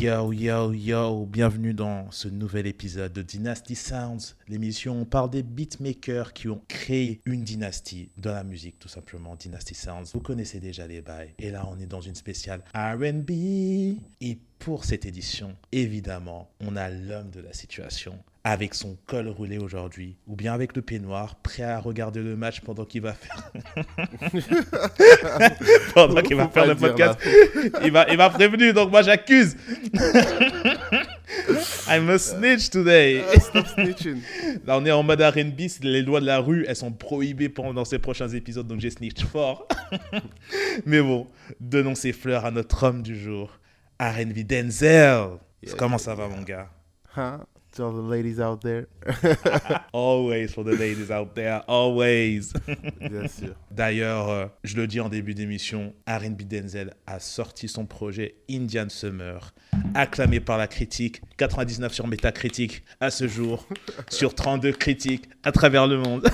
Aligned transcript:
Yo, 0.00 0.32
yo, 0.32 0.72
yo, 0.72 1.26
bienvenue 1.26 1.74
dans 1.74 2.08
ce 2.12 2.28
nouvel 2.28 2.68
épisode 2.68 3.12
de 3.12 3.20
Dynasty 3.20 3.74
Sounds, 3.74 4.36
l'émission 4.46 4.96
où 4.96 5.00
on 5.00 5.04
parle 5.04 5.30
des 5.30 5.42
beatmakers 5.42 6.34
qui 6.34 6.48
ont 6.48 6.62
créé 6.68 7.20
une 7.24 7.42
dynastie 7.42 8.08
dans 8.16 8.32
la 8.32 8.44
musique, 8.44 8.78
tout 8.78 8.86
simplement, 8.86 9.34
Dynasty 9.34 9.74
Sounds. 9.74 10.04
Vous 10.14 10.20
connaissez 10.20 10.60
déjà 10.60 10.86
les 10.86 11.00
bails. 11.00 11.34
Et 11.40 11.50
là, 11.50 11.66
on 11.68 11.80
est 11.80 11.86
dans 11.86 12.00
une 12.00 12.14
spéciale 12.14 12.62
RB. 12.76 13.30
Et 14.20 14.38
pour 14.60 14.84
cette 14.84 15.04
édition, 15.04 15.56
évidemment, 15.72 16.48
on 16.60 16.76
a 16.76 16.90
l'homme 16.90 17.30
de 17.30 17.40
la 17.40 17.52
situation 17.52 18.16
avec 18.50 18.74
son 18.74 18.96
col 19.06 19.28
roulé 19.28 19.58
aujourd'hui, 19.58 20.16
ou 20.26 20.34
bien 20.34 20.54
avec 20.54 20.74
le 20.74 20.80
peignoir, 20.80 21.36
prêt 21.36 21.64
à 21.64 21.78
regarder 21.78 22.22
le 22.22 22.34
match 22.34 22.62
pendant 22.62 22.86
qu'il 22.86 23.02
va 23.02 23.12
faire, 23.12 23.52
pendant 25.94 26.22
qu'il 26.22 26.36
va 26.36 26.48
faire 26.48 26.66
le 26.66 26.74
podcast. 26.74 27.18
il 27.84 27.92
m'a, 27.92 28.08
il 28.08 28.16
m'a 28.16 28.30
prévenu, 28.30 28.72
donc 28.72 28.90
moi 28.90 29.02
j'accuse. 29.02 29.54
I'm 31.88 32.08
a 32.08 32.18
snitch 32.18 32.70
today. 32.70 33.22
Ah, 33.22 33.38
stop 33.38 33.66
snitching. 33.66 34.22
Là, 34.64 34.78
on 34.78 34.86
est 34.86 34.92
en 34.92 35.02
mode 35.02 35.20
R&B, 35.20 35.60
les 35.82 36.00
lois 36.00 36.20
de 36.20 36.26
la 36.26 36.38
rue, 36.38 36.64
elles 36.66 36.76
sont 36.76 36.92
prohibées 36.92 37.50
pendant 37.50 37.84
ces 37.84 37.98
prochains 37.98 38.28
épisodes, 38.28 38.66
donc 38.66 38.80
j'ai 38.80 38.88
snitch 38.88 39.26
fort. 39.26 39.68
Mais 40.86 41.02
bon, 41.02 41.26
donnons 41.60 41.94
ces 41.94 42.12
fleurs 42.12 42.46
à 42.46 42.50
notre 42.50 42.82
homme 42.82 43.02
du 43.02 43.18
jour, 43.18 43.58
R&B 44.00 44.46
Denzel. 44.46 45.36
Yeah, 45.62 45.74
Comment 45.76 45.98
ça 45.98 46.14
va, 46.14 46.28
mon 46.28 46.40
gars? 46.40 46.70
Huh? 47.14 47.44
To 47.78 47.84
all 47.84 47.92
the 47.92 48.02
ladies 48.02 48.40
out 48.40 48.60
there. 48.60 48.88
Always 49.92 50.52
for 50.52 50.64
the 50.64 50.76
ladies 50.76 51.12
out 51.12 51.36
there, 51.36 51.62
always. 51.68 52.52
Bien 53.00 53.28
sûr. 53.28 53.54
D'ailleurs, 53.70 54.28
euh, 54.30 54.46
je 54.64 54.74
le 54.74 54.88
dis 54.88 54.98
en 54.98 55.08
début 55.08 55.32
d'émission, 55.32 55.94
R&B 56.08 56.42
Denzel 56.42 56.92
a 57.06 57.20
sorti 57.20 57.68
son 57.68 57.86
projet 57.86 58.34
Indian 58.50 58.88
Summer, 58.88 59.54
acclamé 59.94 60.40
par 60.40 60.58
la 60.58 60.66
critique, 60.66 61.22
99 61.36 61.92
sur 61.92 62.08
Metacritic 62.08 62.82
à 62.98 63.10
ce 63.10 63.28
jour, 63.28 63.64
sur 64.08 64.34
32 64.34 64.72
critiques 64.72 65.28
à 65.44 65.52
travers 65.52 65.86
le 65.86 65.98
monde. 65.98 66.28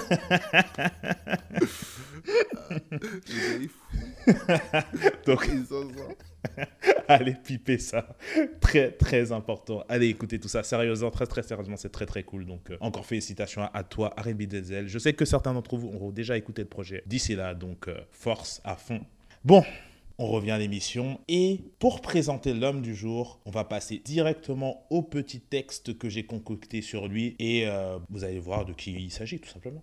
Donc. 5.26 5.46
allez 7.08 7.34
piper 7.34 7.78
ça. 7.78 8.16
Très, 8.60 8.92
très 8.92 9.32
important. 9.32 9.84
Allez 9.88 10.08
écouter 10.08 10.38
tout 10.38 10.48
ça. 10.48 10.62
Sérieusement, 10.62 11.10
très, 11.10 11.26
très 11.26 11.42
sérieusement, 11.42 11.76
c'est 11.76 11.92
très, 11.92 12.06
très 12.06 12.22
cool. 12.22 12.46
Donc, 12.46 12.70
euh, 12.70 12.76
encore 12.80 13.06
félicitations 13.06 13.62
à, 13.62 13.70
à 13.74 13.82
toi, 13.82 14.14
R&B 14.16 14.42
Denzel. 14.42 14.88
Je 14.88 14.98
sais 14.98 15.12
que 15.12 15.24
certains 15.24 15.52
d'entre 15.52 15.76
vous 15.76 15.88
auront 15.88 16.10
déjà 16.10 16.36
écouté 16.36 16.62
le 16.62 16.68
projet 16.68 17.02
d'ici 17.06 17.34
là, 17.34 17.54
donc 17.54 17.88
euh, 17.88 17.98
force 18.10 18.60
à 18.64 18.76
fond. 18.76 19.00
Bon, 19.44 19.62
on 20.18 20.26
revient 20.26 20.52
à 20.52 20.58
l'émission 20.58 21.20
et 21.28 21.60
pour 21.78 22.00
présenter 22.00 22.54
l'homme 22.54 22.82
du 22.82 22.94
jour, 22.94 23.40
on 23.46 23.50
va 23.50 23.64
passer 23.64 24.00
directement 24.04 24.86
au 24.90 25.02
petit 25.02 25.40
texte 25.40 25.98
que 25.98 26.08
j'ai 26.08 26.24
concocté 26.24 26.82
sur 26.82 27.08
lui 27.08 27.34
et 27.38 27.66
euh, 27.66 27.98
vous 28.10 28.24
allez 28.24 28.38
voir 28.38 28.64
de 28.64 28.72
qui 28.72 28.92
il 28.92 29.10
s'agit 29.10 29.40
tout 29.40 29.48
simplement. 29.48 29.82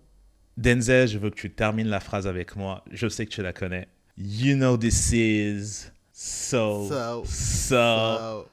Denzel, 0.56 1.08
je 1.08 1.18
veux 1.18 1.30
que 1.30 1.36
tu 1.36 1.50
termines 1.50 1.88
la 1.88 2.00
phrase 2.00 2.26
avec 2.26 2.56
moi. 2.56 2.84
Je 2.90 3.08
sais 3.08 3.26
que 3.26 3.30
tu 3.30 3.42
la 3.42 3.52
connais. 3.52 3.88
You 4.18 4.56
know 4.56 4.76
this 4.76 5.12
is 5.12 5.90
so, 6.22 6.88
So, 6.88 7.24
so. 7.26 8.46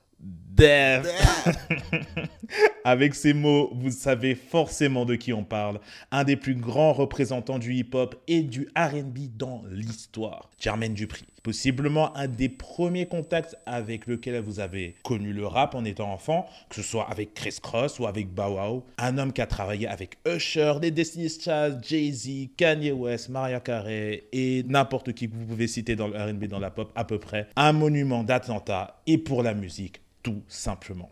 Avec 2.84 3.16
ces 3.16 3.34
mots, 3.34 3.72
vous 3.76 3.92
savez 3.92 4.36
forcément 4.36 5.06
de 5.06 5.16
qui 5.16 5.32
on 5.34 5.44
parle. 5.44 5.80
Un 6.12 6.24
des 6.24 6.36
plus 6.36 6.56
grands 6.56 6.94
représentants 6.94 7.60
du 7.60 7.76
hip-hop 7.76 8.16
et 8.28 8.42
du 8.42 8.68
RB 8.76 9.38
dans 9.38 9.62
l'histoire. 9.70 10.50
Jermaine 10.60 10.96
Dupri. 10.96 11.26
Possiblement 11.50 12.16
un 12.16 12.28
des 12.28 12.48
premiers 12.48 13.08
contacts 13.08 13.56
avec 13.66 14.06
lequel 14.06 14.40
vous 14.40 14.60
avez 14.60 14.94
connu 15.04 15.34
le 15.34 15.48
rap 15.48 15.74
en 15.74 15.84
étant 15.84 16.14
enfant, 16.14 16.46
que 16.70 16.76
ce 16.76 16.84
soit 16.84 17.10
avec 17.10 17.34
Chris 17.34 17.58
Cross 17.60 17.98
ou 17.98 18.06
avec 18.06 18.32
Bow 18.32 18.50
Wow. 18.60 18.86
Un 19.00 19.18
homme 19.18 19.34
qui 19.34 19.42
a 19.42 19.48
travaillé 19.48 19.88
avec 19.88 20.20
Usher, 20.28 20.74
les 20.80 20.92
Destiny's 20.92 21.42
Child, 21.42 21.80
Jay-Z, 21.82 22.50
Kanye 22.56 22.92
West, 22.92 23.30
Mariah 23.30 23.62
Carey 23.62 24.26
et 24.32 24.62
n'importe 24.68 25.14
qui 25.14 25.28
que 25.28 25.34
vous 25.34 25.46
pouvez 25.46 25.66
citer 25.66 25.96
dans 25.96 26.08
le 26.08 26.16
RB, 26.16 26.44
dans 26.44 26.60
la 26.60 26.70
pop 26.70 26.92
à 26.94 27.04
peu 27.04 27.18
près. 27.18 27.48
Un 27.56 27.74
monument 27.74 28.24
d'Atlanta 28.24 29.02
et 29.08 29.18
pour 29.18 29.42
la 29.42 29.56
musique, 29.56 30.02
tout 30.22 30.44
simplement. 30.48 31.10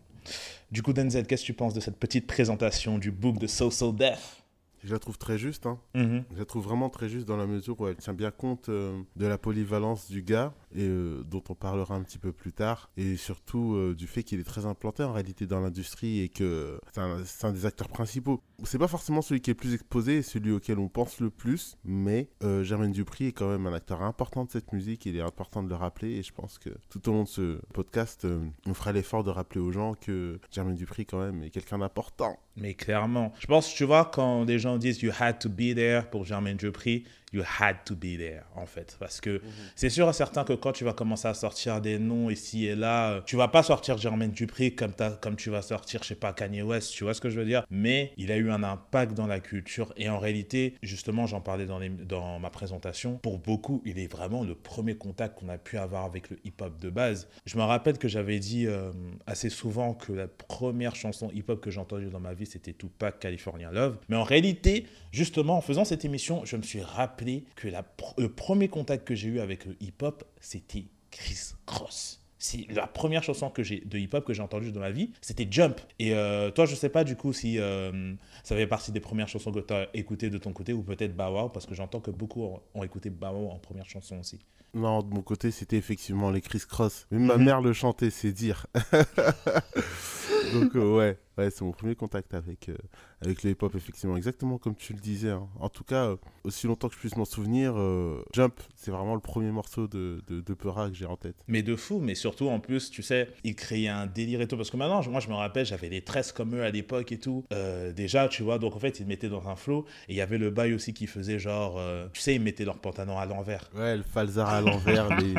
Du 0.71 0.83
coup, 0.83 0.93
Denzel, 0.93 1.25
qu'est-ce 1.25 1.41
que 1.41 1.47
tu 1.47 1.53
penses 1.53 1.73
de 1.73 1.79
cette 1.79 1.97
petite 1.97 2.27
présentation 2.27 2.99
du 2.99 3.09
book 3.09 3.39
de 3.39 3.47
So 3.47 3.71
So 3.71 3.91
Def 3.91 4.36
Je 4.83 4.93
la 4.93 4.99
trouve 4.99 5.17
très 5.17 5.37
juste. 5.37 5.65
Hein. 5.65 5.79
Mhm. 5.95 6.23
Je 6.33 6.39
la 6.39 6.45
trouve 6.45 6.63
vraiment 6.63 6.89
très 6.89 7.09
juste 7.09 7.27
dans 7.27 7.37
la 7.37 7.47
mesure 7.47 7.79
où 7.79 7.87
elle 7.87 7.95
tient 7.95 8.13
bien 8.13 8.31
compte 8.31 8.69
euh, 8.69 9.01
de 9.15 9.25
la 9.25 9.37
polyvalence 9.37 10.09
du 10.09 10.21
gars 10.21 10.53
et 10.77 10.87
euh, 10.87 11.23
dont 11.23 11.43
on 11.49 11.55
parlera 11.55 11.95
un 11.95 12.03
petit 12.03 12.19
peu 12.19 12.31
plus 12.31 12.53
tard 12.53 12.89
et 12.97 13.17
surtout 13.17 13.73
euh, 13.73 13.95
du 13.95 14.07
fait 14.07 14.23
qu'il 14.23 14.39
est 14.39 14.43
très 14.43 14.65
implanté 14.65 15.03
en 15.03 15.11
réalité 15.11 15.47
dans 15.47 15.59
l'industrie 15.59 16.21
et 16.21 16.29
que 16.29 16.79
c'est 17.25 17.45
un, 17.45 17.51
des 17.51 17.65
acteurs 17.65 17.89
principaux. 17.89 18.41
C'est 18.63 18.77
pas 18.77 18.87
forcément 18.87 19.21
celui 19.21 19.41
qui 19.41 19.49
est 19.49 19.53
le 19.53 19.57
plus 19.57 19.73
exposé 19.73 20.17
et 20.17 20.21
celui 20.21 20.51
auquel 20.51 20.77
on 20.79 20.87
pense 20.87 21.19
le 21.19 21.29
plus, 21.29 21.77
mais 21.83 22.29
euh, 22.43 22.63
Jermaine 22.63 22.91
Dupri 22.91 23.27
est 23.27 23.31
quand 23.31 23.49
même 23.49 23.65
un 23.65 23.73
acteur 23.73 24.03
important 24.03 24.45
de 24.45 24.51
cette 24.51 24.71
musique. 24.71 25.05
Il 25.05 25.17
est 25.17 25.21
important 25.21 25.63
de 25.63 25.69
le 25.69 25.75
rappeler 25.75 26.11
et 26.11 26.23
je 26.23 26.33
pense 26.33 26.59
que 26.59 26.69
tout 26.89 27.09
au 27.09 27.13
long 27.13 27.23
de 27.23 27.27
ce 27.27 27.59
podcast, 27.73 28.25
euh, 28.25 28.39
on 28.67 28.73
fera 28.73 28.91
l'effort 28.91 29.23
de 29.23 29.31
rappeler 29.31 29.61
aux 29.61 29.71
gens 29.71 29.95
que 29.95 30.39
Jermaine 30.51 30.75
Dupri 30.75 31.05
quand 31.05 31.19
même 31.19 31.43
est 31.43 31.49
quelqu'un 31.49 31.79
d'important. 31.79 32.37
Mais 32.55 32.73
clairement, 32.73 33.33
je 33.39 33.47
pense, 33.47 33.73
tu 33.73 33.83
vois, 33.83 34.05
quand 34.05 34.43
les 34.43 34.59
gens 34.59 34.77
disent 34.77 35.01
You 35.01 35.11
had 35.17 35.39
to 35.39 35.49
be 35.49 35.75
there 35.75 36.09
pour 36.09 36.25
Jermaine 36.25 36.57
Dupri, 36.57 37.03
You 37.33 37.43
had 37.59 37.83
to 37.83 37.93
be 37.93 38.17
there, 38.17 38.43
en 38.55 38.65
fait. 38.65 38.95
Parce 39.01 39.19
que 39.19 39.41
c'est 39.75 39.89
sûr 39.89 40.09
et 40.09 40.13
certain 40.13 40.45
que 40.45 40.53
quand 40.53 40.71
tu 40.71 40.85
vas 40.85 40.93
commencer 40.93 41.27
à 41.27 41.33
sortir 41.33 41.81
des 41.81 41.99
noms 41.99 42.29
ici 42.29 42.65
et 42.67 42.73
là, 42.75 43.11
euh, 43.15 43.21
tu 43.25 43.35
vas 43.35 43.49
pas 43.49 43.63
sortir 43.63 43.97
Jermaine 43.97 44.31
Dupri 44.31 44.73
comme, 44.75 44.93
tu 45.35 45.49
vas 45.49 45.61
sortir, 45.61 46.03
je 46.03 46.07
sais 46.07 46.15
pas, 46.15 46.31
Kanye 46.31 46.61
West, 46.61 46.93
tu 46.93 47.03
vois 47.03 47.13
ce 47.13 47.19
que 47.19 47.29
je 47.29 47.37
veux 47.37 47.45
dire? 47.45 47.65
Mais 47.69 48.13
il 48.15 48.31
a 48.31 48.37
eu 48.37 48.49
un 48.49 48.63
impact 48.63 49.13
dans 49.13 49.27
la 49.27 49.41
culture 49.41 49.93
et 49.97 50.07
en 50.07 50.19
réalité, 50.19 50.75
justement, 50.81 51.27
j'en 51.27 51.41
parlais 51.41 51.65
dans, 51.65 51.79
les- 51.79 51.89
dans 51.89 52.39
ma 52.39 52.49
présentation, 52.49 53.17
pour 53.17 53.39
beaucoup, 53.39 53.81
il 53.83 53.99
est 53.99 54.09
vraiment 54.09 54.45
le 54.45 54.55
premier 54.55 54.95
contact 54.95 55.37
qu'on 55.37 55.49
a 55.49 55.57
pu 55.57 55.77
avoir 55.77 56.05
avec 56.05 56.29
le 56.29 56.37
hip-hop 56.45 56.79
de 56.79 56.89
base. 56.89 57.27
Je 57.45 57.57
me 57.57 57.63
rappelle 57.63 57.97
que 57.97 58.07
j'avais 58.07 58.39
dit 58.39 58.67
euh, 58.67 58.93
assez 59.25 59.49
souvent 59.49 59.93
que 59.93 60.13
la 60.13 60.29
première 60.29 60.95
chanson 60.95 61.29
hip-hop 61.33 61.59
que 61.59 61.71
j'ai 61.71 61.81
entendue 61.81 62.07
dans 62.07 62.21
ma 62.21 62.33
vie, 62.33 62.45
c'était 62.45 62.71
Tupac 62.71 63.19
California 63.19 63.69
Love. 63.69 63.97
Mais 64.07 64.15
en 64.15 64.23
réalité, 64.23 64.87
justement, 65.11 65.57
en 65.57 65.61
faisant 65.61 65.83
cette 65.83 66.05
émission, 66.05 66.45
je 66.45 66.55
me 66.55 66.61
suis 66.61 66.81
rappelé 66.81 67.16
que 67.55 67.67
la 67.67 67.83
le 68.17 68.29
premier 68.29 68.67
contact 68.69 69.07
que 69.07 69.15
j'ai 69.15 69.27
eu 69.29 69.39
avec 69.39 69.65
le 69.65 69.75
hip-hop, 69.81 70.23
c'était 70.39 70.85
Chris 71.11 71.53
Cross. 71.65 72.21
C'est 72.39 72.67
la 72.69 72.85
première 72.85 73.23
chanson 73.23 73.49
que 73.49 73.63
j'ai 73.63 73.79
de 73.81 73.97
hip-hop 73.97 74.23
que 74.23 74.31
j'ai 74.33 74.43
entendue 74.43 74.71
dans 74.71 74.79
ma 74.79 74.91
vie, 74.91 75.11
c'était 75.21 75.47
Jump. 75.49 75.81
Et 75.97 76.13
euh, 76.13 76.51
toi, 76.51 76.65
je 76.65 76.75
sais 76.75 76.89
pas 76.89 77.03
du 77.03 77.15
coup 77.15 77.33
si 77.33 77.57
euh, 77.57 78.13
ça 78.43 78.55
fait 78.55 78.67
partie 78.67 78.91
des 78.91 78.99
premières 78.99 79.27
chansons 79.27 79.51
que 79.51 79.59
tu 79.59 79.73
as 79.73 79.87
écoutées 79.95 80.29
de 80.29 80.37
ton 80.37 80.53
côté 80.53 80.71
ou 80.71 80.83
peut-être 80.83 81.15
Bow 81.15 81.33
Wow, 81.33 81.49
parce 81.49 81.65
que 81.65 81.73
j'entends 81.73 81.99
que 81.99 82.11
beaucoup 82.11 82.43
ont, 82.43 82.61
ont 82.75 82.83
écouté 82.83 83.09
Bow 83.09 83.31
Wow 83.31 83.49
en 83.49 83.57
première 83.57 83.89
chanson 83.89 84.19
aussi. 84.19 84.39
Non, 84.75 85.01
de 85.01 85.11
mon 85.11 85.23
côté, 85.23 85.49
c'était 85.49 85.77
effectivement 85.77 86.29
les 86.29 86.41
Chris 86.41 86.61
Cross. 86.69 87.07
Même 87.09 87.25
ma 87.25 87.37
Mhm. 87.37 87.43
mère 87.45 87.61
le 87.61 87.73
chantait, 87.73 88.11
c'est 88.11 88.31
dire. 88.33 88.67
Donc, 90.53 90.75
euh, 90.75 90.95
ouais, 90.95 91.17
ouais 91.37 91.49
c'est 91.49 91.63
mon 91.63 91.71
premier 91.71 91.95
contact 91.95 92.33
avec, 92.33 92.69
euh, 92.69 92.75
avec 93.21 93.43
le 93.43 93.51
hip-hop, 93.51 93.73
effectivement. 93.75 94.17
Exactement 94.17 94.57
comme 94.57 94.75
tu 94.75 94.93
le 94.93 94.99
disais. 94.99 95.29
hein. 95.31 95.47
En 95.59 95.69
tout 95.69 95.83
cas, 95.83 96.05
euh, 96.07 96.15
aussi 96.43 96.67
longtemps 96.67 96.87
que 96.89 96.95
je 96.95 96.99
puisse 96.99 97.15
m'en 97.15 97.25
souvenir, 97.25 97.73
euh, 97.77 98.23
Jump, 98.33 98.59
c'est 98.75 98.91
vraiment 98.91 99.15
le 99.15 99.21
premier 99.21 99.51
morceau 99.51 99.87
de, 99.87 100.21
de, 100.27 100.41
de 100.41 100.53
Peura 100.53 100.89
que 100.89 100.95
j'ai 100.95 101.05
en 101.05 101.17
tête. 101.17 101.35
Mais 101.47 101.61
de 101.63 101.75
fou, 101.75 101.99
mais 101.99 102.15
surtout 102.15 102.47
en 102.49 102.59
plus, 102.59 102.89
tu 102.89 103.03
sais, 103.03 103.29
il 103.43 103.55
créait 103.55 103.87
un 103.87 104.05
délire 104.07 104.41
et 104.41 104.47
tout. 104.47 104.57
Parce 104.57 104.69
que 104.71 104.77
maintenant, 104.77 105.01
moi, 105.09 105.19
je 105.19 105.27
me 105.29 105.33
rappelle, 105.35 105.65
j'avais 105.65 105.89
des 105.89 106.01
tresses 106.01 106.31
comme 106.31 106.55
eux 106.55 106.63
à 106.63 106.69
l'époque 106.71 107.11
et 107.11 107.19
tout. 107.19 107.43
Euh, 107.53 107.91
déjà, 107.93 108.27
tu 108.27 108.43
vois, 108.43 108.59
donc 108.59 108.75
en 108.75 108.79
fait, 108.79 108.99
ils 108.99 109.03
me 109.03 109.09
mettaient 109.09 109.29
dans 109.29 109.47
un 109.47 109.55
flow. 109.55 109.85
Et 110.09 110.13
il 110.13 110.15
y 110.17 110.21
avait 110.21 110.37
le 110.37 110.49
bail 110.49 110.73
aussi 110.73 110.93
qui 110.93 111.07
faisait 111.07 111.39
genre, 111.39 111.79
tu 112.13 112.21
sais, 112.21 112.35
ils 112.35 112.41
mettaient 112.41 112.65
leurs 112.65 112.79
pantalons 112.79 113.17
à 113.17 113.25
l'envers. 113.25 113.69
Ouais, 113.75 113.97
le 113.97 114.03
Falzar 114.03 114.49
à 114.49 114.61
l'envers, 114.61 115.09
les... 115.17 115.33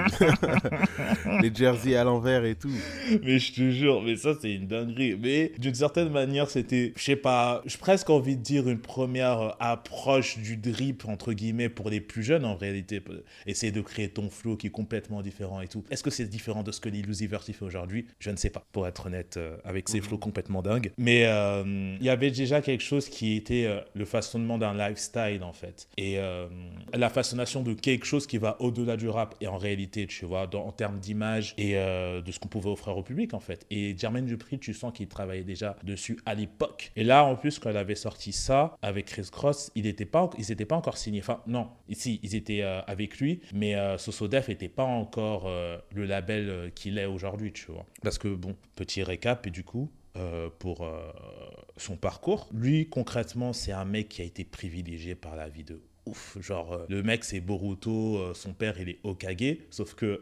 les 1.42 1.54
jerseys 1.54 1.96
à 1.96 2.04
l'envers 2.04 2.44
et 2.44 2.54
tout. 2.54 2.70
mais 3.22 3.38
je 3.38 3.52
te 3.52 3.70
jure, 3.70 4.02
mais 4.02 4.16
ça, 4.16 4.34
c'est 4.40 4.52
une 4.54 4.66
dinguerie. 4.66 5.16
Mais 5.16 5.52
d'une 5.58 5.74
certaine 5.74 5.87
manière, 5.96 6.48
c'était, 6.50 6.92
je 6.96 7.02
sais 7.02 7.16
pas, 7.16 7.62
j'ai 7.66 7.78
presque 7.78 8.10
envie 8.10 8.36
de 8.36 8.42
dire 8.42 8.68
une 8.68 8.78
première 8.80 9.40
euh, 9.40 9.50
approche 9.60 10.38
du 10.38 10.56
drip, 10.56 11.04
entre 11.06 11.32
guillemets, 11.32 11.68
pour 11.68 11.90
les 11.90 12.00
plus 12.00 12.22
jeunes 12.22 12.44
en 12.44 12.54
réalité. 12.56 13.00
Essayer 13.46 13.72
de 13.72 13.80
créer 13.80 14.08
ton 14.08 14.30
flow 14.30 14.56
qui 14.56 14.68
est 14.68 14.70
complètement 14.70 15.22
différent 15.22 15.60
et 15.60 15.68
tout. 15.68 15.84
Est-ce 15.90 16.02
que 16.02 16.10
c'est 16.10 16.26
différent 16.26 16.62
de 16.62 16.72
ce 16.72 16.80
que 16.80 16.88
Lil 16.88 17.08
Uzi 17.08 17.26
Vert 17.26 17.42
il 17.48 17.54
fait 17.54 17.64
aujourd'hui? 17.64 18.06
Je 18.18 18.30
ne 18.30 18.36
sais 18.36 18.50
pas, 18.50 18.64
pour 18.72 18.86
être 18.86 19.06
honnête, 19.06 19.36
euh, 19.36 19.56
avec 19.64 19.88
ses 19.88 19.98
Mhm. 19.98 20.04
flows 20.04 20.18
complètement 20.18 20.62
dingues. 20.62 20.92
Mais 20.98 21.24
euh, 21.26 21.96
il 21.98 22.04
y 22.04 22.10
avait 22.10 22.30
déjà 22.30 22.60
quelque 22.60 22.82
chose 22.84 23.08
qui 23.08 23.36
était 23.36 23.64
euh, 23.66 23.80
le 23.94 24.04
façonnement 24.04 24.58
d'un 24.58 24.74
lifestyle, 24.74 25.42
en 25.42 25.52
fait. 25.52 25.88
Et 25.96 26.18
euh, 26.18 26.46
la 26.94 27.08
façonnation 27.08 27.62
de 27.62 27.72
quelque 27.74 28.04
chose 28.04 28.26
qui 28.26 28.38
va 28.38 28.56
au-delà 28.60 28.96
du 28.96 29.08
rap. 29.08 29.34
Et 29.40 29.46
en 29.46 29.58
réalité, 29.58 30.06
tu 30.06 30.24
vois, 30.26 30.46
dans- 30.46 30.66
en 30.66 30.72
termes 30.72 30.98
d'image 30.98 31.54
et 31.56 31.74
de 31.74 32.30
ce 32.32 32.38
qu'on 32.38 32.48
pouvait 32.48 32.70
offrir 32.70 32.96
au 32.96 33.02
public, 33.02 33.34
en 33.34 33.40
fait. 33.40 33.64
Et 33.70 33.96
Jermaine 33.96 34.26
Dupri, 34.26 34.58
tu 34.58 34.74
sens 34.74 34.92
qu'il 34.92 35.08
travaillait 35.08 35.44
déjà 35.44 35.76
dessus 35.84 36.18
à 36.26 36.34
l'époque. 36.34 36.92
Et 36.96 37.04
là, 37.04 37.24
en 37.24 37.36
plus, 37.36 37.58
quand 37.58 37.70
elle 37.70 37.76
avait 37.76 37.94
sorti 37.94 38.32
ça 38.32 38.76
avec 38.82 39.06
Chris 39.06 39.28
Cross, 39.30 39.70
pas, 40.10 40.30
ils 40.38 40.46
n'étaient 40.48 40.64
pas 40.64 40.76
encore 40.76 40.96
signés. 40.96 41.20
Enfin, 41.20 41.42
non, 41.46 41.68
ici, 41.88 42.20
ils 42.22 42.34
étaient 42.34 42.62
euh, 42.62 42.80
avec 42.86 43.18
lui, 43.18 43.40
mais 43.52 43.74
euh, 43.74 43.98
Sosodef 43.98 44.48
n'était 44.48 44.68
pas 44.68 44.84
encore 44.84 45.44
euh, 45.46 45.78
le 45.94 46.04
label 46.04 46.48
euh, 46.48 46.70
qu'il 46.70 46.98
est 46.98 47.06
aujourd'hui, 47.06 47.52
tu 47.52 47.70
vois. 47.70 47.86
Parce 48.02 48.18
que, 48.18 48.28
bon, 48.28 48.56
petit 48.76 49.02
récap, 49.02 49.46
et 49.46 49.50
du 49.50 49.64
coup, 49.64 49.90
pour 50.58 50.84
son 51.76 51.96
parcours. 51.96 52.48
Lui, 52.52 52.88
concrètement, 52.88 53.52
c'est 53.52 53.70
un 53.70 53.84
mec 53.84 54.08
qui 54.08 54.20
a 54.20 54.24
été 54.24 54.42
privilégié 54.42 55.14
par 55.14 55.36
la 55.36 55.48
vie 55.48 55.62
de 55.62 55.80
ouf. 56.08 56.36
Genre, 56.40 56.72
euh, 56.72 56.86
le 56.88 57.02
mec, 57.02 57.24
c'est 57.24 57.40
Boruto, 57.40 58.18
euh, 58.18 58.34
son 58.34 58.52
père, 58.52 58.80
il 58.80 58.88
est 58.88 58.98
Okage. 59.04 59.58
Sauf 59.70 59.94
que, 59.94 60.20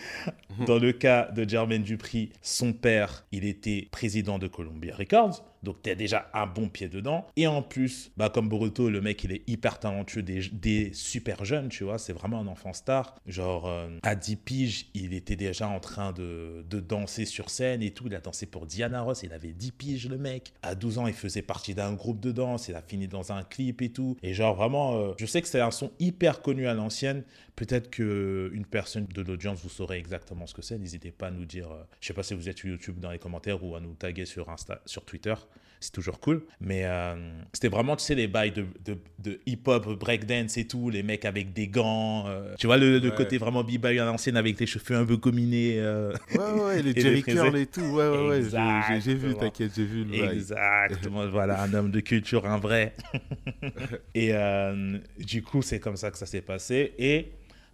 dans 0.66 0.78
le 0.78 0.92
cas 0.92 1.30
de 1.30 1.48
Jermaine 1.48 1.82
Dupri, 1.82 2.30
son 2.42 2.72
père, 2.72 3.24
il 3.32 3.44
était 3.44 3.88
président 3.90 4.38
de 4.38 4.46
Columbia 4.46 4.94
Records. 4.94 5.44
Donc, 5.62 5.76
t'as 5.82 5.94
déjà 5.94 6.30
un 6.34 6.46
bon 6.46 6.68
pied 6.68 6.88
dedans. 6.88 7.26
Et 7.36 7.46
en 7.46 7.62
plus, 7.62 8.10
bah, 8.16 8.30
comme 8.30 8.48
Boruto, 8.48 8.90
le 8.90 9.00
mec, 9.00 9.22
il 9.24 9.32
est 9.32 9.42
hyper 9.48 9.78
talentueux, 9.78 10.22
des, 10.22 10.40
des 10.52 10.92
super 10.92 11.44
jeunes, 11.44 11.68
tu 11.68 11.84
vois. 11.84 11.98
C'est 11.98 12.12
vraiment 12.12 12.40
un 12.40 12.46
enfant 12.46 12.72
star. 12.72 13.14
Genre, 13.26 13.66
euh, 13.66 13.88
à 14.02 14.14
10 14.14 14.36
piges, 14.36 14.86
il 14.94 15.14
était 15.14 15.36
déjà 15.36 15.68
en 15.68 15.80
train 15.80 16.12
de, 16.12 16.64
de 16.68 16.80
danser 16.80 17.24
sur 17.24 17.50
scène 17.50 17.82
et 17.82 17.90
tout. 17.90 18.04
Il 18.06 18.14
a 18.14 18.20
dansé 18.20 18.46
pour 18.46 18.66
Diana 18.66 19.02
Ross. 19.02 19.22
Il 19.22 19.32
avait 19.32 19.52
10 19.52 19.72
piges, 19.72 20.08
le 20.08 20.18
mec. 20.18 20.52
À 20.62 20.74
12 20.74 20.98
ans, 20.98 21.06
il 21.06 21.14
faisait 21.14 21.42
partie 21.42 21.74
d'un 21.74 21.92
groupe 21.92 22.20
de 22.20 22.32
danse. 22.32 22.68
Il 22.68 22.74
a 22.74 22.82
fini 22.82 23.08
dans 23.08 23.32
un 23.32 23.42
clip 23.42 23.82
et 23.82 23.90
tout. 23.90 24.16
Et 24.22 24.34
genre, 24.34 24.54
vraiment, 24.54 24.96
euh, 24.96 25.12
je 25.18 25.26
sais 25.26 25.42
que 25.42 25.48
c'est 25.48 25.60
un 25.60 25.70
son 25.70 25.90
hyper 26.00 26.42
connu 26.42 26.66
à 26.66 26.74
l'ancienne. 26.74 27.22
Peut-être 27.54 27.90
que 27.90 28.50
une 28.54 28.64
personne 28.64 29.06
de 29.06 29.22
l'audience, 29.22 29.62
vous 29.62 29.68
saurez 29.68 29.98
exactement 29.98 30.46
ce 30.46 30.54
que 30.54 30.62
c'est. 30.62 30.78
N'hésitez 30.78 31.10
pas 31.10 31.26
à 31.28 31.30
nous 31.30 31.44
dire, 31.44 31.70
euh, 31.70 31.82
je 32.00 32.06
sais 32.08 32.14
pas 32.14 32.22
si 32.22 32.34
vous 32.34 32.48
êtes 32.48 32.58
sur 32.58 32.68
YouTube 32.68 32.98
dans 32.98 33.10
les 33.10 33.18
commentaires 33.18 33.62
ou 33.62 33.76
à 33.76 33.80
nous 33.80 33.94
taguer 33.94 34.24
sur 34.24 34.48
Insta, 34.48 34.80
sur 34.86 35.04
Twitter. 35.04 35.34
C'est 35.78 35.90
toujours 35.92 36.20
cool. 36.20 36.44
Mais 36.60 36.84
euh, 36.84 37.16
c'était 37.52 37.66
vraiment, 37.68 37.96
tu 37.96 38.04
sais, 38.04 38.14
les 38.14 38.28
bails 38.28 38.52
de, 38.52 38.64
de, 38.84 38.96
de 39.18 39.40
hip-hop, 39.46 39.98
breakdance 39.98 40.56
et 40.56 40.66
tout, 40.66 40.90
les 40.90 41.02
mecs 41.02 41.24
avec 41.24 41.52
des 41.52 41.66
gants. 41.66 42.24
euh, 42.28 42.54
tu 42.56 42.68
vois, 42.68 42.78
le, 42.78 43.00
le 43.00 43.08
Ouais. 43.10 43.16
côté 43.16 43.36
vraiment 43.36 43.64
b-boy 43.64 43.98
à 43.98 44.04
l'ancienne 44.04 44.36
avec 44.36 44.58
les 44.60 44.66
cheveux 44.66 44.96
un 44.96 45.04
peu 45.04 45.16
gominés. 45.16 45.74
euh, 45.80 46.12
Ouais, 46.36 46.52
ouais, 46.62 46.82
les 46.84 46.98
Jerry 47.00 47.22
Curl 47.24 47.56
et 47.56 47.66
tout. 47.66 47.80
Ouais, 47.80 48.08
ouais, 48.08 48.28
ouais. 48.28 49.00
j'ai- 49.00 49.14
vu, 49.14 49.34
t'inquiète, 49.34 49.72
j'ai 49.74 49.84
vu 49.84 50.04
le 50.04 50.18
bail. 50.20 50.36
Exactement, 50.36 51.26
voilà, 51.30 51.60
un 51.62 51.74
homme 51.74 51.90
de 51.90 51.98
culture, 52.00 52.46
un 52.46 52.58
vrai. 52.58 52.94
et 54.14 54.32
du 55.18 55.42
coup, 55.42 55.62
c'est 55.62 55.80
comme 55.80 55.96
ça 55.96 56.10
que 56.10 56.18
ça 56.18 56.26
s'est 56.26 56.42
passé. 56.42 56.94
Et 56.98 57.32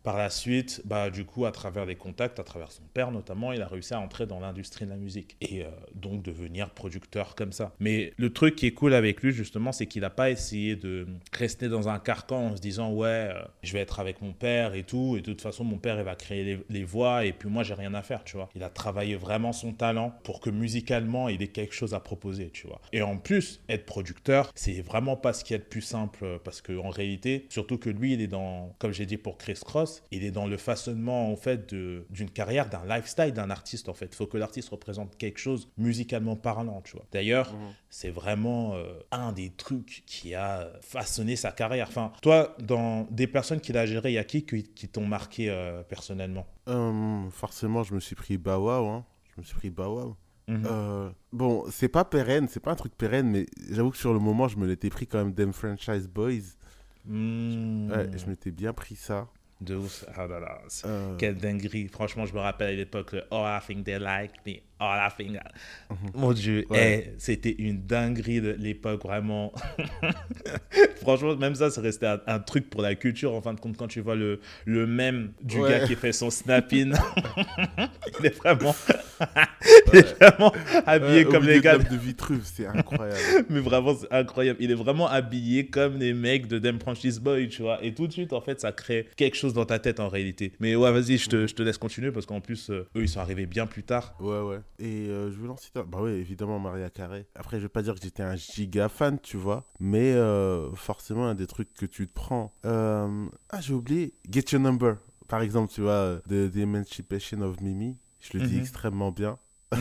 par 0.09 0.17
la 0.17 0.31
suite, 0.31 0.81
bah, 0.87 1.11
du 1.11 1.27
coup, 1.27 1.45
à 1.45 1.53
travers 1.53 1.85
des 1.85 1.95
contacts, 1.95 2.41
à 2.41 2.43
travers 2.43 2.73
son 2.73 2.83
père 2.95 3.13
notamment, 3.13 3.53
il 3.53 3.61
a 3.61 3.67
réussi 3.67 3.93
à 3.93 4.01
entrer 4.01 4.25
dans 4.25 4.41
l'industrie 4.41 4.87
de 4.87 4.91
la 4.91 4.97
musique 4.97 5.37
et 5.43 5.65
euh, 5.65 5.69
donc 5.95 6.23
devenir 6.23 6.71
producteur 6.71 7.35
comme 7.35 7.53
ça. 7.53 7.75
Mais 7.79 8.15
le 8.17 8.33
truc 8.33 8.57
qui 8.57 8.65
est 8.65 8.73
cool 8.73 8.95
avec 8.95 9.21
lui, 9.21 9.33
justement, 9.33 9.71
c'est 9.71 9.85
qu'il 9.85 10.01
n'a 10.01 10.09
pas 10.09 10.31
essayé 10.31 10.77
de 10.77 11.07
rester 11.35 11.69
dans 11.69 11.91
un 11.91 11.99
carcan 11.99 12.53
en 12.53 12.57
se 12.57 12.63
disant 12.63 12.91
Ouais, 12.91 13.07
euh, 13.07 13.43
je 13.63 13.75
vais 13.75 13.81
être 13.81 14.01
avec 14.01 14.23
mon 14.23 14.33
père 14.33 14.73
et 14.73 14.83
tout, 14.83 15.17
et 15.19 15.21
de 15.21 15.27
toute 15.27 15.43
façon, 15.43 15.63
mon 15.63 15.77
père, 15.77 15.99
il 15.99 16.05
va 16.05 16.15
créer 16.15 16.59
les, 16.71 16.85
voix, 16.85 17.27
et 17.27 17.35
puis 17.35 17.51
moi, 17.51 17.63
j'ai 17.63 17.75
rien 17.75 17.93
à 17.93 18.01
faire, 18.01 18.25
tu 18.25 18.39
vois. 18.39 18.49
Il 18.55 18.63
a 18.63 18.71
travaillé 18.71 19.15
vraiment 19.15 19.53
son 19.53 19.75
talent 19.75 20.15
pour 20.23 20.41
que 20.41 20.49
musicalement, 20.49 21.29
il 21.29 21.43
ait 21.43 21.49
quelque 21.49 21.75
chose 21.75 21.93
à 21.93 22.01
proposer, 22.01 22.49
tu 22.49 22.67
vois. 22.67 22.81
Et 22.95 23.03
en 23.03 23.19
plus, 23.19 23.61
être 23.69 23.85
producteur, 23.85 24.53
c'est 24.55 24.81
vraiment 24.81 25.17
pas 25.17 25.35
ce 25.35 25.45
qu'il 25.45 25.53
y 25.53 25.61
a 25.61 25.63
de 25.63 25.69
plus 25.69 25.83
simple, 25.83 26.21
euh, 26.23 26.39
parce 26.43 26.63
qu'en 26.63 26.89
réalité, 26.89 27.45
surtout 27.51 27.77
que 27.77 27.91
lui, 27.91 28.15
il 28.15 28.23
est 28.23 28.27
dans, 28.27 28.75
comme 28.79 28.93
j'ai 28.93 29.05
dit 29.05 29.19
pour 29.19 29.37
Chris 29.37 29.59
Cross, 29.63 29.98
il 30.11 30.25
est 30.25 30.31
dans 30.31 30.47
le 30.47 30.57
façonnement, 30.57 31.31
en 31.33 31.37
fait, 31.37 31.73
de- 31.75 32.07
d'une 32.11 32.31
carrière, 32.31 32.69
d'un 32.69 32.85
lifestyle 32.87 33.33
d'un 33.33 33.51
artiste, 33.51 33.89
en 33.89 33.95
fait. 33.95 34.07
Il 34.07 34.15
faut 34.15 34.27
que 34.27 34.37
l'artiste 34.39 34.69
représente 34.71 35.17
quelque 35.17 35.39
chose 35.39 35.69
musicalement 35.79 36.37
parlant, 36.37 36.81
tu 36.83 36.93
vois. 36.97 37.05
D'ailleurs, 37.13 37.53
Mhm. 37.55 37.61
c'est 37.91 38.11
vraiment 38.11 38.75
euh, 38.75 38.85
un 39.11 39.33
des 39.33 39.51
trucs 39.51 40.03
qui 40.07 40.35
a 40.35 40.71
façonné 40.81 41.37
sa 41.37 41.53
carrière. 41.53 41.89
Enfin, 41.89 42.13
toi, 42.23 42.57
dans 42.61 43.07
des 43.11 43.27
personnes 43.27 43.61
qu'il 43.61 43.77
a 43.77 43.87
gérées, 43.87 44.11
il 44.11 44.15
y 44.15 44.19
a 44.19 44.25
qui 44.25 44.45
qui, 44.45 44.63
qui 44.65 44.89
t'ont 44.89 45.07
marqué 45.07 45.51
euh, 45.51 45.83
personnellement? 45.83 46.47
Euh, 46.69 47.29
forcément, 47.31 47.83
je 47.83 47.95
me 47.95 48.01
suis 48.01 48.15
pris 48.17 48.39
Bawao. 48.39 48.87
Hein. 48.89 49.05
Je 49.35 49.41
me 49.41 49.45
suis 49.47 49.55
pris 49.57 49.71
Bawao. 49.71 50.17
Mhm. 50.49 50.63
Euh, 50.67 51.11
bon, 51.33 51.65
c'est 51.71 51.89
pas 51.89 52.05
pérenne, 52.05 52.49
c'est 52.49 52.61
pas 52.61 52.73
un 52.73 52.75
truc 52.77 52.95
pérenne, 52.97 53.29
mais 53.31 53.47
j'avoue 53.71 53.91
que 53.91 53.99
sur 53.99 54.15
le 54.15 54.19
moment, 54.19 54.49
je 54.49 54.57
me 54.57 54.67
l'étais 54.67 54.89
pris 54.89 55.07
quand 55.07 55.19
même 55.19 55.35
Them 55.35 55.53
Franchise 55.53 56.09
Boys. 56.09 56.57
Mmh. 57.05 57.91
Ouais, 57.91 58.11
je 58.17 58.27
m'étais 58.27 58.51
bien 58.51 58.73
pris 58.73 58.97
ça. 58.97 59.29
De 59.61 59.75
ouf. 59.75 60.05
Ah 60.15 60.27
là 60.27 60.39
là. 60.39 60.59
Euh, 60.85 61.17
Quelle 61.17 61.37
dinguerie. 61.37 61.89
Franchement, 61.89 62.27
je 62.27 62.33
me 62.35 62.39
rappelle 62.39 62.69
à 62.69 62.77
l'époque, 62.77 63.17
Oh, 63.31 63.45
I 63.45 63.59
think 63.67 63.85
they 63.85 63.99
like 63.99 64.33
me. 64.47 64.61
Oh, 64.81 64.95
think. 65.17 65.33
I- 65.33 65.39
Mhm. 65.91 66.11
Mon 66.15 66.33
Dieu, 66.33 66.65
Ouais. 66.71 67.07
eh, 67.09 67.15
c'était 67.19 67.55
une 67.59 67.85
dinguerie 67.87 68.41
de 68.41 68.51
l'époque, 68.53 69.03
vraiment. 69.03 69.53
Franchement, 71.03 71.35
même 71.37 71.55
ça, 71.55 71.71
c'est 71.71 71.81
resté 71.81 72.07
un, 72.07 72.21
un 72.27 72.39
truc 72.39 72.69
pour 72.71 72.83
la 72.83 72.95
culture. 72.95 73.35
En 73.35 73.41
fin 73.41 73.55
de 73.55 73.61
compte, 73.61 73.77
quand 73.77 73.89
tu 73.89 74.01
vois 74.01 74.15
le, 74.15 74.41
le 74.67 74.87
même 74.87 75.33
du 75.43 75.59
Ouais. 75.61 75.69
gars 75.71 75.81
qui 75.87 75.95
fait 75.97 76.13
son 76.13 76.31
snap-in, 76.31 76.91
il 78.21 78.27
est 78.27 78.37
vraiment, 78.37 78.75
il 79.93 79.99
est 79.99 80.19
vraiment 80.21 80.53
habillé 80.87 81.25
comme 81.25 81.45
les 81.45 81.61
gars. 81.61 81.79
de 81.79 81.97
Vitruve, 81.97 82.43
c'est 82.45 82.67
incroyable. 82.67 83.47
Mais 83.49 83.61
vraiment, 83.61 83.95
c'est 83.97 84.13
incroyable. 84.13 84.59
Il 84.61 84.71
est 84.71 84.75
vraiment 84.75 85.09
habillé 85.09 85.67
comme 85.69 85.99
les 85.99 86.13
mecs 86.13 86.47
de 86.47 86.59
Dem 86.59 86.79
Franchise 86.79 87.19
Boy, 87.21 87.49
tu 87.49 87.63
vois. 87.63 87.83
Et 87.85 87.95
tout 87.95 88.07
de 88.07 88.13
suite, 88.13 88.33
en 88.33 88.41
fait, 88.41 88.61
ça 88.61 88.73
crée 88.73 89.09
quelque 89.17 89.37
chose 89.37 89.55
dans 89.55 89.65
ta 89.65 89.79
tête 89.79 90.01
en 90.01 90.09
réalité. 90.09 90.53
Mais 90.61 90.77
ouais, 90.77 90.93
vas-y, 90.93 91.19
je 91.19 91.29
te, 91.29 91.47
je 91.47 91.55
te 91.55 91.63
laisse 91.63 91.79
continuer 91.79 92.13
parce 92.13 92.27
qu'en 92.27 92.41
plus, 92.41 92.71
euh, 92.71 92.87
eux, 92.97 93.03
ils 93.03 93.09
sont 93.09 93.21
arrivés 93.21 93.47
bien 93.47 93.67
plus 93.67 93.83
tard. 93.83 94.15
Ouais, 94.21 94.41
ouais. 94.41 94.59
Et 94.81 95.09
euh, 95.09 95.31
je 95.33 95.37
veux 95.39 95.49
lancer. 95.49 95.71
Bah 95.75 96.01
ouais, 96.01 96.13
évidemment, 96.13 96.59
Maria 96.61 96.89
Carré. 96.91 97.27
Après, 97.35 97.57
je 97.59 97.63
vais 97.63 97.69
pas 97.69 97.83
dire 97.83 97.95
que 97.95 98.01
j'étais 98.03 98.23
un 98.23 98.37
giga 98.37 98.89
fan, 98.89 99.19
tu 99.21 99.37
vois. 99.37 99.65
Mais 99.81 100.13
euh, 100.13 100.71
forcément, 100.75 101.27
un 101.27 101.35
des 101.35 101.47
trucs 101.49 101.75
que 101.75 101.85
tu 101.87 102.07
te 102.07 102.13
prends. 102.15 102.55
Euh, 102.65 103.27
Ah, 103.51 103.61
j'ai 103.61 103.75
oublié. 103.75 104.15
Get 104.31 104.45
Your 104.53 104.61
Number. 104.61 104.97
Par 105.27 105.43
exemple, 105.43 105.73
tu 105.73 105.81
vois, 105.81 106.21
The, 106.29 106.51
The 106.53 106.57
Emancipation 106.59 107.41
of 107.43 107.61
Mimi. 107.61 107.97
Je 108.21 108.39
le 108.39 108.47
dis 108.47 108.55
Mhm. 108.55 108.61
extrêmement 108.61 109.11
bien. 109.11 109.39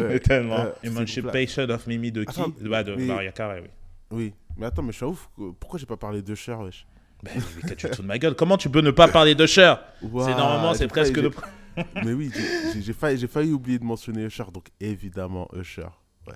Mais 0.00 0.18
tellement. 0.20 0.60
euh, 0.60 0.70
c'est 0.82 0.88
Emancipation 0.88 1.62
of 1.68 1.86
Mimi 1.86 2.12
de 2.12 2.24
qui 2.24 2.40
Attends, 2.40 2.52
Bah, 2.62 2.82
De 2.84 2.94
mais- 2.94 3.06
Maria 3.06 3.32
Carey, 3.32 3.60
oui. 3.62 3.68
Oui. 4.12 4.34
Mais 4.56 4.66
attends, 4.66 4.82
mais 4.82 4.92
je 4.92 4.96
suis 4.96 5.04
ouf. 5.06 5.30
Pourquoi 5.60 5.78
j'ai 5.78 5.86
pas 5.86 5.96
parlé 5.96 6.22
de 6.22 6.34
Cher, 6.34 6.60
wesh? 6.60 6.86
Ben, 7.22 7.32
mais 7.56 7.68
qu'as-tu 7.68 7.88
te 7.88 7.96
fous 7.96 8.02
de 8.02 8.06
ma 8.06 8.18
gueule 8.18 8.34
Comment 8.34 8.56
tu 8.56 8.68
peux 8.70 8.80
ne 8.80 8.90
pas 8.90 9.06
parler 9.08 9.34
de 9.34 9.46
Cher? 9.46 9.82
C'est 10.00 10.08
normalement, 10.10 10.74
c'est 10.74 10.88
presque 10.88 11.16
le. 11.16 11.30
Mais 12.04 12.12
oui, 12.12 12.30
j'ai- 12.80 12.92
failli, 12.92 13.52
oublier 13.52 13.78
de 13.78 13.84
mentionner 13.84 14.24
Usher, 14.24 14.44
donc 14.52 14.68
évidemment 14.80 15.48
Usher. 15.54 15.88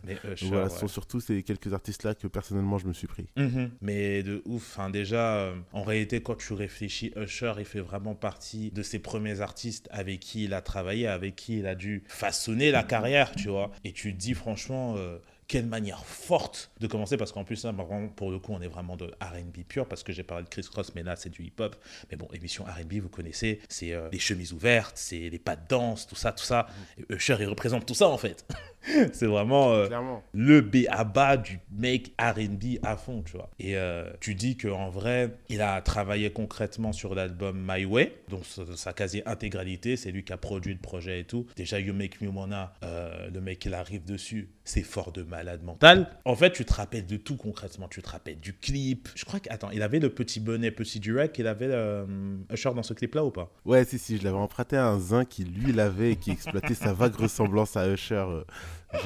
Mais 0.05 0.17
Cher, 0.37 0.49
voilà, 0.49 0.65
ouais. 0.65 0.71
ce 0.71 0.79
sont 0.81 0.89
surtout 0.89 1.21
ces 1.21 1.43
quelques 1.43 1.73
artistes-là 1.73 2.15
que 2.15 2.27
personnellement 2.27 2.79
je 2.79 2.87
me 2.87 2.93
suis 2.93 3.07
pris. 3.07 3.27
Mhm. 3.37 3.71
Mais 3.81 4.23
de 4.23 4.43
ouf, 4.45 4.79
déjà, 4.91 5.37
euh, 5.37 5.55
en 5.73 5.83
réalité, 5.83 6.21
quand 6.23 6.37
tu 6.37 6.53
réfléchis, 6.53 7.13
Usher, 7.17 7.53
il 7.59 7.65
fait 7.65 7.81
vraiment 7.81 8.15
partie 8.15 8.71
de 8.71 8.83
ces 8.83 8.99
premiers 8.99 9.41
artistes 9.41 9.89
avec 9.93 10.21
qui 10.21 10.45
il 10.45 10.55
a 10.55 10.63
travaillé, 10.63 11.07
avec 11.07 11.37
qui 11.37 11.59
il 11.59 11.67
a 11.67 11.75
dû 11.75 12.03
façonner 12.09 12.71
la 12.71 12.83
carrière, 12.83 13.33
tu 13.37 13.49
vois. 13.49 13.71
Et 13.85 13.93
tu 13.93 14.13
te 14.13 14.19
dis 14.19 14.35
franchement, 14.35 14.95
euh, 14.97 15.19
quelle 15.47 15.67
manière 15.67 16.05
forte 16.05 16.71
de 16.81 16.87
commencer, 16.87 17.17
parce 17.17 17.33
qu'en 17.33 17.45
plus, 17.45 17.65
là, 17.65 17.73
contre, 17.73 18.15
pour 18.15 18.31
le 18.31 18.39
coup, 18.39 18.53
on 18.53 18.61
est 18.61 18.69
vraiment 18.69 18.97
de 18.97 19.07
RB 19.21 19.65
pur, 19.69 19.87
parce 19.87 20.03
que 20.03 20.13
j'ai 20.13 20.23
parlé 20.23 20.45
de 20.45 20.49
Chris 20.49 20.67
Cross, 20.71 20.95
mais 20.95 21.03
là, 21.03 21.17
c'est 21.17 21.31
du 21.31 21.43
hip-hop. 21.43 21.77
Mais 22.11 22.17
bon, 22.17 22.29
émission 22.33 22.65
RB, 22.65 22.95
vous 22.95 23.09
connaissez, 23.09 23.61
c'est 23.69 23.93
euh, 23.93 24.09
les 24.11 24.19
chemises 24.19 24.53
ouvertes, 24.53 24.97
c'est 24.97 25.29
les 25.29 25.39
pas 25.39 25.57
de 25.57 25.67
danse, 25.69 26.07
tout 26.07 26.17
ça, 26.17 26.33
tout 26.33 26.45
ça. 26.45 26.67
Et 26.99 27.15
Usher, 27.15 27.37
il 27.41 27.47
représente 27.47 27.87
tout 27.87 27.95
ça, 27.95 28.09
en 28.09 28.19
fait. 28.19 28.47
c'est 29.13 29.27
vraiment... 29.27 29.73
euh, 29.73 29.89
le 30.33 30.61
B 30.61 30.87
à 30.89 31.05
bas 31.05 31.37
du 31.37 31.59
mec 31.73 32.13
R&B 32.21 32.79
à 32.83 32.97
fond, 32.97 33.23
tu 33.23 33.33
vois. 33.37 33.51
Et 33.59 33.77
euh, 33.77 34.11
tu 34.21 34.35
dis 34.35 34.57
qu'en 34.57 34.89
vrai, 34.91 35.37
il 35.49 35.63
a 35.63 35.81
travaillé 35.81 36.31
concrètement 36.31 36.93
sur 36.93 37.15
l'album 37.15 37.65
My 37.67 37.85
Way, 37.85 38.13
donc 38.29 38.45
sa, 38.45 38.63
sa 38.77 38.93
quasi-intégralité, 38.93 39.97
c'est 39.97 40.11
lui 40.11 40.25
qui 40.25 40.33
a 40.33 40.37
produit 40.37 40.73
le 40.73 40.81
projet 40.81 41.21
et 41.21 41.25
tout. 41.25 41.47
Déjà, 41.57 41.81
You 41.81 41.95
Make 41.95 42.21
Me 42.21 42.29
Wanna, 42.29 42.75
euh, 42.85 43.31
le 43.33 43.41
mec, 43.41 43.65
il 43.65 43.75
arrive 43.75 44.05
dessus, 44.05 44.51
c'est 44.65 44.83
fort 44.83 45.13
de 45.13 45.23
malade 45.23 45.63
mental. 45.63 46.09
En 46.25 46.35
fait, 46.37 46.53
tu 46.53 46.65
te 46.65 46.73
rappelles 46.73 47.07
de 47.07 47.17
tout 47.17 47.37
concrètement, 47.37 47.89
tu 47.89 48.03
te 48.03 48.09
rappelles 48.09 48.41
du 48.41 48.55
clip. 48.55 49.09
Je 49.15 49.25
crois 49.25 49.41
que, 49.41 49.51
attends, 49.53 49.71
il 49.71 49.83
avait 49.83 50.01
le 50.01 50.11
petit 50.11 50.41
bonnet, 50.41 50.71
petit 50.71 51.01
durag, 51.01 51.31
il 51.39 51.47
avait 51.47 51.69
euh, 51.71 52.05
Usher 52.53 52.73
dans 52.75 52.83
ce 52.83 52.95
clip-là 52.95 53.25
ou 53.25 53.31
pas? 53.31 53.51
Ouais, 53.65 53.85
si, 53.85 53.99
si, 53.99 54.19
je 54.19 54.25
l'avais 54.25 54.37
emprunté 54.37 54.77
à 54.77 54.87
un 54.87 54.99
zin 54.99 55.25
qui 55.25 55.45
lui 55.45 55.73
l'avait 55.73 56.13
et 56.13 56.17
qui 56.17 56.31
exploitait 56.31 56.75
sa 56.75 56.93
vague 56.93 57.15
ressemblance 57.15 57.77
à 57.77 57.89
Usher, 57.89 58.15
euh, 58.15 58.45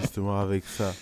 justement 0.01 0.39
avec 0.41 0.65
ça. 0.65 0.95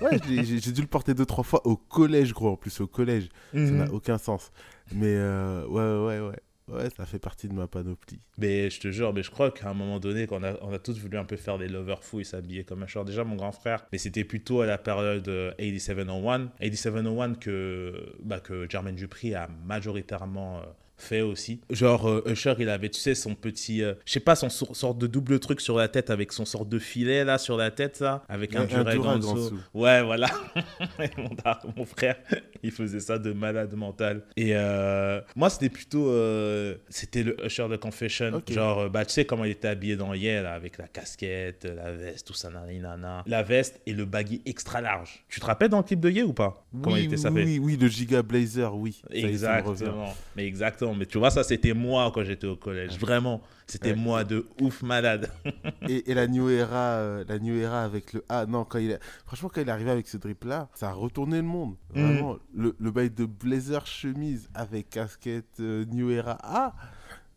Ouais, 0.00 0.18
j'ai 0.26 0.72
dû 0.72 0.80
le 0.80 0.86
porter 0.86 1.14
deux, 1.14 1.26
trois 1.26 1.44
fois 1.44 1.66
au 1.66 1.76
collège, 1.76 2.32
gros, 2.32 2.50
en 2.50 2.56
plus 2.56 2.80
au 2.80 2.86
collège. 2.86 3.28
Ça 3.52 3.58
n'a 3.58 3.92
aucun 3.92 4.18
sens. 4.18 4.50
Mais 4.94 5.14
euh, 5.14 5.66
ouais, 5.66 6.18
ouais, 6.20 6.28
ouais. 6.28 6.38
Ouais, 6.68 6.88
ça 6.96 7.04
fait 7.06 7.18
partie 7.18 7.48
de 7.48 7.54
ma 7.54 7.66
panoplie. 7.66 8.20
Mais 8.38 8.70
je 8.70 8.80
te 8.80 8.90
jure, 8.90 9.12
mais 9.12 9.22
je 9.22 9.30
crois 9.30 9.50
qu'à 9.50 9.68
un 9.68 9.74
moment 9.74 9.98
donné, 9.98 10.26
quand 10.26 10.40
on 10.40 10.44
a, 10.44 10.54
on 10.62 10.72
a 10.72 10.78
tous 10.78 10.98
voulu 10.98 11.18
un 11.18 11.24
peu 11.24 11.36
faire 11.36 11.58
des 11.58 11.66
lover 11.68 11.96
fous 12.00 12.20
et 12.20 12.24
s'habiller 12.24 12.64
comme 12.64 12.82
un 12.82 12.86
short, 12.86 13.06
déjà 13.06 13.24
mon 13.24 13.34
grand 13.34 13.52
frère, 13.52 13.84
mais 13.90 13.98
c'était 13.98 14.24
plutôt 14.24 14.60
à 14.60 14.66
la 14.66 14.78
période 14.78 15.26
euh, 15.28 15.52
8701. 15.58 16.50
8701 16.60 17.34
que, 17.34 18.14
bah, 18.22 18.38
que 18.40 18.66
Jermaine 18.70 18.94
Dupri 18.94 19.34
a 19.34 19.48
majoritairement 19.66 20.58
euh, 20.58 20.62
fait 21.02 21.20
aussi. 21.20 21.60
Genre, 21.70 22.08
euh, 22.08 22.24
Usher, 22.26 22.54
il 22.58 22.68
avait, 22.68 22.88
tu 22.88 23.00
sais, 23.00 23.14
son 23.14 23.34
petit, 23.34 23.82
euh, 23.82 23.94
je 24.04 24.12
sais 24.12 24.20
pas, 24.20 24.34
son 24.36 24.48
sor- 24.48 24.74
sorte 24.74 24.98
de 24.98 25.06
double 25.06 25.38
truc 25.40 25.60
sur 25.60 25.76
la 25.76 25.88
tête 25.88 26.10
avec 26.10 26.32
son 26.32 26.44
sorte 26.44 26.68
de 26.68 26.78
filet 26.78 27.24
là 27.24 27.38
sur 27.38 27.56
la 27.56 27.70
tête, 27.70 27.96
ça, 27.96 28.24
avec 28.28 28.54
un 28.56 28.64
durag 28.64 29.04
en 29.04 29.18
dessous. 29.18 29.60
Ouais, 29.74 30.02
voilà. 30.02 30.28
Mon, 31.76 31.84
frère, 31.84 32.16
il 32.62 32.70
faisait 32.70 33.00
ça 33.00 33.18
de 33.18 33.32
malade 33.32 33.74
mental. 33.74 34.22
Et 34.36 34.50
euh, 34.54 35.20
moi, 35.36 35.50
c'était 35.50 35.68
plutôt, 35.68 36.08
euh, 36.08 36.76
c'était 36.88 37.22
le 37.22 37.36
Usher 37.44 37.68
de 37.68 37.76
Confession. 37.76 38.42
Genre, 38.48 38.90
bah, 38.90 39.04
tu 39.04 39.12
sais 39.12 39.24
comment 39.24 39.44
il 39.44 39.50
était 39.52 39.68
habillé 39.68 39.96
dans 39.96 40.14
Yale, 40.14 40.44
là, 40.44 40.54
avec 40.54 40.78
la 40.78 40.86
casquette, 40.88 41.64
la 41.64 41.92
veste, 41.92 42.26
tout 42.26 42.34
ça, 42.34 42.50
nani, 42.50 42.78
nana. 42.78 43.24
La 43.26 43.42
veste 43.42 43.80
et 43.86 43.92
le 43.92 44.04
baggy 44.04 44.42
extra 44.46 44.80
large. 44.80 45.24
Tu 45.28 45.40
te 45.40 45.46
rappelles 45.46 45.70
dans 45.70 45.78
le 45.78 45.82
clip 45.84 46.00
de 46.00 46.10
Ye 46.10 46.22
ou 46.22 46.32
pas? 46.32 46.64
Comment 46.82 46.96
il 46.96 47.00
oui, 47.00 47.06
était 47.06 47.16
oui, 47.16 47.22
sapé? 47.22 47.44
oui, 47.44 47.58
oui, 47.58 47.76
le 47.76 47.88
Giga 47.88 48.22
Blazer, 48.22 48.74
oui. 48.74 49.02
Exactement. 49.10 50.14
Mais 50.36 50.46
exactement. 50.46 50.91
Mais 50.94 51.06
tu 51.06 51.18
vois, 51.18 51.30
ça, 51.30 51.42
c'était 51.44 51.72
moi 51.74 52.10
quand 52.14 52.24
j'étais 52.24 52.46
au 52.46 52.56
collège. 52.56 52.98
Vraiment. 52.98 53.42
C'était 53.66 53.90
Ouais. 53.90 53.96
moi 53.96 54.24
de 54.24 54.46
ouf 54.60 54.82
malade. 54.82 55.30
Et, 55.88 56.10
et 56.10 56.14
la 56.14 56.26
New 56.26 56.48
Era, 56.50 56.96
euh, 56.98 57.24
la 57.28 57.38
New 57.38 57.54
Era 57.56 57.84
avec 57.84 58.12
le 58.12 58.24
A, 58.28 58.46
non, 58.46 58.64
quand 58.64 58.78
il 58.78 58.92
a... 58.92 58.98
franchement, 59.26 59.50
quand 59.52 59.60
il 59.60 59.68
est 59.68 59.70
arrivé 59.70 59.90
avec 59.90 60.06
ce 60.08 60.16
drip-là, 60.16 60.68
ça 60.74 60.90
a 60.90 60.92
retourné 60.92 61.36
le 61.38 61.42
monde. 61.44 61.76
Mm. 61.94 62.02
Vraiment, 62.04 62.36
le, 62.54 62.76
le 62.78 62.90
bail 62.90 63.10
de 63.10 63.24
blazer 63.24 63.86
chemise 63.86 64.48
avec 64.54 64.90
casquette 64.90 65.58
euh, 65.60 65.84
New 65.90 66.10
Era 66.10 66.38
A, 66.42 66.74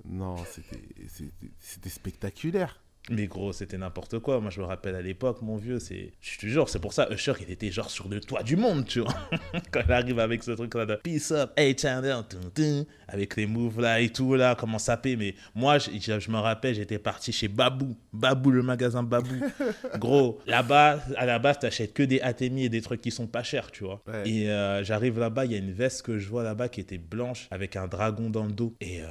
non, 0.07 0.35
c'était- 0.45 1.89
spectaculaire. 1.89 2.81
Mais 3.11 3.27
gros, 3.27 3.53
c'était 3.53 3.77
n'importe 3.77 4.17
quoi. 4.17 4.41
Moi, 4.41 4.49
je 4.49 4.59
me 4.59 4.65
rappelle 4.65 4.95
à 4.95 5.01
l'époque, 5.01 5.43
mon 5.43 5.57
vieux, 5.57 5.77
c'est. 5.77 6.13
Je 6.21 6.39
te 6.39 6.47
jure, 6.47 6.67
c'est 6.69 6.79
pour 6.79 6.91
ça, 6.91 7.07
Usher, 7.11 7.33
il 7.39 7.51
était 7.51 7.69
genre 7.69 7.91
sur 7.91 8.07
le 8.07 8.19
toit 8.19 8.41
du 8.41 8.55
monde, 8.55 8.83
tu 8.85 9.01
vois. 9.01 9.13
Quand 9.71 9.81
il 9.85 9.91
arrive 9.91 10.17
avec 10.19 10.41
ce 10.41 10.49
truc-là 10.51 10.87
de 10.87 10.95
Peace 10.95 11.31
up, 11.31 11.51
hey, 11.55 11.75
tum, 11.75 12.03
avec 13.07 13.35
les 13.35 13.45
moves 13.45 13.79
là 13.81 13.99
et 14.01 14.09
tout, 14.09 14.35
là, 14.35 14.55
comment 14.55 14.77
paie. 15.01 15.15
Mais 15.15 15.35
moi, 15.53 15.77
je, 15.77 15.91
je- 15.99 16.19
je 16.19 16.31
me 16.31 16.37
rappelle, 16.37 16.75
j'étais 16.75 16.99
parti 16.99 17.31
chez 17.31 17.47
Babou. 17.47 17.95
Babou, 18.13 18.51
le 18.51 18.61
magasin 18.63 19.03
Babou. 19.03 19.35
gros, 19.97 20.39
là-bas, 20.47 20.99
à 21.17 21.25
la 21.25 21.39
base, 21.39 21.59
t'achètes 21.59 21.93
que 21.93 22.03
des 22.03 22.19
Atemi 22.21 22.65
et 22.65 22.69
des 22.69 22.81
trucs 22.81 23.01
qui 23.01 23.11
sont 23.11 23.27
pas 23.27 23.43
chers, 23.43 23.71
tu 23.71 23.83
vois. 23.83 24.01
Ouais. 24.07 24.27
Et 24.29 24.49
euh, 24.49 24.83
j'arrive 24.83 25.19
là-bas, 25.19 25.45
il 25.45 25.51
y 25.51 25.55
a 25.55 25.57
une 25.57 25.71
veste 25.73 26.03
que 26.03 26.17
je 26.19 26.27
vois 26.29 26.43
là-bas 26.43 26.69
qui 26.69 26.81
était 26.81 26.97
blanche 26.97 27.47
avec 27.51 27.75
un 27.75 27.87
dragon 27.87 28.29
dans 28.29 28.45
le 28.45 28.51
dos. 28.51 28.73
Et 28.81 29.01
euh, 29.01 29.05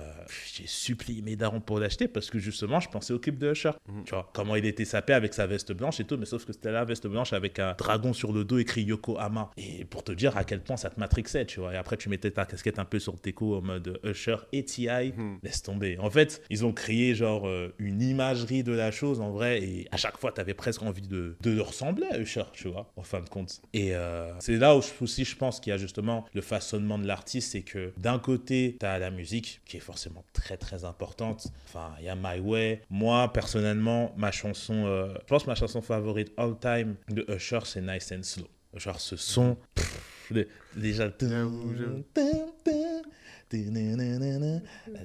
j'ai 0.54 0.66
supplié 0.66 1.22
mes 1.22 1.36
darons 1.36 1.60
pour 1.60 1.78
l'acheter 1.78 2.08
parce 2.08 2.30
que 2.30 2.38
justement, 2.38 2.80
je 2.80 2.88
pensais 2.88 3.12
au 3.12 3.18
clip 3.18 3.38
de 3.38 3.50
Usher. 3.52 3.72
Mhm. 3.88 4.04
Tu 4.04 4.10
vois, 4.14 4.30
comment 4.34 4.56
il 4.56 4.66
était 4.66 4.84
sapé 4.84 5.12
avec 5.12 5.34
sa 5.34 5.46
veste 5.46 5.72
blanche 5.72 6.00
et 6.00 6.04
tout, 6.04 6.16
mais 6.16 6.26
sauf 6.26 6.44
que 6.44 6.52
c'était 6.52 6.72
la 6.72 6.84
veste 6.84 7.06
blanche 7.06 7.32
avec 7.32 7.58
un 7.58 7.74
dragon 7.76 8.12
sur 8.12 8.32
le 8.32 8.44
dos 8.44 8.58
écrit 8.58 8.82
Yokohama. 8.82 9.50
Et 9.56 9.84
pour 9.84 10.02
te 10.04 10.12
dire 10.12 10.36
à 10.36 10.44
quel 10.44 10.60
point 10.62 10.76
ça 10.76 10.90
te 10.90 10.98
matrixait, 10.98 11.46
tu 11.46 11.60
vois. 11.60 11.74
Et 11.74 11.76
après, 11.76 11.96
tu 11.96 12.08
mettais 12.08 12.30
ta 12.30 12.44
casquette 12.44 12.78
un 12.78 12.84
peu 12.84 12.98
sur 12.98 13.18
tes 13.20 13.32
coups 13.32 13.58
en 13.58 13.62
mode 13.62 13.83
Usher 14.04 14.36
et 14.52 14.64
T.I. 14.64 15.12
Mhm. 15.16 15.38
Laisse 15.42 15.62
tomber. 15.62 15.98
En 15.98 16.10
fait, 16.10 16.42
ils 16.50 16.64
ont 16.64 16.72
créé 16.72 17.14
genre 17.14 17.46
euh, 17.46 17.74
une 17.78 18.02
imagerie 18.02 18.62
de 18.62 18.72
la 18.72 18.90
chose 18.90 19.20
en 19.20 19.30
vrai 19.30 19.62
et 19.62 19.88
à 19.90 19.96
chaque 19.96 20.18
fois, 20.18 20.32
tu 20.32 20.40
avais 20.40 20.54
presque 20.54 20.82
envie 20.82 21.06
de, 21.06 21.36
de 21.40 21.60
ressembler 21.60 22.06
à 22.10 22.18
Usher, 22.18 22.44
tu 22.52 22.68
vois, 22.68 22.92
en 22.96 23.02
fin 23.02 23.20
de 23.20 23.28
compte. 23.28 23.60
Et 23.72 23.94
euh, 23.94 24.32
c'est 24.40 24.56
là 24.56 24.76
où 24.76 24.80
aussi 25.00 25.24
je 25.24 25.36
pense 25.36 25.60
qu'il 25.60 25.70
y 25.70 25.74
a 25.74 25.78
justement 25.78 26.24
le 26.34 26.40
façonnement 26.40 26.98
de 26.98 27.06
l'artiste, 27.06 27.52
c'est 27.52 27.62
que 27.62 27.92
d'un 27.96 28.18
côté, 28.18 28.76
tu 28.78 28.86
as 28.86 28.98
la 28.98 29.10
musique 29.10 29.60
qui 29.64 29.76
est 29.76 29.80
forcément 29.80 30.24
très 30.32 30.56
très 30.56 30.84
importante. 30.84 31.48
Enfin, 31.68 31.92
il 32.00 32.06
y 32.06 32.08
a 32.08 32.14
My 32.14 32.40
Way. 32.40 32.82
Moi, 32.90 33.32
personnellement, 33.32 34.12
ma 34.16 34.30
chanson, 34.30 34.84
euh, 34.86 35.14
je 35.22 35.26
pense 35.26 35.44
que 35.44 35.48
ma 35.48 35.54
chanson 35.54 35.82
favorite 35.82 36.32
all 36.36 36.58
time 36.58 36.96
de 37.08 37.24
Usher, 37.28 37.60
c'est 37.64 37.80
Nice 37.80 38.12
and 38.12 38.22
Slow. 38.22 38.48
Genre 38.74 39.00
ce 39.00 39.16
son, 39.16 39.56
pff, 39.74 40.32
déjà... 40.76 41.08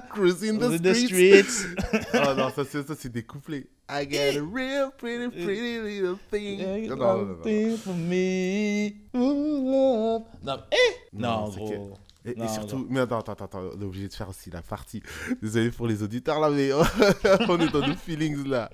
cruising 0.08 0.60
in 0.62 0.78
the 0.82 0.94
streets. 0.94 1.64
oh 2.14 2.34
non, 2.36 2.50
ça 2.50 2.64
c'est 2.64 2.86
ça, 2.86 2.94
c'est 2.96 3.08
des 3.12 3.24
couplets. 3.24 3.66
I 3.88 4.04
got 4.04 4.36
a 4.36 4.40
real 4.42 4.90
pretty, 4.96 5.28
pretty 5.30 5.78
little 5.80 6.16
thing. 6.30 6.88
Non, 6.88 6.96
non, 6.96 6.96
non, 6.96 7.24
non. 7.24 7.42
Something 7.42 7.76
for 7.78 7.94
me, 7.94 8.94
ooh, 9.16 9.70
love. 9.70 10.22
Non, 10.44 10.62
eh? 10.70 10.94
Non, 11.12 11.50
Non, 11.56 11.98
Et, 12.26 12.34
Non, 12.34 12.48
surtout, 12.48 12.86
mais 12.90 13.00
attends, 13.00 13.20
attends, 13.20 13.32
attends, 13.44 13.62
on 13.76 13.80
est 13.80 13.84
obligé 13.84 14.08
de 14.08 14.12
faire 14.12 14.28
aussi 14.28 14.50
la 14.50 14.60
partie. 14.62 15.00
Désolé 15.40 15.70
pour 15.70 15.86
les 15.86 16.02
auditeurs 16.02 16.40
là, 16.40 16.50
mais 16.50 16.72
on 17.48 17.60
est 17.60 17.70
dans 17.72 17.86
nos 17.86 17.94
feelings 17.94 18.46
là. 18.48 18.68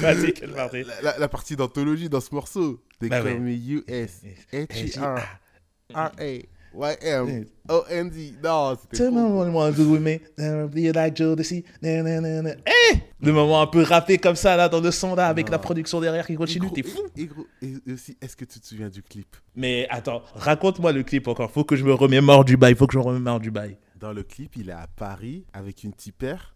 Vas-y, 0.00 0.32
quelle 0.32 0.52
partie 0.52 0.82
La, 0.84 1.00
la- 1.02 1.18
la 1.18 1.28
partie 1.28 1.54
d'anthologie 1.54 2.08
dans 2.08 2.20
ce 2.20 2.34
morceau. 2.34 2.82
They 3.00 3.10
Bah 3.10 3.20
call 3.22 3.34
oui. 3.40 3.40
me 3.40 3.82
US, 3.96 4.22
H-E-R, 4.52 5.18
R-A, 5.94 6.10
Y-M-O-N-D. 6.76 8.34
Non, 8.42 8.76
c'était 8.80 8.96
Tell 8.96 9.12
me 9.12 9.22
what 9.22 9.46
you 9.46 9.52
wanna 9.52 9.72
do 9.72 9.90
with 9.90 10.00
me. 10.00 10.18
Be 10.68 10.94
like 10.94 11.16
Jodeci. 11.16 11.64
Eh 11.82 12.02
Le 13.20 13.32
moment 13.32 13.62
un 13.62 13.66
peu 13.66 13.82
rappé 13.82 14.18
comme 14.18 14.36
ça, 14.36 14.56
là, 14.56 14.68
dans 14.68 14.80
le 14.80 14.90
son, 14.90 15.14
là, 15.14 15.28
avec 15.28 15.48
la 15.48 15.58
production 15.58 16.00
derrière 16.00 16.26
qui 16.26 16.34
continue, 16.34 16.70
t'es 16.70 16.82
fou. 16.82 17.00
et 17.16 17.28
aussi, 17.92 18.16
est-ce 18.20 18.36
que 18.36 18.44
tu 18.44 18.60
te 18.60 18.66
souviens 18.66 18.88
du 18.88 19.02
clip? 19.02 19.36
Mais 19.54 19.86
attends, 19.90 20.22
raconte-moi 20.34 20.92
le 20.92 21.02
clip 21.02 21.28
encore. 21.28 21.50
Faut 21.50 21.64
que 21.64 21.76
je 21.76 21.84
me 21.84 21.94
remémore 21.94 22.44
du 22.44 22.56
bail. 22.56 22.74
Faut 22.74 22.86
que 22.86 22.94
je 22.94 22.98
me 22.98 23.04
remémore 23.04 23.40
du 23.40 23.50
bail. 23.50 23.76
Dans 24.04 24.12
le 24.12 24.22
clip, 24.22 24.56
il 24.56 24.68
est 24.68 24.72
à 24.72 24.86
Paris 24.86 25.46
avec 25.54 25.82
une 25.82 25.94
tipère. 25.94 26.52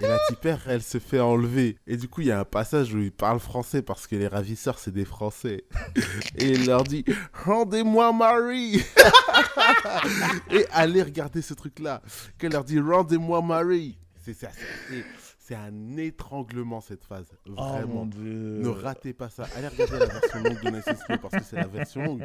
et 0.00 0.06
la 0.06 0.16
tipère, 0.28 0.60
elle 0.68 0.80
se 0.80 0.98
fait 1.00 1.18
enlever. 1.18 1.76
Et 1.88 1.96
du 1.96 2.06
coup, 2.08 2.20
il 2.20 2.28
y 2.28 2.30
a 2.30 2.38
un 2.38 2.44
passage 2.44 2.94
où 2.94 3.00
il 3.00 3.10
parle 3.10 3.40
français 3.40 3.82
parce 3.82 4.06
que 4.06 4.14
les 4.14 4.28
ravisseurs, 4.28 4.78
c'est 4.78 4.92
des 4.92 5.04
Français. 5.04 5.64
et 6.36 6.50
il 6.52 6.66
leur 6.66 6.84
dit 6.84 7.04
Rendez-moi 7.44 8.12
Marie 8.12 8.80
Et 10.52 10.66
allez 10.70 11.02
regarder 11.02 11.42
ce 11.42 11.52
truc-là. 11.54 12.00
Qu'elle 12.38 12.52
leur 12.52 12.62
dit 12.62 12.78
Rendez-moi 12.78 13.42
Marie 13.42 13.98
C'est 14.24 14.34
ça. 14.34 14.50
c'est- 15.40 15.56
un 15.56 15.96
étranglement, 15.96 16.80
cette 16.80 17.04
phase. 17.04 17.26
Oh 17.48 17.54
Vraiment. 17.54 18.06
Ne 18.06 18.68
ratez 18.68 19.14
pas 19.14 19.30
ça. 19.30 19.48
Allez 19.56 19.66
regarder 19.66 19.98
la 19.98 20.06
version 20.06 20.42
longue 20.44 20.62
de 20.62 20.80
Slow 20.80 21.18
parce 21.20 21.34
que 21.34 21.42
c'est 21.42 21.56
la 21.56 21.66
version 21.66 22.04
longue. 22.04 22.22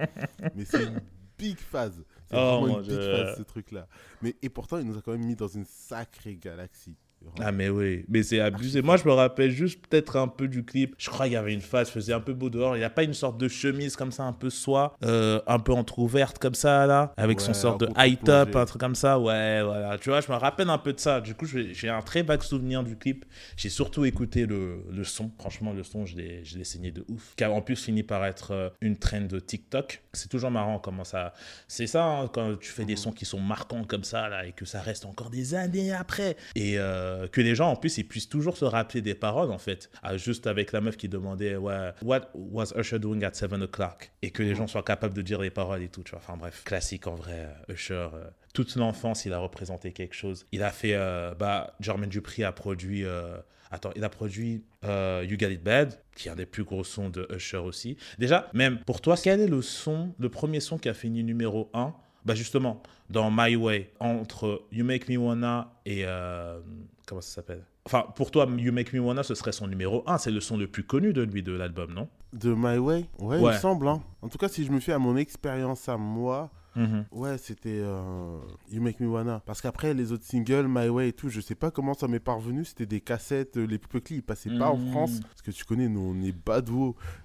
Mais 0.54 0.64
c'est 0.64 0.84
une 0.84 1.02
big 1.40 1.58
phase. 1.58 2.04
C'est 2.30 2.38
Oh 2.38 2.62
vraiment 2.62 2.80
une 2.80 2.86
Dieu. 2.86 3.00
phase, 3.00 3.38
ce 3.38 3.44
truc-là. 3.44 3.88
Mais, 4.22 4.36
et 4.42 4.50
pourtant, 4.50 4.78
il 4.78 4.86
nous 4.86 4.98
a 4.98 5.02
quand 5.02 5.12
même 5.14 5.26
mis 5.26 5.36
dans 5.36 5.48
une 5.48 5.66
sacrée 5.66 6.36
galaxie. 6.36 6.96
Ah 7.42 7.52
mais 7.52 7.68
oui, 7.68 8.06
mais 8.08 8.24
c'est 8.24 8.40
abusé. 8.40 8.82
Moi 8.82 8.96
je 8.96 9.04
me 9.04 9.12
rappelle 9.12 9.52
juste 9.52 9.86
peut-être 9.86 10.16
un 10.16 10.30
peu 10.30 10.48
du 10.48 10.64
clip. 10.64 10.96
Je 10.98 11.10
crois 11.10 11.26
qu'il 11.26 11.34
y 11.34 11.36
avait 11.36 11.54
une 11.54 11.60
phase, 11.60 11.90
il 11.90 11.92
faisait 11.92 12.14
un 12.14 12.22
peu 12.22 12.34
beau 12.34 12.50
dehors. 12.50 12.78
Il 12.78 12.80
n'y 12.80 12.86
a 12.86 12.90
pas 12.90 13.04
une 13.04 13.14
sorte 13.14 13.38
de 13.38 13.50
chemise 13.50 13.98
comme 13.98 14.14
ça, 14.14 14.24
un 14.24 14.32
peu 14.32 14.50
soie, 14.50 14.96
euh, 15.04 15.42
un 15.46 15.60
peu 15.60 15.74
entrouverte 15.74 16.40
comme 16.40 16.54
ça 16.54 16.86
là, 16.88 17.14
avec 17.18 17.42
son 17.42 17.54
sorte 17.54 17.82
de 17.82 17.90
high 17.98 18.18
top, 18.24 18.56
un 18.56 18.64
truc 18.64 18.80
comme 18.80 18.96
ça. 18.96 19.20
Ouais, 19.20 19.62
voilà. 19.62 19.98
Tu 19.98 20.10
vois, 20.10 20.22
je 20.22 20.32
me 20.32 20.38
rappelle 20.38 20.70
un 20.70 20.78
peu 20.78 20.94
de 20.94 21.00
ça. 21.02 21.20
Du 21.20 21.36
coup, 21.36 21.46
j'ai 21.46 21.90
un 21.90 22.02
très 22.02 22.24
vague 22.24 22.42
souvenir 22.42 22.86
du 22.86 22.96
clip. 22.96 23.26
J'ai 23.58 23.70
surtout 23.70 24.06
écouté 24.06 24.46
le, 24.46 24.86
le 24.90 25.04
son. 25.04 25.30
Franchement, 25.40 25.74
le 25.74 25.84
son, 25.84 26.06
je 26.06 26.16
l'ai 26.16 26.64
saigné 26.64 26.92
de 26.92 27.04
ouf. 27.10 27.34
Qui 27.36 27.44
a 27.44 27.52
en 27.52 27.62
plus 27.62 27.84
fini 27.84 28.02
par 28.02 28.24
être 28.26 28.52
euh, 28.52 28.70
une 28.80 28.96
trend 28.98 29.28
de 29.28 29.40
TikTok. 29.42 30.04
C'est 30.14 30.30
toujours 30.30 30.52
marrant 30.52 30.80
comment 30.80 31.04
ça. 31.04 31.34
C'est 31.68 31.88
ça 31.88 32.04
hein, 32.06 32.28
quand 32.28 32.58
tu 32.60 32.72
fais 32.72 32.86
des 32.86 32.96
sons 32.96 33.12
qui 33.12 33.26
sont 33.26 33.40
marquants 33.40 33.84
comme 33.84 34.04
ça 34.04 34.28
là 34.28 34.46
et 34.46 34.52
que 34.54 34.66
ça 34.66 34.82
reste 34.82 35.06
encore 35.06 35.30
des 35.30 35.54
années 35.54 35.94
après. 35.94 36.36
Et 36.56 36.80
euh, 36.80 37.28
que 37.28 37.42
les 37.42 37.56
gens 37.56 37.70
en 37.70 37.76
plus 37.76 37.98
ils 37.98 38.04
puissent 38.04 38.30
toujours 38.30 38.58
se 38.58 38.66
rappeler 38.66 39.02
des 39.02 39.16
paroles 39.16 39.52
en 39.52 39.58
fait. 39.58 39.90
Ah, 40.02 40.18
juste 40.18 40.48
avec 40.48 40.72
la 40.72 40.82
meuf 40.82 40.98
qui 40.98 41.10
demandait 41.10 41.56
ouais, 41.56 41.92
what 42.02 42.30
was 42.34 42.74
Usher 42.76 43.00
doing 43.00 43.24
at 43.24 43.34
7 43.34 43.54
o'clock? 43.54 44.12
Et 44.22 44.32
que 44.32 44.42
les 44.42 44.56
gens 44.56 44.68
soient 44.68 44.84
capables 44.84 45.14
de 45.14 45.22
dire 45.22 45.40
les 45.40 45.52
paroles 45.52 45.84
et 45.84 45.90
tout 45.90 46.04
tu 46.04 46.12
vois. 46.12 46.20
Enfin 46.20 46.38
bref. 46.38 46.64
Classique 46.64 47.08
en 47.08 47.16
vrai 47.16 47.48
euh, 47.70 47.74
Usher 47.74 48.08
euh, 48.14 48.30
toute 48.54 48.76
l'enfance 48.76 49.26
il 49.26 49.34
a 49.34 49.40
représenté 49.40 49.92
quelque 49.92 50.16
chose 50.16 50.46
il 50.52 50.64
a 50.64 50.72
fait 50.72 50.94
euh, 50.96 51.34
bah 51.38 51.76
Jermaine 51.80 52.10
Dupri 52.10 52.44
a 52.44 52.52
produit 52.52 53.04
euh, 53.06 53.38
Attends, 53.72 53.92
il 53.96 54.04
a 54.04 54.10
produit 54.10 54.64
euh, 54.84 55.24
You 55.30 55.38
Got 55.38 55.50
It 55.50 55.64
Bad, 55.64 56.00
qui 56.16 56.28
est 56.28 56.32
un 56.32 56.36
des 56.36 56.48
plus 56.48 56.64
gros 56.64 56.84
sons 56.84 57.10
de 57.12 57.28
Usher 57.32 57.58
aussi. 57.58 57.98
Déjà, 58.18 58.50
même 58.56 58.80
pour 58.80 59.00
toi, 59.00 59.16
quel 59.16 59.42
est 59.42 59.48
le 59.48 59.62
son, 59.62 60.16
le 60.18 60.28
premier 60.30 60.60
son 60.60 60.80
qui 60.80 60.90
a 60.90 60.96
fini 60.96 61.24
numéro 61.24 61.70
1 61.76 61.94
Bah 62.26 62.34
justement, 62.34 62.82
dans 63.12 63.30
My 63.30 63.56
Way, 63.56 63.92
entre 64.00 64.64
You 64.72 64.84
Make 64.84 65.08
Me 65.08 65.18
Wanna 65.18 65.72
et... 65.86 66.02
euh, 66.04 66.60
comment 67.06 67.22
ça 67.22 67.30
s'appelle? 67.36 67.64
Enfin, 67.86 68.08
pour 68.16 68.32
toi, 68.32 68.48
You 68.58 68.72
Make 68.72 68.92
Me 68.92 69.00
Wanna, 69.00 69.22
ce 69.22 69.36
serait 69.36 69.52
son 69.52 69.68
numéro 69.68 70.04
1. 70.08 70.18
C'est 70.18 70.32
le 70.32 70.40
son 70.42 70.58
le 70.58 70.66
plus 70.66 70.84
connu 70.84 71.14
de 71.14 71.22
lui, 71.22 71.44
de 71.44 71.52
l'album, 71.52 71.94
non? 71.94 72.08
De 72.34 72.52
My 72.56 72.80
Way? 72.80 73.06
Ouais, 73.20 73.38
il 73.38 73.44
Ouais. 73.44 73.54
me 73.54 73.60
semble. 73.60 73.88
hein. 73.88 74.02
En 74.24 74.30
tout 74.30 74.40
cas, 74.40 74.48
si 74.48 74.66
je 74.66 74.72
me 74.72 74.80
fie 74.80 74.94
à 74.94 74.98
mon 74.98 75.16
expérience 75.16 75.88
à 75.90 75.96
moi, 75.98 76.50
Mhm. 76.76 77.06
Ouais, 77.12 77.38
c'était 77.38 77.80
euh, 77.82 78.38
You 78.72 78.82
Make 78.82 79.00
Me 79.00 79.08
Wanna. 79.08 79.42
Parce 79.46 79.62
qu'après, 79.62 79.94
les 79.94 80.12
autres 80.12 80.24
singles, 80.26 80.68
My 80.68 80.88
Way 80.90 81.10
et 81.10 81.14
tout, 81.14 81.30
je 81.30 81.42
sais 81.42 81.56
pas 81.56 81.72
comment 81.72 81.94
ça 81.94 82.08
m'est 82.08 82.20
parvenu. 82.20 82.64
C'était 82.66 82.86
des 82.86 83.02
cassettes, 83.02 83.58
euh, 83.58 83.66
les 83.66 83.78
petits, 83.80 84.16
ils 84.18 84.24
passaient 84.24 84.56
pas 84.58 84.70
en 84.70 84.78
Mhm. 84.78 84.92
France. 84.92 85.20
Parce 85.22 85.42
que 85.42 85.52
tu 85.52 85.66
connais, 85.66 85.88
nous, 85.88 86.00
on 86.16 86.22
est. 86.24 86.34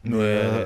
Mais, 0.05 0.17
Ouais. 0.17 0.65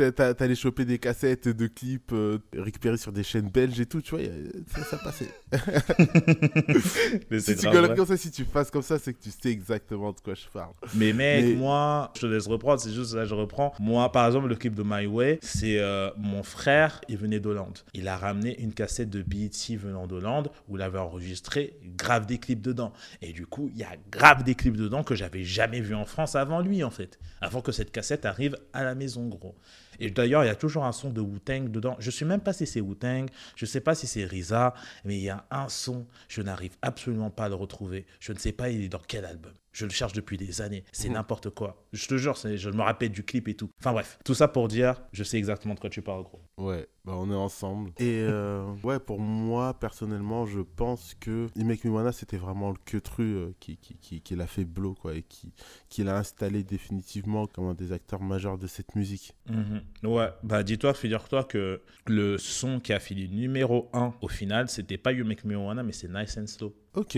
euh, 0.00 0.10
T'allais 0.36 0.54
choper 0.54 0.84
des 0.84 0.98
cassettes 0.98 1.48
de 1.48 1.66
clips 1.66 2.12
euh, 2.12 2.38
récupérées 2.54 2.96
sur 2.96 3.12
des 3.12 3.22
chaînes 3.22 3.48
belges 3.48 3.80
et 3.80 3.86
tout, 3.86 4.00
tu 4.02 4.10
vois, 4.16 4.20
a- 4.24 4.78
ça, 4.80 4.84
ça 4.84 4.96
passait. 4.98 5.28
Mais 7.30 7.40
Si 7.40 7.56
tu 7.56 7.66
grave 7.68 7.94
comme 7.94 8.06
ça, 8.06 8.16
si 8.16 8.30
tu 8.30 8.44
fasses 8.44 8.70
comme 8.70 8.82
ça, 8.82 8.98
c'est 8.98 9.12
que 9.14 9.22
tu 9.22 9.30
sais 9.30 9.50
exactement 9.50 10.12
de 10.12 10.20
quoi 10.20 10.34
je 10.34 10.46
parle. 10.52 10.72
Mais 10.94 11.12
mec, 11.12 11.44
Mais- 11.44 11.54
moi, 11.54 12.12
je 12.16 12.20
te 12.22 12.26
laisse 12.26 12.46
reprendre, 12.46 12.80
c'est 12.80 12.92
juste 12.92 13.14
là, 13.14 13.24
je 13.24 13.34
reprends. 13.34 13.72
Moi, 13.78 14.10
par 14.12 14.26
exemple, 14.26 14.48
le 14.48 14.56
clip 14.56 14.74
de 14.74 14.82
My 14.84 15.06
Way, 15.06 15.38
c'est 15.42 15.78
euh, 15.78 16.10
mon 16.16 16.42
frère, 16.42 17.00
il 17.08 17.16
venait 17.16 17.40
d'Hollande. 17.40 17.78
Il 17.94 18.08
a 18.08 18.09
ramené 18.16 18.60
une 18.60 18.74
cassette 18.74 19.10
de 19.10 19.22
BET 19.22 19.50
venant 19.76 20.06
d'Hollande 20.06 20.50
où 20.68 20.76
il 20.76 20.82
avait 20.82 20.98
enregistré 20.98 21.78
grave 21.96 22.26
des 22.26 22.38
clips 22.38 22.62
dedans. 22.62 22.92
Et 23.22 23.32
du 23.32 23.46
coup, 23.46 23.70
il 23.72 23.78
y 23.78 23.84
a 23.84 23.96
grave 24.10 24.44
des 24.44 24.54
clips 24.54 24.76
dedans 24.76 25.02
que 25.02 25.14
j'avais 25.14 25.44
jamais 25.44 25.80
vu 25.80 25.94
en 25.94 26.04
France 26.04 26.34
avant 26.34 26.60
lui, 26.60 26.82
en 26.84 26.90
fait. 26.90 27.18
Avant 27.40 27.60
que 27.60 27.72
cette 27.72 27.92
cassette 27.92 28.24
arrive 28.24 28.56
à 28.72 28.84
la 28.84 28.94
maison, 28.94 29.26
gros. 29.28 29.54
Et 29.98 30.10
d'ailleurs, 30.10 30.44
il 30.44 30.46
y 30.46 30.50
a 30.50 30.54
toujours 30.56 30.84
un 30.84 30.92
son 30.92 31.10
de 31.10 31.20
Wu-Tang 31.20 31.70
dedans. 31.70 31.96
Je 31.98 32.10
sais 32.10 32.24
même 32.24 32.40
pas 32.40 32.52
si 32.52 32.66
c'est 32.66 32.80
Wu-Tang, 32.80 33.26
je 33.54 33.66
sais 33.66 33.80
pas 33.80 33.94
si 33.94 34.06
c'est 34.06 34.24
Risa, 34.24 34.74
mais 35.04 35.16
il 35.16 35.22
y 35.22 35.28
a 35.28 35.46
un 35.50 35.68
son, 35.68 36.06
je 36.28 36.40
n'arrive 36.40 36.76
absolument 36.80 37.30
pas 37.30 37.44
à 37.44 37.48
le 37.48 37.54
retrouver. 37.54 38.06
Je 38.18 38.32
ne 38.32 38.38
sais 38.38 38.52
pas 38.52 38.70
il 38.70 38.82
est 38.82 38.88
dans 38.88 39.02
quel 39.06 39.24
album. 39.24 39.52
Je 39.72 39.84
le 39.86 39.90
cherche 39.92 40.12
depuis 40.12 40.36
des 40.36 40.60
années. 40.60 40.84
C'est 40.92 41.08
Mhm. 41.08 41.14
n'importe 41.14 41.50
quoi. 41.50 41.84
Je 41.92 42.06
te 42.08 42.16
jure, 42.16 42.34
je 42.36 42.70
me 42.70 42.82
rappelle 42.82 43.10
du 43.10 43.22
clip 43.24 43.46
et 43.48 43.54
tout. 43.54 43.70
Enfin 43.78 43.92
bref, 43.92 44.18
tout 44.24 44.34
ça 44.34 44.48
pour 44.48 44.66
dire, 44.68 45.00
je 45.12 45.22
sais 45.22 45.38
exactement 45.38 45.74
de 45.74 45.80
quoi 45.80 45.90
tu 45.90 46.02
parles, 46.02 46.24
gros. 46.24 46.40
Ouais, 46.58 46.88
bah 47.04 47.12
on 47.16 47.30
est 47.30 47.34
ensemble. 47.34 47.90
Et 47.98 48.20
euh, 48.22 48.64
ouais, 48.82 48.98
pour 48.98 49.20
moi, 49.20 49.74
personnellement, 49.78 50.44
je 50.46 50.60
pense 50.60 51.14
que 51.20 51.46
You 51.56 51.64
Make 51.64 51.84
Me 51.84 51.90
Wanna, 51.90 52.12
c'était 52.12 52.36
vraiment 52.36 52.70
le 52.70 52.76
queutru 52.84 53.22
euh, 53.22 53.52
qui, 53.60 53.76
qui, 53.76 53.94
qui, 53.96 54.20
qui 54.20 54.34
l'a 54.36 54.46
fait 54.46 54.64
blow, 54.64 54.94
quoi, 54.94 55.14
et 55.14 55.22
qui, 55.22 55.52
qui 55.88 56.02
l'a 56.04 56.18
installé 56.18 56.62
définitivement 56.64 57.46
comme 57.46 57.66
un 57.66 57.74
des 57.74 57.92
acteurs 57.92 58.20
majeurs 58.22 58.58
de 58.58 58.66
cette 58.66 58.94
musique. 58.96 59.34
Mhm. 59.48 59.82
Ouais, 60.02 60.28
bah 60.42 60.62
dis-toi, 60.62 60.94
figure-toi 60.94 61.44
que 61.44 61.80
le 62.06 62.38
son 62.38 62.80
qui 62.80 62.92
a 62.92 62.98
fini 63.00 63.28
numéro 63.28 63.88
1 63.92 64.14
au 64.20 64.28
final, 64.28 64.68
c'était 64.68 64.98
pas 64.98 65.12
You 65.12 65.24
Make 65.24 65.44
Me 65.44 65.56
Wanna, 65.56 65.82
mais 65.82 65.92
c'est 65.92 66.08
Nice 66.08 66.36
and 66.38 66.46
Slow. 66.48 66.74
Ok, 66.94 67.16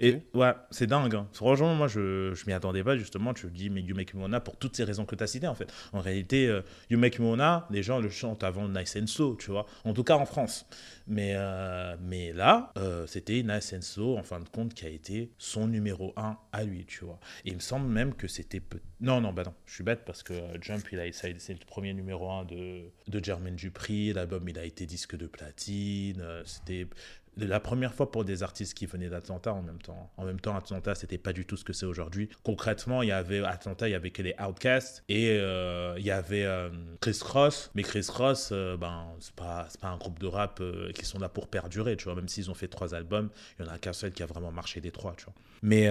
Et 0.00 0.18
ouais, 0.34 0.52
c'est 0.70 0.86
dingue. 0.86 1.14
hein. 1.14 1.28
Franchement, 1.32 1.74
moi, 1.74 1.88
je, 1.88 2.32
je 2.34 2.44
m'y 2.46 2.52
attendais 2.52 2.82
pas, 2.82 2.96
justement. 2.96 3.34
Tu 3.34 3.46
dis, 3.50 3.70
mais 3.70 3.82
You 3.82 3.94
Make 3.94 4.14
Me 4.14 4.22
Wanna 4.22 4.40
pour 4.40 4.56
toutes 4.56 4.76
ces 4.76 4.84
raisons 4.84 5.04
que 5.04 5.14
tu 5.14 5.22
as 5.22 5.26
citées, 5.26 5.46
en 5.48 5.54
fait. 5.54 5.72
En 5.92 6.00
réalité, 6.00 6.46
euh, 6.48 6.62
You 6.90 6.98
Make 6.98 7.18
Me 7.18 7.26
Wanna, 7.26 7.66
les 7.70 7.82
gens 7.82 8.00
le 8.00 8.08
chantent 8.10 8.42
avant 8.44 8.68
Nice 8.68 8.96
and 9.00 9.06
Slow, 9.06 9.36
tu 9.36 9.50
vois. 9.50 9.66
En 9.84 9.92
tout 9.92 10.04
cas, 10.04 10.16
en 10.16 10.26
France. 10.26 10.66
Mais, 11.06 11.32
euh, 11.34 11.96
mais 12.00 12.32
là, 12.32 12.72
euh, 12.78 13.06
c'était 13.06 13.42
Nice 13.42 13.72
and 13.76 13.82
Slow, 13.82 14.16
en 14.16 14.22
fin 14.22 14.40
de 14.40 14.48
compte, 14.48 14.74
qui 14.74 14.86
a 14.86 14.88
été 14.88 15.30
son 15.38 15.66
numéro 15.66 16.12
1 16.16 16.36
à 16.52 16.64
lui, 16.64 16.84
tu 16.86 17.04
vois. 17.04 17.18
Et 17.44 17.48
il 17.50 17.54
me 17.54 17.60
semble 17.60 17.88
même 17.88 18.14
que 18.14 18.28
c'était. 18.28 18.60
peut- 18.60 18.80
Non, 19.00 19.20
non, 19.20 19.32
bah 19.32 19.42
non, 19.44 19.54
je 19.66 19.74
suis 19.74 19.84
bête 19.84 20.02
parce 20.04 20.22
que 20.22 20.34
Jump, 20.60 20.84
il 20.92 21.00
a, 21.00 21.10
c'est 21.12 21.30
le 21.32 21.66
premier 21.66 21.94
numéro 21.94 22.30
1 22.30 22.44
de, 22.44 22.82
de 23.08 23.24
Jermaine 23.24 23.56
Dupri. 23.56 24.12
L'album, 24.12 24.48
il 24.48 24.58
a 24.58 24.64
été 24.64 24.86
disque 24.86 25.16
de 25.16 25.26
platine. 25.26 26.22
C'était 26.44 26.86
la 27.36 27.60
première 27.60 27.94
fois 27.94 28.10
pour 28.10 28.24
des 28.24 28.42
artistes 28.42 28.74
qui 28.74 28.86
venaient 28.86 29.08
d'Atlanta 29.08 29.52
en 29.52 29.62
même 29.62 29.80
temps. 29.80 30.10
En 30.16 30.24
même 30.24 30.40
temps, 30.40 30.56
Atlanta, 30.56 30.94
c'était 30.94 31.18
pas 31.18 31.32
du 31.32 31.46
tout 31.46 31.56
ce 31.56 31.64
que 31.64 31.72
c'est 31.72 31.86
aujourd'hui. 31.86 32.28
Concrètement, 32.42 33.02
il 33.02 33.08
y 33.08 33.12
avait 33.12 33.44
Atlanta, 33.44 33.88
il 33.88 33.92
y 33.92 33.94
avait 33.94 34.10
que 34.10 34.22
les 34.22 34.34
Outcasts 34.40 35.04
et 35.08 35.30
euh, 35.30 35.94
il 35.98 36.04
y 36.04 36.10
avait 36.10 36.44
euh, 36.44 36.70
Chris 37.00 37.18
Cross. 37.20 37.70
Mais 37.74 37.82
Chris 37.82 38.06
Cross, 38.08 38.50
euh, 38.52 38.76
ben, 38.76 39.06
c'est 39.20 39.34
pas, 39.34 39.68
pas 39.80 39.88
un 39.88 39.96
groupe 39.96 40.18
de 40.18 40.26
rap 40.26 40.60
euh, 40.60 40.92
qui 40.92 41.04
sont 41.04 41.18
là 41.18 41.28
pour 41.28 41.48
perdurer, 41.48 41.96
tu 41.96 42.04
vois. 42.04 42.14
Même 42.14 42.28
s'ils 42.28 42.50
ont 42.50 42.54
fait 42.54 42.68
trois 42.68 42.94
albums, 42.94 43.30
il 43.58 43.66
y 43.66 43.68
en 43.68 43.72
a 43.72 43.78
qu'un 43.78 43.92
seul 43.92 44.12
qui 44.12 44.22
a 44.22 44.26
vraiment 44.26 44.52
marché 44.52 44.80
des 44.80 44.90
trois. 44.90 45.14
Mais 45.62 45.90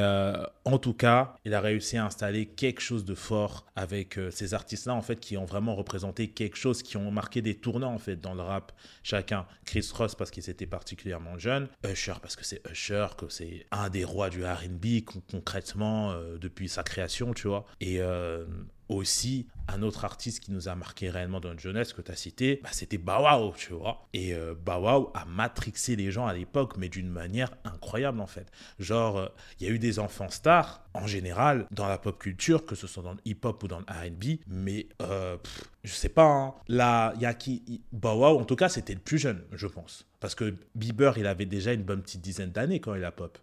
en 0.66 0.78
tout 0.80 0.94
cas, 0.94 1.36
il 1.46 1.54
a 1.54 1.62
réussi 1.62 1.98
à 1.98 2.06
installer 2.06 2.48
quelque 2.48 2.82
chose 2.82 3.06
de 3.06 3.14
fort 3.14 3.66
avec 3.76 4.18
ces 4.32 4.54
artistes-là, 4.54 4.94
en 4.96 5.02
fait, 5.02 5.20
qui 5.20 5.38
ont 5.38 5.46
vraiment 5.46 5.76
représenté 5.76 6.30
quelque 6.30 6.56
chose, 6.56 6.82
qui 6.82 6.98
ont 6.98 7.12
marqué 7.12 7.42
des 7.42 7.56
tournants, 7.56 7.94
en 7.94 8.00
fait, 8.00 8.16
dans 8.16 8.34
le 8.34 8.42
rap, 8.42 8.72
chacun. 9.04 9.46
Chris 9.66 9.88
Ross, 9.94 10.16
parce 10.16 10.32
qu'ils 10.32 10.50
étaient 10.50 10.66
particulièrement 10.66 11.29
jeunes. 11.38 11.68
Usher, 11.86 12.14
parce 12.22 12.36
que 12.36 12.44
c'est 12.44 12.62
Usher, 12.70 13.08
que 13.18 13.30
c'est 13.30 13.66
un 13.72 13.90
des 13.90 14.04
rois 14.04 14.30
du 14.30 14.44
R&B, 14.44 15.04
con- 15.06 15.22
concrètement, 15.32 16.12
euh, 16.12 16.38
depuis 16.38 16.70
sa 16.70 16.84
création, 16.84 17.34
tu 17.34 17.48
vois. 17.48 17.66
Et 17.82 18.02
euh, 18.02 18.46
aussi, 18.90 19.48
un 19.68 19.84
autre 19.84 20.04
artiste 20.04 20.40
qui 20.42 20.52
nous 20.52 20.68
a 20.68 20.76
marqué 20.76 21.10
réellement 21.10 21.40
dans 21.40 21.50
notre 21.50 21.62
jeunesse, 21.62 21.94
que 21.94 22.02
tu 22.02 22.12
as 22.12 22.16
cité, 22.16 22.60
bah, 22.64 22.70
c'était 22.72 22.98
Bow 22.98 23.22
Wow, 23.24 23.54
tu 23.56 23.74
vois. 23.74 24.08
Et 24.14 24.34
euh, 24.34 24.56
Bow 24.56 24.82
Wow 24.82 25.12
a 25.14 25.26
matrixé 25.26 25.96
les 25.96 26.12
gens 26.12 26.26
à 26.26 26.34
l'époque, 26.34 26.76
mais 26.78 26.90
d'une 26.90 27.08
manière 27.10 27.52
incroyable, 27.64 28.20
en 28.20 28.28
fait. 28.28 28.52
Genre, 28.80 29.18
euh, 29.18 29.28
il 29.60 29.68
y 29.68 29.70
a 29.70 29.74
eu 29.74 29.80
des 29.80 30.00
enfants 30.00 30.30
stars, 30.30 30.84
en 30.94 31.06
général, 31.08 31.68
dans 31.72 31.88
la 31.88 31.98
pop 31.98 32.18
culture, 32.18 32.66
que 32.66 32.76
ce 32.76 32.88
soit 32.88 33.04
dans 33.04 33.14
le 33.14 33.20
hip-hop 33.26 33.64
ou 33.64 33.68
dans 33.68 33.80
le 33.80 33.86
R&B, 33.86 34.40
mais 34.48 34.88
euh, 35.02 35.38
pff, 35.38 35.64
je 35.84 35.94
sais 35.94 36.10
pas, 36.10 36.26
hein. 36.26 36.54
là, 36.68 37.14
il 37.16 37.22
y 37.22 37.26
a 37.26 37.34
qui... 37.36 37.82
Wow, 38.04 38.40
en 38.40 38.46
tout 38.46 38.56
cas, 38.56 38.70
c'était 38.70 38.94
le 38.96 39.00
plus 39.00 39.20
jeune, 39.20 39.44
je 39.52 39.68
pense. 39.68 40.08
Parce 40.20 40.36
que 40.36 40.56
Bieber, 40.76 41.18
il 41.18 41.28
avait 41.28 41.46
déjà 41.46 41.74
une 41.74 41.84
bonne 41.84 42.02
petite 42.02 42.22
dizaine 42.22 42.52
d'années 42.52 42.80
quand 42.80 42.96
il 42.96 43.04
a 43.06 43.12
pop. 43.12 43.38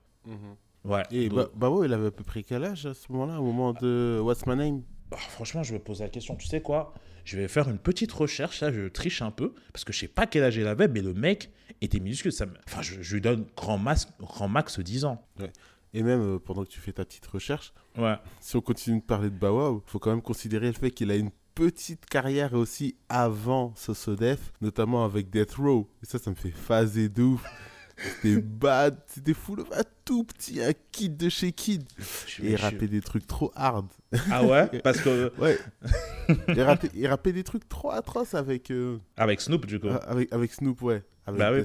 Ouais. 0.84 1.02
Et 1.10 1.28
donc- 1.28 1.50
ouais, 1.60 1.86
il 1.86 1.92
avait 1.92 2.06
à 2.08 2.10
peu 2.10 2.24
près 2.24 2.42
quel 2.42 2.64
âge 2.64 2.86
à 2.86 2.94
ce 2.94 3.10
moment-là, 3.12 3.40
au 3.40 3.44
moment 3.44 3.72
de 3.72 4.20
What's 4.22 4.46
My 4.46 4.56
Name? 4.56 4.82
Ah, 5.12 5.16
franchement, 5.16 5.62
je 5.62 5.72
me 5.74 5.78
pose 5.78 6.00
la 6.00 6.08
question. 6.08 6.36
Tu 6.36 6.46
sais 6.46 6.60
quoi? 6.60 6.92
Je 7.24 7.36
vais 7.36 7.48
faire 7.48 7.68
une 7.68 7.78
petite 7.78 8.12
recherche. 8.12 8.60
Là, 8.60 8.72
je 8.72 8.88
triche 8.88 9.22
un 9.22 9.30
peu. 9.30 9.54
Parce 9.72 9.84
que 9.84 9.92
je 9.92 9.98
sais 10.00 10.08
pas 10.08 10.26
quel 10.26 10.42
âge 10.44 10.56
il 10.56 10.66
avait, 10.66 10.88
mais 10.88 11.00
le 11.02 11.14
mec 11.14 11.50
était 11.80 12.00
minuscule. 12.00 12.32
Ça 12.32 12.46
me- 12.46 12.54
Enfin, 12.66 12.82
je, 12.82 13.00
je 13.02 13.14
lui 13.14 13.20
donne 13.20 13.46
grand 13.56 13.78
max, 13.78 14.08
grand 14.20 14.48
max 14.48 14.78
10 14.80 15.04
ans. 15.04 15.24
Et 15.94 16.02
même 16.02 16.20
euh, 16.20 16.38
pendant 16.38 16.64
que 16.64 16.68
tu 16.70 16.80
fais 16.80 16.92
ta 16.92 17.04
petite 17.04 17.26
recherche, 17.26 17.72
Ouais. 17.96 18.16
si 18.40 18.56
on 18.56 18.60
continue 18.60 18.98
de 19.00 19.04
parler 19.04 19.30
de 19.30 19.36
Bawa, 19.38 19.80
il 19.86 19.90
faut 19.90 19.98
quand 19.98 20.10
même 20.10 20.20
considérer 20.22 20.66
le 20.66 20.72
fait 20.72 20.90
qu'il 20.90 21.10
a 21.10 21.16
une 21.16 21.30
petite 21.54 22.04
carrière 22.06 22.52
aussi 22.52 22.96
avant 23.08 23.72
Sosodef, 23.76 24.52
notamment 24.60 25.04
avec 25.04 25.30
Death 25.30 25.54
Row. 25.54 25.88
Et 26.02 26.06
ça, 26.06 26.18
ça 26.18 26.28
me 26.30 26.34
fait 26.36 26.50
phaser 26.50 27.08
de 27.08 27.22
ouf. 27.22 27.44
C'était 27.96 28.40
bad, 28.42 28.98
c'était 29.06 29.32
fou, 29.34 29.56
un 29.72 29.82
tout 30.04 30.24
petit, 30.24 30.62
un 30.62 30.72
kid 30.92 31.16
de 31.16 31.28
chez 31.28 31.52
Kid. 31.52 31.82
Et 32.42 32.50
il 32.50 32.56
rappait 32.56 32.88
des 32.88 33.00
trucs 33.00 33.26
trop 33.26 33.50
hard. 33.56 33.86
Ah 34.30 34.44
ouais? 34.44 34.66
Parce 34.80 35.00
que. 35.00 35.32
Ouais. 35.38 35.58
il, 36.48 36.62
rappait, 36.62 36.90
il 36.94 37.06
rappait 37.06 37.32
des 37.32 37.44
trucs 37.44 37.68
trop 37.68 37.90
atroces 37.90 38.34
avec, 38.34 38.70
euh, 38.70 38.98
Avec 39.16 39.40
Snoop, 39.40 39.64
du 39.66 39.80
coup. 39.80 39.88
avec, 39.88 40.32
avec 40.32 40.52
Snoop, 40.52 40.82
ouais. 40.82 41.02
Avec 41.26 41.38
Bah 41.38 41.52
oui. 41.52 41.62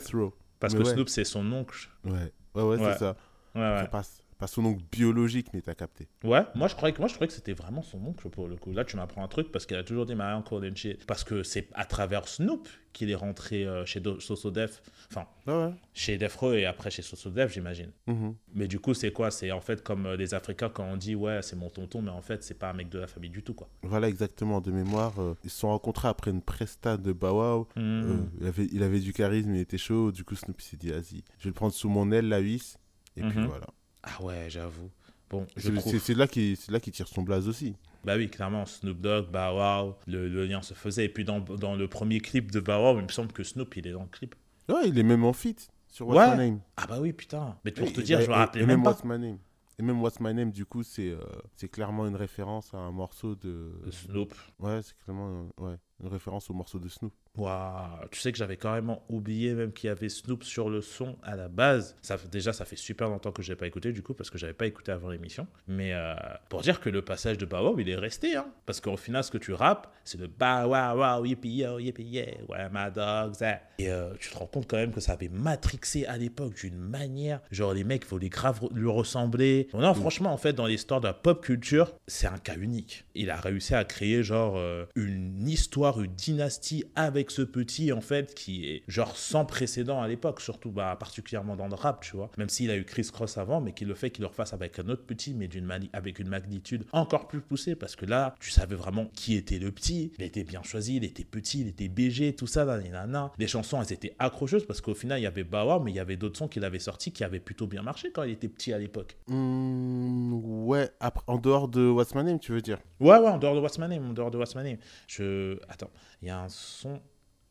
Parce 0.60 0.74
mais 0.74 0.80
que 0.82 0.88
ouais. 0.88 0.94
Snoop, 0.94 1.10
c'est 1.10 1.24
son 1.24 1.52
oncle. 1.52 1.90
Ouais, 2.06 2.12
ouais, 2.56 2.64
ouais, 2.64 2.78
Ouais. 2.78 2.94
c'est 2.94 3.00
ça. 3.00 3.16
Ouais, 3.56 3.62
ouais. 3.62 3.88
Enfin, 3.92 4.02
pas, 4.42 4.48
son 4.48 4.66
oncle 4.66 4.84
biologique, 4.92 5.48
mais 5.54 5.62
t'as 5.62 5.76
capté. 5.76 6.08
Ouais, 6.24 6.44
moi 6.56 6.68
je 6.68 6.76
croyais 6.76 6.94
que 6.94 7.00
moi 7.00 7.08
je 7.08 7.14
croyais 7.14 7.28
que 7.30 7.34
c'était 7.34 7.54
vraiment 7.54 7.82
son 7.82 8.04
oncle 8.06 8.28
pour 8.30 8.48
le 8.50 8.58
coup. 8.58 8.74
Là 8.74 8.84
tu 8.84 8.98
m'apprends 8.98 9.24
un 9.24 9.28
truc 9.30 9.52
parce 9.52 9.66
qu'il 9.66 9.78
a 9.78 9.84
toujours 9.84 10.06
dit 10.06 10.16
Marion 10.16 10.42
Codenchi 10.42 10.98
parce 11.08 11.24
que 11.24 11.44
c'est 11.44 11.70
à 11.74 11.86
travers 11.86 12.28
Snoop 12.28 12.68
qu'il 12.94 13.10
est 13.10 13.16
rentré 13.16 13.66
euh, 13.66 13.86
chez 13.86 14.02
Sosodef, 14.20 14.82
enfin 15.10 15.26
Ah 15.48 15.68
ouais. 15.68 15.74
chez 15.94 16.18
Defro 16.18 16.52
et 16.54 16.66
après 16.66 16.92
chez 16.92 17.02
Sosodef 17.02 17.54
j'imagine. 17.54 17.92
Mhm. 18.08 18.36
Mais 18.54 18.68
du 18.68 18.80
coup 18.80 18.94
c'est 18.94 19.12
quoi? 19.14 19.32
C'est 19.32 19.52
en 19.52 19.62
fait 19.62 19.82
comme 19.84 20.06
euh, 20.08 20.18
les 20.18 20.34
Africains 20.34 20.70
quand 20.70 20.84
on 20.84 20.98
dit 20.98 21.16
ouais 21.16 21.42
c'est 21.42 21.56
mon 21.56 21.70
tonton 21.70 22.02
mais 22.02 22.12
en 22.12 22.22
fait 22.22 22.44
c'est 22.44 22.60
pas 22.60 22.70
un 22.70 22.74
mec 22.74 22.90
de 22.90 23.00
la 23.00 23.08
famille 23.08 23.30
du 23.30 23.44
tout 23.44 23.54
quoi. 23.54 23.70
Voilà, 23.84 24.10
exactement. 24.10 24.60
De 24.62 24.72
mémoire, 24.72 25.22
euh, 25.22 25.36
ils 25.44 25.50
se 25.50 25.60
sont 25.60 25.70
rencontrés 25.70 26.08
après 26.08 26.32
une 26.32 26.42
presta 26.42 26.98
de 26.98 27.14
Bawao. 27.14 27.68
Mhm. 27.76 27.82
Euh, 27.82 28.18
il, 28.42 28.48
avait, 28.48 28.68
il 28.74 28.84
avait 28.84 29.00
du 29.00 29.14
charisme, 29.14 29.54
il 29.56 29.62
était 29.62 29.78
chaud. 29.78 30.12
Du 30.12 30.24
coup, 30.24 30.36
Snoop 30.36 30.60
s'est 30.62 30.78
dit, 30.78 30.90
vas-y, 30.90 31.24
je 31.38 31.44
vais 31.46 31.50
le 31.50 31.54
prendre 31.54 31.74
sous 31.74 31.90
mon 31.90 32.12
aile, 32.12 32.28
la 32.28 32.40
huisse. 32.40 32.78
Et 33.18 33.22
puis 33.22 33.40
Mhm. 33.40 33.46
voilà. 33.48 33.68
Ah 34.04 34.22
ouais 34.24 34.50
j'avoue. 34.50 34.90
Bon, 35.30 35.48
C'est 35.56 36.14
là 36.16 36.28
qu'il 36.28 36.58
c'est 36.58 36.72
là 36.72 36.80
qu'il 36.80 36.92
tire 36.92 37.08
son 37.08 37.22
blaze 37.22 37.48
aussi. 37.48 37.76
Bah 38.04 38.16
oui, 38.18 38.30
clairement, 38.30 38.66
Snoop 38.66 39.00
Dogg, 39.00 39.28
Bow 39.32 39.58
Wow, 39.58 39.96
le, 40.08 40.28
le 40.28 40.46
lien 40.46 40.62
se 40.62 40.74
faisait. 40.74 41.06
Et 41.06 41.10
puis 41.10 41.24
dans, 41.24 41.40
dans 41.40 41.76
le 41.76 41.88
premier 41.88 42.20
clip 42.20 42.52
de 42.52 42.60
Bow 42.60 42.72
Wow, 42.74 42.98
il 43.00 43.04
me 43.04 43.08
semble 43.10 43.32
que 43.32 43.44
Snoop, 43.44 43.78
il 43.78 43.88
est 43.88 43.92
dans 43.92 44.02
le 44.02 44.08
clip. 44.10 44.36
Ouais, 44.68 44.88
il 44.90 44.98
est 44.98 45.04
même 45.04 45.24
en 45.24 45.34
fit 45.34 45.56
sur 45.88 46.08
What's 46.08 46.18
Ouais. 46.32 46.36
My 46.38 46.50
Name. 46.52 46.60
Ah 46.78 46.88
bah 46.88 47.00
oui, 47.00 47.14
putain. 47.14 47.58
Mais 47.64 47.72
pour 47.72 47.88
Et- 47.88 47.94
te 47.94 48.02
et- 48.02 48.04
dire, 48.04 48.22
je 48.22 48.28
me 48.28 48.34
rappelais 48.34 48.66
même 48.66 48.84
pas. 48.84 48.90
What's 48.92 49.04
My 49.04 49.18
Name. 49.20 49.38
Et 49.80 49.84
même 49.84 50.02
What's 50.02 50.20
My 50.20 50.34
Name, 50.34 50.52
du 50.52 50.66
coup, 50.66 50.84
c'est 50.84 51.10
euh, 51.12 51.20
c'est 51.56 51.70
clairement 51.70 52.06
une 52.08 52.16
référence 52.16 52.74
à 52.74 52.78
un 52.78 52.92
morceau 52.92 53.36
de. 53.36 53.72
De 53.86 53.92
Snoop. 53.92 54.34
Ouais, 54.60 54.82
c'est 54.84 54.98
clairement 55.04 55.50
euh, 55.60 55.64
ouais, 55.70 55.76
une 56.04 56.08
référence 56.10 56.50
au 56.50 56.54
morceau 56.54 56.78
de 56.80 56.90
Snoop. 56.90 57.14
Waouh, 57.38 58.08
tu 58.12 58.20
sais 58.20 58.32
que 58.32 58.38
j'avais 58.38 58.58
carrément 58.58 59.04
oublié 59.08 59.54
même 59.54 59.72
qu'il 59.72 59.88
y 59.88 59.92
avait 59.92 60.10
Snoop 60.10 60.44
sur 60.44 60.70
le 60.70 60.82
son 60.82 61.16
à 61.24 61.36
la 61.38 61.48
base. 61.48 61.96
Ça, 62.02 62.18
déjà, 62.30 62.52
ça 62.52 62.66
fait 62.66 62.76
super 62.76 63.08
longtemps 63.08 63.32
que 63.32 63.42
je 63.42 63.52
n'ai 63.52 63.56
pas 63.56 63.68
écouté 63.68 63.94
du 63.94 64.04
coup 64.04 64.14
parce 64.14 64.30
que 64.30 64.38
j'avais 64.38 64.54
pas 64.54 64.66
écouté 64.66 64.92
avant 64.92 65.10
l'émission. 65.10 65.48
Mais 65.68 65.94
euh, 65.94 66.14
pour 66.50 66.62
dire 66.62 66.82
que 66.82 66.90
le 66.90 67.02
passage 67.02 67.38
de 67.38 67.46
Bow 67.46 67.62
Wow, 67.62 67.80
il 67.80 67.90
est 67.90 67.96
resté. 67.96 68.36
Hein, 68.36 68.48
parce 68.66 68.82
qu'au 68.82 68.98
final, 68.98 69.24
ce 69.24 69.32
que 69.32 69.38
tu 69.38 69.54
rappes, 69.54 69.94
c'est 70.04 70.20
le 70.20 70.28
Bow 70.28 70.68
Wow 70.68 71.00
Wow, 71.00 71.26
yippee 71.26 71.56
yo, 71.58 71.80
yippee 71.80 72.04
yeah, 72.04 72.34
where 72.50 72.70
my 72.72 72.92
dogs 72.94 73.42
at? 73.42 73.62
Et 73.80 73.90
euh, 73.90 74.14
tu 74.20 74.30
te 74.30 74.38
rends 74.38 74.48
compte 74.48 74.68
quand 74.68 74.78
même 74.78 74.92
que 74.92 75.00
ça 75.00 75.14
avait 75.14 75.30
matrixé 75.30 76.06
à 76.06 76.18
l'époque 76.18 76.56
d'une 76.56 76.78
manière. 76.78 77.40
Genre, 77.50 77.74
les 77.74 77.86
mecs 77.86 78.06
voulaient 78.06 78.30
grave 78.30 78.60
lui 78.74 78.90
ressembler. 78.90 79.70
Non, 79.74 79.94
franchement, 79.94 80.34
en 80.34 80.38
fait, 80.38 80.54
dans 80.54 80.66
l'histoire 80.68 81.00
de 81.00 81.08
la 81.08 81.14
pop 81.14 81.44
culture, 81.44 81.94
c'est 82.08 82.28
un 82.28 82.38
cas 82.38 82.56
unique. 82.58 83.06
Il 83.16 83.30
a 83.30 83.38
réussi 83.38 83.74
à 83.74 83.86
créer 83.86 84.22
genre 84.22 84.56
euh, 84.58 84.86
une 84.96 85.48
histoire, 85.48 86.02
une 86.02 86.14
dynastie 86.14 86.84
avec 86.96 87.21
avec 87.22 87.30
ce 87.30 87.44
petit, 87.44 87.92
en 87.92 88.02
fait, 88.02 88.34
qui 88.34 88.68
est 88.68 88.84
genre 88.88 89.16
sans 89.16 89.46
précédent 89.46 90.02
à 90.02 90.08
l'époque, 90.08 90.42
surtout 90.42 90.72
bah, 90.72 90.96
particulièrement 91.00 91.56
dans 91.56 91.68
le 91.68 91.76
rap, 91.76 92.02
tu 92.02 92.16
vois. 92.16 92.32
Même 92.40 92.50
s'il 92.50 92.72
a 92.72 92.78
eu 92.78 92.84
Chris 92.84 93.10
Cross 93.14 93.38
avant, 93.38 93.62
mais 93.62 93.74
qu'il 93.74 93.88
le 93.88 93.94
fait 93.94 94.10
qu'il 94.10 94.24
le 94.24 94.28
refasse 94.28 94.54
avec 94.54 94.80
un 94.80 94.90
autre 94.90 95.04
petit, 95.06 95.36
mais 95.36 95.48
d'une 95.48 95.72
avec 95.94 96.18
une 96.18 96.30
magnitude 96.30 96.84
encore 96.92 97.28
plus 97.28 97.42
poussée, 97.42 97.76
parce 97.76 97.96
que 97.96 98.08
là, 98.08 98.34
tu 98.40 98.50
savais 98.50 98.74
vraiment 98.74 99.06
qui 99.14 99.36
était 99.36 99.60
le 99.60 99.72
petit. 99.72 100.12
Il 100.18 100.24
était 100.24 100.44
bien 100.44 100.64
choisi, 100.64 100.96
il 100.96 101.04
était 101.04 101.24
petit, 101.24 101.62
il 101.62 101.68
était 101.68 101.90
BG, 101.90 102.34
tout 102.34 102.48
ça, 102.48 102.66
nanana. 102.66 103.32
Les 103.38 103.48
chansons, 103.48 103.80
elles 103.80 103.94
étaient 103.94 104.16
accrocheuses, 104.18 104.66
parce 104.66 104.82
qu'au 104.82 104.96
final, 104.96 105.20
il 105.20 105.24
y 105.24 105.28
avait 105.28 105.44
Bauer, 105.44 105.80
mais 105.80 105.92
il 105.92 105.96
y 105.96 106.00
avait 106.00 106.18
d'autres 106.18 106.40
sons 106.40 106.48
qu'il 106.48 106.66
avait 106.66 106.80
sortis 106.80 107.12
qui 107.12 107.24
avaient 107.24 107.40
plutôt 107.40 107.68
bien 107.68 107.84
marché 107.84 108.12
quand 108.12 108.24
il 108.24 108.32
était 108.32 108.50
petit 108.50 108.74
à 108.74 108.80
l'époque. 108.80 109.16
Mmh, 109.28 110.34
ouais, 110.66 110.90
après, 111.00 111.24
en 111.28 111.38
dehors 111.38 111.68
de 111.68 111.88
What's 111.88 112.16
My 112.16 112.24
Name, 112.24 112.40
tu 112.40 112.52
veux 112.52 112.62
dire? 112.62 112.80
Ouais, 113.00 113.20
ouais, 113.20 113.30
en 113.30 113.38
dehors 113.38 113.54
de 113.54 113.60
What's 113.60 113.78
My 113.78 113.88
Name, 113.88 114.10
en 114.10 114.14
dehors 114.14 114.32
de 114.32 114.40
What's 114.40 114.56
My 114.56 114.64
Name. 114.64 114.78
Je... 115.08 115.60
Attends, 115.70 115.92
il 116.24 116.28
y 116.28 116.32
a 116.32 116.40
un 116.40 116.50
son 116.50 117.00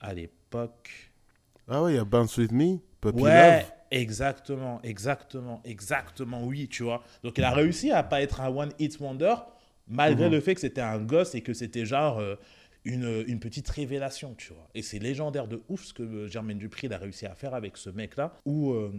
à 0.00 0.14
l'époque. 0.14 0.90
Ah 1.68 1.82
ouais, 1.82 1.92
il 1.92 1.96
y 1.96 1.98
a 1.98 2.04
Bounce 2.04 2.36
With 2.38 2.52
Me, 2.52 2.78
Puppy 3.00 3.22
ouais, 3.22 3.56
Love. 3.58 3.64
exactement, 3.90 4.80
exactement, 4.82 5.60
exactement, 5.64 6.44
oui, 6.44 6.68
tu 6.68 6.82
vois. 6.82 7.02
Donc 7.22 7.38
il 7.38 7.44
a 7.44 7.50
réussi 7.52 7.90
à 7.92 8.02
pas 8.02 8.20
être 8.22 8.40
un 8.40 8.48
One 8.48 8.72
Hit 8.78 8.98
Wonder, 9.00 9.34
malgré 9.86 10.26
Mhm. 10.26 10.32
le 10.32 10.40
fait 10.40 10.54
que 10.54 10.60
c'était 10.60 10.80
un 10.80 10.98
gosse 10.98 11.34
et 11.34 11.42
que 11.42 11.52
c'était 11.54 11.84
genre 11.86 12.18
euh, 12.18 12.34
une, 12.84 13.24
une 13.26 13.38
petite 13.40 13.68
révélation, 13.68 14.34
tu 14.36 14.52
vois. 14.52 14.68
Et 14.74 14.82
c'est 14.82 14.98
légendaire 14.98 15.46
de 15.46 15.62
ouf 15.68 15.84
ce 15.84 15.92
que 15.92 16.02
euh, 16.02 16.28
Jermaine 16.28 16.58
Dupri 16.58 16.92
a 16.92 16.96
réussi 16.98 17.26
à 17.26 17.34
faire 17.34 17.54
avec 17.54 17.76
ce 17.76 17.90
mec-là, 17.90 18.32
où 18.46 18.72
euh, 18.72 18.90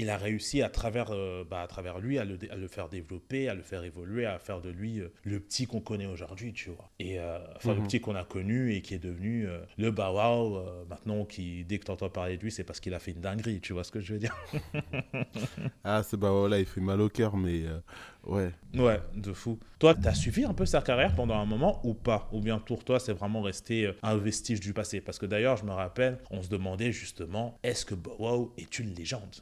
il 0.00 0.10
a 0.10 0.16
réussi 0.16 0.62
à 0.62 0.68
travers, 0.68 1.10
euh, 1.10 1.44
bah, 1.48 1.62
à 1.62 1.66
travers 1.66 1.98
lui 1.98 2.18
à 2.18 2.24
le, 2.24 2.38
à 2.50 2.56
le 2.56 2.68
faire 2.68 2.88
développer, 2.88 3.48
à 3.48 3.54
le 3.54 3.62
faire 3.62 3.84
évoluer, 3.84 4.26
à 4.26 4.38
faire 4.38 4.60
de 4.60 4.70
lui 4.70 5.00
euh, 5.00 5.12
le 5.22 5.40
petit 5.40 5.66
qu'on 5.66 5.80
connaît 5.80 6.06
aujourd'hui, 6.06 6.52
tu 6.52 6.70
vois. 6.70 6.90
Et 6.98 7.18
euh, 7.20 7.38
enfin, 7.56 7.74
le 7.74 7.80
Mhm. 7.80 7.86
petit 7.86 8.00
qu'on 8.00 8.14
a 8.16 8.24
connu 8.24 8.74
et 8.74 8.82
qui 8.82 8.94
est 8.94 8.98
devenu 8.98 9.46
euh, 9.48 9.60
le 9.78 9.90
Bow 9.90 10.14
Wow, 10.14 10.56
euh, 10.58 10.84
maintenant, 10.88 11.24
qui, 11.24 11.64
dès 11.64 11.78
que 11.78 11.84
tu 11.84 11.90
entends 11.90 12.10
parler 12.10 12.36
de 12.36 12.42
lui, 12.42 12.50
c'est 12.52 12.64
parce 12.64 12.80
qu'il 12.80 12.94
a 12.94 12.98
fait 12.98 13.12
une 13.12 13.20
dinguerie, 13.20 13.60
tu 13.60 13.72
vois 13.72 13.84
ce 13.84 13.92
que 13.92 14.00
je 14.00 14.12
veux 14.14 14.18
dire? 14.18 14.34
Ah, 15.84 16.02
c'est 16.02 16.16
bah 16.18 16.30
voilà, 16.30 16.58
il 16.58 16.66
fait 16.66 16.80
mal 16.80 17.00
au 17.00 17.08
cœur, 17.08 17.36
mais 17.36 17.62
euh, 17.64 17.80
ouais. 18.24 18.52
Ouais, 18.74 19.00
de 19.14 19.32
fou. 19.32 19.58
Toi, 19.78 19.94
t'as 19.94 20.12
suivi 20.14 20.44
un 20.44 20.52
peu 20.54 20.66
sa 20.66 20.82
carrière 20.82 21.14
pendant 21.14 21.34
un 21.36 21.46
moment 21.46 21.80
ou 21.84 21.94
pas? 21.94 22.28
Ou 22.32 22.40
bien 22.40 22.58
pour 22.58 22.84
toi, 22.84 23.00
c'est 23.00 23.12
vraiment 23.12 23.40
resté 23.42 23.90
un 24.02 24.16
vestige 24.16 24.60
du 24.60 24.72
passé? 24.74 25.00
Parce 25.00 25.18
que 25.18 25.26
d'ailleurs, 25.26 25.56
je 25.56 25.64
me 25.64 25.72
rappelle, 25.72 26.18
on 26.30 26.42
se 26.42 26.48
demandait 26.48 26.92
justement, 26.92 27.58
est-ce 27.62 27.84
que 27.84 27.94
Bow 27.94 28.14
Wow 28.18 28.54
est 28.58 28.78
une 28.78 28.94
légende? 28.94 29.36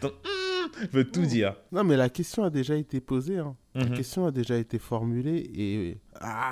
Donc, 0.00 0.12
hmm, 0.12 0.86
veut 0.92 1.10
tout 1.10 1.24
dire. 1.26 1.56
Non, 1.72 1.82
mais 1.82 1.96
la 1.96 2.08
question 2.08 2.44
a 2.44 2.50
déjà 2.50 2.76
été 2.76 3.00
posée. 3.00 3.38
hein. 3.38 3.56
La 3.74 3.86
Mhm. 3.86 3.94
question 3.94 4.26
a 4.26 4.30
déjà 4.30 4.56
été 4.56 4.78
formulée 4.78 5.50
et 5.54 5.98
ah, 6.20 6.50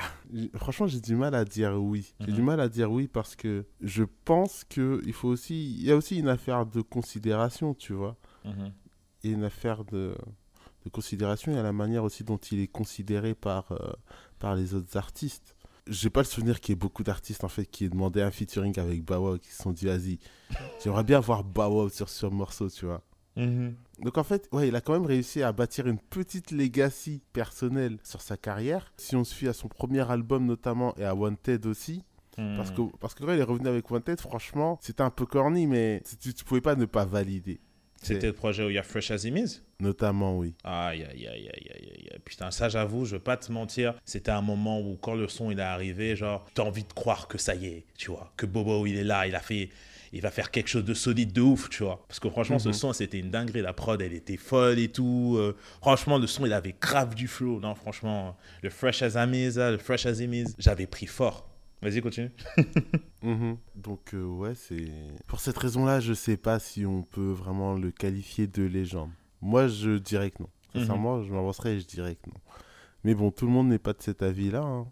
franchement, 0.55 0.87
j'ai 0.87 1.01
du 1.01 1.15
mal 1.17 1.35
à 1.35 1.45
dire 1.45 1.75
oui. 1.81 2.15
J'ai 2.21 2.33
du 2.33 2.43
mal 2.43 2.61
à 2.61 2.69
dire 2.69 2.91
oui 2.91 3.09
parce 3.09 3.35
que 3.37 3.65
je 3.81 4.05
pense 4.25 4.65
que 4.65 5.01
il 5.05 5.13
faut 5.13 5.29
aussi, 5.29 5.73
il 5.75 5.83
y 5.85 5.91
a 5.93 5.97
aussi 5.97 6.19
une 6.19 6.29
affaire 6.29 6.67
de 6.67 6.81
considération, 6.83 7.75
tu 7.75 7.93
vois, 7.93 8.17
Mhm. 8.45 8.73
et 9.25 9.31
une 9.31 9.45
affaire 9.45 9.85
de, 9.85 10.17
de 10.85 10.91
considération. 10.91 11.51
Il 11.53 11.57
y 11.57 11.59
a 11.59 11.63
la 11.65 11.73
manière 11.73 12.05
aussi 12.05 12.23
dont 12.25 12.37
il 12.39 12.61
est 12.61 12.69
considéré 12.69 13.35
par 13.35 13.73
euh, 13.73 13.93
par 14.39 14.55
les 14.55 14.75
autres 14.75 14.97
artistes. 14.97 15.56
J'ai 15.89 16.11
pas 16.11 16.21
le 16.21 16.27
souvenir 16.27 16.61
qu'il 16.61 16.73
y 16.73 16.75
ait 16.75 16.77
beaucoup 16.77 17.03
d'artistes 17.05 17.45
en 17.45 17.49
fait 17.49 17.67
qui 17.67 17.85
aient 17.85 17.89
demandé 17.89 18.21
un 18.21 18.31
featuring 18.31 18.79
avec 18.79 19.05
Bawa 19.05 19.39
qui 19.39 19.51
se 19.51 19.63
sont 19.63 19.73
dit 19.73 19.87
vas-y, 19.87 20.19
j'aimerais 20.83 21.05
bien 21.05 21.21
voir 21.21 21.45
Bawa 21.45 21.89
sur 21.91 22.09
ce 22.09 22.27
morceau, 22.27 22.69
tu 22.69 22.87
vois. 22.87 23.03
Mhm. 23.37 23.75
Donc 24.01 24.19
en 24.19 24.25
fait, 24.25 24.49
ouais, 24.53 24.69
il 24.69 24.77
a 24.77 24.81
quand 24.81 24.95
même 24.95 25.07
réussi 25.07 25.43
à 25.43 25.53
bâtir 25.53 25.87
une 25.87 25.99
petite 25.99 26.51
legacy 26.51 27.23
personnelle 27.33 27.99
sur 28.03 28.21
sa 28.21 28.37
carrière. 28.37 28.93
Si 28.97 29.15
on 29.15 29.25
se 29.25 29.35
fie 29.35 29.49
à 29.49 29.53
son 29.53 29.69
premier 29.69 30.11
album 30.11 30.47
notamment 30.47 30.95
et 30.97 31.05
à 31.05 31.15
Wanted 31.15 31.67
aussi, 31.67 32.03
parce 32.37 32.71
que 32.71 32.83
parce 33.01 33.15
que 33.15 33.25
quand 33.25 33.33
il 33.33 33.39
est 33.39 33.45
revenu 33.45 33.69
avec 33.69 33.91
Wanted, 33.91 34.21
franchement, 34.21 34.79
c'était 34.83 35.03
un 35.03 35.11
peu 35.11 35.25
corny, 35.25 35.67
mais 35.67 36.03
tu, 36.21 36.35
tu 36.35 36.45
pouvais 36.45 36.61
pas 36.61 36.77
ne 36.77 36.85
pas 36.85 37.05
valider. 37.07 37.61
C'était 38.15 38.27
le 38.29 38.33
projet 38.33 38.65
où 38.65 38.71
il 38.71 38.75
y 38.75 38.79
a 38.79 38.83
Fresh 38.83 39.11
Is 39.11 39.61
Notamment, 39.81 40.37
oui. 40.39 40.55
Aïe, 40.65 41.03
aïe, 41.05 41.27
aïe, 41.27 41.51
aïe, 41.53 41.71
aïe, 41.75 42.09
aïe. 42.13 42.19
Putain, 42.25 42.51
ça, 42.51 42.69
j'avoue, 42.69 43.05
je 43.05 43.17
vais 43.17 43.21
pas 43.23 43.37
te 43.37 43.53
mentir. 43.53 43.95
C'était 44.05 44.31
un 44.31 44.41
moment 44.41 44.81
où, 44.81 44.97
quand 44.97 45.15
le 45.15 45.29
son 45.29 45.51
il 45.51 45.59
est 45.59 45.63
arrivé, 45.63 46.17
genre, 46.17 46.47
t'as 46.55 46.63
envie 46.63 46.85
de 46.85 46.93
croire 46.93 47.29
que 47.29 47.39
ça 47.39 47.55
y 47.55 47.67
est, 47.67 47.85
tu 47.97 48.11
vois. 48.11 48.33
Que 48.37 48.47
Bobo, 48.47 48.87
il 48.87 48.97
est 48.97 49.05
là, 49.05 49.27
il 49.27 49.35
a 49.35 49.41
fait. 49.41 49.71
Il 50.13 50.23
va 50.23 50.31
faire 50.31 50.51
quelque 50.53 50.69
chose 50.69 50.85
de 50.85 50.95
solide 50.95 51.33
de 51.33 51.43
ouf, 51.43 51.69
tu 51.69 51.83
vois. 51.83 52.05
Parce 52.09 52.21
que 52.21 52.31
franchement, 52.31 52.59
ce 52.61 52.69
Mhm. 52.69 52.75
son, 52.75 52.93
c'était 52.93 53.19
une 53.19 53.31
dinguerie. 53.31 53.61
La 53.61 53.73
prod, 53.73 54.01
elle 54.01 54.15
était 54.15 54.37
folle 54.37 54.79
et 54.79 54.89
tout. 54.89 55.35
Euh, 55.37 55.57
franchement, 55.83 56.17
le 56.19 56.27
son, 56.29 56.47
il 56.47 56.53
avait 56.53 56.75
grave 56.81 57.15
du 57.15 57.27
flow. 57.27 57.61
Non, 57.61 57.75
franchement, 57.75 58.37
le 58.63 58.71
Fresh 58.71 59.03
là, 59.03 59.27
le 59.73 59.79
Fresh 59.79 60.05
Is, 60.05 60.55
j'avais 60.59 60.87
pris 60.87 61.07
fort. 61.07 61.49
Vas-y, 61.83 62.01
continue. 62.01 62.31
Mhm. 63.23 63.57
Donc 63.75 64.15
euh, 64.15 64.25
ouais, 64.25 64.55
c'est 64.55 64.89
pour 65.27 65.41
cette 65.41 65.59
raison-là, 65.59 65.99
je 66.01 66.13
sais 66.13 66.37
pas 66.37 66.59
si 66.61 66.87
on 66.87 67.03
peut 67.03 67.31
vraiment 67.33 67.75
le 67.75 67.91
qualifier 67.91 68.47
de 68.47 68.63
légende. 68.63 69.11
Moi, 69.41 69.67
je 69.69 69.99
dirais 69.99 70.31
que 70.31 70.43
non. 70.43 70.51
Sincèrement, 70.75 71.23
je 71.23 71.33
m'avancerais 71.33 71.75
et 71.77 71.81
je 71.81 71.87
dirais 71.87 72.15
que 72.17 72.29
non. 72.31 72.37
Mais 73.05 73.15
bon, 73.15 73.31
tout 73.31 73.47
le 73.47 73.53
monde 73.53 73.69
n'est 73.69 73.79
pas 73.81 73.95
de 73.95 74.03
cet 74.03 74.23
avis-là. 74.23 74.63
hein. 74.63 74.87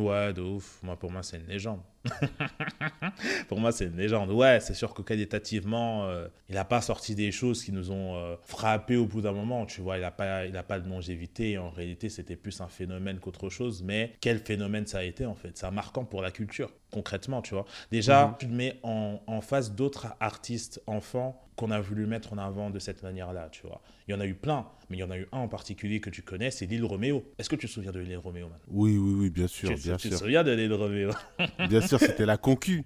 Ouais, 0.00 0.32
de 0.32 0.40
ouf. 0.42 0.78
Moi, 0.82 0.96
pour 0.98 1.10
moi, 1.10 1.22
c'est 1.22 1.36
une 1.38 1.46
légende. 1.46 1.80
pour 3.48 3.58
moi, 3.60 3.72
c'est 3.72 3.86
une 3.86 3.96
légende. 3.96 4.30
Ouais, 4.30 4.60
c'est 4.60 4.74
sûr 4.74 4.94
que 4.94 5.02
qualitativement, 5.02 6.06
euh, 6.06 6.28
il 6.48 6.54
n'a 6.54 6.64
pas 6.64 6.80
sorti 6.80 7.14
des 7.14 7.30
choses 7.32 7.62
qui 7.64 7.72
nous 7.72 7.90
ont 7.90 8.16
euh, 8.16 8.36
frappé 8.42 8.96
au 8.96 9.06
bout 9.06 9.20
d'un 9.20 9.32
moment. 9.32 9.66
Tu 9.66 9.80
vois, 9.80 9.96
il 9.98 10.00
n'a 10.00 10.10
pas, 10.10 10.46
il 10.46 10.56
a 10.56 10.62
pas 10.62 10.80
de 10.80 10.88
longévité. 10.88 11.58
En 11.58 11.70
réalité, 11.70 12.08
c'était 12.08 12.36
plus 12.36 12.60
un 12.60 12.68
phénomène 12.68 13.18
qu'autre 13.18 13.48
chose. 13.48 13.82
Mais 13.82 14.12
quel 14.20 14.38
phénomène 14.38 14.86
ça 14.86 14.98
a 14.98 15.02
été, 15.02 15.26
en 15.26 15.34
fait? 15.34 15.56
C'est 15.56 15.70
marquant 15.70 16.04
pour 16.04 16.22
la 16.22 16.30
culture, 16.30 16.72
concrètement, 16.90 17.42
tu 17.42 17.54
vois. 17.54 17.64
Déjà, 17.90 18.26
Mhm. 18.28 18.34
tu 18.38 18.46
te 18.48 18.52
mets 18.52 18.78
en, 18.82 19.20
en 19.26 19.40
face 19.40 19.72
d'autres 19.74 20.06
artistes 20.20 20.82
enfants 20.86 21.40
qu'on 21.56 21.70
a 21.70 21.80
voulu 21.80 22.06
mettre 22.06 22.32
en 22.32 22.38
avant 22.38 22.70
de 22.70 22.78
cette 22.78 23.02
manière-là, 23.02 23.48
tu 23.50 23.66
vois. 23.66 23.82
Il 24.08 24.12
y 24.12 24.14
en 24.14 24.20
a 24.20 24.26
eu 24.26 24.34
plein, 24.34 24.66
mais 24.90 24.96
il 24.96 25.00
y 25.00 25.04
en 25.04 25.10
a 25.10 25.16
eu 25.18 25.26
un 25.32 25.38
en 25.38 25.48
particulier 25.48 26.00
que 26.00 26.10
tu 26.10 26.22
connais, 26.22 26.50
c'est 26.50 26.66
Lil 26.66 26.84
Roméo. 26.84 27.24
Est-ce 27.38 27.48
que 27.48 27.56
tu 27.56 27.66
te 27.66 27.72
souviens 27.72 27.92
de 27.92 28.00
Lil 28.00 28.16
Roméo, 28.18 28.48
man 28.48 28.58
Oui, 28.68 28.96
oui, 28.98 29.14
oui, 29.16 29.30
bien 29.30 29.46
sûr, 29.46 29.68
tu, 29.74 29.80
bien 29.82 29.96
tu 29.96 30.08
te 30.08 30.14
sûr. 30.14 30.18
souviens 30.24 30.42
de 30.44 30.50
Lil 30.52 30.72
Roméo? 30.72 31.10
Bien 31.68 31.80
sûr, 31.80 31.98
c'était 32.00 32.26
la 32.26 32.36
concu. 32.36 32.84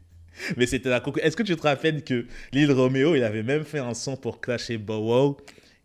Mais 0.56 0.66
c'était 0.66 0.90
la 0.90 1.00
concu- 1.00 1.20
Est-ce 1.20 1.36
que 1.36 1.42
tu 1.42 1.56
te 1.56 1.62
rappelles 1.62 2.04
que 2.04 2.26
Lil 2.52 2.70
Romeo, 2.72 3.14
il 3.14 3.22
avait 3.24 3.42
même 3.42 3.64
fait 3.64 3.78
un 3.78 3.94
son 3.94 4.16
pour 4.16 4.40
clasher 4.40 4.78
Bow 4.78 4.98
Wow 4.98 5.36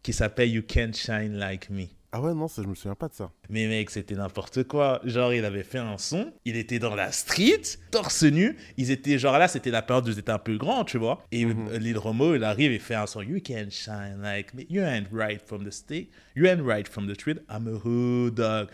qui 0.04 0.12
s'appelle 0.14 0.50
You 0.50 0.64
Can't 0.68 0.94
Shine 0.94 1.34
Like 1.38 1.70
Me? 1.70 1.86
Ah 2.12 2.22
ouais, 2.22 2.34
non, 2.34 2.48
ça, 2.48 2.64
je 2.64 2.68
me 2.68 2.74
souviens 2.74 2.96
pas 2.96 3.08
de 3.08 3.14
ça. 3.14 3.30
mais 3.50 3.68
mec, 3.68 3.92
c'était 3.92 4.16
n'importe 4.16 4.64
quoi. 4.64 5.00
Genre, 5.04 5.32
il 5.32 5.46
avait 5.46 5.62
fait 5.62 5.78
un 5.78 5.98
son, 6.00 6.34
il 6.44 6.56
était 6.56 6.80
dans 6.80 6.96
la 6.96 7.12
street, 7.12 7.62
torse 7.92 8.24
nu. 8.24 8.58
Ils 8.78 8.90
étaient, 8.90 9.20
genre 9.20 9.38
là, 9.38 9.48
c'était 9.48 9.70
la 9.70 9.84
période 9.84 10.08
où 10.08 10.12
ils 10.12 10.18
étaient 10.18 10.32
un 10.32 10.40
peu 10.40 10.58
grands, 10.58 10.84
tu 10.86 10.98
vois. 10.98 11.24
Et 11.32 11.46
Mhm. 11.46 11.68
euh, 11.70 11.78
Lil 11.78 11.98
Romo, 12.00 12.34
il 12.34 12.44
arrive 12.44 12.72
et 12.72 12.80
fait 12.80 12.96
un 12.96 13.06
son 13.06 13.22
You 13.22 13.40
can't 13.44 13.70
shine 13.72 14.22
like 14.24 14.56
me. 14.56 14.64
You 14.72 14.82
ain't 14.82 15.08
right 15.12 15.40
from 15.46 15.64
the 15.64 15.72
stick. 15.72 16.10
You 16.36 16.48
ain't 16.48 16.64
right 16.66 16.88
from 16.88 17.08
the 17.08 17.14
street. 17.14 17.38
I'm 17.48 17.68
a 17.68 17.78
hood 17.78 18.34
dog. 18.36 18.70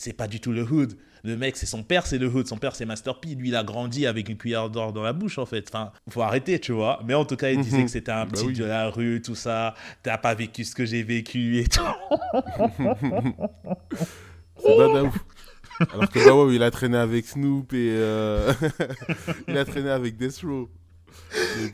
C'est 0.00 0.12
pas 0.12 0.28
du 0.28 0.38
tout 0.38 0.52
le 0.52 0.62
hood. 0.62 0.96
Le 1.24 1.36
mec, 1.36 1.56
c'est 1.56 1.66
son 1.66 1.82
père, 1.82 2.06
c'est 2.06 2.18
le 2.18 2.28
hood. 2.28 2.46
Son 2.46 2.56
père, 2.56 2.76
c'est 2.76 2.84
Master 2.84 3.18
P. 3.18 3.30
Lui, 3.34 3.48
il 3.48 3.56
a 3.56 3.64
grandi 3.64 4.06
avec 4.06 4.28
une 4.28 4.36
cuillère 4.36 4.70
d'or 4.70 4.92
dans 4.92 5.02
la 5.02 5.12
bouche, 5.12 5.38
en 5.38 5.44
fait. 5.46 5.66
Enfin, 5.68 5.90
faut 6.08 6.22
arrêter, 6.22 6.60
tu 6.60 6.70
vois. 6.70 7.00
Mais 7.04 7.14
en 7.14 7.24
tout 7.24 7.34
cas, 7.34 7.50
il 7.50 7.60
disait 7.60 7.78
Mhm. 7.78 7.84
que 7.86 7.90
c'était 7.90 8.12
un 8.12 8.24
Bah 8.24 8.30
petit 8.30 8.46
oui. 8.46 8.52
de 8.52 8.64
la 8.64 8.88
rue, 8.90 9.20
tout 9.20 9.34
ça. 9.34 9.74
T'as 10.04 10.16
pas 10.18 10.34
vécu 10.36 10.62
ce 10.62 10.76
que 10.76 10.86
j'ai 10.86 11.02
vécu 11.02 11.58
et 11.58 11.64
tout. 11.66 11.80
C'est 14.60 14.72
ouf. 15.00 15.18
Alors 15.92 16.08
que 16.10 16.24
bah 16.24 16.34
ouais, 16.44 16.54
il 16.56 16.62
a 16.62 16.70
traîné 16.70 16.96
avec 16.96 17.26
Snoop 17.26 17.72
et 17.72 17.90
euh, 17.92 18.52
il 19.48 19.56
a 19.56 19.64
traîné 19.64 19.90
avec 19.90 20.16
Death 20.16 20.40
Row. 20.44 20.68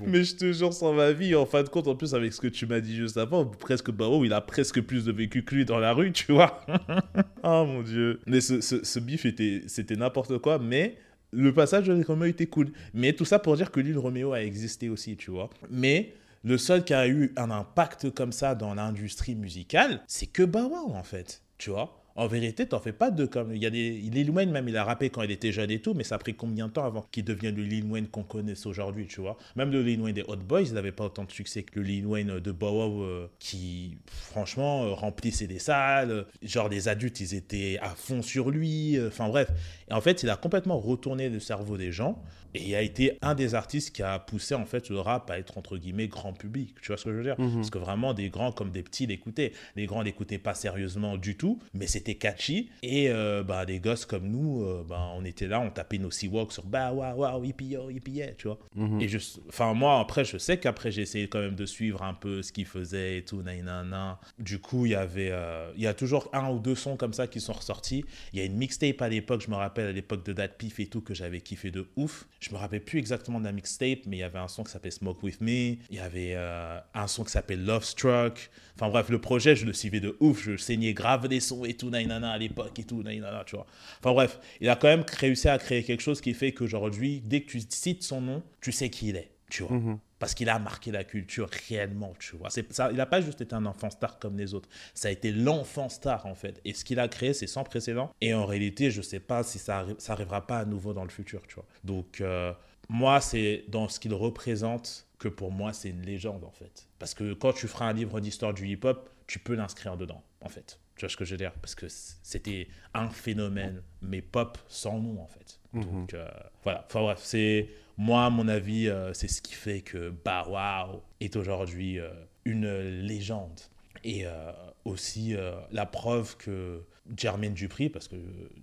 Mais 0.06 0.24
je 0.24 0.36
te 0.36 0.52
jure, 0.52 0.72
sans 0.72 0.92
ma 0.92 1.12
vie, 1.12 1.34
en 1.34 1.46
fin 1.46 1.62
de 1.62 1.68
compte, 1.68 1.88
en 1.88 1.94
plus, 1.94 2.14
avec 2.14 2.32
ce 2.32 2.40
que 2.40 2.48
tu 2.48 2.66
m'as 2.66 2.80
dit 2.80 2.96
juste 2.96 3.16
avant, 3.16 3.46
presque 3.46 3.90
Barreau, 3.90 4.24
il 4.24 4.32
a 4.32 4.40
presque 4.40 4.80
plus 4.80 5.04
de 5.04 5.12
vécu 5.12 5.44
que 5.44 5.54
lui 5.54 5.64
dans 5.64 5.78
la 5.78 5.92
rue, 5.92 6.12
tu 6.12 6.32
vois. 6.32 6.64
oh 7.42 7.64
mon 7.64 7.82
dieu. 7.82 8.20
Mais 8.26 8.40
ce, 8.40 8.60
ce, 8.60 8.98
bif, 8.98 9.26
était, 9.26 9.62
c'était 9.66 9.96
n'importe 9.96 10.38
quoi, 10.38 10.58
mais 10.58 10.96
le 11.32 11.52
passage 11.52 11.86
de 11.86 11.92
Lil 11.92 12.04
Romeo 12.04 12.26
était 12.26 12.46
cool. 12.46 12.72
Mais 12.92 13.12
tout 13.12 13.24
ça 13.24 13.38
pour 13.38 13.56
dire 13.56 13.70
que 13.70 13.80
Lil 13.80 13.98
Romeo 13.98 14.32
a 14.32 14.42
existé 14.42 14.88
aussi, 14.88 15.16
tu 15.16 15.30
vois. 15.30 15.50
Mais 15.70 16.14
le 16.42 16.58
seul 16.58 16.84
qui 16.84 16.94
a 16.94 17.08
eu 17.08 17.32
un 17.36 17.50
impact 17.50 18.10
comme 18.10 18.32
ça 18.32 18.54
dans 18.54 18.74
l'industrie 18.74 19.34
musicale, 19.34 20.02
c'est 20.06 20.26
que 20.26 20.42
Bow 20.42 20.72
en 20.74 21.02
fait, 21.02 21.42
tu 21.58 21.70
vois. 21.70 22.03
En 22.16 22.28
vérité, 22.28 22.64
t'en 22.66 22.78
fais 22.78 22.92
pas 22.92 23.10
deux 23.10 23.26
comme. 23.26 23.52
Il 23.54 23.60
y 23.60 23.66
a 23.66 23.70
des. 23.70 23.90
Lil 23.90 24.30
Wayne, 24.30 24.50
même, 24.52 24.68
il 24.68 24.76
a 24.76 24.84
rappé 24.84 25.10
quand 25.10 25.22
il 25.22 25.32
était 25.32 25.50
jeune 25.50 25.70
et 25.72 25.80
tout, 25.80 25.94
mais 25.94 26.04
ça 26.04 26.14
a 26.14 26.18
pris 26.18 26.34
combien 26.34 26.68
de 26.68 26.72
temps 26.72 26.84
avant 26.84 27.02
qu'il 27.10 27.24
devienne 27.24 27.56
le 27.56 27.64
Lil 27.64 27.84
Wayne 27.86 28.06
qu'on 28.06 28.22
connaisse 28.22 28.66
aujourd'hui, 28.66 29.06
tu 29.08 29.20
vois? 29.20 29.36
Même 29.56 29.72
le 29.72 29.82
Lil 29.82 30.00
Wayne 30.00 30.14
des 30.14 30.22
Hot 30.28 30.36
Boys, 30.36 30.62
il 30.62 30.74
n'avait 30.74 30.92
pas 30.92 31.04
autant 31.06 31.24
de 31.24 31.32
succès 31.32 31.64
que 31.64 31.80
le 31.80 31.84
Lil 31.84 32.06
Wayne 32.06 32.38
de 32.38 32.52
Bow 32.52 32.70
Wow, 32.70 33.02
euh, 33.02 33.26
qui, 33.40 33.98
franchement, 34.06 34.84
euh, 34.84 34.92
remplissait 34.92 35.48
des 35.48 35.58
salles. 35.58 36.10
euh, 36.12 36.22
genre, 36.42 36.68
les 36.68 36.86
adultes, 36.86 37.18
ils 37.20 37.34
étaient 37.34 37.78
à 37.82 37.88
fond 37.90 38.22
sur 38.22 38.50
lui. 38.50 38.96
euh, 38.96 39.08
Enfin, 39.08 39.28
bref. 39.28 39.50
Et 39.90 39.92
en 39.92 40.00
fait, 40.00 40.22
il 40.22 40.30
a 40.30 40.36
complètement 40.36 40.78
retourné 40.78 41.28
le 41.28 41.40
cerveau 41.40 41.76
des 41.76 41.90
gens. 41.90 42.22
Et 42.54 42.62
il 42.62 42.74
a 42.74 42.82
été 42.82 43.18
un 43.22 43.34
des 43.34 43.54
artistes 43.54 43.94
qui 43.94 44.02
a 44.02 44.18
poussé, 44.18 44.54
en 44.54 44.64
fait, 44.64 44.88
le 44.88 45.00
rap 45.00 45.30
à 45.30 45.38
être, 45.38 45.58
entre 45.58 45.76
guillemets, 45.76 46.08
grand 46.08 46.32
public. 46.32 46.74
Tu 46.80 46.88
vois 46.88 46.96
ce 46.96 47.04
que 47.04 47.10
je 47.10 47.16
veux 47.16 47.22
dire? 47.22 47.38
Mhm. 47.38 47.56
Parce 47.56 47.70
que 47.70 47.78
vraiment, 47.78 48.14
des 48.14 48.30
grands 48.30 48.52
comme 48.52 48.70
des 48.70 48.82
petits 48.82 49.06
l'écoutaient. 49.06 49.52
Les 49.76 49.86
grands 49.86 50.02
l'écoutaient 50.02 50.38
pas 50.38 50.54
sérieusement 50.54 51.16
du 51.16 51.36
tout, 51.36 51.58
mais 51.74 51.86
c'était 51.86 52.14
catchy. 52.14 52.70
Et 52.82 53.10
euh, 53.10 53.42
bah, 53.42 53.66
des 53.66 53.80
gosses 53.80 54.06
comme 54.06 54.28
nous, 54.28 54.62
euh, 54.62 54.84
bah, 54.88 55.10
on 55.16 55.24
était 55.24 55.48
là, 55.48 55.60
on 55.60 55.70
tapait 55.70 55.98
nos 55.98 56.10
Seawalk 56.10 56.52
sur 56.52 56.64
bah 56.64 56.92
waouh, 56.92 57.18
waouh, 57.18 57.44
hippie 57.44 57.66
yo, 57.66 57.90
hippie 57.90 58.12
yeah, 58.12 58.32
tu 58.34 58.48
vois. 58.48 58.58
Mhm. 58.76 59.00
Et 59.00 59.08
je, 59.08 59.18
enfin, 59.48 59.74
moi, 59.74 59.98
après, 59.98 60.24
je 60.24 60.38
sais 60.38 60.58
qu'après, 60.58 60.92
j'ai 60.92 61.02
essayé 61.02 61.28
quand 61.28 61.40
même 61.40 61.56
de 61.56 61.66
suivre 61.66 62.02
un 62.02 62.14
peu 62.14 62.42
ce 62.42 62.52
qu'ils 62.52 62.66
faisaient 62.66 63.18
et 63.18 63.24
tout, 63.24 63.42
nanana. 63.42 64.20
Du 64.38 64.58
coup, 64.58 64.86
il 64.86 64.92
y 64.92 64.94
avait, 64.94 65.30
euh, 65.32 65.72
il 65.76 65.82
y 65.82 65.86
a 65.86 65.94
toujours 65.94 66.30
un 66.32 66.50
ou 66.50 66.58
deux 66.58 66.74
sons 66.74 66.96
comme 66.96 67.12
ça 67.12 67.26
qui 67.26 67.40
sont 67.40 67.52
ressortis. 67.52 68.04
Il 68.32 68.38
y 68.38 68.42
a 68.42 68.44
une 68.44 68.56
mixtape 68.56 69.02
à 69.02 69.08
l'époque, 69.08 69.42
je 69.44 69.50
me 69.50 69.56
rappelle, 69.56 69.86
à 69.86 69.92
l'époque 69.92 70.24
de 70.24 70.32
Dat 70.32 70.48
Pif 70.48 70.80
et 70.80 70.86
tout, 70.86 71.00
que 71.00 71.14
j'avais 71.14 71.40
kiffé 71.40 71.70
de 71.70 71.86
ouf. 71.96 72.26
Je 72.44 72.52
me 72.52 72.58
rappelle 72.58 72.84
plus 72.84 72.98
exactement 72.98 73.40
de 73.40 73.46
la 73.46 73.52
mixtape, 73.52 74.00
mais 74.06 74.18
il 74.18 74.20
y 74.20 74.22
avait 74.22 74.38
un 74.38 74.48
son 74.48 74.64
qui 74.64 74.70
s'appelait 74.70 74.90
Smoke 74.90 75.22
With 75.22 75.40
Me. 75.40 75.76
Il 75.88 75.96
y 75.96 75.98
avait 75.98 76.34
euh, 76.34 76.78
un 76.92 77.06
son 77.06 77.24
qui 77.24 77.32
s'appelle 77.32 77.64
Love 77.64 77.84
Struck. 77.84 78.50
Enfin 78.74 78.90
bref, 78.90 79.08
le 79.08 79.18
projet, 79.18 79.56
je 79.56 79.64
le 79.64 79.72
suivais 79.72 80.00
de 80.00 80.14
ouf. 80.20 80.42
Je 80.42 80.58
saignais 80.58 80.92
grave 80.92 81.26
des 81.26 81.40
sons 81.40 81.64
et 81.64 81.72
tout, 81.72 81.88
nanana, 81.88 82.32
à 82.32 82.38
l'époque 82.38 82.78
et 82.78 82.84
tout, 82.84 83.02
nanana, 83.02 83.44
tu 83.46 83.56
vois. 83.56 83.66
Enfin 84.00 84.12
bref, 84.12 84.38
il 84.60 84.68
a 84.68 84.76
quand 84.76 84.88
même 84.88 85.06
réussi 85.18 85.48
à 85.48 85.56
créer 85.56 85.82
quelque 85.84 86.02
chose 86.02 86.20
qui 86.20 86.34
fait 86.34 86.52
qu'aujourd'hui, 86.52 87.22
dès 87.24 87.40
que 87.40 87.50
tu 87.50 87.62
cites 87.66 88.02
son 88.02 88.20
nom, 88.20 88.42
tu 88.60 88.72
sais 88.72 88.90
qui 88.90 89.08
il 89.08 89.16
est, 89.16 89.30
tu 89.48 89.62
vois. 89.62 89.78
Mhm. 89.78 89.98
Parce 90.24 90.34
qu'il 90.34 90.48
a 90.48 90.58
marqué 90.58 90.90
la 90.90 91.04
culture 91.04 91.48
réellement, 91.68 92.12
tu 92.18 92.36
vois. 92.36 92.48
Ça, 92.50 92.90
il 92.90 92.96
n'a 92.96 93.06
pas 93.06 93.20
juste 93.20 93.40
été 93.40 93.54
un 93.54 93.66
enfant 93.66 93.90
star 93.90 94.18
comme 94.18 94.36
les 94.38 94.54
autres. 94.54 94.68
Ça 94.94 95.08
a 95.08 95.10
été 95.10 95.32
l'enfant 95.32 95.88
star, 95.88 96.26
en 96.26 96.34
fait. 96.34 96.60
Et 96.64 96.72
ce 96.74 96.84
qu'il 96.84 96.98
a 96.98 97.08
créé, 97.08 97.34
c'est 97.34 97.46
sans 97.46 97.64
précédent. 97.64 98.10
Et 98.20 98.32
en 98.34 98.46
réalité, 98.46 98.90
je 98.90 98.98
ne 98.98 99.02
sais 99.04 99.20
pas 99.20 99.42
si 99.42 99.58
ça, 99.58 99.84
arri- 99.84 99.98
ça 99.98 100.12
arrivera 100.14 100.46
pas 100.46 100.58
à 100.58 100.64
nouveau 100.64 100.92
dans 100.94 101.04
le 101.04 101.10
futur, 101.10 101.42
tu 101.46 101.56
vois. 101.56 101.66
Donc, 101.84 102.20
euh, 102.20 102.52
moi, 102.88 103.20
c'est 103.20 103.64
dans 103.68 103.88
ce 103.88 104.00
qu'il 104.00 104.14
représente 104.14 105.06
que 105.18 105.28
pour 105.28 105.50
moi, 105.52 105.72
c'est 105.72 105.90
une 105.90 106.02
légende, 106.02 106.44
en 106.44 106.50
fait. 106.52 106.86
Parce 106.98 107.14
que 107.14 107.32
quand 107.34 107.52
tu 107.52 107.68
feras 107.68 107.86
un 107.86 107.92
livre 107.92 108.20
d'histoire 108.20 108.52
du 108.54 108.66
hip-hop, 108.66 109.08
tu 109.26 109.38
peux 109.38 109.54
l'inscrire 109.54 109.96
dedans, 109.96 110.22
en 110.40 110.48
fait. 110.48 110.78
Tu 110.96 111.00
vois 111.00 111.08
ce 111.08 111.16
que 111.16 111.24
je 111.24 111.32
veux 111.32 111.38
dire? 111.38 111.52
Parce 111.60 111.74
que 111.74 111.86
c'était 111.88 112.68
un 112.94 113.08
phénomène, 113.08 113.82
mais 114.02 114.22
pop 114.22 114.58
sans 114.68 114.98
nom, 115.00 115.20
en 115.20 115.26
fait. 115.26 115.58
Donc, 115.82 116.14
euh, 116.14 116.28
voilà. 116.62 116.84
Enfin, 116.88 117.00
bref, 117.02 117.20
c'est. 117.22 117.68
Moi, 117.96 118.24
à 118.24 118.30
mon 118.30 118.48
avis, 118.48 118.88
euh, 118.88 119.12
c'est 119.12 119.28
ce 119.28 119.40
qui 119.40 119.54
fait 119.54 119.80
que 119.80 120.12
Bah 120.24 120.46
Wow 120.48 121.02
est 121.20 121.36
aujourd'hui 121.36 122.00
euh, 122.00 122.10
une 122.44 122.68
légende. 122.68 123.60
Et 124.02 124.26
euh, 124.26 124.52
aussi 124.84 125.34
la 125.72 125.86
preuve 125.86 126.36
que 126.36 126.82
Jermaine 127.16 127.54
Dupri, 127.54 127.88
parce 127.88 128.06
que 128.06 128.16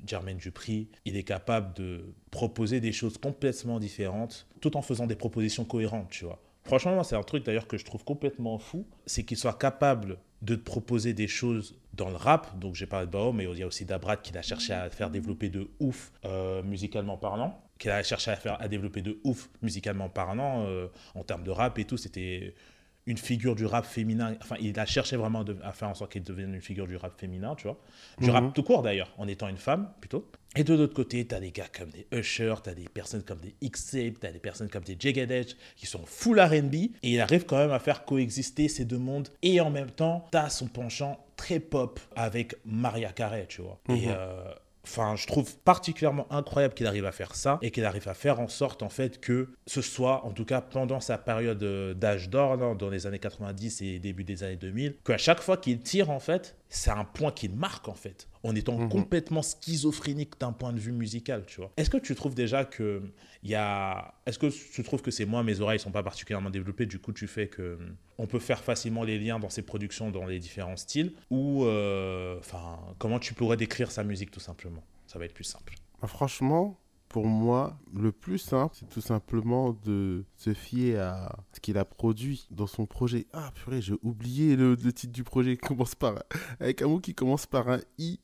Jermaine 0.05 0.37
Dupri, 0.37 0.87
il 1.05 1.17
est 1.17 1.23
capable 1.23 1.73
de 1.73 2.13
proposer 2.29 2.79
des 2.79 2.91
choses 2.91 3.17
complètement 3.17 3.79
différentes 3.79 4.45
tout 4.59 4.77
en 4.77 4.83
faisant 4.83 5.07
des 5.07 5.15
propositions 5.15 5.65
cohérentes, 5.65 6.09
tu 6.11 6.25
vois. 6.25 6.39
Franchement, 6.63 7.01
c'est 7.01 7.15
un 7.15 7.23
truc 7.23 7.43
d'ailleurs 7.43 7.65
que 7.65 7.79
je 7.79 7.85
trouve 7.85 8.03
complètement 8.03 8.59
fou, 8.59 8.85
c'est 9.07 9.23
qu'il 9.23 9.35
soit 9.35 9.57
capable 9.57 10.19
de 10.43 10.53
te 10.53 10.61
proposer 10.61 11.13
des 11.13 11.27
choses 11.27 11.75
dans 11.93 12.09
le 12.09 12.17
rap. 12.17 12.59
Donc, 12.59 12.75
j'ai 12.75 12.85
parlé 12.85 13.07
de 13.07 13.11
Bao, 13.11 13.33
mais 13.33 13.45
il 13.45 13.57
y 13.57 13.63
a 13.63 13.67
aussi 13.67 13.85
Dabrat 13.85 14.17
qui 14.17 14.37
a 14.37 14.43
cherché 14.43 14.73
à 14.73 14.91
faire 14.91 15.09
développer 15.09 15.49
de 15.49 15.71
ouf 15.79 16.11
musicalement 16.63 17.17
parlant, 17.17 17.59
qui 17.81 17.89
a 17.89 18.03
cherché 18.03 18.29
à 18.31 18.35
faire 18.35 18.61
à 18.61 18.67
développer 18.67 19.01
de 19.01 19.19
ouf 19.23 19.49
musicalement 19.61 20.07
parlant 20.07 20.65
euh, 20.67 20.87
en 21.15 21.23
termes 21.23 21.43
de 21.43 21.51
rap 21.51 21.79
et 21.79 21.85
tout. 21.85 21.97
C'était 21.97 22.53
une 23.07 23.17
figure 23.17 23.55
du 23.55 23.65
rap 23.65 23.83
féminin. 23.85 24.35
Enfin, 24.43 24.55
il 24.61 24.79
a 24.79 24.85
cherché 24.85 25.15
vraiment 25.17 25.43
à 25.63 25.71
faire 25.71 25.89
en 25.89 25.95
sorte 25.95 26.11
qu'il 26.11 26.23
devienne 26.23 26.53
une 26.53 26.61
figure 26.61 26.85
du 26.85 26.95
rap 26.95 27.19
féminin, 27.19 27.55
tu 27.55 27.63
vois. 27.63 27.79
Du 28.19 28.27
Mhm. 28.27 28.31
rap 28.35 28.53
tout 28.53 28.61
court 28.61 28.83
d'ailleurs, 28.83 29.11
en 29.17 29.27
étant 29.27 29.47
une 29.47 29.57
femme 29.57 29.89
plutôt. 29.99 30.29
Et 30.55 30.63
de 30.63 30.75
l'autre 30.75 30.93
côté, 30.93 31.25
tu 31.25 31.33
as 31.33 31.39
des 31.39 31.49
gars 31.51 31.65
comme 31.75 31.89
des 31.89 32.05
Usher, 32.15 32.53
tu 32.63 32.69
as 32.69 32.75
des 32.75 32.87
personnes 32.87 33.23
comme 33.23 33.39
des 33.39 33.55
X-Tape, 33.61 34.19
tu 34.21 34.27
as 34.27 34.31
des 34.31 34.39
personnes 34.39 34.69
comme 34.69 34.83
des 34.83 34.95
Jagged 34.99 35.47
qui 35.75 35.87
sont 35.87 36.05
full 36.05 36.39
RB. 36.39 36.75
Et 36.75 36.91
il 37.01 37.19
arrive 37.19 37.45
quand 37.47 37.57
même 37.57 37.71
à 37.71 37.79
faire 37.79 38.05
coexister 38.05 38.67
ces 38.67 38.85
deux 38.85 38.99
mondes. 38.99 39.29
Et 39.41 39.59
en 39.59 39.71
même 39.71 39.89
temps, 39.89 40.27
tu 40.31 40.37
as 40.37 40.51
son 40.51 40.67
penchant 40.67 41.25
très 41.35 41.59
pop 41.59 41.99
avec 42.15 42.53
Maria 42.65 43.11
Carey, 43.11 43.47
tu 43.49 43.63
vois. 43.63 43.79
Et. 43.89 44.03
euh, 44.09 44.43
Enfin, 44.83 45.15
je 45.15 45.27
trouve 45.27 45.55
particulièrement 45.59 46.31
incroyable 46.31 46.73
qu'il 46.73 46.87
arrive 46.87 47.05
à 47.05 47.11
faire 47.11 47.35
ça 47.35 47.59
et 47.61 47.71
qu'il 47.71 47.85
arrive 47.85 48.07
à 48.07 48.13
faire 48.13 48.39
en 48.39 48.47
sorte 48.47 48.81
en 48.81 48.89
fait 48.89 49.19
que 49.19 49.49
ce 49.67 49.81
soit, 49.81 50.25
en 50.25 50.31
tout 50.31 50.45
cas 50.45 50.61
pendant 50.61 50.99
sa 50.99 51.17
période 51.17 51.61
euh, 51.63 51.93
d'âge 51.93 52.29
d'or, 52.29 52.57
là, 52.57 52.73
dans 52.73 52.89
les 52.89 53.05
années 53.05 53.19
90 53.19 53.81
et 53.81 53.99
début 53.99 54.23
des 54.23 54.43
années 54.43 54.55
2000, 54.55 54.95
qu'à 55.05 55.17
chaque 55.17 55.41
fois 55.41 55.57
qu'il 55.57 55.79
tire 55.81 56.09
en 56.09 56.19
fait, 56.19 56.55
c'est 56.73 56.89
un 56.89 57.03
point 57.05 57.31
qu'il 57.31 57.53
marque 57.53 57.87
en 57.89 57.93
fait, 57.93 58.27
en 58.43 58.55
étant 58.55 58.77
Mhm. 58.79 58.89
complètement 58.89 59.41
schizophrénique 59.43 60.39
d'un 60.39 60.51
point 60.53 60.73
de 60.73 60.79
vue 60.79 60.91
musical, 60.93 61.45
tu 61.45 61.61
vois. 61.61 61.71
Est-ce 61.77 61.89
que 61.89 61.97
tu 61.97 62.15
trouves 62.15 62.33
déjà 62.33 62.65
que 62.65 63.03
il 63.43 63.49
y 63.51 63.55
a, 63.55 64.15
est-ce 64.25 64.39
que 64.39 64.47
tu 64.47 64.81
trouves 64.83 65.01
que 65.01 65.11
c'est 65.11 65.25
moi, 65.25 65.43
mes 65.43 65.59
oreilles 65.59 65.79
sont 65.79 65.91
pas 65.91 66.01
particulièrement 66.03 66.49
développées, 66.49 66.85
du 66.87 66.97
coup 66.99 67.13
tu 67.13 67.27
fais 67.27 67.47
que 67.47 67.77
on 68.17 68.25
peut 68.25 68.39
faire 68.39 68.63
facilement 68.63 69.03
les 69.03 69.19
liens 69.19 69.37
dans 69.39 69.49
ses 69.49 69.61
productions, 69.61 70.09
dans 70.11 70.25
les 70.25 70.39
différents 70.39 70.77
styles, 70.77 71.13
ou 71.29 71.65
euh, 71.65 72.39
enfin 72.39 72.79
comment 72.97 73.19
tu 73.19 73.33
pourrais 73.33 73.57
décrire 73.57 73.91
sa 73.91 74.03
musique 74.03 74.31
tout 74.31 74.39
simplement? 74.39 74.83
Ça 75.07 75.19
va 75.19 75.25
être 75.25 75.33
plus 75.33 75.43
simple. 75.43 75.75
Ah, 76.01 76.07
Franchement, 76.07 76.79
pour 77.11 77.27
moi, 77.27 77.77
le 77.93 78.13
plus 78.13 78.37
simple, 78.37 78.73
c'est 78.79 78.87
tout 78.87 79.01
simplement 79.01 79.73
de 79.83 80.23
se 80.37 80.53
fier 80.53 80.95
à 80.97 81.43
ce 81.51 81.59
qu'il 81.59 81.77
a 81.77 81.83
produit 81.83 82.47
dans 82.51 82.67
son 82.67 82.85
projet. 82.85 83.27
Ah, 83.33 83.51
purée, 83.53 83.81
j'ai 83.81 83.95
oublié 84.01 84.55
le, 84.55 84.75
le 84.75 84.93
titre 84.93 85.11
du 85.11 85.23
projet. 85.25 85.51
Il 85.53 85.57
commence 85.57 85.93
par, 85.93 86.15
avec 86.61 86.81
un 86.81 86.87
mot 86.87 86.99
qui 86.99 87.13
commence 87.13 87.45
par 87.47 87.67
un 87.69 87.79
I. 87.97 88.19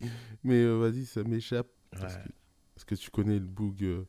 Mais 0.45 0.56
euh, 0.62 0.78
vas-y, 0.78 1.06
ça 1.06 1.21
m'échappe. 1.23 1.67
Parce, 1.91 2.13
Ouais. 2.15 2.21
que, 2.23 2.30
parce 2.76 2.86
que 2.86 2.95
tu 2.95 3.10
connais 3.10 3.39
le 3.39 3.45
boog. 3.45 3.84
euh, 3.84 4.04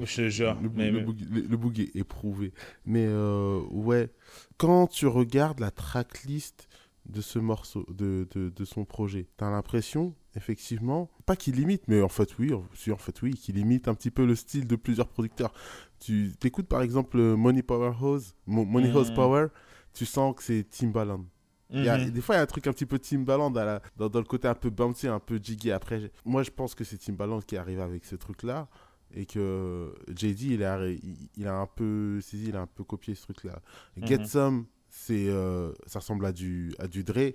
Je 0.00 0.28
jure. 0.30 0.56
le, 0.62 0.70
mais- 0.70 0.90
le 0.90 1.00
mais- 1.04 1.40
le- 1.42 1.80
est 1.82 1.96
éprouvé. 1.96 2.52
Mais 2.86 3.04
euh, 3.06 3.60
ouais, 3.70 4.10
quand 4.56 4.86
tu 4.86 5.06
regardes 5.06 5.60
la 5.60 5.70
tracklist 5.70 6.65
de 7.08 7.20
ce 7.20 7.38
morceau, 7.38 7.86
de, 7.88 8.26
de, 8.32 8.48
de 8.50 8.64
son 8.64 8.84
projet, 8.84 9.28
t'as 9.36 9.50
l'impression, 9.50 10.14
effectivement, 10.34 11.10
pas 11.24 11.36
qu'il 11.36 11.58
imite, 11.60 11.82
mais 11.88 12.02
en 12.02 12.08
fait 12.08 12.36
oui, 12.38 12.52
en, 12.52 12.64
si, 12.74 12.90
en 12.92 12.96
fait 12.96 13.20
oui, 13.22 13.34
qu'il 13.34 13.58
imite 13.58 13.88
un 13.88 13.94
petit 13.94 14.10
peu 14.10 14.24
le 14.26 14.34
style 14.34 14.66
de 14.66 14.76
plusieurs 14.76 15.08
producteurs. 15.08 15.52
Tu 16.00 16.32
écoutes 16.44 16.68
par 16.68 16.82
exemple 16.82 17.18
euh, 17.18 17.36
Money 17.36 17.62
Power 17.62 17.92
Hose, 18.00 18.34
Mo- 18.46 18.64
Money 18.64 18.92
Hose 18.92 19.10
Mhm. 19.10 19.14
Power, 19.16 19.46
tu 19.94 20.04
sens 20.06 20.34
que 20.36 20.42
c'est 20.42 20.64
Timbaland. 20.68 21.24
Il 21.70 21.82
y 21.84 21.88
a- 21.88 21.98
Mhm. 21.98 22.10
des 22.10 22.20
fois, 22.20 22.36
il 22.36 22.38
y 22.38 22.40
a 22.40 22.42
un 22.42 22.46
truc 22.46 22.66
un 22.68 22.72
petit 22.72 22.86
peu 22.86 22.98
Timbaland 22.98 23.52
à 23.56 23.64
la- 23.64 23.82
dans, 23.96 24.08
dans 24.08 24.20
le 24.20 24.24
côté 24.24 24.46
un 24.46 24.54
peu 24.54 24.70
bouncy, 24.70 25.08
un 25.08 25.18
peu 25.18 25.40
jiggy. 25.42 25.72
Après, 25.72 26.12
moi, 26.24 26.42
je 26.44 26.50
pense 26.50 26.74
que 26.76 26.84
c'est 26.84 26.98
Timbaland 26.98 27.40
qui 27.40 27.56
arrive 27.56 27.80
avec 27.80 28.04
ce 28.04 28.14
truc-là. 28.16 28.68
Et 29.14 29.24
que 29.24 29.94
JD, 30.08 30.42
il 30.54 30.64
a, 30.64 30.86
il, 30.88 31.28
il 31.36 31.46
a 31.46 31.56
un 31.56 31.66
peu 31.66 32.20
saisi, 32.20 32.48
il 32.48 32.56
a 32.56 32.60
un 32.62 32.66
peu 32.66 32.82
copié 32.84 33.14
ce 33.14 33.22
truc-là. 33.22 33.60
Get 34.02 34.18
Mhm. 34.18 34.26
Some, 34.26 34.66
c'est, 34.88 35.28
euh, 35.28 35.72
ça 35.86 35.98
ressemble 36.00 36.26
à 36.26 36.32
du, 36.32 36.74
à 36.78 36.86
du 36.88 37.04
Dre. 37.04 37.32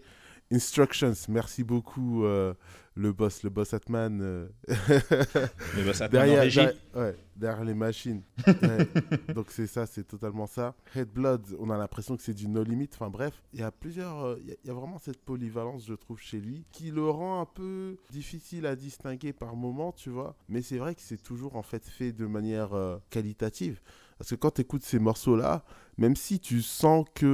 Instructions, 0.54 1.14
merci 1.30 1.64
beaucoup, 1.64 2.26
euh, 2.26 2.54
le 2.96 3.14
boss, 3.14 3.42
le 3.44 3.50
boss 3.50 3.74
Atman. 3.74 4.20
euh, 4.22 4.50
bah, 4.68 5.94
ça 5.94 6.08
te 6.08 6.12
derrière, 6.12 6.40
en 6.40 6.42
régie. 6.42 6.58
derrière- 6.58 6.76
ouais, 6.96 7.16
derrière 7.38 7.64
les 7.64 7.74
machines. 7.74 8.22
Ouais. 8.62 9.34
Donc 9.34 9.46
c'est 9.50 9.66
ça, 9.68 9.86
c'est 9.86 10.04
totalement 10.04 10.48
ça. 10.48 10.76
Head 10.94 11.08
Blood, 11.10 11.56
on 11.60 11.70
a 11.70 11.78
l'impression 11.78 12.18
que 12.18 12.24
c'est 12.24 12.34
du 12.34 12.50
no 12.50 12.64
limit. 12.64 12.90
Enfin 12.94 13.10
bref, 13.10 13.42
il 13.54 13.62
y 13.62 13.64
a 13.64 13.72
plusieurs, 13.72 14.26
euh, 14.26 14.38
il 14.42 14.50
y 14.50 14.52
a- 14.52 14.56
il 14.64 14.68
y, 14.68 14.70
a 14.72 14.74
vraiment 14.74 14.98
cette 14.98 15.22
polyvalence, 15.24 15.86
je 15.88 15.94
trouve, 15.94 16.20
chez 16.20 16.40
lui, 16.42 16.66
qui 16.74 16.92
le 16.92 17.10
rend 17.10 17.40
un 17.42 17.46
peu 17.46 17.96
difficile 18.10 18.66
à 18.66 18.76
distinguer 18.76 19.32
par 19.32 19.56
moment, 19.56 19.94
tu 19.94 20.10
vois. 20.10 20.36
Mais 20.50 20.62
c'est 20.62 20.78
vrai 20.80 20.96
que 20.96 21.02
c'est 21.02 21.22
toujours 21.24 21.56
en 21.56 21.64
fait 21.64 21.86
fait 21.88 22.12
de 22.12 22.26
manière 22.26 22.72
qualitative. 23.10 23.80
Parce 24.22 24.30
que 24.30 24.36
quand 24.36 24.52
tu 24.52 24.62
écoutes 24.62 24.84
ces 24.84 25.00
morceaux-là, 25.00 25.64
même 25.98 26.16
si 26.16 26.40
tu 26.40 26.62
sens 26.62 27.08
que 27.16 27.26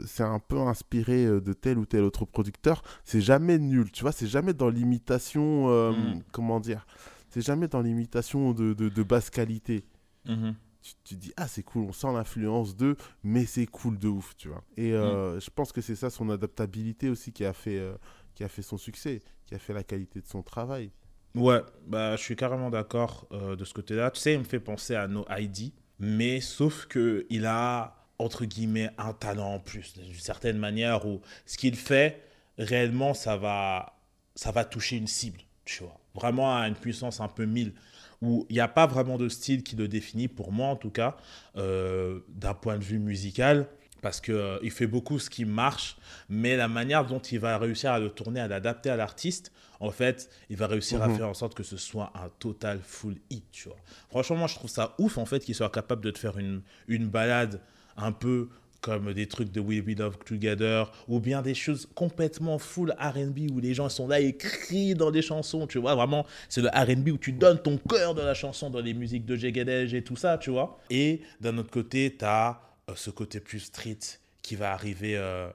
euh, 0.00 0.04
c'est 0.08 0.24
un 0.24 0.40
peu 0.40 0.58
inspiré 0.58 1.24
euh, 1.24 1.40
de 1.40 1.52
tel 1.52 1.78
ou 1.78 1.86
tel 1.86 2.02
autre 2.02 2.24
producteur, 2.24 2.82
c'est 3.04 3.20
jamais 3.20 3.60
nul, 3.60 3.92
tu 3.92 4.02
vois, 4.02 4.10
c'est 4.10 4.26
jamais 4.26 4.52
dans 4.52 4.68
l'imitation, 4.68 5.68
euh, 5.70 5.92
Mm. 5.92 6.22
comment 6.32 6.58
dire, 6.58 6.84
c'est 7.28 7.42
jamais 7.42 7.68
dans 7.68 7.80
l'imitation 7.80 8.50
de, 8.54 8.72
de, 8.72 8.88
de 8.88 9.02
basse 9.04 9.30
qualité. 9.30 9.84
Mhm. 10.26 10.56
Tu, 10.82 10.94
tu 11.04 11.14
dis, 11.14 11.32
ah, 11.36 11.46
c'est 11.46 11.62
cool, 11.62 11.84
on 11.84 11.92
sent 11.92 12.12
l'influence 12.12 12.74
d'eux, 12.76 12.96
mais 13.22 13.46
c'est 13.46 13.66
cool 13.66 13.96
de 14.00 14.08
ouf, 14.08 14.34
tu 14.36 14.48
vois. 14.48 14.64
Et 14.76 14.94
euh, 14.94 15.38
je 15.38 15.48
pense 15.48 15.70
que 15.70 15.80
c'est 15.80 15.94
ça 15.94 16.10
son 16.10 16.28
adaptabilité 16.28 17.08
aussi 17.08 17.32
qui 17.32 17.44
a, 17.44 17.52
fait, 17.52 17.78
euh, 17.78 17.94
qui 18.34 18.42
a 18.42 18.48
fait 18.48 18.62
son 18.62 18.78
succès, 18.78 19.22
qui 19.46 19.54
a 19.54 19.60
fait 19.60 19.74
la 19.74 19.84
qualité 19.84 20.20
de 20.20 20.26
son 20.26 20.42
travail. 20.42 20.90
Ouais, 21.36 21.62
bah, 21.86 22.16
je 22.16 22.22
suis 22.22 22.34
carrément 22.34 22.68
d'accord 22.68 23.28
de 23.30 23.64
ce 23.64 23.72
côté-là. 23.72 24.10
Tu 24.10 24.20
sais, 24.20 24.32
il 24.34 24.40
me 24.40 24.44
fait 24.44 24.58
penser 24.60 24.96
à 24.96 25.06
No 25.06 25.24
ID, 25.30 25.72
mais 26.02 26.40
sauf 26.40 26.86
que 26.86 27.26
il 27.30 27.46
a, 27.46 27.94
entre 28.18 28.44
guillemets, 28.44 28.90
un 28.98 29.12
talent 29.12 29.54
en 29.54 29.58
plus, 29.60 29.94
d'une 29.94 30.12
certaine 30.14 30.58
manière, 30.58 31.06
où 31.06 31.20
ce 31.46 31.56
qu'il 31.56 31.76
fait, 31.76 32.20
réellement, 32.58 33.14
ça 33.14 33.36
va, 33.36 33.96
ça 34.34 34.50
va 34.50 34.64
toucher 34.64 34.96
une 34.96 35.06
cible, 35.06 35.38
tu 35.64 35.84
vois. 35.84 36.00
Vraiment 36.16 36.56
à 36.56 36.66
une 36.66 36.74
puissance 36.74 37.20
un 37.20 37.28
peu 37.28 37.44
mille, 37.44 37.72
où 38.20 38.44
il 38.50 38.54
n'y 38.54 38.60
a 38.60 38.66
pas 38.66 38.88
vraiment 38.88 39.16
de 39.16 39.28
style 39.28 39.62
qui 39.62 39.76
le 39.76 39.86
définit, 39.86 40.26
pour 40.26 40.50
moi 40.50 40.66
en 40.66 40.76
tout 40.76 40.90
cas, 40.90 41.16
euh, 41.56 42.18
d'un 42.28 42.54
point 42.54 42.78
de 42.78 42.84
vue 42.84 42.98
musical. 42.98 43.68
Parce 44.00 44.20
qu'il 44.20 44.70
fait 44.72 44.88
beaucoup 44.88 45.20
ce 45.20 45.30
qui 45.30 45.44
marche, 45.44 45.96
mais 46.28 46.56
la 46.56 46.66
manière 46.66 47.06
dont 47.06 47.20
il 47.20 47.38
va 47.38 47.56
réussir 47.56 47.92
à 47.92 48.00
le 48.00 48.10
tourner, 48.10 48.40
à 48.40 48.48
l'adapter 48.48 48.90
à 48.90 48.96
l'artiste, 48.96 49.52
en 49.82 49.90
fait, 49.90 50.30
il 50.48 50.56
va 50.56 50.66
réussir 50.68 51.02
à 51.02 51.08
Mhm. 51.08 51.16
faire 51.16 51.28
en 51.28 51.34
sorte 51.34 51.54
que 51.54 51.62
ce 51.64 51.76
soit 51.76 52.12
un 52.14 52.28
total 52.38 52.80
full 52.82 53.16
hit, 53.30 53.44
tu 53.52 53.68
vois. 53.68 53.76
Franchement, 54.08 54.36
moi, 54.36 54.46
je 54.46 54.54
trouve 54.54 54.70
ça 54.70 54.94
ouf, 54.98 55.18
en 55.18 55.26
fait, 55.26 55.40
qu'il 55.40 55.54
soit 55.54 55.70
capable 55.70 56.02
de 56.02 56.10
te 56.10 56.18
faire 56.18 56.38
une, 56.38 56.62
une 56.88 57.08
balade 57.08 57.60
un 57.96 58.12
peu 58.12 58.48
comme 58.80 59.12
des 59.12 59.28
trucs 59.28 59.52
de 59.52 59.60
We 59.60 59.80
Be 59.80 59.96
Love 59.98 60.18
Together, 60.24 60.90
ou 61.06 61.20
bien 61.20 61.40
des 61.40 61.54
choses 61.54 61.88
complètement 61.94 62.58
full 62.58 62.92
RB 62.98 63.50
où 63.52 63.60
les 63.60 63.74
gens 63.74 63.88
sont 63.88 64.08
là 64.08 64.18
et 64.18 64.36
crient 64.36 64.94
dans 64.96 65.12
des 65.12 65.22
chansons, 65.22 65.68
tu 65.68 65.78
vois. 65.78 65.94
Vraiment, 65.94 66.26
c'est 66.48 66.62
le 66.62 66.68
RB 66.68 67.10
où 67.10 67.18
tu 67.18 67.30
donnes 67.32 67.62
ton 67.62 67.76
cœur 67.78 68.14
de 68.16 68.22
la 68.22 68.34
chanson 68.34 68.70
dans 68.70 68.80
les 68.80 68.92
musiques 68.94 69.24
de 69.24 69.36
Jegedej 69.36 69.94
et 69.94 70.02
tout 70.02 70.16
ça, 70.16 70.36
tu 70.38 70.50
vois. 70.50 70.78
Et 70.90 71.20
d'un 71.40 71.58
autre 71.58 71.70
côté, 71.70 72.16
tu 72.18 72.24
as 72.24 72.60
euh, 72.90 72.94
ce 72.96 73.10
côté 73.10 73.38
plus 73.38 73.60
street 73.60 73.98
qui 74.42 74.56
va 74.56 74.72
arriver 74.72 75.16
euh, 75.16 75.48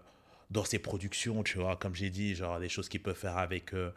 dans 0.50 0.64
ses 0.64 0.80
productions, 0.80 1.44
tu 1.44 1.58
vois. 1.58 1.76
Comme 1.76 1.96
j'ai 1.96 2.10
dit, 2.10 2.36
genre 2.36 2.60
des 2.60 2.70
choses 2.70 2.90
qu'il 2.90 3.02
peut 3.02 3.14
faire 3.14 3.38
avec. 3.38 3.74
Euh, 3.74 3.92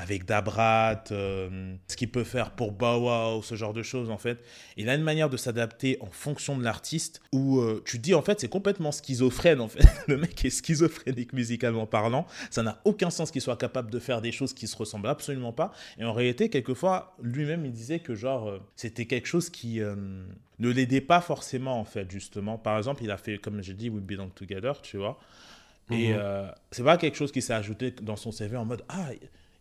avec 0.00 0.26
Dabrat, 0.26 1.02
euh, 1.10 1.74
ce 1.88 1.96
qu'il 1.96 2.08
peut 2.08 2.22
faire 2.22 2.52
pour 2.52 2.70
ou 2.70 3.42
ce 3.42 3.56
genre 3.56 3.72
de 3.72 3.82
choses 3.82 4.10
en 4.10 4.16
fait. 4.16 4.38
Il 4.76 4.88
a 4.88 4.94
une 4.94 5.02
manière 5.02 5.28
de 5.28 5.36
s'adapter 5.36 5.98
en 6.00 6.06
fonction 6.06 6.56
de 6.56 6.62
l'artiste 6.62 7.20
où 7.32 7.58
euh, 7.58 7.82
tu 7.84 7.98
dis 7.98 8.14
en 8.14 8.22
fait 8.22 8.38
c'est 8.38 8.48
complètement 8.48 8.92
schizophrène 8.92 9.60
en 9.60 9.66
fait. 9.66 9.84
Le 10.06 10.16
mec 10.16 10.44
est 10.44 10.50
schizophrénique 10.50 11.32
musicalement 11.32 11.84
parlant. 11.84 12.28
Ça 12.48 12.62
n'a 12.62 12.80
aucun 12.84 13.10
sens 13.10 13.32
qu'il 13.32 13.42
soit 13.42 13.56
capable 13.56 13.90
de 13.90 13.98
faire 13.98 14.20
des 14.20 14.30
choses 14.30 14.52
qui 14.52 14.68
se 14.68 14.76
ressemblent 14.76 15.08
absolument 15.08 15.52
pas. 15.52 15.72
Et 15.98 16.04
en 16.04 16.12
réalité, 16.12 16.48
quelquefois, 16.48 17.16
lui-même 17.20 17.66
il 17.66 17.72
disait 17.72 17.98
que 17.98 18.14
genre 18.14 18.60
c'était 18.76 19.06
quelque 19.06 19.26
chose 19.26 19.50
qui 19.50 19.80
ne 19.80 20.70
l'aidait 20.70 21.00
pas 21.00 21.20
forcément 21.20 21.76
en 21.80 21.84
fait 21.84 22.08
justement. 22.08 22.56
Par 22.56 22.78
exemple, 22.78 23.02
il 23.02 23.10
a 23.10 23.16
fait 23.16 23.38
comme 23.38 23.64
j'ai 23.64 23.74
dit 23.74 23.90
We 23.90 24.00
Belong 24.00 24.28
Together, 24.28 24.80
tu 24.80 24.96
vois. 24.96 25.18
Et 25.90 26.12
mhm. 26.12 26.52
c'est 26.70 26.82
pas 26.82 26.98
quelque 26.98 27.16
chose 27.16 27.32
qui 27.32 27.42
s'est 27.42 27.54
ajouté 27.54 27.90
dans 27.90 28.16
son 28.16 28.30
CV 28.30 28.56
en 28.56 28.64
mode 28.64 28.84
ah 28.88 29.10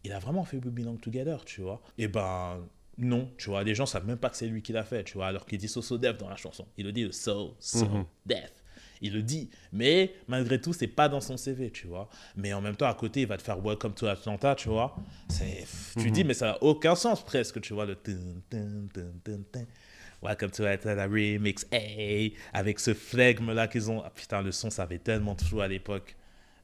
il 0.04 0.12
a 0.14 0.20
vraiment 0.20 0.46
fait 0.46 0.58
We 0.58 0.68
Belong 0.68 0.98
Together, 0.98 1.44
tu 1.46 1.62
vois. 1.62 1.82
Et 1.98 2.04
eh 2.04 2.08
ben 2.08 2.60
non, 2.98 3.30
tu 3.38 3.50
vois, 3.50 3.64
les 3.64 3.76
gens 3.76 3.86
savent 3.86 4.08
même 4.08 4.18
pas 4.18 4.30
que 4.30 4.38
c'est 4.38 4.48
lui 4.48 4.62
qui 4.62 4.74
l'a 4.74 4.84
fait, 4.84 5.04
tu 5.04 5.16
vois, 5.16 5.28
alors 5.28 5.46
qu'il 5.46 5.60
dit 5.60 5.68
So 5.68 5.82
So 5.82 5.98
Death 5.98 6.18
dans 6.18 6.30
la 6.30 6.36
chanson. 6.36 6.66
Il 6.78 6.86
le 6.86 6.92
dit 6.92 7.08
So 7.12 7.56
So 7.60 7.86
mhm. 7.86 8.06
Death. 8.26 8.64
Il 9.00 9.14
le 9.14 9.22
dit, 9.22 9.52
mais 9.72 10.16
malgré 10.28 10.60
tout, 10.60 10.74
c'est 10.74 10.88
pas 10.88 11.08
dans 11.08 11.22
son 11.22 11.38
CV, 11.38 11.70
tu 11.70 11.86
vois. 11.86 12.10
Mais 12.36 12.52
en 12.54 12.62
même 12.62 12.76
temps, 12.76 12.88
à 12.88 12.96
côté, 12.96 13.22
il 13.22 13.28
va 13.28 13.38
te 13.38 13.44
faire 13.44 13.60
Welcome 13.60 13.94
to 13.94 14.08
Atlanta, 14.08 14.56
tu 14.56 14.70
vois. 14.70 14.96
C'est, 15.30 15.68
tu 16.00 16.08
mhm. 16.08 16.12
dis, 16.12 16.24
mais 16.24 16.34
ça 16.34 16.48
n'a 16.48 16.64
aucun 16.64 16.96
sens 16.96 17.24
presque, 17.24 17.62
tu 17.62 17.74
vois, 17.74 17.86
le 17.86 17.96
Welcome 20.20 20.50
to 20.50 20.66
Atlanta 20.66 21.06
remix, 21.06 21.68
hey, 21.72 22.34
avec 22.52 22.80
ce 22.80 22.96
flegme 22.96 23.54
là 23.54 23.68
qu'ils 23.68 23.92
ont. 23.92 24.02
Ah, 24.04 24.10
putain, 24.10 24.42
le 24.42 24.52
son, 24.52 24.72
ça 24.72 24.84
avait 24.84 24.98
tellement 24.98 25.36
de 25.36 25.42
flou 25.42 25.62
à 25.62 25.68
l'époque. 25.68 26.16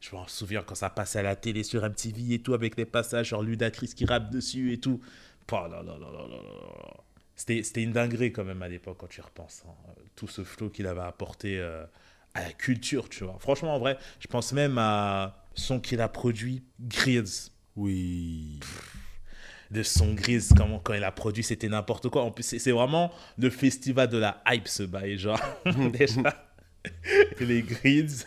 Je 0.02 0.16
me 0.16 0.22
souviens 0.28 0.64
quand 0.64 0.74
ça 0.74 0.90
passait 0.90 1.20
à 1.20 1.22
la 1.22 1.36
télé 1.36 1.62
sur 1.62 1.88
MTV 1.88 2.34
et 2.34 2.40
tout, 2.40 2.56
avec 2.56 2.76
les 2.78 2.86
passages 2.86 3.28
genre 3.30 3.44
Ludacris 3.44 3.90
qui 3.96 4.06
rappe 4.06 4.32
dessus 4.32 4.74
et 4.74 4.80
tout. 4.80 5.00
Oh 5.52 5.68
C'était 7.36 7.84
une 7.84 7.92
dinguerie 7.92 8.32
quand 8.32 8.44
même 8.44 8.64
à 8.64 8.68
l'époque 8.68 8.98
quand 9.00 9.08
tu 9.08 9.20
y 9.20 9.24
repenses. 9.24 9.64
Hein. 9.68 9.94
Tout 10.16 10.28
ce 10.28 10.44
flow 10.44 10.70
qu'il 10.70 10.88
avait 10.88 11.02
apporté 11.02 11.60
euh, 11.60 11.86
à 12.34 12.42
la 12.42 12.54
culture, 12.54 13.08
tu 13.08 13.24
vois. 13.24 13.38
Franchement, 13.40 13.76
en 13.76 13.80
vrai, 13.80 14.00
je 14.20 14.28
pense 14.28 14.52
même 14.52 14.80
à 14.80 15.46
son 15.54 15.80
qu'il 15.80 16.02
a 16.02 16.10
produit, 16.10 16.64
Grills. 16.80 17.52
Oui. 17.76 18.60
De 19.72 19.84
son 19.84 20.14
Grills, 20.14 20.44
comment, 20.56 20.80
quand 20.80 20.94
il 20.94 21.04
a 21.04 21.12
produit, 21.12 21.44
c'était 21.44 21.70
n'importe 21.70 22.10
quoi. 22.10 22.24
En 22.24 22.32
plus, 22.32 22.44
c'est 22.44 22.72
vraiment 22.72 23.12
le 23.38 23.50
festival 23.50 24.10
de 24.10 24.18
la 24.18 24.42
hype, 24.48 24.68
ce 24.68 24.84
bail, 24.84 25.18
genre. 25.18 25.40
Déjà, 25.94 26.48
les 27.40 27.62
Grills 27.62 28.26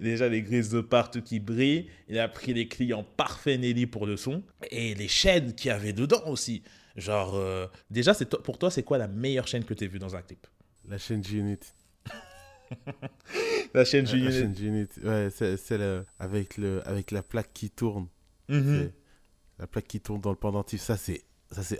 Déjà, 0.00 0.28
les 0.28 0.42
grises 0.42 0.70
de 0.70 0.80
partout 0.80 1.22
qui 1.22 1.40
brillent. 1.40 1.88
Il 2.08 2.18
a 2.18 2.28
pris 2.28 2.54
les 2.54 2.68
clients 2.68 3.04
parfaits 3.16 3.60
Nelly 3.60 3.86
pour 3.86 4.06
le 4.06 4.16
son. 4.16 4.42
Et 4.70 4.94
les 4.94 5.08
chaînes 5.08 5.54
qu'il 5.54 5.68
y 5.68 5.72
avait 5.72 5.92
dedans 5.92 6.22
aussi. 6.26 6.62
Genre, 6.96 7.34
euh, 7.34 7.66
déjà, 7.90 8.14
c'est 8.14 8.28
pour 8.38 8.58
toi, 8.58 8.70
c'est 8.70 8.82
quoi 8.82 8.98
la 8.98 9.08
meilleure 9.08 9.46
chaîne 9.46 9.64
que 9.64 9.74
tu 9.74 9.84
as 9.84 9.86
vue 9.86 9.98
dans 9.98 10.16
un 10.16 10.22
clip? 10.22 10.46
La 10.88 10.98
chaîne 10.98 11.22
G-Unit. 11.22 11.58
la 13.74 13.84
chaîne 13.84 14.06
G-Unit. 14.06 14.24
La 14.24 14.30
chaîne 14.30 14.56
G-Unit. 14.56 14.88
Ouais, 15.02 15.28
c'est 15.30 15.80
avec, 16.18 16.56
le, 16.56 16.82
avec 16.86 17.10
la 17.10 17.22
plaque 17.22 17.52
qui 17.52 17.70
tourne. 17.70 18.08
Mhm. 18.48 18.90
La 19.58 19.66
plaque 19.66 19.86
qui 19.86 20.00
tourne 20.00 20.20
dans 20.20 20.30
le 20.30 20.36
pendentif. 20.36 20.80
Ça, 20.82 20.96
c'est 20.96 21.24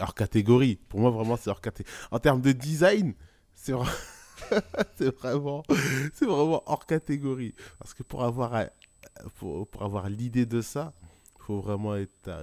hors 0.01 0.15
catégorie. 0.15 0.77
Pour 0.89 1.01
moi, 1.01 1.11
vraiment, 1.11 1.37
c'est 1.37 1.51
hors 1.51 1.61
catégorie. 1.61 1.95
En 2.11 2.19
termes 2.19 2.41
de 2.41 2.53
design, 2.53 3.15
c'est 3.55 3.73
vraiment. 5.19 5.62
c'est 5.65 6.15
c'est 6.15 6.27
hors 6.27 6.87
catégorie. 6.87 7.55
Parce 7.79 7.95
que 7.95 8.03
pour 8.03 8.25
avoir, 8.25 8.71
l'idée 10.09 10.47
de 10.47 10.61
ça, 10.61 10.95
faut 11.39 11.61
vraiment 11.61 11.95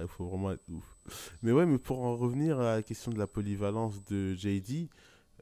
faut 0.08 0.24
vraiment 0.24 0.52
être 0.52 0.62
ouf. 0.70 0.96
Mais 1.42 1.52
ouais, 1.52 1.66
mais 1.66 1.78
pour 1.78 2.02
en 2.02 2.16
revenir 2.16 2.58
à 2.60 2.76
la 2.76 2.82
question 2.82 3.12
de 3.12 3.18
la 3.18 3.26
polyvalence 3.26 4.02
de 4.04 4.34
JD, 4.34 4.88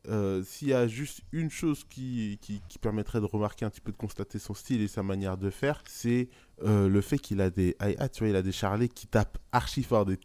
euh, 0.09 0.43
s'il 0.43 0.69
y 0.69 0.75
a 0.75 0.89
juste 0.89 1.21
une 1.31 1.49
chose 1.49 1.85
qui, 1.85 2.39
qui, 2.43 2.61
qui, 2.69 2.79
permettrait 2.81 3.21
de 3.21 3.25
remarquer 3.25 3.65
un 3.65 3.71
petit 3.71 3.81
peu, 3.81 3.93
de 3.93 3.97
constater 3.97 4.41
son 4.41 4.53
style 4.53 4.81
et 4.81 4.89
sa 4.89 5.05
manière 5.05 5.37
de 5.37 5.49
faire, 5.49 5.81
c'est 5.87 6.29
euh, 6.65 6.89
le 6.89 7.01
fait 7.01 7.19
qu'il 7.19 7.41
a 7.41 7.51
des 7.51 7.77
hi 7.81 7.95
tu 8.13 8.21
vois, 8.21 8.29
il 8.29 8.37
a 8.37 8.43
des 8.43 8.51
charlets 8.51 8.89
qui 8.89 9.07
tapent 9.07 9.39
archi 9.53 9.85
fort, 9.85 10.05
des 10.05 10.19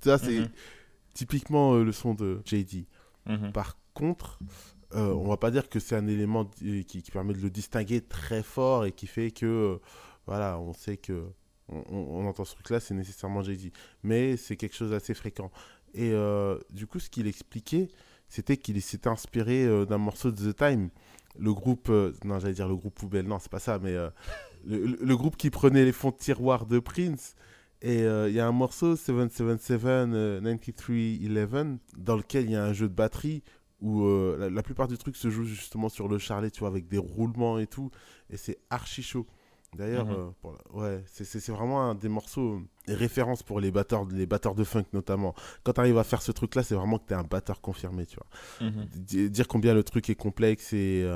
ça 0.00 0.18
c'est 0.18 0.38
mhm. 0.38 0.48
typiquement 1.14 1.74
euh, 1.74 1.82
le 1.82 1.90
son 1.90 2.14
de 2.14 2.40
JD. 2.44 2.86
Mhm. 3.26 3.50
Par 3.52 3.76
contre, 3.92 4.38
on 4.92 5.28
va 5.28 5.36
pas 5.36 5.50
dire 5.50 5.68
que 5.68 5.80
c'est 5.80 5.96
un 5.96 6.06
élément 6.06 6.44
qui, 6.44 7.02
permet 7.12 7.34
de 7.34 7.40
le 7.40 7.50
distinguer 7.50 8.00
très 8.00 8.44
fort 8.44 8.86
et 8.86 8.92
qui 8.92 9.08
fait 9.08 9.32
que, 9.32 9.80
voilà, 10.26 10.60
on 10.60 10.72
sait 10.72 10.96
que 10.96 11.24
on, 11.68 12.24
entend 12.26 12.44
ce 12.44 12.54
truc-là, 12.54 12.78
c'est 12.78 12.94
nécessairement 12.94 13.42
Jay-Z. 13.42 13.70
Mais 14.04 14.36
c'est 14.36 14.56
quelque 14.56 14.76
chose 14.76 14.92
d'assez 14.92 15.12
fréquent. 15.12 15.50
Et 15.92 16.14
du 16.70 16.86
coup, 16.86 17.00
ce 17.00 17.10
qu'il 17.10 17.26
expliquait, 17.26 17.88
c'était 18.28 18.56
qu'il 18.56 18.80
s'était 18.82 19.08
inspiré 19.08 19.86
d'un 19.86 19.98
morceau 19.98 20.30
de 20.30 20.52
The 20.52 20.56
Time. 20.56 20.90
Le 21.38 21.52
groupe, 21.52 21.88
non, 22.24 22.38
j'allais 22.38 22.54
dire 22.54 22.68
le 22.68 22.76
groupe 22.76 22.94
poubelle, 22.94 23.26
non, 23.26 23.38
c'est 23.38 23.50
pas 23.50 23.58
ça, 23.58 23.78
mais 23.78 23.94
le, 24.66 25.16
groupe 25.16 25.36
qui 25.36 25.50
prenait 25.50 25.84
les 25.84 25.92
fonds 25.92 26.10
de 26.10 26.16
tiroir 26.16 26.66
de 26.66 26.78
Prince. 26.78 27.34
Et 27.82 28.00
il 28.00 28.32
y 28.32 28.40
a 28.40 28.46
un 28.46 28.52
morceau, 28.52 28.96
777 28.96 30.08
9311, 30.42 31.78
dans 31.96 32.16
lequel 32.16 32.46
il 32.46 32.52
y 32.52 32.56
a 32.56 32.64
un 32.64 32.72
jeu 32.72 32.88
de 32.88 32.94
batterie 32.94 33.42
où 33.80 34.04
euh, 34.04 34.50
la, 34.50 34.62
plupart 34.62 34.88
du 34.88 34.96
truc 34.96 35.16
se 35.16 35.30
joue 35.30 35.44
justement 35.44 35.88
sur 35.88 36.08
le 36.08 36.18
charlet, 36.18 36.50
tu 36.50 36.60
vois, 36.60 36.68
avec 36.68 36.88
des 36.88 36.98
roulements 36.98 37.58
et 37.58 37.66
tout, 37.66 37.90
et 38.30 38.36
c'est 38.36 38.58
archi 38.70 39.02
chaud. 39.02 39.26
D'ailleurs, 39.76 40.06
mhm. 40.06 40.32
euh, 40.44 40.50
ouais, 40.72 41.04
c'est 41.06 41.48
vraiment 41.48 41.82
un 41.82 41.94
des 41.94 42.08
morceaux 42.08 42.60
euh, 42.88 42.94
référence 42.94 43.42
pour 43.42 43.60
les 43.60 43.70
batteurs, 43.70 44.06
les 44.10 44.26
batteurs 44.26 44.54
de 44.54 44.64
funk 44.64 44.86
notamment. 44.92 45.34
Quand 45.62 45.74
tu 45.74 45.80
arrives 45.80 45.98
à 45.98 46.04
faire 46.04 46.22
ce 46.22 46.32
truc-là, 46.32 46.62
c'est 46.62 46.74
vraiment 46.74 46.98
que 46.98 47.06
tu 47.06 47.14
es 47.14 47.16
un 47.16 47.24
batteur 47.24 47.60
confirmé, 47.60 48.06
tu 48.06 48.16
vois. 48.16 48.68
Mhm. 48.68 49.28
Dire 49.28 49.48
combien 49.48 49.74
le 49.74 49.84
truc 49.84 50.10
est 50.10 50.14
complexe 50.14 50.72
et, 50.72 51.06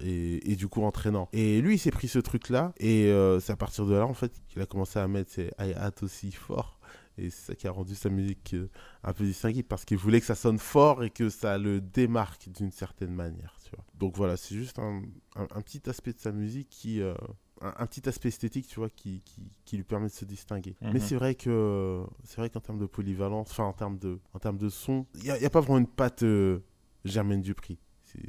et, 0.00 0.52
et, 0.52 0.56
du 0.56 0.68
coup 0.68 0.82
entraînant. 0.82 1.28
Et 1.32 1.60
lui, 1.60 1.74
il 1.74 1.78
s'est 1.78 1.90
pris 1.90 2.08
ce 2.08 2.18
truc-là, 2.18 2.72
et 2.78 3.12
c'est 3.40 3.52
à 3.52 3.56
partir 3.56 3.86
de 3.86 3.94
là, 3.94 4.06
en 4.06 4.14
fait, 4.14 4.32
qu'il 4.48 4.62
a 4.62 4.66
commencé 4.66 4.98
à 4.98 5.08
mettre 5.08 5.32
ses 5.32 5.50
hi-hats 5.58 6.02
aussi 6.02 6.32
fort. 6.32 6.76
Et 7.18 7.30
c'est 7.30 7.46
ça 7.46 7.54
qui 7.54 7.66
a 7.66 7.70
rendu 7.70 7.94
sa 7.94 8.10
musique 8.10 8.54
euh, 8.54 8.68
un 9.02 9.12
peu 9.12 9.24
distinguée 9.24 9.62
parce 9.62 9.84
qu'il 9.84 9.96
voulait 9.96 10.20
que 10.20 10.26
ça 10.26 10.34
sonne 10.34 10.58
fort 10.58 11.02
et 11.02 11.10
que 11.10 11.28
ça 11.30 11.56
le 11.56 11.80
démarque 11.80 12.48
d'une 12.50 12.70
certaine 12.70 13.14
manière. 13.14 13.56
Tu 13.64 13.70
vois. 13.74 13.84
Donc 13.94 14.16
voilà, 14.16 14.36
c'est 14.36 14.54
juste 14.54 14.78
un, 14.78 15.02
un, 15.34 15.62
petit 15.62 15.88
aspect 15.88 16.12
de 16.12 16.20
sa 16.20 16.32
musique 16.32 16.68
qui. 16.68 17.00
Euh, 17.00 17.14
un, 17.60 17.86
petit 17.86 18.08
aspect 18.08 18.28
esthétique, 18.28 18.66
tu 18.68 18.80
vois, 18.80 18.90
qui, 18.90 19.22
qui, 19.24 19.42
qui 19.64 19.76
lui 19.76 19.84
permet 19.84 20.08
de 20.08 20.12
se 20.12 20.24
distinguer. 20.24 20.76
Mais 20.80 20.94
mhm. 20.94 21.00
c'est 21.00 21.14
vrai 21.16 21.34
que 21.34 22.04
c'est 22.24 22.36
vrai 22.36 22.50
qu'en 22.50 22.60
termes 22.60 22.78
de 22.78 22.86
polyvalence, 22.86 23.50
enfin 23.50 23.64
en 23.64 23.72
termes 23.72 23.98
de, 23.98 24.18
en 24.34 24.38
termes 24.38 24.58
de 24.58 24.68
son, 24.68 25.06
il 25.14 25.22
n'y 25.22 25.30
a, 25.30 25.34
a, 25.34 25.50
pas 25.50 25.60
vraiment 25.60 25.78
une 25.78 25.86
patte 25.86 26.22
euh, 26.22 26.60
Germaine 27.04 27.42
Dupri, 27.42 27.78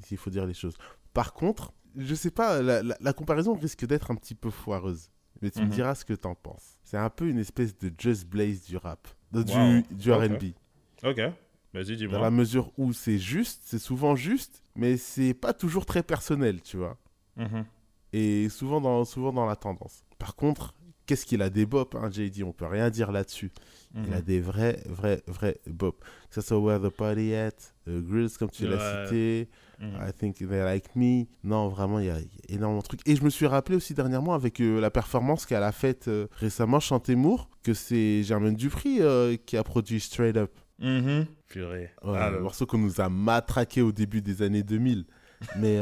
s'il 0.03 0.17
faut 0.17 0.29
dire 0.29 0.45
les 0.45 0.53
choses. 0.53 0.75
Par 1.13 1.33
contre, 1.33 1.73
je 1.95 2.15
sais 2.15 2.31
pas, 2.31 2.61
la, 2.61 2.81
la 2.83 3.13
comparaison 3.13 3.53
risque 3.53 3.85
d'être 3.85 4.11
un 4.11 4.15
petit 4.15 4.35
peu 4.35 4.49
foireuse 4.49 5.09
mais 5.41 5.51
tu 5.51 5.59
me 5.59 5.65
mhm. 5.65 5.71
diras 5.71 5.95
ce 5.95 6.05
que 6.05 6.13
t'en 6.13 6.35
penses. 6.35 6.77
C'est 6.83 6.97
un 6.97 7.09
peu 7.09 7.27
une 7.27 7.39
espèce 7.39 7.77
de 7.77 7.91
Just 7.97 8.27
Blaze 8.27 8.63
du 8.63 8.77
rap, 8.77 9.07
du, 9.31 9.83
du 9.91 10.11
RB. 10.11 10.43
Ok, 11.03 11.19
vas-y, 11.73 11.97
dis-moi. 11.97 12.17
Dans 12.17 12.23
la 12.23 12.31
mesure 12.31 12.71
où 12.77 12.93
c'est 12.93 13.19
juste, 13.19 13.61
c'est 13.65 13.79
souvent 13.79 14.15
juste, 14.15 14.63
mais 14.75 14.97
c'est 14.97 15.33
pas 15.33 15.53
toujours 15.53 15.85
très 15.85 16.03
personnel, 16.03 16.61
tu 16.61 16.77
vois. 16.77 16.97
Mhm. 17.35 17.65
Et 18.17 18.49
souvent 18.49 18.81
dans, 18.81 19.05
souvent 19.05 19.31
dans 19.31 19.45
la 19.45 19.55
tendance. 19.55 20.03
Par 20.17 20.35
contre, 20.35 20.73
qu'est-ce 21.05 21.25
qu'il 21.25 21.41
a 21.41 21.49
des 21.49 21.65
bop, 21.65 21.95
hein, 21.95 22.09
JD 22.11 22.43
On 22.43 22.51
peut 22.51 22.65
rien 22.65 22.89
dire 22.89 23.11
là-dessus. 23.11 23.51
Il 23.95 24.13
a 24.13 24.17
mhm. 24.17 24.21
des 24.21 24.41
vrais, 24.41 24.79
vrais, 24.85 25.23
vrais 25.27 25.59
bop. 25.65 26.03
Que 26.29 26.35
ce 26.35 26.41
soit 26.41 26.59
Where 26.59 26.79
the 26.79 26.89
Party 26.89 27.33
At, 27.33 27.51
uh, 27.87 28.01
Grills, 28.01 28.31
comme 28.37 28.49
tu 28.49 28.67
l'as 28.67 29.05
cité, 29.05 29.49
mhm. 29.79 29.95
I 30.07 30.13
Think 30.13 30.37
They 30.37 30.47
Like 30.47 30.95
Me. 30.95 31.25
Non, 31.43 31.69
vraiment, 31.69 31.99
il 31.99 32.07
y, 32.07 32.09
a 32.09 32.17
énormément 32.49 32.81
de 32.81 32.87
trucs. 32.87 33.07
Et 33.07 33.15
je 33.15 33.23
me 33.23 33.29
suis 33.29 33.47
rappelé 33.47 33.77
aussi 33.77 33.93
dernièrement 33.93 34.33
avec 34.33 34.59
euh, 34.59 34.79
la 34.79 34.91
performance 34.91 35.45
qu'elle 35.45 35.63
a 35.63 35.71
faite 35.71 36.07
euh, 36.09 36.27
récemment, 36.33 36.79
Chantemour, 36.79 37.49
que 37.63 37.73
c'est 37.73 38.23
Germaine 38.23 38.55
Dupri 38.55 39.01
euh, 39.01 39.37
qui 39.45 39.57
a 39.57 39.63
produit 39.63 39.99
Straight 39.99 40.37
Up. 40.37 40.51
Mm 40.79 41.23
Purée. 41.47 41.91
Ah, 42.03 42.29
le 42.29 42.41
morceau 42.41 42.65
qu'on 42.65 42.77
nous 42.77 42.99
a 42.99 43.07
matraqué 43.07 43.81
au 43.81 43.93
début 43.93 44.21
des 44.21 44.41
années 44.41 44.63
2000. 44.63 45.05
Mais 45.57 45.79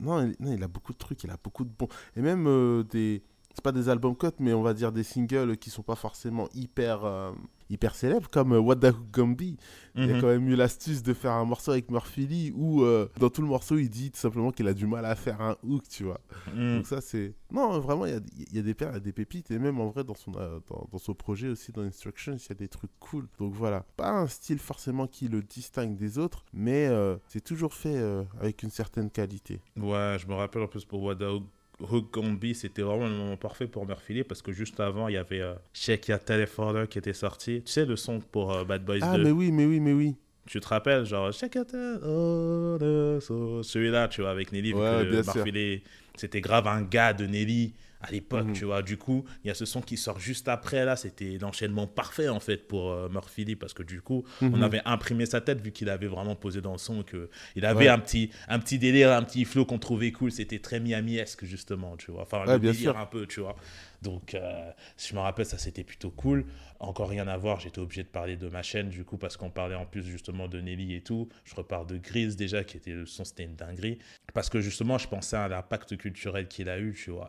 non, 0.00 0.32
il, 0.40 0.62
a 0.62 0.68
beaucoup 0.68 0.92
de 0.92 0.98
trucs, 0.98 1.22
il 1.24 1.30
a 1.30 1.38
beaucoup 1.42 1.64
de 1.64 1.70
bons. 1.70 1.88
Et 2.16 2.22
même 2.22 2.84
des 2.84 3.22
c'est 3.58 3.64
pas 3.64 3.72
des 3.72 3.88
albums 3.88 4.14
cut, 4.16 4.28
mais 4.38 4.52
on 4.52 4.62
va 4.62 4.72
dire 4.72 4.92
des 4.92 5.02
singles 5.02 5.56
qui 5.56 5.68
sont 5.70 5.82
pas 5.82 5.96
forcément 5.96 6.48
hyper, 6.54 7.04
euh, 7.04 7.32
hyper 7.70 7.96
célèbres, 7.96 8.28
comme 8.30 8.52
euh, 8.52 8.60
What 8.60 8.76
the 8.76 8.84
Hook 8.94 9.10
Gumby. 9.12 9.56
Il 9.96 10.06
y 10.06 10.10
a 10.10 10.14
Mhm. 10.14 10.20
quand 10.20 10.28
même 10.28 10.48
eu 10.48 10.54
l'astuce 10.54 11.02
de 11.02 11.12
faire 11.12 11.32
un 11.32 11.44
morceau 11.44 11.72
avec 11.72 11.90
Murphy 11.90 12.28
Lee 12.28 12.52
où, 12.54 12.82
euh, 12.84 13.08
dans 13.18 13.30
tout 13.30 13.42
le 13.42 13.48
morceau, 13.48 13.76
il 13.76 13.90
dit 13.90 14.12
tout 14.12 14.18
simplement 14.20 14.52
qu'il 14.52 14.68
a 14.68 14.74
du 14.74 14.86
mal 14.86 15.04
à 15.04 15.16
faire 15.16 15.40
un 15.40 15.56
hook, 15.64 15.88
tu 15.88 16.04
vois. 16.04 16.20
Mm. 16.54 16.76
Donc 16.76 16.86
ça, 16.86 17.00
c'est... 17.00 17.34
Non, 17.50 17.80
vraiment, 17.80 18.06
il 18.06 18.12
y 18.12 18.16
a, 18.16 18.20
y 18.52 18.58
a 18.60 18.62
des 18.62 18.74
perles, 18.74 18.92
il 18.92 18.94
y 18.94 18.98
a 18.98 19.00
des 19.00 19.12
pépites, 19.12 19.50
et 19.50 19.58
même 19.58 19.80
en 19.80 19.88
vrai, 19.88 20.04
dans 20.04 20.14
son, 20.14 20.32
euh, 20.36 20.60
dans, 20.68 20.86
dans 20.92 20.98
son 20.98 21.14
projet 21.14 21.48
aussi, 21.48 21.72
dans 21.72 21.82
Instructions, 21.82 22.36
il 22.36 22.48
y 22.48 22.52
a 22.52 22.54
des 22.54 22.68
trucs 22.68 22.92
cool. 23.00 23.26
Donc 23.40 23.54
voilà, 23.54 23.84
pas 23.96 24.10
un 24.12 24.28
style 24.28 24.60
forcément 24.60 25.08
qui 25.08 25.26
le 25.26 25.42
distingue 25.42 25.96
des 25.96 26.16
autres, 26.18 26.44
mais 26.52 26.88
c'est 27.26 27.42
toujours 27.42 27.74
fait 27.74 28.00
avec 28.40 28.62
une 28.62 28.70
certaine 28.70 29.10
qualité. 29.10 29.60
Ouais, 29.76 30.16
je 30.20 30.28
me 30.28 30.34
rappelle 30.34 30.62
en 30.62 30.68
plus 30.68 30.84
pour 30.84 31.02
What 31.02 31.16
the 31.16 31.22
Hook- 31.80 32.10
c'était 32.54 32.82
vraiment 32.82 33.06
le 33.06 33.14
moment 33.14 33.36
parfait 33.36 33.66
pour 33.66 33.86
Murphy 33.86 34.14
Lee 34.14 34.24
parce 34.24 34.42
que 34.42 34.52
juste 34.52 34.80
avant, 34.80 35.08
il 35.08 35.14
y 35.14 35.16
avait 35.16 35.40
euh, 35.40 35.54
Shake 35.72 36.08
Your 36.08 36.18
Telephone 36.18 36.86
qui 36.88 36.98
était 36.98 37.12
sorti. 37.12 37.62
Tu 37.64 37.72
sais, 37.72 37.84
le 37.86 37.96
son 37.96 38.20
pour 38.20 38.52
euh, 38.52 38.64
Bad 38.64 38.84
Boys 38.84 38.98
Ah, 39.02 39.16
2. 39.16 39.24
mais 39.24 39.30
oui, 39.30 39.52
mais 39.52 39.64
oui, 39.66 39.78
mais 39.80 39.92
oui. 39.92 40.16
Tu 40.46 40.60
te 40.60 40.68
rappelles, 40.68 41.04
genre, 41.04 41.30
Telephone, 42.02 43.20
so- 43.20 43.62
celui-là, 43.62 44.08
tu 44.08 44.22
vois, 44.22 44.30
avec 44.30 44.50
Nelly, 44.52 44.72
vu 44.72 44.78
Ouais, 44.78 45.04
que. 45.04 45.10
Lee, 45.50 45.82
c'était 46.16 46.40
grave 46.40 46.66
un 46.66 46.82
gars 46.82 47.12
de 47.12 47.26
Nelly 47.26 47.74
à 48.00 48.10
l'époque, 48.12 48.46
Mhm. 48.46 48.52
tu 48.52 48.64
vois. 48.64 48.82
Du 48.82 48.96
coup, 48.96 49.24
il 49.44 49.48
y 49.48 49.50
a 49.50 49.54
ce 49.54 49.64
son 49.64 49.80
qui 49.80 49.96
sort 49.96 50.20
juste 50.20 50.46
après, 50.48 50.84
là, 50.84 50.94
c'était 50.96 51.36
l'enchaînement 51.40 51.86
parfait, 51.86 52.28
en 52.28 52.38
fait, 52.40 52.68
pour 52.68 52.90
euh, 52.92 53.08
Murphy 53.08 53.44
Lee 53.44 53.56
parce 53.56 53.74
que 53.74 53.82
du 53.82 54.00
coup, 54.00 54.24
on 54.40 54.50
Mhm. 54.50 54.62
avait 54.62 54.82
imprimé 54.84 55.26
sa 55.26 55.40
tête 55.40 55.60
vu 55.60 55.72
qu'il 55.72 55.88
avait 55.88 56.06
vraiment 56.06 56.36
posé 56.36 56.60
dans 56.60 56.72
le 56.72 56.78
son 56.78 57.02
que 57.02 57.28
il 57.56 57.64
avait 57.66 57.86
Ouais. 57.86 57.88
un 57.88 57.98
petit 57.98 58.30
un 58.48 58.58
petit 58.60 58.78
délire 58.78 59.12
un 59.12 59.22
petit 59.22 59.44
flow 59.44 59.64
qu'on 59.64 59.78
trouvait 59.78 60.12
cool 60.12 60.30
c'était 60.30 60.58
très 60.60 60.78
Miami-esque 60.80 61.44
justement 61.44 61.96
tu 61.96 62.10
vois 62.12 62.22
enfin 62.22 62.44
Ouais, 62.46 62.52
le 62.54 62.58
bien 62.58 62.72
délire 62.72 62.92
sûr. 62.92 62.98
un 63.00 63.06
peu 63.06 63.26
tu 63.26 63.40
vois 63.40 63.56
donc 64.02 64.34
euh, 64.34 64.70
si 64.96 65.10
je 65.10 65.14
me 65.14 65.20
rappelle 65.20 65.46
ça 65.46 65.58
c'était 65.58 65.84
plutôt 65.84 66.10
cool. 66.10 66.46
Encore 66.80 67.08
rien 67.08 67.26
à 67.26 67.36
voir 67.36 67.60
j'étais 67.60 67.80
obligé 67.80 68.02
de 68.02 68.08
parler 68.08 68.36
de 68.36 68.48
ma 68.48 68.62
chaîne 68.62 68.88
du 68.88 69.04
coup 69.04 69.16
parce 69.16 69.36
qu'on 69.36 69.50
parlait 69.50 69.74
en 69.74 69.86
plus 69.86 70.04
justement 70.04 70.48
de 70.48 70.60
Nelly 70.60 70.94
et 70.94 71.02
tout. 71.02 71.28
Je 71.44 71.54
repars 71.54 71.86
de 71.86 71.96
Grise 71.98 72.36
déjà 72.36 72.64
qui 72.64 72.76
était 72.76 72.92
le 72.92 73.06
son 73.06 73.24
c'était 73.24 73.44
une 73.44 73.56
dinguerie. 73.56 73.98
Parce 74.34 74.48
que 74.48 74.60
justement 74.60 74.98
je 74.98 75.08
pensais 75.08 75.36
à 75.36 75.48
l'impact 75.48 75.96
culturel 75.96 76.48
qu'il 76.48 76.68
a 76.68 76.78
eu 76.78 76.94
tu 76.94 77.10
vois 77.10 77.28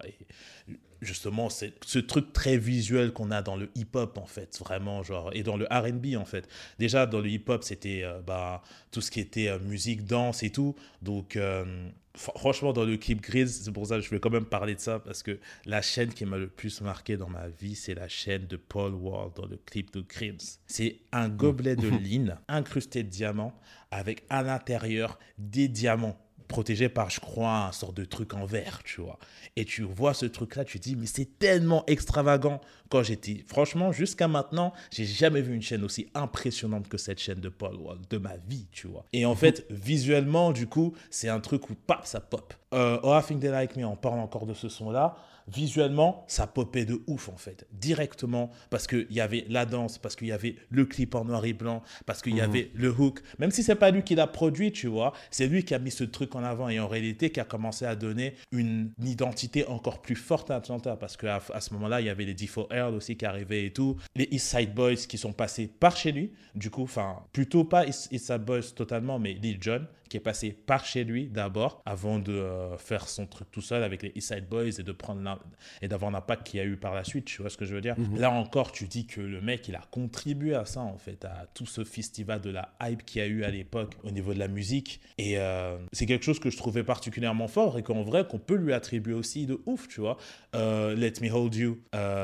justement 1.02 1.50
c'est 1.50 1.74
ce 1.86 2.00
truc 2.00 2.34
très 2.34 2.58
visuel 2.58 3.14
qu'on 3.14 3.32
a 3.32 3.42
dans 3.42 3.56
le 3.56 3.70
hip-hop 3.76 4.18
en 4.18 4.26
fait 4.26 4.58
vraiment 4.60 5.04
genre 5.04 5.32
et 5.34 5.44
dans 5.44 5.58
le 5.58 5.66
R&B 5.70 6.16
en 6.18 6.26
fait. 6.26 6.48
Déjà 6.78 7.06
dans 7.06 7.20
le 7.22 7.30
hip-hop 7.30 7.64
c'était 7.64 8.02
euh, 8.04 8.20
bah, 8.22 8.62
tout 8.92 9.02
ce 9.02 9.12
qui 9.12 9.20
était 9.20 9.48
euh, 9.48 9.60
musique 9.60 10.06
danse 10.06 10.44
et 10.44 10.50
tout. 10.52 10.76
Donc 11.02 11.36
euh, 11.36 11.90
fr- 12.18 12.38
franchement 12.38 12.74
dans 12.74 12.84
le 12.86 12.98
clip 12.98 13.22
Grise 13.22 13.62
c'est 13.64 13.72
pour 13.72 13.88
ça 13.88 13.96
que 13.96 14.02
je 14.02 14.10
vais 14.10 14.20
quand 14.20 14.30
même 14.30 14.46
parler 14.46 14.76
de 14.76 14.80
ça 14.80 15.00
parce 15.00 15.24
que 15.24 15.40
la 15.66 15.82
chaîne 15.82 16.14
qui 16.14 16.26
m'a 16.26 16.38
le 16.38 16.48
plus 16.48 16.82
marqué 16.82 17.18
dans 17.18 17.30
ma 17.30 17.48
vie 17.48 17.76
c'est 17.76 17.94
la 17.96 18.08
chaîne 18.08 18.48
de 18.48 18.58
Paul 18.58 18.94
Wall 18.94 19.32
dans 19.36 19.46
le 19.46 19.58
clip 19.58 19.94
de 19.94 20.02
Crims 20.02 20.38
c'est 20.68 20.98
un 21.12 21.30
gobelet 21.30 21.76
de 21.76 21.88
ligne 22.10 22.36
incrusté 22.48 23.04
de 23.04 23.10
diamants 23.10 23.54
avec 23.92 24.24
à 24.30 24.44
l'intérieur 24.44 25.18
des 25.38 25.68
diamants 25.68 26.18
protégés 26.50 26.90
par, 26.90 27.10
je 27.10 27.22
crois, 27.22 27.68
un 27.68 27.72
sort 27.72 27.94
de 27.94 28.04
truc 28.04 28.34
en 28.34 28.46
verre, 28.46 28.82
tu 28.84 29.00
vois. 29.00 29.18
Et 29.56 29.64
tu 29.64 29.84
vois 29.84 30.14
ce 30.14 30.26
truc-là, 30.26 30.66
tu 30.66 30.80
te 30.80 30.84
dis, 30.84 30.98
mais 30.98 31.06
c'est 31.06 31.38
tellement 31.40 31.86
extravagant. 31.88 32.60
Quand 32.90 33.04
j'étais, 33.04 33.46
franchement, 33.48 33.92
jusqu'à 33.92 34.28
maintenant, 34.28 34.74
j'ai 34.92 35.06
jamais 35.06 35.42
vu 35.42 35.54
une 35.54 35.62
chaîne 35.62 35.84
aussi 35.84 36.10
impressionnante 36.16 36.90
que 36.90 36.98
cette 36.98 37.20
chaîne 37.20 37.40
de 37.40 37.50
Paul 37.50 37.76
Wall 37.76 38.00
de 38.10 38.18
ma 38.18 38.36
vie, 38.36 38.68
tu 38.72 38.88
vois. 38.88 39.06
Et 39.14 39.26
en 39.26 39.36
fait, 39.42 39.66
visuellement, 39.70 40.52
du 40.52 40.68
coup, 40.68 40.94
c'est 41.12 41.30
un 41.30 41.40
truc 41.40 41.70
où, 41.70 41.76
pap, 41.76 42.06
ça 42.06 42.20
pop. 42.20 42.54
Euh, 42.74 43.00
oh, 43.04 43.18
I 43.18 43.24
Think 43.26 43.42
They 43.42 43.52
Like 43.52 43.76
Me, 43.76 43.86
on 43.86 43.96
parle 43.96 44.20
encore 44.20 44.46
de 44.48 44.56
ce 44.56 44.70
son-là. 44.70 45.16
Visuellement, 45.54 46.26
ça 46.28 46.48
popait 46.48 46.86
de 46.86 47.02
ouf, 47.08 47.30
en 47.30 47.38
fait. 47.38 47.66
Directement, 47.72 48.50
parce 48.70 48.88
qu'il 48.88 49.08
y 49.10 49.22
avait 49.22 49.46
la 49.50 49.66
danse, 49.66 49.98
parce 49.98 50.16
qu'il 50.16 50.28
y 50.28 50.32
avait 50.32 50.56
le 50.70 50.86
clip 50.86 51.16
en 51.16 51.26
noir 51.26 51.46
et 51.46 51.54
blanc, 51.54 51.82
parce 52.06 52.22
qu'il 52.22 52.36
y 52.36 52.42
avait 52.42 52.72
le 52.74 52.90
hook. 52.90 53.22
Même 53.40 53.52
si 53.52 53.64
c'est 53.64 53.76
pas 53.76 53.92
lui 53.92 54.04
qui 54.04 54.16
l'a 54.16 54.28
produit, 54.28 54.72
tu 54.72 54.88
vois, 54.88 55.14
c'est 55.32 55.48
lui 55.48 55.64
qui 55.64 55.74
a 55.74 55.80
mis 55.80 55.92
ce 55.92 56.04
truc 56.04 56.36
en 56.36 56.44
avant 56.44 56.70
et 56.70 56.80
en 56.80 56.88
réalité 56.88 57.32
qui 57.32 57.40
a 57.40 57.46
commencé 57.46 57.86
à 57.86 57.96
donner 57.96 58.36
une 58.52 58.92
identité 59.04 59.66
encore 59.68 60.02
plus 60.02 60.16
forte 60.16 60.52
à 60.52 60.58
Atlanta 60.58 60.96
parce 60.96 61.18
qu'à 61.18 61.42
à 61.54 61.62
ce 61.62 61.74
moment-là, 61.74 62.02
il 62.02 62.08
y 62.08 62.10
avait 62.10 62.26
les 62.26 62.36
D4 62.36 62.68
Earl 62.72 62.96
aussi 62.96 63.18
qui 63.18 63.26
arrivaient 63.26 63.66
et 63.66 63.74
tout, 63.74 63.98
les 64.16 64.28
East 64.32 64.48
Side 64.48 64.74
Boys 64.74 64.96
qui 64.96 65.18
sont 65.18 65.34
passés 65.34 65.68
par 65.68 65.96
chez 65.96 66.12
lui, 66.12 66.32
du 66.56 66.70
coup, 66.70 66.84
enfin, 66.84 67.18
plutôt 67.34 67.64
pas 67.64 67.86
East 67.86 68.10
East 68.12 68.28
Side 68.28 68.44
Boys 68.44 68.74
totalement, 68.76 69.20
mais 69.20 69.34
Lil 69.34 69.58
Jon 69.62 69.86
qui 70.10 70.18
est 70.18 70.22
passé 70.22 70.52
par 70.52 70.86
chez 70.86 71.04
lui 71.04 71.28
d'abord 71.28 71.82
avant 71.86 72.20
de 72.20 72.34
euh, 72.34 72.78
faire 72.78 73.08
son 73.08 73.26
truc 73.28 73.50
tout 73.52 73.62
seul 73.62 73.84
avec 73.84 74.02
les 74.04 74.12
East 74.16 74.34
Side 74.34 74.48
Boys 74.50 74.80
et 74.80 74.84
de 74.84 74.92
prendre 74.92 75.40
et 75.82 75.88
d'avoir 75.88 76.12
l'impact 76.12 76.48
qu'il 76.48 76.60
y 76.60 76.64
a 76.64 76.66
eu 76.66 76.78
par 76.78 76.94
la 76.96 77.04
suite, 77.04 77.26
tu 77.26 77.42
vois 77.42 77.50
ce 77.50 77.58
que 77.58 77.66
je 77.66 77.74
veux 77.76 77.82
dire? 77.82 77.96
Là 78.16 78.32
encore, 78.32 78.72
tu 78.72 78.86
dis 78.88 79.06
que 79.06 79.22
le 79.22 79.42
mec, 79.42 79.68
il 79.68 79.76
a 79.76 79.82
contribué 79.92 80.56
à 80.56 80.66
ça 80.66 80.82
en 80.82 80.98
fait, 80.98 81.26
à 81.26 81.46
tout 81.54 81.66
ce 81.66 81.84
festival 81.84 82.42
de 82.42 82.50
la 82.50 82.74
hype 82.82 83.06
qu'il 83.06 83.22
y 83.22 83.26
a 83.26 83.28
eu 83.28 83.44
à 83.44 83.52
l'époque 83.52 83.96
au 84.04 84.12
niveau 84.12 84.34
de 84.34 84.40
la 84.40 84.48
musique 84.48 85.00
et 85.18 85.38
euh, 85.38 85.78
c'est 85.94 86.06
quelque 86.06 86.26
chose 86.26 86.40
que 86.40 86.50
je 86.50 86.58
trouvais 86.58 86.84
particulièrement 86.84 87.48
fort 87.48 87.78
et 87.78 87.84
qu'en 87.84 88.02
vrai 88.04 88.26
qu'on 88.28 88.40
peut 88.40 88.56
lui 88.56 88.74
attribuer 88.74 89.14
aussi 89.14 89.46
de 89.46 89.60
ouf, 89.66 89.88
tu 89.88 90.02
vois. 90.02 90.18
Euh, 90.56 90.96
Let 90.96 91.14
Me 91.22 91.32
Hold 91.32 91.54
You 91.56 91.78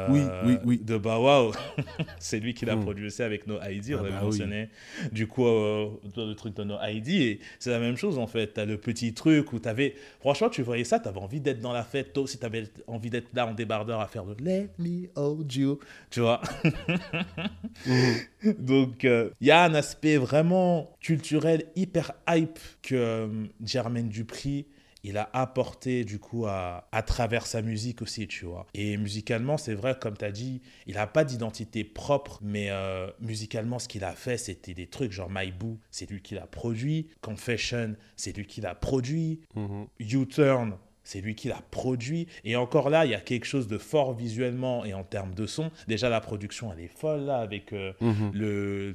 Oui, 0.09 0.21
oui, 0.45 0.57
oui. 0.65 0.79
de 0.83 0.97
Bow 0.97 1.23
Wow, 1.25 1.51
c'est 2.19 2.39
lui 2.39 2.53
qui 2.53 2.65
l'a 2.65 2.75
Mm. 2.75 2.81
produit 2.81 3.05
aussi 3.07 3.21
avec 3.23 3.47
No 3.47 3.55
ID, 3.61 3.93
on 3.93 3.99
Ah 3.99 4.03
l'avait 4.03 4.09
bah 4.11 4.19
oui. 4.21 4.25
mentionné. 4.25 4.69
Du 5.11 5.27
coup, 5.27 5.45
le 5.45 6.33
truc 6.33 6.55
de 6.55 6.63
No 6.63 6.77
ID, 6.81 7.09
et 7.09 7.39
c'est 7.59 7.73
la 7.75 7.81
même 7.81 7.97
chose 7.97 8.17
en 8.17 8.27
fait. 8.27 8.53
T'as 8.53 8.65
le 8.65 8.77
petit 8.77 9.13
truc 9.13 9.53
où 9.53 9.59
t'avais, 9.59 9.95
franchement, 10.19 10.49
tu 10.49 10.61
voyais 10.61 10.83
ça, 10.83 10.99
t'avais 10.99 11.19
envie 11.19 11.39
d'être 11.39 11.59
dans 11.59 11.73
la 11.73 11.83
fête. 11.83 12.13
Toi 12.13 12.23
aussi, 12.23 12.37
t'avais 12.37 12.65
envie 12.87 13.09
d'être 13.09 13.29
là 13.33 13.47
en 13.47 13.53
débardeur 13.53 13.99
à 13.99 14.07
faire 14.07 14.25
le 14.25 14.35
Let 14.39 14.69
Me 14.79 15.07
Hold 15.15 15.53
You, 15.53 15.79
tu 16.09 16.21
vois. 16.21 16.41
Donc, 18.59 19.05
euh, 19.05 19.29
il 19.41 19.47
y 19.47 19.51
a 19.51 19.63
un 19.63 19.73
aspect 19.73 20.17
vraiment 20.17 20.95
culturel 21.01 21.65
hyper 21.75 22.13
hype 22.29 22.59
que 22.81 22.95
euh, 22.95 23.27
Jermaine 23.63 24.09
Dupri 24.09 24.65
il 25.05 25.17
a 25.17 25.29
apporté 25.33 26.03
du 26.03 26.17
coup 26.17 26.47
à, 26.47 26.87
à 26.91 27.03
travers 27.03 27.45
sa 27.45 27.61
musique 27.61 28.01
aussi, 28.01 28.27
tu 28.27 28.45
vois. 28.45 28.65
Et 28.73 28.97
musicalement, 28.97 29.57
c'est 29.57 29.75
vrai, 29.75 29.95
comme 29.99 30.17
tu 30.17 30.25
as 30.25 30.31
dit, 30.31 30.61
il 30.87 30.95
n'a 30.95 31.05
pas 31.05 31.23
d'identité 31.23 31.83
propre, 31.83 32.39
mais 32.41 32.71
euh, 32.71 33.07
musicalement, 33.19 33.77
ce 33.77 33.87
qu'il 33.87 34.03
a 34.03 34.13
fait, 34.13 34.37
c'était 34.37 34.73
des 34.73 34.87
trucs 34.87 35.11
genre 35.11 35.29
My 35.29 35.51
Boo, 35.51 35.77
c'est 35.91 36.09
lui 36.09 36.21
qui 36.21 36.33
l'a 36.33 36.47
produit. 36.47 37.07
Confession, 37.21 37.95
c'est 38.15 38.35
lui 38.35 38.47
qui 38.47 38.61
l'a 38.61 38.73
produit. 38.73 39.41
Mhm. 39.55 39.87
U-Turn, 39.99 40.75
c'est 41.05 41.21
lui 41.21 41.35
qui 41.35 41.47
l'a 41.47 41.59
produit. 41.71 42.27
Et 42.43 42.55
encore 42.57 42.89
là, 42.89 43.05
il 43.05 43.11
y 43.11 43.15
a 43.15 43.21
quelque 43.21 43.45
chose 43.45 43.67
de 43.67 43.77
fort 43.77 44.13
visuellement 44.13 44.83
et 44.83 44.93
en 44.93 45.03
termes 45.03 45.33
de 45.33 45.45
son. 45.45 45.71
Déjà, 45.87 46.09
la 46.09 46.19
production, 46.19 46.73
elle 46.73 46.83
est 46.83 46.87
folle 46.97 47.21
là, 47.21 47.37
avec 47.37 47.71
euh, 47.71 47.93
Mhm. 48.01 48.31
le. 48.33 48.93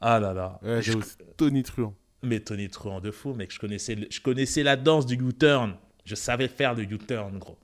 Ah 0.00 0.20
là 0.20 0.32
là. 0.34 0.58
Ouais, 0.62 0.82
Je- 0.82 0.92
Tony 1.36 1.62
Truant. 1.62 1.94
mais 2.22 2.40
Tony 2.40 2.68
Truant 2.68 3.00
de 3.00 3.10
fou, 3.10 3.32
mec. 3.34 3.52
Je 3.52 3.58
connaissais, 3.58 3.94
le- 3.94 4.08
je 4.10 4.20
connaissais 4.20 4.62
la 4.62 4.76
danse 4.76 5.06
du 5.06 5.14
U-turn. 5.14 5.74
Je 6.04 6.14
savais 6.14 6.48
faire 6.48 6.74
le 6.74 6.82
U-turn, 6.82 7.38
gros. 7.38 7.58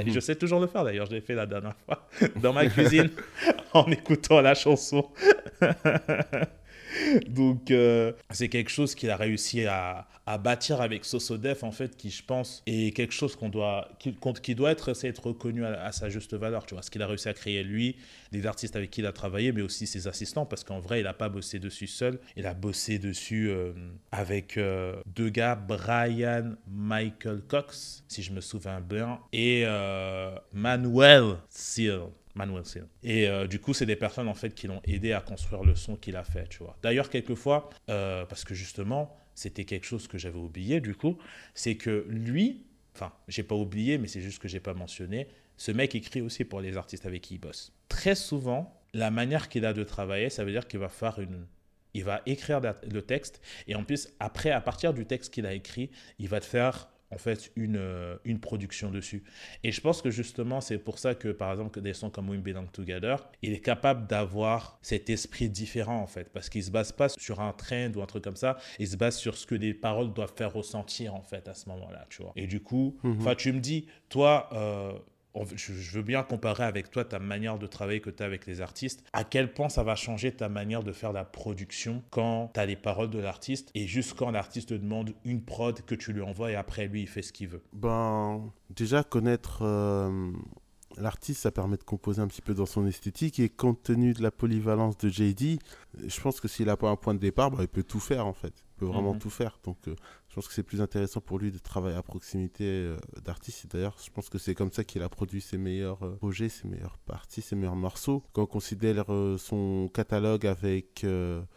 Et 0.00 0.10
je 0.10 0.20
sais 0.20 0.36
toujours 0.36 0.60
le 0.60 0.66
faire 0.68 0.84
d'ailleurs. 0.84 1.06
Je 1.06 1.12
l'ai 1.12 1.20
fait 1.20 1.34
la 1.34 1.46
dernière 1.46 1.74
fois 1.86 2.06
dans 2.42 2.52
ma 2.52 2.66
cuisine 2.68 3.10
en 3.72 3.90
écoutant 3.90 4.40
la 4.40 4.54
chanson. 4.54 5.08
Donc, 7.28 7.70
euh, 7.70 8.12
c'est 8.30 8.48
quelque 8.48 8.70
chose 8.70 8.94
qu'il 8.94 9.10
a 9.10 9.16
réussi 9.16 9.64
à, 9.66 10.06
à 10.26 10.38
bâtir 10.38 10.80
avec 10.80 11.04
Sosodef, 11.04 11.62
en 11.62 11.72
fait, 11.72 11.96
qui, 11.96 12.10
je 12.10 12.22
pense, 12.22 12.62
est 12.66 12.94
quelque 12.94 13.12
chose 13.12 13.36
qu'on 13.36 13.48
doit, 13.48 13.88
qui, 13.98 14.16
qui 14.42 14.54
doit 14.54 14.70
être, 14.70 15.04
être 15.04 15.26
reconnu 15.26 15.64
à, 15.64 15.92
sa 15.92 16.08
juste 16.08 16.34
valeur. 16.34 16.66
Tu 16.66 16.74
vois, 16.74 16.82
ce 16.82 16.90
qu'il 16.90 17.02
a 17.02 17.06
réussi 17.06 17.28
à 17.28 17.34
créer 17.34 17.62
lui, 17.62 17.96
les 18.32 18.46
artistes 18.46 18.76
avec 18.76 18.90
qui 18.90 19.00
il 19.00 19.06
a 19.06 19.12
travaillé, 19.12 19.52
mais 19.52 19.62
aussi 19.62 19.86
ses 19.86 20.08
assistants, 20.08 20.46
parce 20.46 20.64
qu'en 20.64 20.80
vrai, 20.80 21.00
il 21.00 21.04
n'a 21.04 21.14
pas 21.14 21.28
bossé 21.28 21.58
dessus 21.58 21.86
seul. 21.86 22.18
Il 22.36 22.46
a 22.46 22.54
bossé 22.54 22.98
dessus 22.98 23.48
euh, 23.50 23.72
avec 24.12 24.56
euh, 24.56 24.96
deux 25.14 25.30
gars, 25.30 25.54
Brian 25.54 26.54
Michael 26.68 27.42
Cox, 27.48 28.04
si 28.08 28.22
je 28.22 28.32
me 28.32 28.40
souviens 28.40 28.80
bien, 28.80 29.18
et 29.32 29.64
Manuel 30.52 31.36
Seal. 31.48 32.08
Manuel 32.36 32.64
Seal. 32.64 32.86
Et 33.02 33.28
euh, 33.28 33.46
du 33.46 33.58
coup, 33.58 33.74
c'est 33.74 33.86
des 33.86 33.96
personnes 33.96 34.28
en 34.28 34.34
fait 34.34 34.54
qui 34.54 34.66
l'ont 34.66 34.80
aidé 34.84 35.12
à 35.12 35.20
construire 35.20 35.64
le 35.64 35.74
son 35.74 35.96
qu'il 35.96 36.16
a 36.16 36.22
fait, 36.22 36.48
tu 36.48 36.58
vois. 36.58 36.76
D'ailleurs, 36.82 37.10
quelquefois, 37.10 37.70
euh, 37.88 38.24
parce 38.26 38.44
que 38.44 38.54
justement, 38.54 39.16
c'était 39.34 39.64
quelque 39.64 39.86
chose 39.86 40.06
que 40.06 40.18
j'avais 40.18 40.38
oublié, 40.38 40.80
du 40.80 40.94
coup, 40.94 41.18
c'est 41.54 41.76
que 41.76 42.06
lui, 42.08 42.66
enfin, 42.94 43.12
j'ai 43.28 43.42
pas 43.42 43.54
oublié, 43.54 43.98
mais 43.98 44.06
c'est 44.06 44.20
juste 44.20 44.38
que 44.38 44.48
j'ai 44.48 44.60
pas 44.60 44.74
mentionné, 44.74 45.28
ce 45.56 45.72
mec 45.72 45.94
écrit 45.94 46.20
aussi 46.20 46.44
pour 46.44 46.60
les 46.60 46.76
artistes 46.76 47.06
avec 47.06 47.22
qui 47.22 47.34
il 47.34 47.38
bosse. 47.38 47.72
Très 47.88 48.14
souvent, 48.14 48.80
la 48.92 49.10
manière 49.10 49.48
qu'il 49.48 49.64
a 49.64 49.72
de 49.72 49.84
travailler, 49.84 50.30
ça 50.30 50.44
veut 50.44 50.52
dire 50.52 50.66
qu'il 50.66 50.80
va 50.80 50.88
faire 50.88 51.18
une. 51.18 51.46
Il 51.94 52.04
va 52.04 52.20
écrire 52.26 52.60
le 52.60 53.00
texte 53.00 53.40
et 53.66 53.74
en 53.74 53.82
plus, 53.82 54.08
après, 54.20 54.50
à 54.50 54.60
partir 54.60 54.92
du 54.92 55.06
texte 55.06 55.32
qu'il 55.32 55.46
a 55.46 55.54
écrit, 55.54 55.90
il 56.18 56.28
va 56.28 56.40
te 56.40 56.44
faire 56.44 56.90
en 57.12 57.18
fait 57.18 57.52
une, 57.56 57.76
euh, 57.76 58.16
une 58.24 58.40
production 58.40 58.90
dessus. 58.90 59.22
Et 59.62 59.72
je 59.72 59.80
pense 59.80 60.02
que 60.02 60.10
justement, 60.10 60.60
c'est 60.60 60.78
pour 60.78 60.98
ça 60.98 61.14
que 61.14 61.28
par 61.28 61.50
exemple, 61.52 61.70
que 61.70 61.80
des 61.80 61.94
sons 61.94 62.10
comme 62.10 62.28
We 62.30 62.40
Belong 62.40 62.66
Together, 62.72 63.16
il 63.42 63.52
est 63.52 63.60
capable 63.60 64.06
d'avoir 64.06 64.78
cet 64.82 65.08
esprit 65.10 65.48
différent 65.48 66.00
en 66.00 66.06
fait, 66.06 66.30
parce 66.32 66.48
qu'il 66.48 66.64
se 66.64 66.70
base 66.70 66.92
pas 66.92 67.08
sur 67.08 67.40
un 67.40 67.52
trend 67.52 67.92
ou 67.94 68.02
un 68.02 68.06
truc 68.06 68.24
comme 68.24 68.36
ça, 68.36 68.56
il 68.78 68.88
se 68.88 68.96
base 68.96 69.16
sur 69.16 69.36
ce 69.36 69.46
que 69.46 69.54
les 69.54 69.74
paroles 69.74 70.12
doivent 70.12 70.34
faire 70.36 70.52
ressentir 70.52 71.14
en 71.14 71.22
fait 71.22 71.46
à 71.48 71.54
ce 71.54 71.68
moment-là, 71.68 72.06
tu 72.10 72.22
vois. 72.22 72.32
Et 72.36 72.46
du 72.46 72.60
coup, 72.60 72.96
Mhm. 73.02 73.34
tu 73.36 73.52
me 73.52 73.60
dis, 73.60 73.86
toi, 74.08 74.48
euh, 74.52 74.92
je 75.54 75.72
veux 75.96 76.02
bien 76.02 76.22
comparer 76.22 76.64
avec 76.64 76.90
toi 76.90 77.04
ta 77.04 77.18
manière 77.18 77.58
de 77.58 77.66
travailler 77.66 78.00
que 78.00 78.10
tu 78.10 78.22
as 78.22 78.26
avec 78.26 78.46
les 78.46 78.60
artistes. 78.60 79.04
À 79.12 79.24
quel 79.24 79.52
point 79.52 79.68
ça 79.68 79.82
va 79.82 79.94
changer 79.94 80.32
ta 80.32 80.48
manière 80.48 80.82
de 80.82 80.92
faire 80.92 81.12
la 81.12 81.24
production 81.24 82.02
quand 82.10 82.50
tu 82.54 82.60
as 82.60 82.66
les 82.66 82.76
paroles 82.76 83.10
de 83.10 83.18
l'artiste 83.18 83.70
et 83.74 83.86
juste 83.86 84.14
quand 84.14 84.30
l'artiste 84.30 84.70
te 84.70 84.74
demande 84.74 85.12
une 85.24 85.42
prod 85.42 85.80
que 85.82 85.94
tu 85.94 86.12
lui 86.12 86.22
envoies 86.22 86.52
et 86.52 86.54
après 86.56 86.86
lui 86.88 87.02
il 87.02 87.08
fait 87.08 87.22
ce 87.22 87.32
qu'il 87.32 87.48
veut? 87.48 87.62
Ben, 87.72 88.50
déjà, 88.70 89.02
connaître 89.04 89.60
euh, 89.62 90.30
l'artiste, 90.96 91.42
ça 91.42 91.50
permet 91.50 91.76
de 91.76 91.82
composer 91.84 92.22
un 92.22 92.26
petit 92.28 92.42
peu 92.42 92.54
dans 92.54 92.66
son 92.66 92.86
esthétique. 92.86 93.38
Et 93.40 93.48
compte 93.48 93.82
tenu 93.82 94.12
de 94.14 94.22
la 94.22 94.30
polyvalence 94.30 94.96
de 94.98 95.08
JD, 95.08 95.58
je 96.06 96.20
pense 96.20 96.40
que 96.40 96.48
s'il 96.48 96.66
n'a 96.66 96.76
pas 96.76 96.88
un 96.88 96.96
point 96.96 97.14
de 97.14 97.18
départ, 97.18 97.50
ben, 97.50 97.58
il 97.62 97.68
peut 97.68 97.82
tout 97.82 98.00
faire 98.00 98.26
en 98.26 98.32
fait. 98.32 98.54
Il 98.76 98.78
peut 98.80 98.86
vraiment 98.86 99.12
Mhm. 99.14 99.18
tout 99.20 99.30
faire. 99.30 99.58
Donc, 99.64 99.76
euh, 99.88 99.94
pense 100.36 100.48
que 100.48 100.52
c'est 100.52 100.62
plus 100.62 100.82
intéressant 100.82 101.22
pour 101.22 101.38
lui 101.38 101.50
de 101.50 101.56
travailler 101.56 101.96
à 101.96 102.02
proximité 102.02 102.64
euh, 102.66 102.98
d'artistes. 103.24 103.68
D'ailleurs, 103.72 103.96
je 104.04 104.10
pense 104.10 104.28
que 104.28 104.36
c'est 104.36 104.54
comme 104.54 104.70
ça 104.70 104.84
qu'il 104.84 105.02
a 105.02 105.08
produit 105.08 105.40
ses 105.40 105.56
meilleurs 105.56 106.02
euh, 106.02 106.16
projets, 106.16 106.50
ses 106.50 106.68
meilleures 106.68 106.98
parties, 106.98 107.40
ses 107.40 107.56
meilleurs 107.56 107.74
morceaux. 107.74 108.22
Quand 108.34 108.42
on 108.42 108.46
considère 108.46 109.06
euh, 109.08 109.38
son 109.38 109.88
catalogue 109.94 110.46
avec 110.46 111.06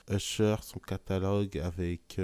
Usher, 0.10 0.56
son 0.62 0.80
catalogue 0.80 1.58
avec, 1.58 2.22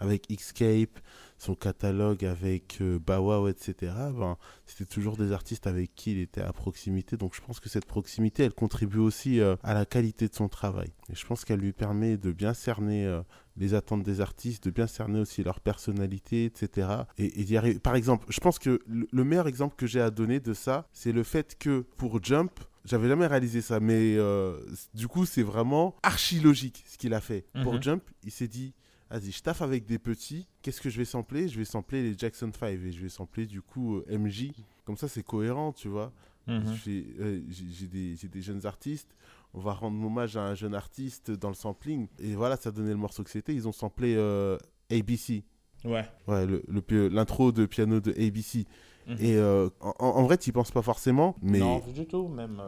avec 0.00 0.26
Xscape, 0.28 0.98
son 1.38 1.54
catalogue 1.54 2.24
avec 2.24 2.78
euh, 2.80 2.98
Bow 2.98 3.18
Wow, 3.28 3.48
etc., 3.48 3.92
ben, 4.14 4.36
c'était 4.66 4.84
toujours 4.86 5.16
des 5.16 5.32
artistes 5.32 5.66
avec 5.66 5.94
qui 5.94 6.12
il 6.12 6.18
était 6.18 6.42
à 6.42 6.52
proximité. 6.52 7.16
Donc 7.16 7.34
je 7.34 7.40
pense 7.40 7.60
que 7.60 7.68
cette 7.68 7.86
proximité, 7.86 8.42
elle 8.44 8.52
contribue 8.52 8.98
aussi 8.98 9.40
euh, 9.40 9.56
à 9.62 9.74
la 9.74 9.86
qualité 9.86 10.28
de 10.28 10.34
son 10.34 10.48
travail. 10.48 10.92
Et 11.10 11.14
je 11.14 11.24
pense 11.26 11.44
qu'elle 11.44 11.60
lui 11.60 11.72
permet 11.72 12.16
de 12.16 12.32
bien 12.32 12.52
cerner 12.54 13.06
euh, 13.06 13.22
les 13.56 13.74
attentes 13.74 14.02
des 14.02 14.20
artistes, 14.20 14.64
de 14.64 14.70
bien 14.70 14.86
cerner 14.86 15.20
aussi 15.20 15.42
leur 15.42 15.60
personnalité, 15.60 16.44
etc. 16.46 16.88
Et, 17.18 17.52
et 17.52 17.56
arriver. 17.56 17.78
Par 17.78 17.94
exemple, 17.94 18.26
je 18.28 18.40
pense 18.40 18.58
que 18.58 18.80
le, 18.86 19.06
le 19.10 19.24
meilleur 19.24 19.48
exemple 19.48 19.76
que 19.76 19.86
j'ai 19.86 20.00
à 20.00 20.10
donner 20.10 20.40
de 20.40 20.54
ça, 20.54 20.88
c'est 20.92 21.12
le 21.12 21.22
fait 21.22 21.56
que 21.58 21.80
pour 21.96 22.22
Jump, 22.22 22.60
j'avais 22.84 23.08
jamais 23.08 23.26
réalisé 23.26 23.60
ça, 23.60 23.78
mais 23.80 24.16
euh, 24.16 24.58
du 24.94 25.06
coup, 25.08 25.26
c'est 25.26 25.42
vraiment 25.42 25.94
archi 26.02 26.40
logique 26.40 26.82
ce 26.86 26.96
qu'il 26.96 27.12
a 27.12 27.20
fait. 27.20 27.44
Pour 27.62 27.74
Mhm. 27.74 27.82
Jump, 27.82 28.02
il 28.24 28.30
s'est 28.30 28.48
dit 28.48 28.72
vas-y, 29.10 29.30
je 29.32 29.42
taffe 29.42 29.62
avec 29.62 29.84
des 29.86 29.98
petits. 29.98 30.46
Qu'est-ce 30.62 30.80
que 30.80 30.90
je 30.90 30.98
vais 30.98 31.04
sampler? 31.04 31.48
Je 31.48 31.58
vais 31.58 31.64
sampler 31.64 32.02
les 32.02 32.16
Jackson 32.16 32.50
5 32.58 32.66
et 32.68 32.92
je 32.92 33.00
vais 33.00 33.08
sampler 33.08 33.46
du 33.46 33.60
coup 33.62 33.96
euh, 33.96 34.18
MJ. 34.18 34.52
Comme 34.84 34.96
ça, 34.96 35.08
c'est 35.08 35.22
cohérent, 35.22 35.72
tu 35.72 35.88
vois. 35.88 36.12
Mhm. 36.46 36.74
J'ai 36.84 37.06
euh, 37.20 37.40
j'ai- 37.48 37.86
des, 38.28 38.42
jeunes 38.42 38.64
artistes. 38.66 39.14
On 39.52 39.60
va 39.60 39.72
rendre 39.72 40.04
hommage 40.04 40.36
à 40.36 40.42
un 40.44 40.54
jeune 40.54 40.74
artiste 40.74 41.30
dans 41.30 41.48
le 41.48 41.54
sampling. 41.54 42.06
Et 42.18 42.34
voilà, 42.34 42.56
ça 42.56 42.70
donnait 42.70 42.90
le 42.90 42.96
morceau 42.96 43.22
que 43.24 43.30
c'était. 43.30 43.54
Ils 43.54 43.66
ont 43.68 43.72
samplé 43.72 44.14
euh, 44.16 44.56
ABC. 44.90 45.44
Ouais. 45.84 46.04
Ouais, 46.28 46.46
le- 46.46 46.62
le 46.68 47.08
l'intro 47.08 47.52
de 47.52 47.66
piano 47.66 48.00
de 48.00 48.12
ABC. 48.12 48.64
Mhm. 49.06 49.16
Et 49.20 49.40
en, 49.80 49.94
en 49.98 50.22
vrai, 50.24 50.38
tu 50.38 50.52
penses 50.52 50.70
pas 50.70 50.82
forcément. 50.82 51.36
Mais 51.42 51.58
Non, 51.58 51.80
du 51.92 52.06
tout, 52.06 52.28
même. 52.28 52.60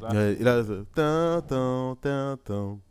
là. 0.00 0.30
Et 0.32 0.42
là, 0.42 0.62
tin, 0.94 1.42
tin, 1.46 1.96
tin, 2.00 2.38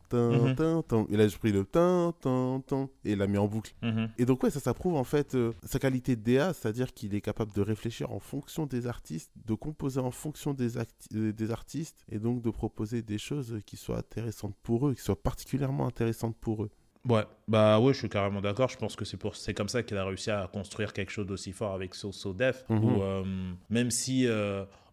tin, 0.10 0.30
tin, 0.32 0.48
Mhm. 0.48 0.56
tin, 0.56 0.82
tin. 0.84 1.06
Et 1.10 1.18
là, 1.18 1.28
j'ai 1.28 1.38
pris 1.38 1.52
le 1.52 1.64
tin, 1.66 2.14
tin, 2.22 2.62
tin, 2.66 2.90
et 3.06 3.12
il 3.14 3.18
l'a 3.18 3.28
mis 3.28 3.38
en 3.38 3.48
boucle. 3.48 3.74
Mhm. 3.82 4.10
Et 4.18 4.26
donc, 4.26 4.44
ouais, 4.44 4.50
ça, 4.50 4.60
ça 4.60 4.74
prouve 4.74 4.96
en 4.96 5.04
fait 5.04 5.36
euh, 5.36 5.54
sa 5.64 5.80
qualité 5.80 6.16
de 6.16 6.22
DA, 6.24 6.54
c'est-à-dire 6.54 6.94
qu'il 6.94 7.16
est 7.16 7.22
capable 7.22 7.54
de 7.54 7.62
réfléchir 7.62 8.12
en 8.12 8.20
fonction 8.20 8.66
des 8.66 8.88
artistes, 8.88 9.32
de 9.46 9.54
composer 9.54 10.00
en 10.00 10.12
fonction 10.12 10.54
des, 10.54 10.78
euh, 10.78 11.32
des 11.34 11.52
artistes, 11.52 12.06
et 12.12 12.20
donc 12.20 12.42
de 12.42 12.50
proposer 12.50 13.02
des 13.02 13.18
choses 13.18 13.60
qui 13.66 13.78
soient 13.78 13.98
intéressantes 14.00 14.56
pour 14.64 14.88
eux, 14.88 14.94
qui 14.94 15.02
soient 15.02 15.22
particulièrement 15.22 15.88
intéressantes 15.88 16.36
pour 16.38 16.64
eux. 16.64 16.70
Ouais, 17.08 17.24
bah 17.48 17.80
ouais, 17.80 17.94
je 17.94 18.00
suis 18.00 18.10
carrément 18.10 18.42
d'accord. 18.42 18.68
Je 18.68 18.78
pense 18.78 18.98
que 18.98 19.06
c'est 19.06 19.16
pour 19.16 19.36
c'est 19.38 19.54
comme 19.54 19.70
ça 19.70 19.82
qu'il 19.82 19.96
a 19.96 20.04
réussi 20.04 20.30
à 20.30 20.50
construire 20.52 20.92
quelque 20.92 21.12
chose 21.12 21.26
d'aussi 21.26 21.54
fort 21.54 21.74
avec 21.74 21.96
So 21.96 22.12
So 22.12 22.34
Def. 22.34 22.66
Mhm. 22.70 22.84
Où, 22.84 23.02
euh, 23.02 23.24
même 23.70 23.92
si 23.92 24.28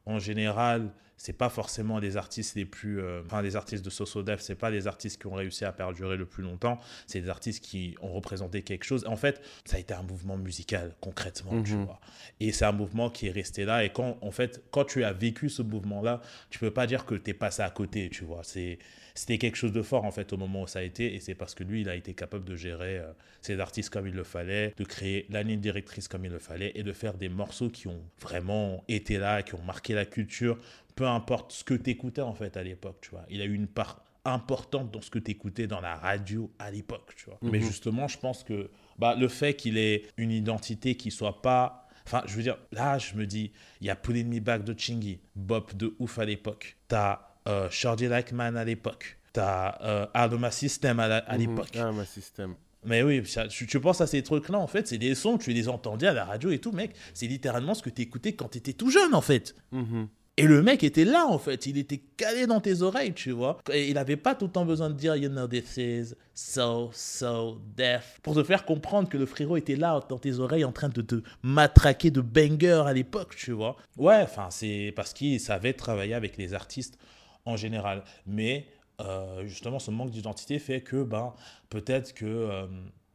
en 0.06 0.18
général, 0.20 0.92
c'est 1.16 1.32
pas 1.32 1.48
forcément 1.48 1.98
les 1.98 2.16
artistes 2.16 2.54
les 2.56 2.64
plus, 2.64 3.00
euh, 3.00 3.22
enfin 3.24 3.40
les 3.42 3.56
artistes 3.56 3.84
de 3.84 3.90
So 3.90 4.04
So 4.06 4.22
Def, 4.22 4.40
c'est 4.40 4.54
pas 4.54 4.70
les 4.70 4.86
artistes 4.86 5.20
qui 5.20 5.26
ont 5.26 5.34
réussi 5.34 5.64
à 5.64 5.72
perdurer 5.72 6.16
le 6.16 6.26
plus 6.26 6.42
longtemps. 6.42 6.78
C'est 7.06 7.20
des 7.20 7.28
artistes 7.28 7.64
qui 7.64 7.94
ont 8.02 8.12
représenté 8.12 8.62
quelque 8.62 8.84
chose. 8.84 9.04
En 9.06 9.16
fait, 9.16 9.40
ça 9.64 9.76
a 9.76 9.80
été 9.80 9.94
un 9.94 10.02
mouvement 10.02 10.36
musical 10.36 10.94
concrètement, 11.00 11.62
tu 11.62 11.74
Mhm. 11.74 11.84
vois. 11.84 12.00
Et 12.40 12.52
c'est 12.52 12.64
un 12.64 12.72
mouvement 12.72 13.10
qui 13.10 13.28
est 13.28 13.30
resté 13.30 13.64
là. 13.64 13.84
Et 13.84 13.90
quand, 13.90 14.18
en 14.20 14.30
fait, 14.30 14.62
quand 14.70 14.84
tu 14.84 15.04
as 15.04 15.12
vécu 15.12 15.48
ce 15.48 15.62
mouvement-là, 15.62 16.20
tu 16.50 16.58
peux 16.58 16.72
pas 16.72 16.86
dire 16.86 17.04
que 17.06 17.14
tu 17.14 17.30
es 17.30 17.34
passé 17.34 17.62
à 17.62 17.70
côté, 17.70 18.10
tu 18.10 18.24
vois. 18.24 18.40
C'est, 18.42 18.78
c'était 19.14 19.38
quelque 19.38 19.56
chose 19.56 19.72
de 19.72 19.82
fort, 19.82 20.04
en 20.04 20.10
fait, 20.10 20.32
au 20.32 20.36
moment 20.36 20.62
où 20.62 20.66
ça 20.66 20.80
a 20.80 20.82
été. 20.82 21.14
Et 21.14 21.20
c'est 21.20 21.34
parce 21.36 21.54
que 21.54 21.62
lui, 21.64 21.82
il 21.82 21.88
a 21.88 21.94
été 21.94 22.14
capable 22.14 22.44
de 22.44 22.56
gérer 22.56 22.98
euh, 22.98 23.12
ses 23.40 23.60
artistes 23.60 23.90
comme 23.90 24.06
il 24.08 24.14
le 24.14 24.24
fallait, 24.24 24.74
de 24.76 24.84
créer 24.84 25.26
la 25.30 25.42
ligne 25.42 25.60
directrice 25.60 26.08
comme 26.08 26.24
il 26.24 26.32
le 26.32 26.38
fallait 26.38 26.72
et 26.74 26.82
de 26.82 26.92
faire 26.92 27.14
des 27.14 27.28
morceaux 27.28 27.68
qui 27.70 27.86
ont 27.88 28.02
vraiment 28.20 28.82
été 28.88 29.18
là, 29.18 29.42
qui 29.42 29.54
ont 29.54 29.62
marqué 29.62 29.94
la 29.94 30.04
culture, 30.06 30.58
peu 30.94 31.06
importe 31.06 31.52
ce 31.52 31.64
que 31.64 31.74
tu 31.74 31.90
écoutais, 31.90 32.22
en 32.22 32.34
fait, 32.34 32.56
à 32.56 32.62
l'époque, 32.62 32.98
tu 33.02 33.10
vois. 33.10 33.24
Il 33.28 33.40
a 33.40 33.44
eu 33.44 33.54
une 33.54 33.66
part 33.66 34.04
importante 34.24 34.90
dans 34.90 35.02
ce 35.02 35.10
que 35.10 35.18
tu 35.18 35.32
écoutais 35.32 35.66
dans 35.66 35.80
la 35.80 35.96
radio 35.96 36.50
à 36.58 36.70
l'époque, 36.70 37.12
tu 37.16 37.26
vois. 37.26 37.38
Mais 37.42 37.58
Mhm. 37.58 37.64
justement, 37.66 38.08
je 38.08 38.18
pense 38.18 38.42
que 38.44 38.70
bah, 38.98 39.14
le 39.14 39.28
fait 39.28 39.54
qu'il 39.54 39.76
ait 39.76 40.04
une 40.16 40.30
identité 40.30 40.94
qui 40.96 41.10
soit 41.10 41.42
pas 41.42 41.80
Enfin, 42.06 42.22
je 42.26 42.36
veux 42.36 42.42
dire, 42.42 42.58
là, 42.70 42.98
je 42.98 43.14
me 43.14 43.24
dis, 43.24 43.50
il 43.80 43.86
y 43.86 43.90
a 43.90 43.96
Pulling 43.96 44.28
Me 44.28 44.38
Back 44.38 44.62
de 44.62 44.78
Chingy, 44.78 45.20
Bop 45.36 45.74
de 45.74 45.96
ouf 45.98 46.18
à 46.18 46.26
l'époque. 46.26 46.76
T'as 46.86 47.20
euh, 47.48 47.70
Shorty 47.70 48.08
Like 48.08 48.30
Man 48.32 48.58
à 48.58 48.64
l'époque. 48.66 49.18
T'as 49.32 49.78
euh, 49.82 50.50
System 50.50 51.00
à, 51.00 51.22
Mhm. 51.32 51.38
l'époque. 51.38 51.70
Ah, 51.76 51.92
ma 51.92 52.04
système. 52.04 52.56
Mais 52.84 53.02
oui, 53.02 53.24
ça- 53.26 53.48
tu, 53.48 53.66
tu 53.66 53.80
penses 53.80 54.02
à 54.02 54.06
ces 54.06 54.22
trucs-là, 54.22 54.58
en 54.58 54.66
fait, 54.66 54.86
c'est 54.86 54.98
des 54.98 55.14
sons, 55.14 55.38
tu 55.38 55.54
les 55.54 55.66
entendais 55.70 56.06
à 56.06 56.12
la 56.12 56.26
radio 56.26 56.50
et 56.50 56.58
tout, 56.58 56.72
mec. 56.72 56.94
C'est 57.14 57.26
littéralement 57.26 57.72
ce 57.72 57.82
que 57.82 57.88
tu 57.88 58.02
écoutais 58.02 58.34
quand 58.34 58.48
tu 58.50 58.58
étais 58.58 58.74
tout 58.74 58.90
jeune, 58.90 59.14
en 59.14 59.22
fait. 59.22 59.54
Mhm. 59.72 60.08
Et 60.36 60.44
le 60.44 60.62
mec 60.62 60.82
était 60.82 61.04
là, 61.04 61.26
en 61.28 61.38
fait. 61.38 61.66
Il 61.66 61.78
était 61.78 62.02
calé 62.16 62.46
dans 62.46 62.60
tes 62.60 62.82
oreilles, 62.82 63.12
tu 63.14 63.30
vois. 63.30 63.58
Et 63.72 63.88
il 63.88 63.94
n'avait 63.94 64.16
pas 64.16 64.34
tout 64.34 64.46
le 64.46 64.50
temps 64.50 64.64
besoin 64.64 64.90
de 64.90 64.94
dire, 64.94 65.14
you 65.14 65.28
know, 65.28 65.46
this 65.46 65.76
is 65.76 66.14
so, 66.34 66.90
so 66.92 67.60
deaf. 67.76 68.18
Pour 68.22 68.34
te 68.34 68.42
faire 68.42 68.64
comprendre 68.64 69.08
que 69.08 69.16
le 69.16 69.26
frérot 69.26 69.56
était 69.56 69.76
là, 69.76 70.00
dans 70.08 70.18
tes 70.18 70.40
oreilles, 70.40 70.64
en 70.64 70.72
train 70.72 70.88
de 70.88 71.02
te 71.02 71.22
matraquer 71.42 72.10
de 72.10 72.20
banger 72.20 72.82
à 72.84 72.92
l'époque, 72.92 73.36
tu 73.36 73.52
vois. 73.52 73.76
Ouais, 73.96 74.22
enfin, 74.22 74.48
c'est 74.50 74.92
parce 74.96 75.12
qu'il 75.12 75.38
savait 75.38 75.72
travailler 75.72 76.14
avec 76.14 76.36
les 76.36 76.52
artistes 76.52 76.98
en 77.44 77.56
général. 77.56 78.02
Mais 78.26 78.66
euh, 79.00 79.46
justement, 79.46 79.78
ce 79.78 79.92
manque 79.92 80.10
d'identité 80.10 80.58
fait 80.58 80.80
que, 80.80 81.04
ben, 81.04 81.32
peut-être 81.70 82.12
que 82.12 82.24
euh, 82.24 82.66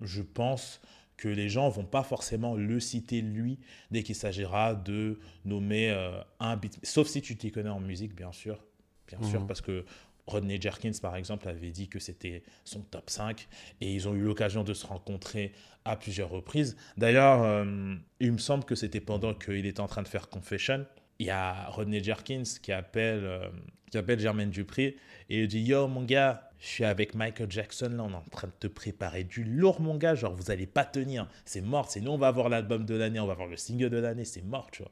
je 0.02 0.22
pense 0.22 0.80
que 1.20 1.28
les 1.28 1.50
gens 1.50 1.68
vont 1.68 1.84
pas 1.84 2.02
forcément 2.04 2.56
le 2.56 2.80
citer 2.80 3.22
lui 3.22 3.60
dès 3.92 4.04
qu'il 4.04 4.16
s'agira 4.16 4.74
de 4.74 5.20
nommer 5.44 5.90
euh, 5.92 6.22
un 6.40 6.56
beat. 6.56 6.80
Sauf 6.82 7.08
si 7.10 7.22
tu 7.22 7.36
t'y 7.36 7.52
connais 7.52 7.68
en 7.70 7.82
musique, 7.82 8.16
bien 8.16 8.32
sûr. 8.32 8.64
Bien 9.08 9.22
sûr, 9.28 9.42
Mhm. 9.42 9.48
parce 9.48 9.60
que 9.60 9.84
Rodney 10.28 10.62
Jerkins, 10.62 10.94
par 11.02 11.18
exemple, 11.18 11.50
avait 11.50 11.72
dit 11.72 11.90
que 11.90 12.00
c'était 12.00 12.44
son 12.64 12.82
top 12.82 13.10
5 13.10 13.48
et 13.82 13.94
ils 13.94 14.08
ont 14.08 14.14
eu 14.16 14.22
l'occasion 14.22 14.64
de 14.64 14.74
se 14.74 14.86
rencontrer 14.88 15.52
à 15.84 15.98
plusieurs 15.98 16.30
reprises. 16.30 16.78
D'ailleurs, 16.96 17.42
euh, 17.44 17.96
il 18.22 18.32
me 18.32 18.38
semble 18.38 18.64
que 18.64 18.76
c'était 18.76 19.02
pendant 19.02 19.34
qu'il 19.34 19.66
était 19.66 19.82
en 19.82 19.88
train 19.88 20.04
de 20.04 20.08
faire 20.08 20.30
Confession. 20.30 20.86
Il 21.18 21.26
y 21.26 21.32
a 21.32 21.66
Rodney 21.70 22.02
Jerkins 22.02 22.44
qui 22.62 22.72
appelle, 22.72 23.26
euh, 23.26 23.50
qui 23.92 23.98
appelle 23.98 24.20
Jermaine 24.20 24.52
Dupri 24.52 24.96
et 25.30 25.42
il 25.42 25.48
dit 25.50 25.62
Yo, 25.64 25.88
mon 25.90 26.04
gars, 26.04 26.49
je 26.60 26.68
suis 26.68 26.84
avec 26.84 27.16
Michael 27.16 27.50
Jackson, 27.50 27.90
là, 27.96 28.04
on 28.04 28.12
est 28.12 28.16
en 28.16 28.24
train 28.32 28.48
de 28.48 28.54
te 28.60 28.68
préparer 28.68 29.24
du 29.24 29.46
lourd, 29.46 29.80
mon 29.80 29.96
gars. 29.96 30.14
Genre, 30.14 30.34
vous 30.36 30.52
allez 30.52 30.68
pas 30.68 30.84
tenir. 30.84 31.28
C'est 31.46 31.62
mort. 31.62 31.90
C'est 31.90 32.02
nous, 32.02 32.12
on 32.12 32.18
va 32.18 32.28
avoir 32.28 32.50
l'album 32.50 32.86
de 32.86 32.96
l'année, 32.96 33.20
on 33.20 33.26
va 33.26 33.34
avoir 33.34 33.48
le 33.48 33.56
single 33.56 33.90
de 33.90 33.98
l'année. 33.98 34.26
C'est 34.26 34.44
mort, 34.44 34.68
tu 34.72 34.84
vois. 34.84 34.92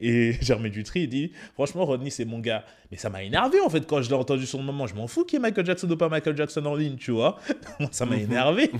Et 0.00 0.32
Jermaine 0.40 0.72
Dutry, 0.72 1.02
il 1.02 1.08
dit 1.08 1.32
Franchement, 1.52 1.84
Rodney, 1.84 2.08
c'est 2.08 2.24
mon 2.24 2.38
gars. 2.38 2.64
Mais 2.90 2.96
ça 2.96 3.10
m'a 3.10 3.22
énervé, 3.22 3.60
en 3.60 3.68
fait, 3.68 3.86
quand 3.86 4.00
je 4.00 4.08
l'ai 4.08 4.16
entendu 4.16 4.46
sur 4.46 4.58
le 4.58 4.64
moment. 4.64 4.86
Je 4.86 4.94
m'en 4.94 5.06
fous 5.06 5.24
qu'il 5.24 5.38
y 5.38 5.40
ait 5.40 5.42
Michael 5.42 5.66
Jackson 5.66 5.90
ou 5.90 5.96
pas 5.96 6.08
Michael 6.08 6.36
Jackson 6.38 6.64
en 6.64 6.74
ligne, 6.74 6.96
tu 6.96 7.10
vois. 7.10 7.38
Moi, 7.78 7.88
ça 7.92 8.06
m'a 8.06 8.16
énervé. 8.16 8.70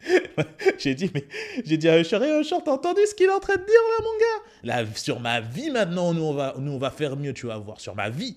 j'ai 0.78 0.94
dit, 0.94 1.10
mais 1.14 1.26
j'ai 1.64 1.78
dit 1.78 1.88
à 1.88 1.98
Usher, 1.98 2.22
hey, 2.22 2.40
Usher, 2.40 2.56
t'as 2.62 2.72
entendu 2.72 3.00
ce 3.08 3.14
qu'il 3.14 3.26
est 3.26 3.32
en 3.32 3.40
train 3.40 3.56
de 3.56 3.64
dire 3.64 3.66
là, 3.66 4.04
mon 4.04 4.18
gars? 4.18 4.84
Là, 4.84 4.90
sur 4.94 5.18
ma 5.18 5.40
vie 5.40 5.70
maintenant, 5.70 6.12
nous 6.12 6.22
on, 6.22 6.34
va, 6.34 6.54
nous, 6.58 6.72
on 6.72 6.78
va 6.78 6.90
faire 6.90 7.16
mieux, 7.16 7.32
tu 7.32 7.46
vas 7.46 7.56
voir, 7.58 7.80
sur 7.80 7.96
ma 7.96 8.10
vie. 8.10 8.36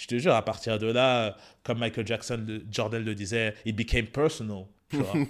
Je 0.00 0.06
te 0.06 0.18
jure, 0.18 0.34
à 0.34 0.42
partir 0.42 0.78
de 0.78 0.86
là, 0.90 1.36
comme 1.62 1.78
Michael 1.78 2.06
Jackson, 2.06 2.42
le- 2.46 2.64
Jordan 2.70 3.04
le 3.04 3.14
disait, 3.14 3.54
it 3.66 3.76
became 3.76 4.06
personal. 4.06 4.64
Tu 4.88 4.96
vois. 4.96 5.12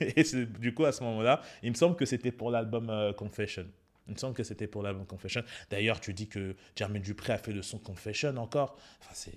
Et 0.00 0.22
du 0.60 0.72
coup, 0.72 0.84
à 0.84 0.92
ce 0.92 1.02
moment-là, 1.02 1.42
il 1.62 1.70
me 1.70 1.74
semble 1.74 1.96
que 1.96 2.06
c'était 2.06 2.32
pour 2.32 2.50
l'album 2.50 2.88
euh, 2.90 3.12
Confession. 3.12 3.66
Il 4.08 4.14
me 4.14 4.18
semble 4.18 4.34
que 4.34 4.42
c'était 4.44 4.66
pour 4.66 4.82
l'album 4.82 5.04
Confession. 5.04 5.42
D'ailleurs, 5.68 6.00
tu 6.00 6.14
dis 6.14 6.26
que 6.28 6.56
Jermaine 6.76 7.02
Dupré 7.02 7.32
a 7.34 7.38
fait 7.38 7.52
le 7.52 7.62
son 7.62 7.78
Confession 7.78 8.34
encore. 8.38 8.76
Enfin, 9.00 9.10
c'est 9.14 9.34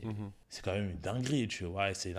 c'est 0.50 0.64
quand 0.64 0.72
même 0.74 0.92
une 0.92 1.00
dinguerie, 1.00 1.48
tu 1.48 1.66
vois. 1.66 1.94
C'est 1.94 2.14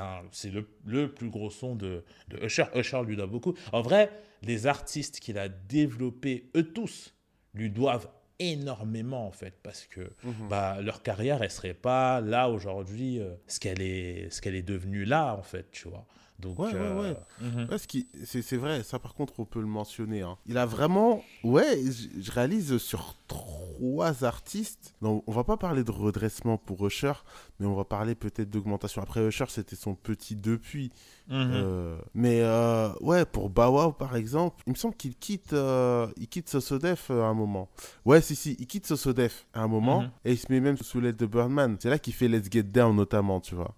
le, 0.50 0.68
le 0.84 1.10
plus 1.12 1.30
gros 1.30 1.50
son 1.50 1.74
de, 1.74 2.04
de 2.28 2.44
Usher. 2.44 2.64
Usher 2.74 3.02
lui 3.04 3.16
doit 3.16 3.26
beaucoup. 3.26 3.54
En 3.72 3.82
vrai, 3.82 4.10
les 4.42 4.66
artistes 4.66 5.20
qu'il 5.20 5.38
a 5.38 5.48
développés, 5.48 6.50
eux 6.56 6.70
tous, 6.72 7.14
lui 7.54 7.70
doivent 7.70 8.08
énormément, 8.38 9.26
en 9.26 9.30
fait, 9.32 9.54
parce 9.62 9.86
que 9.86 10.12
Mhm. 10.24 10.48
bah, 10.48 10.78
leur 10.82 11.02
carrière, 11.02 11.42
elle 11.42 11.50
serait 11.50 11.74
pas 11.74 12.20
là 12.20 12.48
aujourd'hui, 12.48 13.20
euh, 13.20 13.34
ce 13.46 13.60
qu'elle 13.60 13.82
est, 13.82 14.30
ce 14.30 14.40
qu'elle 14.40 14.54
est 14.54 14.62
devenue 14.62 15.04
là, 15.04 15.34
en 15.34 15.42
fait, 15.42 15.70
tu 15.72 15.88
vois. 15.88 16.06
Donc, 16.40 16.58
Ouais, 16.58 16.66
ouais, 16.72 16.74
euh, 16.74 17.00
ouais. 17.12 17.16
mhm. 17.40 17.68
Ouais, 17.70 17.78
ce 17.78 17.86
qui- 17.86 18.08
c'est 18.24 18.42
c'est 18.42 18.56
vrai, 18.56 18.82
ça 18.82 18.98
par 18.98 19.14
contre 19.14 19.34
on 19.38 19.44
peut 19.44 19.60
le 19.60 19.66
mentionner. 19.66 20.22
hein. 20.22 20.36
Il 20.46 20.58
a 20.58 20.66
vraiment, 20.66 21.22
ouais, 21.44 21.78
je 22.20 22.30
réalise 22.32 22.76
sur 22.78 23.14
trois 23.28 24.24
artistes. 24.24 24.94
Non, 25.00 25.22
on 25.26 25.32
va 25.32 25.44
pas 25.44 25.56
parler 25.56 25.84
de 25.84 25.90
redressement 25.90 26.58
pour 26.58 26.84
Usher, 26.86 27.12
mais 27.60 27.66
on 27.66 27.74
va 27.74 27.84
parler 27.84 28.14
peut-être 28.14 28.50
d'augmentation. 28.50 29.00
Après 29.00 29.24
Usher, 29.26 29.44
c'était 29.48 29.76
son 29.76 29.94
petit 29.94 30.34
depuis. 30.36 30.90
Mhm. 31.28 31.50
Euh, 31.54 31.98
mais 32.14 32.40
euh, 32.42 32.92
ouais, 33.00 33.24
pour 33.24 33.48
Bow 33.48 33.70
Wow 33.80 33.92
par 33.92 34.14
exemple, 34.16 34.62
il 34.66 34.70
me 34.72 34.76
semble 34.76 34.96
qu'il 34.96 35.16
quitte, 35.16 35.52
euh, 35.54 36.08
il 36.18 36.28
quitte 36.28 36.48
Sosodef 36.50 37.10
euh, 37.10 37.22
à 37.22 37.26
un 37.26 37.34
moment. 37.34 37.68
Ouais, 38.04 38.20
si 38.20 38.34
si, 38.36 38.56
il 38.58 38.66
quitte 38.66 38.86
Sosodef 38.86 39.46
à 39.54 39.62
un 39.62 39.68
moment 39.68 40.02
Mhm. 40.02 40.10
et 40.26 40.32
il 40.32 40.38
se 40.38 40.46
met 40.50 40.60
même 40.60 40.76
sous 40.76 41.00
l'aide 41.00 41.16
de 41.16 41.26
Birdman. 41.26 41.76
C'est 41.80 41.88
là 41.90 41.98
qu'il 41.98 42.12
fait 42.12 42.28
Let's 42.28 42.50
Get 42.50 42.64
Down 42.64 42.94
notamment, 42.96 43.40
tu 43.40 43.54
vois. 43.54 43.74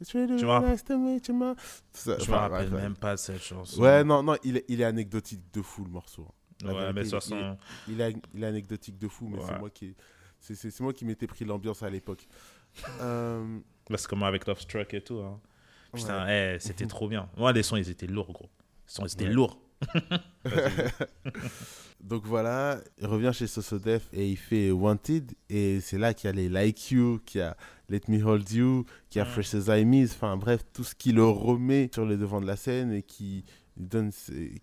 It's 0.00 0.12
really 0.14 0.36
Tu 0.36 0.44
vois. 0.44 0.60
Ça- 1.92 2.18
Je 2.18 2.30
me 2.30 2.36
rappelle 2.36 2.70
bref, 2.70 2.82
même 2.82 2.96
pas 2.96 3.16
cette 3.16 3.42
chanson. 3.42 3.80
Ouais, 3.82 4.02
non, 4.04 4.22
non, 4.22 4.36
il 4.42 4.56
est, 4.58 4.64
il 4.68 4.80
est 4.80 4.84
anecdotique 4.84 5.42
de 5.52 5.62
fou 5.62 5.84
le 5.84 5.90
morceau. 5.90 6.26
La 6.62 6.68
Ouais, 6.72 6.74
vérité, 6.80 6.92
mais 6.94 7.00
il- 7.00 7.04
de 7.04 7.10
toute 7.10 7.20
façon, 7.22 7.58
Il 7.88 8.00
est, 8.00 8.16
il 8.34 8.42
est 8.42 8.46
anecdotique 8.46 8.98
de 8.98 9.08
fou, 9.08 9.28
mais 9.28 9.38
Ouais. 9.38 9.44
c'est 9.46 9.58
moi 9.58 9.70
qui, 9.70 9.94
c'est, 10.40 10.80
moi 10.80 10.92
qui 10.92 11.04
m'étais 11.04 11.26
pris 11.26 11.44
l'ambiance 11.44 11.82
à 11.82 11.90
l'époque. 11.90 12.26
Euh, 13.00 13.58
bah, 13.88 13.96
c'est 13.98 14.08
comme 14.08 14.22
avec 14.24 14.46
Love 14.46 14.60
Struck 14.60 14.94
et 14.94 15.00
tout. 15.00 15.18
hein. 15.20 15.40
Putain, 15.92 16.24
ouais. 16.26 16.54
eh, 16.56 16.58
c'était 16.58 16.86
trop 16.86 17.06
bien. 17.08 17.28
Moi, 17.36 17.52
les 17.52 17.62
sons, 17.62 17.76
ils 17.76 17.88
étaient 17.88 18.06
lourds, 18.08 18.32
gros. 18.32 18.50
Les 18.86 18.92
sons, 18.92 19.04
ils 19.06 19.12
étaient 19.12 19.26
Ouais. 19.26 19.32
lourds. 19.32 19.60
Donc 22.00 22.26
voilà, 22.26 22.80
il 22.98 23.06
revient 23.06 23.30
chez 23.32 23.46
Sosodef 23.46 24.08
et 24.12 24.28
il 24.28 24.36
fait 24.36 24.70
Wanted. 24.70 25.32
Et 25.48 25.80
c'est 25.80 25.96
là 25.98 26.12
qu'il 26.12 26.28
y 26.28 26.32
a 26.32 26.36
les 26.36 26.48
Like 26.50 26.90
You, 26.90 27.20
qu'il 27.24 27.38
y 27.40 27.42
a 27.42 27.56
Let 27.88 28.02
Me 28.08 28.22
Hold 28.22 28.50
You, 28.50 28.84
qu'il 29.08 29.20
y 29.20 29.22
a 29.22 29.24
Mm. 29.24 29.28
Fresh 29.28 29.54
as 29.54 29.78
I 29.78 29.84
Miss. 29.86 30.12
Enfin 30.12 30.36
bref, 30.36 30.60
tout 30.74 30.84
ce 30.84 30.94
qui 30.94 31.12
le 31.12 31.24
remet 31.24 31.88
sur 31.94 32.04
le 32.04 32.16
devant 32.18 32.40
de 32.42 32.46
la 32.46 32.56
scène 32.56 32.92
et 32.92 33.02
qui 33.02 33.44
lui 33.78 33.86
donne, 33.86 34.10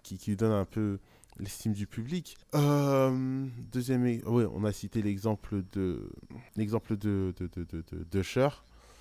qui, 0.03 0.17
qui 0.19 0.29
lui 0.31 0.37
donne 0.37 0.51
un 0.51 0.65
peu 0.65 0.99
l'estime 1.39 1.73
du 1.73 1.87
public. 1.87 2.37
Euh, 2.53 3.47
deuxième, 3.71 4.03
ouais, 4.03 4.45
on 4.53 4.63
a 4.63 4.71
cité 4.71 5.01
l'exemple 5.01 5.63
de 5.71 6.11
l'exemple 6.55 6.95
de 6.95 7.33
de, 7.39 7.47
de, 7.47 7.63
de, 7.63 7.83
de- 7.91 8.03
de 8.09 8.21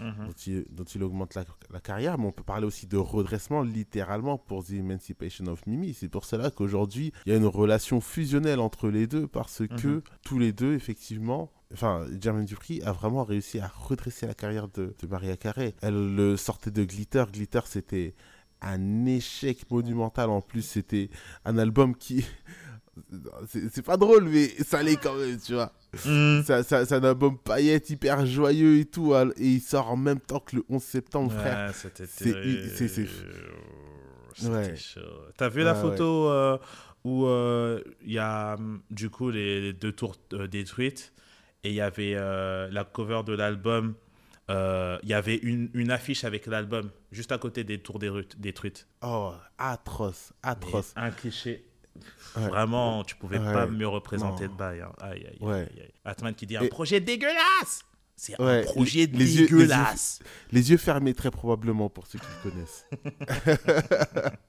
Mhm. 0.00 0.26
dont 0.26 0.32
il, 0.46 0.64
dont 0.70 0.84
il 0.84 1.02
augmente 1.02 1.34
la, 1.34 1.44
la 1.70 1.80
carrière, 1.80 2.16
mais 2.18 2.26
on 2.26 2.32
peut 2.32 2.42
parler 2.42 2.66
aussi 2.66 2.86
de 2.86 2.96
redressement 2.96 3.62
littéralement 3.62 4.38
pour 4.38 4.64
The 4.64 4.70
Emancipation 4.72 5.46
of 5.46 5.66
Mimi. 5.66 5.92
C'est 5.94 6.08
pour 6.08 6.24
cela 6.24 6.50
qu'aujourd'hui, 6.50 7.12
il 7.26 7.32
y 7.32 7.34
a 7.34 7.38
une 7.38 7.46
relation 7.46 8.00
fusionnelle 8.00 8.60
entre 8.60 8.88
les 8.88 9.06
deux 9.06 9.26
parce 9.26 9.62
que 9.68 9.86
Mhm. 9.88 10.02
tous 10.24 10.38
les 10.38 10.52
deux, 10.52 10.74
effectivement, 10.74 11.52
enfin, 11.72 12.06
Jermaine 12.20 12.46
Dupri 12.46 12.80
a 12.82 12.92
vraiment 12.92 13.24
réussi 13.24 13.58
à 13.60 13.68
redresser 13.68 14.26
la 14.26 14.34
carrière 14.34 14.68
de, 14.68 14.94
de 14.98 15.06
Maria 15.06 15.36
Carey. 15.36 15.74
Elle 15.82 16.14
le 16.16 16.36
sortait 16.36 16.70
de 16.70 16.82
Glitter. 16.84 17.24
Glitter, 17.32 17.60
c'était 17.66 18.14
un 18.62 19.04
échec 19.06 19.70
monumental. 19.70 20.30
En 20.30 20.40
plus, 20.40 20.62
c'était 20.62 21.10
un 21.44 21.58
album 21.58 21.94
qui... 21.94 22.24
C'est 23.48 23.72
c'est 23.72 23.82
pas 23.82 23.96
drôle, 23.96 24.24
mais 24.28 24.48
ça 24.62 24.82
l'est 24.82 24.96
quand 24.96 25.14
même, 25.14 25.38
tu 25.40 25.54
vois. 25.54 25.72
Mhm. 26.04 26.44
Ça- 26.44 26.62
ça- 26.62 26.84
C'est 26.86 26.94
un 26.94 27.04
album 27.04 27.36
paillette, 27.38 27.90
hyper 27.90 28.24
joyeux 28.26 28.78
et 28.78 28.84
tout. 28.84 29.14
al- 29.14 29.32
Et 29.36 29.46
il 29.46 29.60
sort 29.60 29.90
en 29.90 29.96
même 29.96 30.20
temps 30.20 30.40
que 30.40 30.56
le 30.56 30.64
11 30.68 30.82
septembre, 30.82 31.32
frère. 31.32 31.68
Ouais, 31.68 31.72
c'était 31.74 32.06
C'est- 32.06 32.32
Ouais. 34.48 34.76
chaud. 34.76 35.00
T'as 35.36 35.48
vu 35.48 35.62
la 35.62 35.74
Ouais, 35.74 35.80
photo 35.80 36.28
euh, 36.30 36.58
où 37.04 37.26
euh, 37.26 37.80
il 38.04 38.12
y 38.12 38.18
a 38.18 38.54
hum, 38.54 38.80
du 38.90 39.10
coup 39.10 39.30
les, 39.30 39.60
les 39.60 39.72
deux 39.72 39.92
tours 39.92 40.16
euh, 40.32 40.46
détruites 40.46 41.12
et 41.64 41.70
il 41.70 41.74
y 41.74 41.80
avait 41.80 42.14
la 42.14 42.84
cover 42.84 43.22
de 43.26 43.32
l'album. 43.34 43.94
Il 44.48 45.08
y 45.08 45.14
avait 45.14 45.36
une, 45.36 45.70
une 45.74 45.90
affiche 45.90 46.24
avec 46.24 46.46
l'album 46.46 46.90
juste 47.12 47.32
à 47.32 47.38
côté 47.38 47.64
des 47.64 47.78
tours 47.80 47.98
détruites. 48.38 48.86
Oh, 49.02 49.32
atroce, 49.58 50.32
Mais 50.44 50.50
atroce. 50.50 50.92
Un 50.96 51.10
cliché. 51.10 51.64
Ouais. 52.36 52.48
Vraiment, 52.48 53.02
tu 53.04 53.16
pouvais 53.16 53.38
Ouais. 53.38 53.52
pas 53.52 53.66
mieux 53.66 53.88
représenter 53.88 54.46
Non. 54.46 54.52
de 54.52 54.58
bail. 54.58 54.80
hein. 54.80 54.92
Aïe, 55.00 55.26
aïe, 55.26 55.38
Ouais. 55.40 55.54
aïe, 55.72 55.80
aïe. 55.82 55.92
Atman 56.04 56.34
qui 56.34 56.46
dit 56.46 56.56
un 56.56 56.62
Et- 56.62 56.68
projet 56.68 57.00
dégueulasse. 57.00 57.82
C'est 58.16 58.34
un 58.38 58.62
projet 58.64 59.06
les- 59.06 59.06
les 59.06 59.12
yeux- 59.12 59.18
les 59.18 59.36
yeux- 59.40 59.48
dégueulasse. 59.48 60.18
Les 60.52 60.70
yeux 60.70 60.76
fermés, 60.76 61.14
très 61.14 61.30
probablement, 61.30 61.88
pour 61.88 62.06
ceux 62.06 62.18
qui 62.18 62.26
le 62.44 62.50
connaissent. 62.50 62.84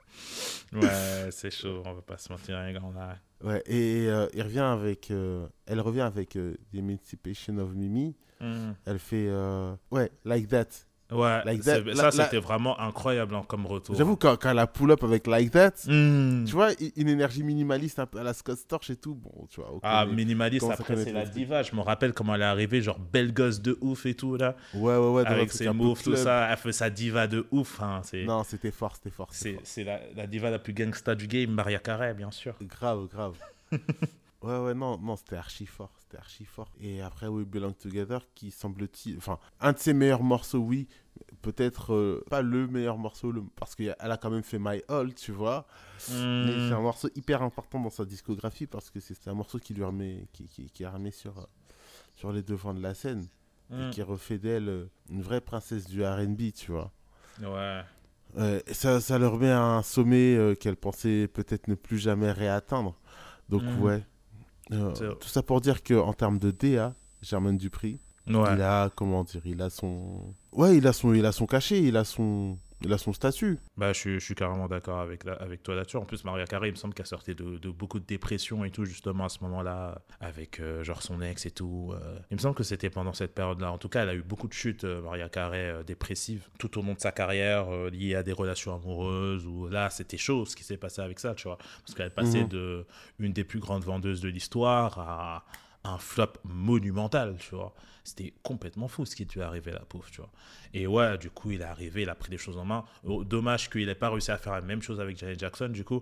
Ouais, 0.74 0.82
c'est 1.32 1.52
chaud, 1.52 1.82
on 1.86 1.94
va 1.94 2.02
pas 2.02 2.18
se 2.18 2.32
mentir, 2.32 2.56
gars. 2.72 2.80
on 2.84 2.98
a- 2.98 3.18
Ouais, 3.44 3.62
et 3.66 4.08
euh, 4.08 4.28
il 4.34 4.42
revient 4.44 4.60
avec, 4.60 5.10
euh, 5.12 5.48
elle 5.66 5.82
revient 5.82 6.02
avec 6.02 6.36
euh, 6.36 6.54
The 6.72 6.78
Emancipation 6.78 7.58
of 7.58 7.74
Mimi. 7.74 8.16
Hmm. 8.40 8.72
Elle 8.86 9.00
fait, 9.00 9.28
euh, 9.28 9.74
ouais, 9.92 10.12
Like 10.26 10.48
That. 10.50 10.68
Ouais, 11.12 11.42
Like 11.44 11.62
that, 11.64 11.76
ça 11.76 11.82
la- 11.82 11.94
la- 12.04 12.12
c'était 12.12 12.40
vraiment 12.40 12.80
incroyable 12.80 13.36
hein, 13.36 13.44
comme 13.48 13.66
retour. 13.66 13.96
J'avoue, 13.96 14.16
quand, 14.16 14.38
quand 14.42 14.52
elle 14.52 14.60
a 14.60 14.68
pull 14.68 14.92
up 14.92 15.04
avec 15.04 15.28
Like 15.28 15.52
That, 15.52 15.74
Hmm. 15.88 16.46
tu 16.46 16.54
vois, 16.54 16.70
une 16.96 17.10
énergie 17.10 17.44
minimaliste 17.44 18.00
à 18.00 18.08
la 18.24 18.34
Scott 18.34 18.58
Storch 18.58 18.90
et 18.90 18.96
tout. 18.96 19.16
Bon, 19.16 19.46
tu 19.50 19.60
vois. 19.60 19.80
Ah, 19.84 20.06
minimaliste, 20.06 20.66
après 20.72 20.96
c'est 20.96 21.12
la 21.12 21.26
diva. 21.26 21.64
Je 21.64 21.76
me 21.76 21.82
rappelle 21.82 22.14
comment 22.14 22.36
elle 22.36 22.42
est 22.42 22.46
arrivée, 22.46 22.82
genre 22.82 22.98
belle 23.00 23.34
gosse 23.34 23.60
de 23.62 23.78
ouf 23.82 24.06
et 24.06 24.14
tout 24.14 24.38
là. 24.38 24.56
Ouais, 24.74 24.96
ouais, 24.96 25.10
ouais. 25.12 25.26
avec 25.28 25.52
ses 25.52 25.70
moves, 25.72 26.02
tout 26.02 26.16
ça. 26.16 26.48
Elle 26.50 26.58
fait 26.58 26.72
sa 26.72 26.90
diva 26.90 27.28
de 27.28 27.46
ouf. 27.52 27.82
hein, 27.82 28.02
c'est 28.04 28.24
Non, 28.24 28.44
c'était 28.44 28.72
fort, 28.72 28.96
c'était 28.96 29.10
fort. 29.10 29.28
c'était 29.34 29.50
c'est 29.50 29.56
fort. 29.56 29.62
c'est 29.66 29.84
la, 29.84 30.00
la 30.16 30.28
diva 30.28 30.50
la 30.50 30.60
plus 30.60 30.74
gangsta 30.74 31.14
du 31.16 31.28
game, 31.28 31.52
Maria 31.52 31.80
Carey, 31.80 32.14
bien 32.14 32.32
sûr. 32.32 32.56
Grave, 32.62 33.08
grave. 33.08 33.36
ouais, 34.44 34.58
ouais, 34.60 34.74
non, 34.74 34.98
non, 34.98 35.16
c'était 35.16 35.36
archi 35.38 35.66
fort, 35.66 35.92
c'était 36.00 36.18
archi 36.18 36.46
fort. 36.46 36.72
Et 36.82 37.02
après, 37.02 37.28
We 37.28 37.46
Belong 37.46 37.74
Together, 37.74 38.22
qui 38.36 38.52
semble-t-il, 38.52 39.18
enfin, 39.18 39.38
un 39.60 39.74
de 39.74 39.78
ses 39.80 39.94
meilleurs 39.94 40.24
morceaux, 40.24 40.60
oui, 40.60 40.88
peut-être 41.42 41.94
euh, 41.94 42.24
pas 42.30 42.42
le 42.42 42.68
meilleur 42.68 42.98
morceau, 42.98 43.32
le- 43.32 43.44
parce 43.56 43.76
qu'elle 43.76 43.96
a 44.00 44.18
quand 44.18 44.30
même 44.30 44.44
fait 44.44 44.60
My 44.60 44.82
All, 44.88 45.14
tu 45.14 45.32
vois. 45.32 45.66
Mais 46.10 46.16
Hmm. 46.16 46.68
c'est 46.70 46.74
un 46.76 46.82
morceau 46.82 47.10
hyper 47.16 47.42
important 47.42 47.80
dans 47.80 47.90
sa 47.90 48.06
discographie, 48.06 48.68
parce 48.68 48.90
que 48.90 49.00
c'est 49.00 49.28
un 49.28 49.34
morceau 49.34 49.60
qui 49.60 49.74
lui 49.74 49.84
remet, 49.84 50.28
qui, 50.34 50.48
qui, 50.48 50.70
qui 50.70 50.84
a 50.86 50.92
remis 50.92 51.12
sur, 51.12 51.38
euh, 51.40 51.44
sur 52.16 52.32
les 52.32 52.42
devants 52.44 52.74
de 52.74 52.82
la 52.82 52.94
scène, 52.94 53.28
Hmm. 53.70 53.88
et 53.88 53.90
qui 53.92 54.02
refait 54.02 54.38
d'elle 54.38 54.70
euh, 54.70 54.86
une 55.10 55.22
vraie 55.22 55.42
princesse 55.42 55.86
du 55.88 56.04
RB, 56.06 56.52
tu 56.54 56.72
vois. 56.72 56.92
Ouais. 57.42 57.82
Et 58.68 58.74
ça, 58.74 59.02
ça 59.02 59.18
leur 59.18 59.38
met 59.38 59.50
à 59.52 59.62
un 59.62 59.82
sommet 59.84 60.36
euh, 60.36 60.56
qu'elle 60.56 60.78
pensait 60.78 61.28
peut-être 61.28 61.68
ne 61.68 61.76
plus 61.76 61.98
jamais 61.98 62.32
réatteindre. 62.32 62.96
Donc 63.50 63.64
Mhm. 63.64 63.82
ouais. 63.82 64.06
Euh, 64.72 64.94
tout 65.16 65.28
ça 65.28 65.44
pour 65.44 65.60
dire 65.60 65.84
que 65.84 65.94
en 65.94 66.14
termes 66.14 66.40
de 66.40 66.52
DA, 66.52 66.96
Germaine 67.22 67.58
Dupri, 67.58 68.00
Ouais. 68.28 68.54
il 68.54 68.62
a 68.62 68.90
comment 68.96 69.24
dire, 69.26 69.42
il 69.46 69.62
a 69.62 69.70
son 69.70 70.34
Ouais, 70.54 70.78
il 70.78 70.86
a 70.88 70.94
son 70.94 71.14
il 71.14 71.26
a 71.26 71.32
son 71.32 71.46
cachet, 71.46 71.82
il 71.82 71.96
a 71.98 72.04
son 72.04 72.58
il 72.84 72.92
a 72.92 72.98
son 72.98 73.14
statut. 73.14 73.60
Bah, 73.78 73.94
je, 73.94 74.00
suis- 74.00 74.20
je 74.20 74.26
suis 74.26 74.34
carrément 74.34 74.68
d'accord 74.68 75.02
avec, 75.02 75.24
la- 75.24 75.34
avec 75.36 75.62
toi 75.62 75.76
là-dessus. 75.76 75.98
En 75.98 76.06
plus, 76.06 76.24
Maria 76.26 76.46
Carey, 76.48 76.70
il 76.70 76.72
me 76.72 76.76
semble 76.78 76.96
qu'elle 76.96 77.06
sortait 77.06 77.36
de, 77.36 77.60
de 77.60 77.70
beaucoup 77.70 78.00
de 78.00 78.06
dépression 78.08 78.66
et 78.66 78.72
tout, 78.72 78.86
justement, 78.86 79.26
à 79.26 79.30
ce 79.30 79.38
moment-là, 79.44 80.02
avec 80.20 80.60
euh, 80.60 80.84
genre 80.84 81.04
son 81.04 81.22
ex 81.22 81.46
et 81.46 81.52
tout. 81.52 81.92
euh. 81.94 82.18
Il 82.32 82.38
me 82.38 82.42
semble 82.42 82.56
que 82.56 82.64
c'était 82.64 82.90
pendant 82.90 83.14
cette 83.14 83.36
période-là. 83.36 83.72
En 83.72 83.78
tout 83.78 83.88
cas, 83.88 84.02
elle 84.02 84.10
a 84.10 84.16
eu 84.16 84.24
beaucoup 84.24 84.48
de 84.48 84.54
chutes, 84.54 84.84
euh, 84.84 85.00
Maria 85.04 85.30
Carey, 85.30 85.70
euh, 85.70 85.84
dépressive, 85.84 86.48
tout 86.58 86.76
au 86.80 86.82
long 86.82 86.96
de 86.96 87.00
sa 87.00 87.12
carrière, 87.12 87.68
liées 87.92 88.16
à 88.16 88.24
des 88.24 88.34
relations 88.34 88.74
amoureuses. 88.74 89.46
Ou 89.46 89.68
là, 89.68 89.92
c'était 89.92 90.18
chaud 90.18 90.48
ce 90.48 90.56
qui 90.56 90.64
s'est 90.64 90.78
passé 90.78 91.04
avec 91.04 91.20
ça, 91.20 91.36
tu 91.36 91.44
vois. 91.50 91.60
Parce 91.86 91.94
qu'elle 91.94 92.10
passait 92.12 92.42
Mhm. 92.46 92.48
de 92.50 92.88
une 93.20 93.32
des 93.32 93.44
plus 93.44 93.60
grandes 93.60 93.84
vendeuses 93.84 94.22
de 94.22 94.30
l'histoire 94.30 94.98
à 94.98 95.46
un 95.84 96.00
flop 96.00 96.34
monumental, 96.44 97.36
tu 97.40 97.54
vois. 97.54 97.76
C'était 98.04 98.34
complètement 98.44 98.88
fou 98.88 99.06
ce 99.06 99.16
qui 99.16 99.26
lui 99.26 99.40
est 99.40 99.44
arrivé, 99.44 99.72
la 99.72 99.80
pauvre, 99.82 100.08
tu 100.12 100.22
vois. 100.22 100.32
Et 100.74 100.88
ouais, 100.88 101.18
du 101.18 101.30
coup, 101.30 101.52
il 101.52 101.62
est 101.62 101.66
arrivé, 101.66 102.02
il 102.04 102.10
a 102.10 102.16
pris 102.16 102.32
les 102.32 102.38
choses 102.38 102.58
en 102.58 102.66
main. 102.66 102.84
Oh, 103.04 103.24
Dommage 103.24 103.70
qu'il 103.70 103.86
n'ait 103.86 103.96
pas 103.96 104.10
réussi 104.10 104.32
à 104.32 104.38
faire 104.38 104.54
la 104.54 104.62
même 104.62 104.82
chose 104.82 105.00
avec 105.00 105.18
Janet 105.18 105.40
Jackson, 105.40 105.70
du 105.70 105.84
coup. 105.84 106.02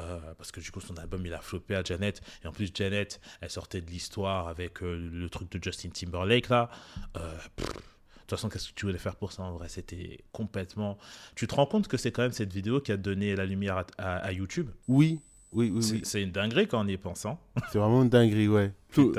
euh, 0.00 0.18
parce 0.36 0.52
que 0.52 0.60
du 0.60 0.70
coup, 0.70 0.80
son 0.80 0.96
album, 0.98 1.24
il 1.26 1.32
a 1.34 1.40
floppé 1.40 1.74
à 1.74 1.82
Janet. 1.82 2.20
Et 2.44 2.46
en 2.46 2.52
plus, 2.52 2.70
Janet, 2.72 3.20
elle 3.40 3.50
sortait 3.50 3.80
de 3.80 3.90
l'histoire 3.90 4.46
avec 4.48 4.82
euh, 4.82 4.96
le 5.12 5.28
truc 5.30 5.50
de 5.50 5.62
Justin 5.62 5.88
Timberlake, 5.88 6.48
là. 6.50 6.70
Euh, 7.16 7.34
pff, 7.56 7.66
de 7.66 7.72
toute 7.72 8.30
façon, 8.30 8.48
qu'est-ce 8.50 8.68
que 8.68 8.74
tu 8.74 8.84
voulais 8.86 8.98
faire 8.98 9.16
pour 9.16 9.32
ça 9.32 9.42
en 9.42 9.52
vrai? 9.56 9.68
C'était 9.70 10.18
complètement. 10.32 10.98
Tu 11.34 11.46
te 11.46 11.54
rends 11.54 11.64
compte 11.66 11.88
que 11.88 11.96
c'est 11.96 12.12
quand 12.12 12.22
même 12.22 12.32
cette 12.32 12.52
vidéo 12.52 12.80
qui 12.80 12.92
a 12.92 12.96
donné 12.98 13.34
la 13.34 13.46
lumière 13.46 13.78
à, 13.78 13.86
à- 13.96 14.16
à 14.18 14.32
YouTube? 14.32 14.68
Oui, 14.86 15.18
oui, 15.52 15.70
oui, 15.74 15.82
C'est 16.04 16.18
oui. 16.18 16.24
une 16.24 16.30
dinguerie 16.32 16.68
quand 16.68 16.84
on 16.84 16.86
y 16.86 16.92
est 16.92 16.98
pensant. 16.98 17.40
C'est 17.72 17.78
vraiment 17.78 18.02
une 18.02 18.10
dinguerie, 18.10 18.48
ouais. 18.48 18.72
Tout- 18.92 19.14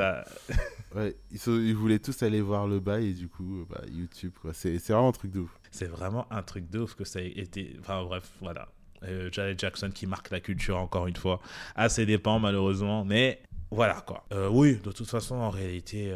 ouais, 0.95 1.15
ils, 1.31 1.39
sont- 1.39 1.59
ils 1.59 1.75
voulaient 1.75 1.99
tous 1.99 2.21
aller 2.23 2.41
voir 2.41 2.67
le 2.67 2.79
bail 2.79 3.09
et 3.09 3.13
du 3.13 3.27
coup, 3.27 3.65
bah, 3.69 3.81
YouTube 3.91 4.33
quoi. 4.41 4.53
C'est 4.53 4.79
c'est 4.79 4.93
vraiment 4.93 5.09
un 5.09 5.13
truc 5.13 5.31
de 5.31 5.39
ouf. 5.41 5.59
C'est 5.71 5.85
vraiment 5.87 6.25
un 6.31 6.41
truc 6.43 6.69
de 6.69 6.79
ouf 6.79 6.95
que 6.95 7.03
ça 7.03 7.19
a 7.19 7.21
été. 7.21 7.75
Enfin 7.79 8.03
bref, 8.03 8.29
voilà. 8.41 8.67
Euh, 9.03 9.29
Janet 9.31 9.57
Jackson 9.59 9.91
qui 9.93 10.07
marque 10.07 10.29
la 10.29 10.39
culture 10.41 10.77
encore 10.77 11.07
une 11.07 11.15
fois. 11.15 11.39
À 11.75 11.87
ses 11.89 12.05
dépens, 12.05 12.39
malheureusement. 12.39 13.05
Mais 13.05 13.41
voilà 13.71 14.01
quoi. 14.01 14.25
Euh, 14.33 14.49
oui, 14.49 14.75
de 14.83 14.91
toute 14.91 15.07
façon, 15.07 15.35
en 15.35 15.49
réalité, 15.49 16.13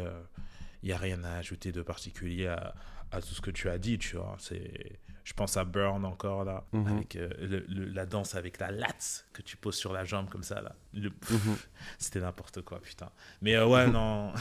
il 0.82 0.86
n'y 0.88 0.92
a 0.92 0.98
rien 0.98 1.22
à 1.24 1.34
ajouter 1.36 1.72
de 1.72 1.80
particulier 1.82 2.46
à, 2.48 2.74
à, 3.10 3.22
tout 3.22 3.28
ce 3.34 3.40
que 3.40 3.50
tu 3.50 3.70
as 3.70 3.78
dit, 3.78 3.96
tu 3.96 4.16
vois. 4.16 4.36
C'est, 4.38 4.98
je 5.22 5.32
pense 5.32 5.56
à 5.56 5.64
Burn 5.64 6.04
encore 6.04 6.44
là, 6.44 6.66
Mhm. 6.72 6.86
avec 6.88 7.14
le- 7.14 7.64
le- 7.68 7.84
la 7.86 8.04
danse 8.04 8.34
avec 8.34 8.58
la 8.58 8.70
latte 8.70 9.24
que 9.32 9.40
tu 9.40 9.56
poses 9.56 9.76
sur 9.76 9.92
la 9.94 10.04
jambe 10.04 10.28
comme 10.28 10.42
ça 10.42 10.60
là. 10.60 10.74
Le- 10.92 11.08
Mhm. 11.08 11.56
C'était 11.98 12.20
n'importe 12.20 12.60
quoi, 12.62 12.80
putain. 12.82 13.08
Mais 13.40 13.54
euh, 13.54 13.66
ouais, 13.66 13.86
non. 13.90 14.32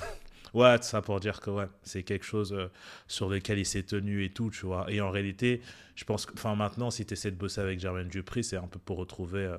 Ouais, 0.53 0.77
ça 0.81 1.01
pour 1.01 1.19
dire 1.19 1.39
que 1.41 1.49
ouais, 1.49 1.67
c'est 1.81 2.03
quelque 2.03 2.25
chose 2.25 2.53
euh, 2.53 2.67
sur 3.07 3.27
lequel 3.29 3.57
il 3.59 3.65
s'est 3.65 3.83
tenu 3.83 4.23
et 4.23 4.29
tout, 4.31 4.51
tu 4.51 4.65
vois. 4.67 4.85
Et 4.91 5.01
en 5.01 5.09
réalité, 5.09 5.61
je 5.95 6.03
pense 6.03 6.25
que, 6.27 6.33
maintenant, 6.55 6.91
si 6.91 7.05
tu 7.05 7.13
essaies 7.13 7.31
de 7.31 7.35
bosser 7.35 7.61
avec 7.61 7.79
Jermaine 7.79 8.07
Dupri, 8.07 8.43
c'est 8.43 8.57
un 8.57 8.67
peu 8.67 8.77
pour 8.79 8.97
retrouver 8.97 9.45
euh, 9.45 9.57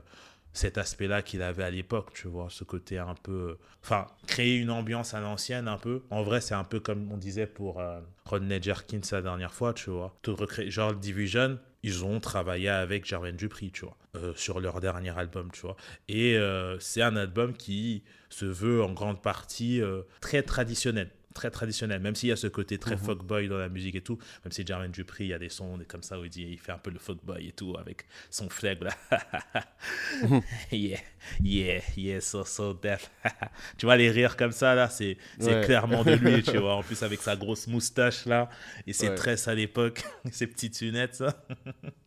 cet 0.53 0.78
aspect-là 0.78 1.22
qu'il 1.22 1.42
avait 1.42 1.64
à 1.64 1.70
l'époque, 1.70 2.12
tu 2.14 2.28
vois. 2.28 2.47
Ce 2.49 2.62
côté 2.62 2.99
un 2.99 3.14
peu. 3.16 3.32
euh, 3.32 3.59
Enfin, 3.82 4.07
créer 4.28 4.57
une 4.57 4.70
ambiance 4.70 5.14
à 5.14 5.20
l'ancienne 5.20 5.66
un 5.66 5.78
peu. 5.78 6.03
En 6.11 6.22
vrai, 6.22 6.40
c'est 6.40 6.55
un 6.55 6.64
peu 6.64 6.78
comme 6.80 7.11
on 7.11 7.16
disait 7.16 7.47
pour 7.49 7.82
Rodney 8.24 8.62
Jerkins 8.62 9.01
la 9.12 9.20
dernière 9.22 9.53
fois, 9.53 9.74
tu 9.74 9.90
vois. 9.90 10.14
Tout 10.22 10.36
recréer, 10.36 10.70
genre 10.70 10.95
Division, 10.95 11.59
ils 11.85 12.03
ont 12.03 12.18
travaillé 12.18 12.70
avec 12.70 13.05
Jermaine 13.05 13.37
Dupri, 13.37 13.70
euh, 14.16 14.32
sur 14.37 14.59
leur 14.59 14.80
dernier 14.80 15.11
album, 15.11 15.51
tu 15.53 15.61
vois. 15.61 15.76
Et 16.09 16.39
euh, 16.39 16.78
c'est 16.80 17.03
un 17.03 17.14
album 17.14 17.53
qui 17.55 18.03
se 18.30 18.47
veut 18.47 18.82
en 18.82 18.93
grande 18.95 19.20
partie 19.20 19.82
euh, 19.82 20.01
très 20.22 20.43
traditionnel. 20.43 21.11
Très 21.35 21.51
traditionnel, 21.51 22.01
même 22.01 22.14
s'il 22.14 22.28
y 22.28 22.32
a 22.32 22.37
ce 22.37 22.47
côté 22.47 22.78
très 22.78 22.95
Mhm. 22.95 23.03
fuckboy 23.03 23.49
dans 23.49 23.59
la 23.59 23.68
musique 23.68 23.97
et 23.97 24.01
tout, 24.01 24.18
même 24.45 24.53
si 24.53 24.64
Jermaine 24.64 24.93
Dupri, 24.93 25.24
il 25.24 25.28
y 25.30 25.35
a 25.35 25.39
des 25.41 25.49
sons 25.49 25.78
comme 25.89 26.05
ça 26.05 26.18
où 26.20 26.24
il, 26.24 26.30
dit, 26.30 26.47
il 26.49 26.59
fait 26.61 26.70
un 26.70 26.78
peu 26.78 26.91
le 26.93 26.99
fuckboy 27.01 27.49
et 27.49 27.53
tout 27.53 27.76
avec 27.76 28.07
son 28.30 28.49
flegme 28.49 28.85
là. 28.85 28.95
yeah, 30.72 30.99
yeah, 31.43 31.80
yeah, 31.97 32.20
so, 32.20 32.45
so 32.45 32.72
deaf. 32.74 33.11
tu 33.78 33.87
vois, 33.87 33.97
les 33.97 34.11
rires 34.11 34.37
comme 34.37 34.53
ça 34.53 34.74
là, 34.76 34.89
c'est 34.89 35.16
Ouais. 35.41 35.61
clairement 35.64 36.05
de 36.05 36.12
lui, 36.12 36.43
tu 36.43 36.57
vois. 36.59 36.76
En 36.76 36.82
plus, 36.85 37.03
avec 37.03 37.20
sa 37.20 37.35
grosse 37.37 37.66
moustache 37.66 38.26
là 38.26 38.49
et 38.87 38.93
ses 38.93 39.09
Ouais. 39.09 39.14
tresses 39.16 39.49
à 39.49 39.55
l'époque, 39.55 40.03
ses 40.30 40.47
petites 40.47 40.80
lunettes. 40.80 41.22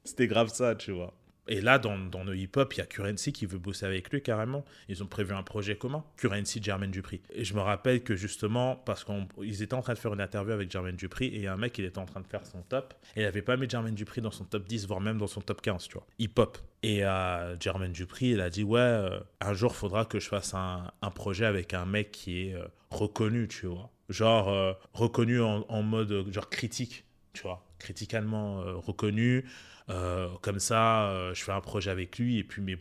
C'était 0.05 0.27
grave 0.27 0.49
ça, 0.53 0.73
tu 0.75 0.91
vois. 0.91 1.13
Et 1.47 1.61
là, 1.61 1.79
dans, 1.79 1.95
le 2.23 2.35
hip-hop, 2.35 2.73
il 2.73 2.77
y 2.79 2.81
a 2.81 2.85
Currency 2.85 3.33
qui 3.33 3.45
veut 3.45 3.57
bosser 3.57 3.85
avec 3.85 4.09
lui 4.11 4.21
carrément. 4.21 4.65
Ils 4.89 5.03
ont 5.03 5.07
prévu 5.07 5.33
un 5.33 5.43
projet 5.43 5.75
commun, 5.75 6.03
Currency, 6.17 6.61
Jermaine 6.61 6.91
Dupri. 6.91 7.21
Et 7.33 7.43
je 7.43 7.53
me 7.53 7.61
rappelle 7.61 8.03
que 8.03 8.15
justement, 8.15 8.75
parce 8.75 9.03
qu'ils 9.03 9.61
étaient 9.61 9.73
en 9.73 9.81
train 9.81 9.93
de 9.93 9.99
faire 9.99 10.13
une 10.13 10.21
interview 10.21 10.53
avec 10.53 10.71
Jermaine 10.71 10.95
Dupri, 10.95 11.27
et 11.27 11.39
il 11.41 11.47
un 11.47 11.57
mec, 11.57 11.77
il 11.77 11.85
était 11.85 11.99
en 11.99 12.05
train 12.05 12.21
de 12.21 12.27
faire 12.27 12.45
son 12.45 12.61
top, 12.61 12.93
et 13.15 13.21
il 13.21 13.23
n'avait 13.23 13.41
pas 13.41 13.57
mis 13.57 13.69
Jermaine 13.69 13.95
Dupri 13.95 14.21
dans 14.21 14.31
son 14.31 14.43
top 14.43 14.67
10, 14.67 14.87
voire 14.87 15.01
même 15.01 15.17
dans 15.17 15.27
son 15.27 15.41
top 15.41 15.61
15, 15.61 15.87
tu 15.87 15.93
vois, 15.93 16.07
hip-hop. 16.19 16.57
Et 16.83 17.05
euh, 17.05 17.59
Jermaine 17.59 17.91
Dupri, 17.91 18.31
il 18.31 18.41
a 18.41 18.49
dit, 18.49 18.63
ouais, 18.63 18.79
euh, 18.79 19.19
un 19.41 19.53
jour, 19.53 19.75
faudra 19.75 20.05
que 20.05 20.19
je 20.19 20.27
fasse 20.27 20.53
un, 20.53 20.91
projet 21.15 21.45
avec 21.45 21.73
un 21.73 21.85
mec 21.85 22.11
qui 22.11 22.47
est 22.47 22.53
euh, 22.53 22.67
reconnu, 22.91 23.47
tu 23.47 23.65
vois. 23.65 23.89
Genre, 24.09 24.49
euh, 24.49 24.73
reconnu 24.93 25.41
en, 25.41 25.65
en 25.67 25.81
mode, 25.81 26.31
genre, 26.31 26.49
critique, 26.49 27.05
tu 27.33 27.43
vois, 27.43 27.67
critiquement 27.79 28.61
euh, 28.61 28.75
reconnu. 28.75 29.45
Euh, 29.89 30.27
comme 30.41 30.59
ça, 30.59 31.09
euh, 31.09 31.33
je 31.33 31.43
fais 31.43 31.53
un 31.53 31.61
projet 31.61 31.89
avec 31.89 32.19
lui 32.19 32.39
et 32.39 32.43
puis 32.43 32.61
mes, 32.61 32.77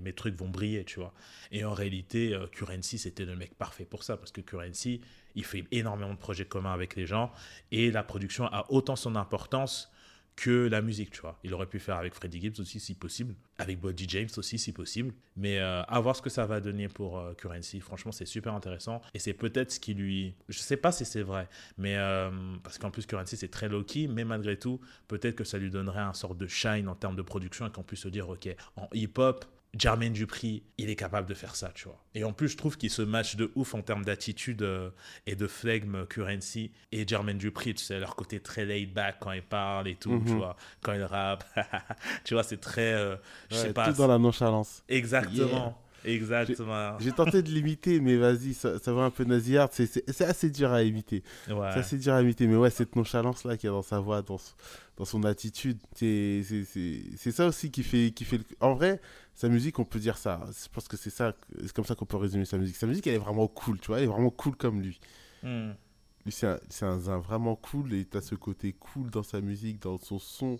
mes 0.00 0.12
trucs 0.14 0.34
vont 0.34 0.48
briller, 0.48 0.84
tu 0.84 0.98
vois. 1.00 1.12
Et 1.52 1.64
en 1.64 1.72
réalité, 1.72 2.34
euh, 2.34 2.46
Currency, 2.46 2.98
c'était 2.98 3.26
le 3.26 3.36
mec 3.36 3.54
parfait 3.54 3.84
pour 3.84 4.02
ça 4.02 4.16
parce 4.16 4.32
que 4.32 4.40
Currency, 4.40 5.00
il 5.34 5.44
fait 5.44 5.64
énormément 5.72 6.12
de 6.14 6.18
projets 6.18 6.46
communs 6.46 6.72
avec 6.72 6.96
les 6.96 7.06
gens 7.06 7.30
et 7.70 7.90
la 7.90 8.02
production 8.02 8.46
a 8.46 8.66
autant 8.70 8.96
son 8.96 9.14
importance 9.16 9.90
que 10.38 10.68
la 10.68 10.82
musique, 10.82 11.10
tu 11.10 11.20
vois. 11.20 11.36
Il 11.42 11.52
aurait 11.52 11.66
pu 11.66 11.80
faire 11.80 11.96
avec 11.96 12.14
Freddie 12.14 12.40
Gibbs 12.40 12.60
aussi, 12.60 12.78
si 12.78 12.94
possible, 12.94 13.34
avec 13.58 13.80
Buddy 13.80 14.08
James 14.08 14.28
aussi, 14.36 14.56
si 14.56 14.72
possible. 14.72 15.12
Mais 15.36 15.58
euh, 15.58 15.82
à 15.82 15.98
voir 15.98 16.14
ce 16.14 16.22
que 16.22 16.30
ça 16.30 16.46
va 16.46 16.60
donner 16.60 16.86
pour 16.86 17.18
euh, 17.18 17.34
Currency. 17.34 17.80
Franchement, 17.80 18.12
c'est 18.12 18.24
super 18.24 18.54
intéressant. 18.54 19.02
Et 19.14 19.18
c'est 19.18 19.32
peut-être 19.32 19.72
ce 19.72 19.80
qui 19.80 19.94
lui. 19.94 20.36
Je 20.48 20.60
sais 20.60 20.76
pas 20.76 20.92
si 20.92 21.04
c'est 21.04 21.22
vrai, 21.22 21.48
mais 21.76 21.96
euh, 21.96 22.30
parce 22.62 22.78
qu'en 22.78 22.92
plus, 22.92 23.04
Currency, 23.04 23.36
c'est 23.36 23.48
très 23.48 23.68
low-key, 23.68 24.06
mais 24.06 24.24
malgré 24.24 24.56
tout, 24.56 24.80
peut-être 25.08 25.34
que 25.34 25.44
ça 25.44 25.58
lui 25.58 25.70
donnerait 25.70 26.02
un 26.02 26.14
sort 26.14 26.36
de 26.36 26.46
shine 26.46 26.88
en 26.88 26.94
termes 26.94 27.16
de 27.16 27.22
production 27.22 27.66
et 27.66 27.72
qu'on 27.72 27.82
puisse 27.82 28.02
se 28.02 28.08
dire, 28.08 28.28
OK, 28.28 28.48
en 28.76 28.88
hip-hop, 28.92 29.44
Jermaine 29.78 30.12
Dupri, 30.14 30.62
il 30.78 30.88
est 30.90 30.96
capable 30.96 31.28
de 31.28 31.34
faire 31.34 31.54
ça, 31.54 31.70
tu 31.74 31.84
vois. 31.84 32.02
Et 32.14 32.24
en 32.24 32.32
plus, 32.32 32.48
je 32.48 32.56
trouve 32.56 32.78
qu'il 32.78 32.90
se 32.90 33.02
match 33.02 33.36
de 33.36 33.52
ouf 33.54 33.74
en 33.74 33.82
termes 33.82 34.04
d'attitude 34.04 34.62
euh, 34.62 34.90
et 35.26 35.36
de 35.36 35.46
flegme 35.46 36.06
Currency 36.06 36.72
et 36.90 37.06
Jermaine 37.06 37.38
Dupri, 37.38 37.74
tu 37.74 37.84
sais, 37.84 38.00
leur 38.00 38.16
côté 38.16 38.40
très 38.40 38.64
laid 38.64 38.86
back 38.92 39.16
quand 39.20 39.32
ils 39.32 39.42
parlent 39.42 39.86
et 39.88 39.94
tout, 39.96 40.22
tu 40.24 40.32
Mhm. 40.32 40.38
vois, 40.38 40.56
quand 40.82 40.94
ils 40.94 41.02
rappent. 41.02 41.44
tu 42.24 42.34
vois, 42.34 42.42
c'est 42.44 42.60
très, 42.60 42.94
euh, 42.94 43.16
je 43.50 43.56
sais 43.56 43.66
Ouais, 43.68 43.72
pas. 43.74 43.92
Tout 43.92 43.98
dans 43.98 44.06
la 44.08 44.18
nonchalance. 44.18 44.82
Exactement. 44.88 45.78
Exactement. 46.14 46.98
J'ai 46.98 47.12
tenté 47.12 47.42
de 47.42 47.48
l'imiter, 47.50 48.00
mais 48.00 48.16
vas-y, 48.16 48.54
ça, 48.54 48.78
ça 48.78 48.92
va 48.92 49.02
un 49.02 49.10
peu 49.10 49.24
nasillard. 49.24 49.68
C'est- 49.72 50.20
assez 50.22 50.50
dur 50.50 50.72
à 50.72 50.82
imiter. 50.82 51.22
Ouais. 51.48 51.70
C'est 51.72 51.78
assez 51.80 51.98
dur 51.98 52.14
à 52.14 52.22
imiter. 52.22 52.46
Mais 52.46 52.56
ouais, 52.56 52.70
cette 52.70 52.96
nonchalance-là 52.96 53.56
qu'il 53.56 53.68
y 53.68 53.70
a 53.70 53.72
dans 53.74 53.82
sa 53.82 54.00
voix, 54.00 54.22
dans, 54.22 54.38
son- 54.38 54.54
dans 54.96 55.04
son 55.04 55.22
attitude, 55.24 55.78
c'est 55.94 56.42
ça 57.30 57.46
aussi 57.46 57.70
qui 57.70 57.82
fait, 57.82 58.10
qui 58.12 58.24
fait 58.24 58.38
le... 58.38 58.44
En 58.60 58.74
vrai, 58.74 59.00
sa 59.34 59.48
musique, 59.48 59.78
on 59.78 59.84
peut 59.84 59.98
dire 60.00 60.16
ça. 60.18 60.40
Je 60.50 60.68
pense 60.72 60.88
que 60.88 60.96
c'est 60.96 61.10
ça, 61.10 61.34
c'est 61.60 61.72
comme 61.72 61.84
ça 61.84 61.94
qu'on 61.94 62.06
peut 62.06 62.16
résumer 62.16 62.44
sa 62.44 62.58
musique. 62.58 62.76
Sa 62.76 62.86
musique, 62.86 63.06
elle 63.06 63.14
est 63.14 63.18
vraiment 63.18 63.46
cool, 63.46 63.78
tu 63.78 63.88
vois. 63.88 63.98
Elle 63.98 64.04
est 64.04 64.08
vraiment 64.08 64.30
cool 64.30 64.56
comme 64.56 64.80
lui. 64.80 65.00
Hmm. 65.42 65.70
Lui, 66.24 66.32
c'est 66.32 66.46
un, 66.46 66.58
un 67.08 67.18
vraiment 67.18 67.54
cool 67.56 67.94
et 67.94 68.04
t'as 68.04 68.20
ce 68.20 68.34
côté 68.34 68.72
cool 68.72 69.08
dans 69.10 69.22
sa 69.22 69.40
musique, 69.40 69.80
dans 69.80 69.98
son 69.98 70.18
son, 70.18 70.58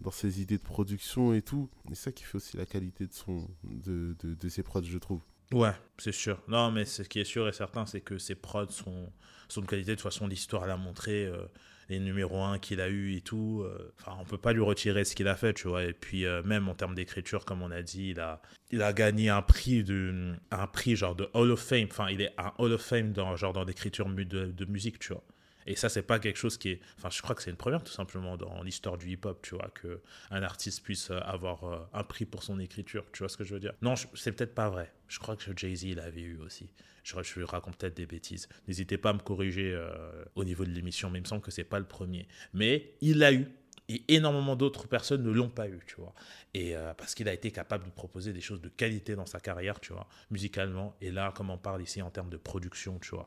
dans 0.00 0.10
ses 0.10 0.40
idées 0.42 0.58
de 0.58 0.62
production 0.62 1.32
et 1.34 1.42
tout. 1.42 1.68
Et 1.90 1.94
ça 1.94 2.12
qui 2.12 2.24
fait 2.24 2.36
aussi 2.36 2.56
la 2.56 2.66
qualité 2.66 3.06
de, 3.06 3.12
son, 3.12 3.48
de, 3.64 4.16
de, 4.22 4.48
ses 4.48 4.62
prods, 4.62 4.82
je 4.82 4.98
trouve. 4.98 5.22
Ouais, 5.52 5.72
c'est 5.98 6.12
sûr. 6.12 6.40
Non, 6.48 6.70
mais 6.70 6.84
ce 6.84 7.02
qui 7.02 7.18
est 7.20 7.24
sûr 7.24 7.48
et 7.48 7.52
certain, 7.52 7.84
c'est 7.86 8.00
que 8.00 8.18
ses 8.18 8.34
prods 8.36 8.70
sont, 8.70 9.12
sont 9.48 9.60
de 9.60 9.66
qualité. 9.66 9.90
De 9.92 9.96
toute 9.96 10.02
façon, 10.04 10.26
l'histoire 10.26 10.66
l'a 10.66 10.76
montré. 10.76 11.26
euh, 11.26 11.44
les 11.88 11.98
numéros 11.98 12.40
1 12.44 12.60
qu'il 12.60 12.80
a 12.80 12.88
eu 12.88 13.16
et 13.16 13.20
tout. 13.20 13.62
euh, 13.64 13.92
Enfin, 14.00 14.16
on 14.20 14.24
peut 14.24 14.38
pas 14.38 14.52
lui 14.52 14.60
retirer 14.62 15.04
ce 15.04 15.16
qu'il 15.16 15.26
a 15.26 15.34
fait, 15.36 15.54
tu 15.54 15.66
vois. 15.66 15.82
Et 15.84 15.92
puis, 15.92 16.24
euh, 16.24 16.40
même 16.44 16.68
en 16.68 16.74
termes 16.76 16.94
d'écriture, 16.94 17.44
comme 17.44 17.62
on 17.62 17.70
a 17.72 17.82
dit, 17.82 18.10
il 18.10 18.20
a, 18.20 18.40
il 18.70 18.80
a 18.82 18.92
gagné 18.92 19.28
un 19.28 19.42
prix, 19.42 19.82
de, 19.82 20.34
un 20.52 20.66
prix 20.68 20.94
genre 20.94 21.16
de 21.16 21.28
Hall 21.34 21.50
of 21.50 21.60
Fame. 21.60 21.88
Enfin, 21.90 22.08
il 22.10 22.20
est 22.20 22.32
un 22.38 22.52
Hall 22.58 22.72
of 22.74 22.80
Fame 22.82 23.12
dans, 23.12 23.34
dans 23.34 23.64
l'écriture 23.64 24.08
de 24.08 24.64
musique, 24.66 25.00
tu 25.00 25.12
vois. 25.12 25.24
Et 25.66 25.76
ça, 25.76 25.88
c'est 25.88 26.02
pas 26.02 26.18
quelque 26.18 26.38
chose 26.38 26.56
qui 26.56 26.70
est. 26.70 26.80
Enfin, 26.96 27.10
je 27.10 27.20
crois 27.22 27.34
que 27.34 27.42
c'est 27.42 27.50
une 27.50 27.56
première, 27.56 27.82
tout 27.82 27.92
simplement, 27.92 28.36
dans 28.36 28.62
l'histoire 28.62 28.96
du 28.98 29.10
hip-hop, 29.10 29.40
tu 29.42 29.54
vois, 29.54 29.70
que 29.74 30.00
un 30.30 30.42
artiste 30.42 30.82
puisse 30.82 31.10
euh, 31.10 31.20
avoir 31.20 31.64
euh, 31.64 31.78
un 31.92 32.04
prix 32.04 32.24
pour 32.24 32.42
son 32.42 32.58
écriture. 32.58 33.04
Tu 33.12 33.20
vois 33.20 33.28
ce 33.28 33.36
que 33.36 33.44
je 33.44 33.54
veux 33.54 33.60
dire? 33.60 33.74
Non, 33.82 33.94
c'est 33.96 34.32
peut-être 34.32 34.54
pas 34.54 34.70
vrai. 34.70 34.92
Je 35.08 35.18
crois 35.18 35.36
que 35.36 35.56
Jay-Z 35.56 35.94
l'avait 35.94 36.22
eu 36.22 36.38
aussi. 36.38 36.70
Je, 37.02 37.14
je 37.22 37.42
raconte 37.42 37.76
peut-être 37.76 37.96
des 37.96 38.06
bêtises. 38.06 38.48
N'hésitez 38.68 38.98
pas 38.98 39.10
à 39.10 39.12
me 39.12 39.20
corriger 39.20 39.72
euh, 39.74 40.24
au 40.34 40.44
niveau 40.44 40.64
de 40.64 40.70
l'émission, 40.70 41.10
mais 41.10 41.18
il 41.18 41.22
me 41.22 41.28
semble 41.28 41.42
que 41.42 41.50
c'est 41.50 41.64
pas 41.64 41.78
le 41.78 41.86
premier. 41.86 42.28
Mais 42.52 42.94
il 43.00 43.18
l'a 43.18 43.32
eu. 43.32 43.48
Et 43.88 44.04
énormément 44.14 44.54
d'autres 44.54 44.86
personnes 44.86 45.24
ne 45.24 45.30
l'ont 45.32 45.48
pas 45.48 45.66
eu, 45.66 45.80
tu 45.84 45.96
vois. 45.96 46.14
Et 46.54 46.76
parce 46.96 47.16
qu'il 47.16 47.28
a 47.28 47.32
été 47.32 47.50
capable 47.50 47.86
de 47.86 47.90
proposer 47.90 48.32
des 48.32 48.40
choses 48.40 48.60
de 48.60 48.68
qualité 48.68 49.16
dans 49.16 49.26
sa 49.26 49.40
carrière, 49.40 49.80
tu 49.80 49.92
vois, 49.92 50.06
musicalement. 50.30 50.96
Et 51.00 51.10
là, 51.10 51.32
comme 51.34 51.50
on 51.50 51.58
parle 51.58 51.82
ici 51.82 52.00
en 52.00 52.08
termes 52.08 52.30
de 52.30 52.36
production, 52.36 53.00
tu 53.00 53.16
vois, 53.16 53.26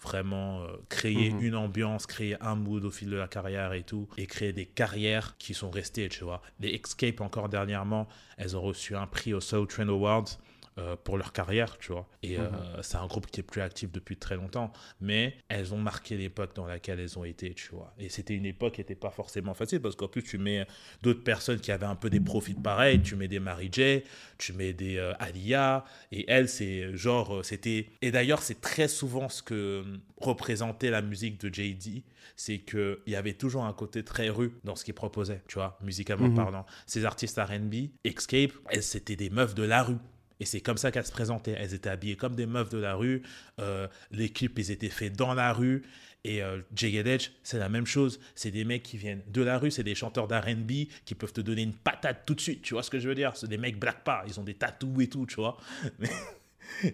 vraiment 0.00 0.62
euh, 0.62 0.68
créer 0.88 1.32
Mhm. 1.32 1.42
une 1.42 1.54
ambiance, 1.56 2.06
créer 2.06 2.36
un 2.40 2.54
mood 2.54 2.84
au 2.84 2.90
fil 2.90 3.10
de 3.10 3.16
la 3.16 3.26
carrière 3.28 3.72
et 3.72 3.82
tout, 3.82 4.08
et 4.16 4.26
créer 4.26 4.52
des 4.52 4.66
carrières 4.66 5.36
qui 5.38 5.54
sont 5.54 5.70
restées, 5.70 6.08
tu 6.08 6.22
vois. 6.24 6.40
Les 6.60 6.70
Escape, 6.74 7.20
encore 7.20 7.48
dernièrement, 7.48 8.06
elles 8.36 8.56
ont 8.56 8.60
reçu 8.62 8.94
un 8.94 9.06
prix 9.06 9.34
au 9.34 9.40
Soul 9.40 9.66
Trend 9.66 9.88
Awards 9.88 10.38
euh, 10.78 10.96
pour 11.02 11.18
leur 11.18 11.32
carrière, 11.32 11.76
tu 11.78 11.92
vois. 11.92 12.08
Et 12.22 12.38
euh, 12.38 12.48
c'est 12.82 12.96
un 12.96 13.06
groupe 13.06 13.26
qui 13.26 13.40
est 13.40 13.42
plus 13.42 13.60
actif 13.60 13.90
depuis 13.92 14.16
très 14.16 14.36
longtemps, 14.36 14.72
mais 15.00 15.36
elles 15.48 15.74
ont 15.74 15.78
marqué 15.78 16.16
l'époque 16.16 16.54
dans 16.54 16.66
laquelle 16.66 17.00
elles 17.00 17.18
ont 17.18 17.24
été, 17.24 17.52
tu 17.54 17.70
vois. 17.72 17.92
Et 17.98 18.08
c'était 18.08 18.34
une 18.34 18.46
époque 18.46 18.74
qui 18.74 18.80
n'était 18.80 18.94
pas 18.94 19.10
forcément 19.10 19.54
facile, 19.54 19.80
parce 19.80 19.96
qu'en 19.96 20.08
plus, 20.08 20.22
tu 20.22 20.38
mets 20.38 20.66
d'autres 21.02 21.24
personnes 21.24 21.60
qui 21.60 21.72
avaient 21.72 21.86
un 21.86 21.96
peu 21.96 22.10
des 22.10 22.20
profils 22.20 22.54
pareils, 22.56 23.02
tu 23.02 23.16
mets 23.16 23.28
des 23.28 23.40
Mary 23.40 23.68
J, 23.72 24.02
tu 24.38 24.52
mets 24.52 24.72
des 24.72 24.96
euh, 24.98 25.12
Alia, 25.18 25.84
et 26.12 26.24
elle, 26.30 26.48
c'est 26.48 26.96
genre, 26.96 27.38
euh, 27.38 27.42
c'était... 27.42 27.88
Et 28.02 28.10
d'ailleurs, 28.10 28.42
c'est 28.42 28.60
très 28.60 28.88
souvent 28.88 29.28
ce 29.28 29.42
que 29.42 29.84
représentait 30.20 30.90
la 30.90 31.02
musique 31.02 31.40
de 31.40 31.52
J.D., 31.52 32.04
c'est 32.36 32.58
qu'il 32.58 32.98
y 33.08 33.16
avait 33.16 33.32
toujours 33.32 33.64
un 33.64 33.72
côté 33.72 34.04
très 34.04 34.28
rue 34.28 34.52
dans 34.62 34.76
ce 34.76 34.84
qu'il 34.84 34.94
proposait, 34.94 35.42
tu 35.48 35.54
vois, 35.56 35.76
musicalement 35.82 36.28
Mhm. 36.28 36.34
parlant. 36.36 36.66
Ces 36.86 37.04
artistes 37.04 37.36
R&B, 37.38 37.88
Escape, 38.04 38.52
elles, 38.70 38.82
c'était 38.84 39.16
des 39.16 39.30
meufs 39.30 39.54
de 39.56 39.64
la 39.64 39.82
rue. 39.82 39.96
Et 40.40 40.44
c'est 40.44 40.60
comme 40.60 40.76
ça 40.76 40.90
qu'elles 40.90 41.06
se 41.06 41.12
présentaient. 41.12 41.56
Elles 41.58 41.74
étaient 41.74 41.90
habillées 41.90 42.16
comme 42.16 42.36
des 42.36 42.46
meufs 42.46 42.70
de 42.70 42.78
la 42.78 42.94
rue. 42.94 43.22
Euh, 43.60 43.88
les 44.10 44.28
clips, 44.28 44.58
ils 44.58 44.70
étaient 44.70 44.88
faits 44.88 45.14
dans 45.16 45.34
la 45.34 45.52
rue. 45.52 45.82
Et 46.24 46.42
euh, 46.42 46.60
Jagged 46.74 47.06
Edge, 47.06 47.30
c'est 47.42 47.58
la 47.58 47.68
même 47.68 47.86
chose. 47.86 48.20
C'est 48.34 48.50
des 48.50 48.64
mecs 48.64 48.82
qui 48.82 48.96
viennent 48.96 49.22
de 49.28 49.42
la 49.42 49.58
rue. 49.58 49.70
C'est 49.70 49.84
des 49.84 49.94
chanteurs 49.94 50.28
d'R&B 50.28 50.88
qui 51.04 51.14
peuvent 51.14 51.32
te 51.32 51.40
donner 51.40 51.62
une 51.62 51.74
patate 51.74 52.24
tout 52.26 52.34
de 52.34 52.40
suite. 52.40 52.62
Tu 52.62 52.74
vois 52.74 52.82
ce 52.82 52.90
que 52.90 52.98
je 52.98 53.08
veux 53.08 53.14
dire? 53.14 53.36
C'est 53.36 53.48
des 53.48 53.58
mecs 53.58 53.78
black 53.78 54.04
power. 54.04 54.22
Ils 54.26 54.38
ont 54.38 54.44
des 54.44 54.54
tatous 54.54 55.02
et 55.02 55.08
tout, 55.08 55.26
tu 55.26 55.36
vois. 55.36 55.56
Mais, 55.98 56.10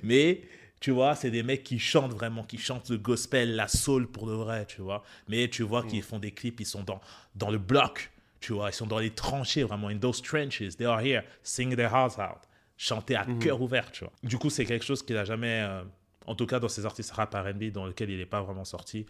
mais, 0.03 0.43
tu 0.79 0.93
vois, 0.93 1.17
c'est 1.17 1.31
des 1.31 1.43
mecs 1.43 1.65
qui 1.65 1.81
chantent 1.81 2.13
vraiment, 2.13 2.45
qui 2.45 2.59
chantent 2.59 2.91
le 2.91 2.99
gospel, 2.99 3.57
la 3.57 3.67
soul 3.67 4.07
pour 4.07 4.27
de 4.27 4.35
vrai, 4.35 4.67
tu 4.67 4.83
vois. 4.83 5.03
Mais 5.29 5.49
tu 5.49 5.65
vois 5.65 5.83
qu'ils 5.83 6.03
font 6.03 6.19
des 6.21 6.31
clips, 6.31 6.61
ils 6.61 6.67
sont 6.67 6.85
dans, 6.85 7.01
dans 7.35 7.51
le 7.51 7.59
bloc, 7.59 8.13
tu 8.39 8.53
vois. 8.53 8.71
Ils 8.71 8.75
sont 8.75 8.87
dans 8.87 9.01
les 9.01 9.11
tranchées, 9.11 9.65
vraiment. 9.65 9.89
In 9.89 9.99
those 9.99 10.23
trenches, 10.23 10.77
they 10.77 10.87
are 10.87 11.01
here, 11.01 11.23
singing 11.43 11.75
their 11.75 11.91
hearts 11.91 12.19
out. 12.21 12.43
Chanter 12.77 13.15
à 13.17 13.25
Mhm. 13.27 13.39
cœur 13.39 13.61
ouvert, 13.61 13.91
tu 13.93 14.05
vois. 14.05 14.13
Du 14.23 14.39
coup, 14.39 14.51
c'est 14.51 14.65
quelque 14.65 14.85
chose 14.85 15.03
qu'il 15.05 15.17
a 15.17 15.25
jamais, 15.25 15.63
euh, 15.63 15.83
en 16.27 16.35
tout 16.35 16.47
cas 16.47 16.59
dans 16.59 16.69
ses 16.69 16.87
artistes 16.87 17.11
rap 17.13 17.35
R&B 17.35 17.71
dans 17.71 17.87
lequel 17.87 18.09
il 18.11 18.17
n'est 18.19 18.25
pas 18.27 18.41
vraiment 18.43 18.65
sorti, 18.65 19.05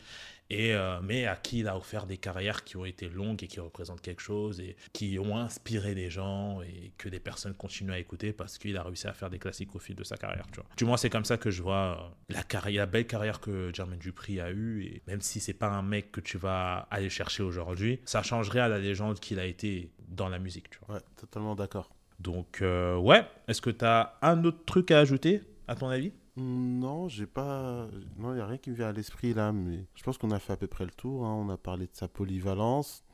et 0.51 0.75
euh, 0.75 1.01
mais 1.01 1.27
à 1.27 1.37
qui 1.37 1.61
il 1.61 1.69
a 1.69 1.77
offert 1.77 2.05
des 2.07 2.19
carrières 2.19 2.65
qui 2.65 2.77
ont 2.77 2.85
été 2.85 3.09
longues 3.09 3.43
et 3.43 3.47
qui 3.47 3.61
représentent 3.61 4.03
quelque 4.03 4.21
chose 4.21 4.61
et 4.61 4.77
qui 4.93 5.19
ont 5.19 5.39
inspiré 5.39 5.95
des 5.95 6.11
gens 6.11 6.61
et 6.61 6.93
que 6.99 7.09
des 7.09 7.21
personnes 7.21 7.55
continuent 7.55 7.93
à 7.93 7.99
écouter 7.99 8.33
parce 8.35 8.59
qu'il 8.59 8.77
a 8.77 8.83
réussi 8.83 9.07
à 9.07 9.15
faire 9.15 9.31
des 9.31 9.39
classiques 9.39 9.75
au 9.75 9.79
fil 9.79 9.95
de 9.97 10.05
sa 10.05 10.17
carrière, 10.17 10.45
tu 10.53 10.57
vois. 10.61 10.67
Du 10.77 10.85
moins, 10.85 10.97
c'est 10.99 11.09
comme 11.09 11.25
ça 11.25 11.39
que 11.39 11.51
je 11.51 11.63
vois 11.63 12.11
euh, 12.11 12.15
la 12.35 12.43
carrière, 12.43 12.83
la 12.83 12.87
belle 12.87 13.07
carrière 13.07 13.41
que 13.41 13.71
Jermaine 13.73 14.01
Dupri 14.01 14.41
a 14.41 14.51
eue 14.51 14.85
et 14.85 15.03
même 15.07 15.21
si 15.23 15.41
c'est 15.41 15.55
pas 15.55 15.69
un 15.71 15.83
mec 15.83 16.13
que 16.13 16.21
tu 16.21 16.37
vas 16.37 16.87
aller 16.91 17.09
chercher 17.09 17.43
aujourd'hui, 17.45 18.01
ça 18.05 18.23
changerait 18.23 18.61
à 18.61 18.69
la 18.69 18.79
légende 18.79 19.21
qu'il 19.21 19.39
a 19.39 19.47
été 19.47 19.91
dans 20.09 20.29
la 20.29 20.39
musique, 20.39 20.69
tu 20.69 20.79
vois. 20.87 20.97
Ouais, 20.97 21.03
totalement 21.17 21.55
d'accord. 21.55 21.89
Donc, 22.21 22.63
euh, 22.63 22.97
ouais. 22.97 23.27
Est-ce 23.49 23.61
que 23.61 23.71
tu 23.71 23.85
as 23.85 24.17
un 24.23 24.43
autre 24.45 24.65
truc 24.65 24.91
à 24.91 25.01
ajouter, 25.01 25.43
à 25.69 25.75
ton 25.75 25.89
avis? 25.89 26.13
Non, 26.37 27.09
j'ai 27.09 27.27
pas. 27.27 27.87
Non, 28.19 28.33
il 28.33 28.37
n'y 28.37 28.41
a 28.41 28.47
rien 28.47 28.59
qui 28.59 28.71
me 28.71 28.75
vient 28.77 28.89
à 28.89 28.93
l'esprit 28.93 29.35
là, 29.35 29.53
mais 29.53 29.85
je 29.95 30.03
pense 30.03 30.19
qu'on 30.19 30.31
a 30.33 30.39
fait 30.39 30.53
à 30.53 30.57
peu 30.57 30.67
près 30.67 30.85
le 30.85 30.91
tour. 30.91 31.25
hein. 31.27 31.33
On 31.35 31.49
a 31.51 31.57
parlé 31.57 31.87
de 31.87 31.95
sa 31.95 32.09
polyvalence. 32.09 33.05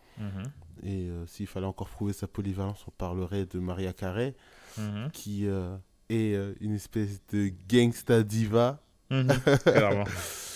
Et 0.83 1.09
euh, 1.09 1.25
s'il 1.27 1.47
fallait 1.47 1.67
encore 1.67 1.89
prouver 1.89 2.13
sa 2.13 2.27
polyvalence, 2.27 2.85
on 2.87 2.91
parlerait 2.91 3.47
de 3.47 3.59
Maria 3.59 3.93
Carey, 3.95 4.35
Mhm. 4.79 5.11
qui 5.13 5.47
euh, 5.47 5.77
est 6.11 6.35
euh, 6.35 6.53
une 6.61 6.75
espèce 6.75 7.21
de 7.33 7.51
gangsta 7.69 8.23
diva. 8.23 8.83
Mhm. 9.11 9.29
clairement. 9.65 10.05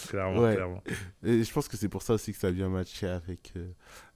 Clairement, 0.09 0.41
Ouais. 0.41 0.55
clairement. 0.55 0.83
Et 1.23 1.43
je 1.45 1.53
pense 1.53 1.67
que 1.69 1.77
c'est 1.79 1.89
pour 1.89 2.03
ça 2.03 2.13
aussi 2.15 2.33
que 2.33 2.39
ça 2.39 2.49
a 2.49 2.51
bien 2.53 2.69
matché 2.69 3.07
avec, 3.07 3.55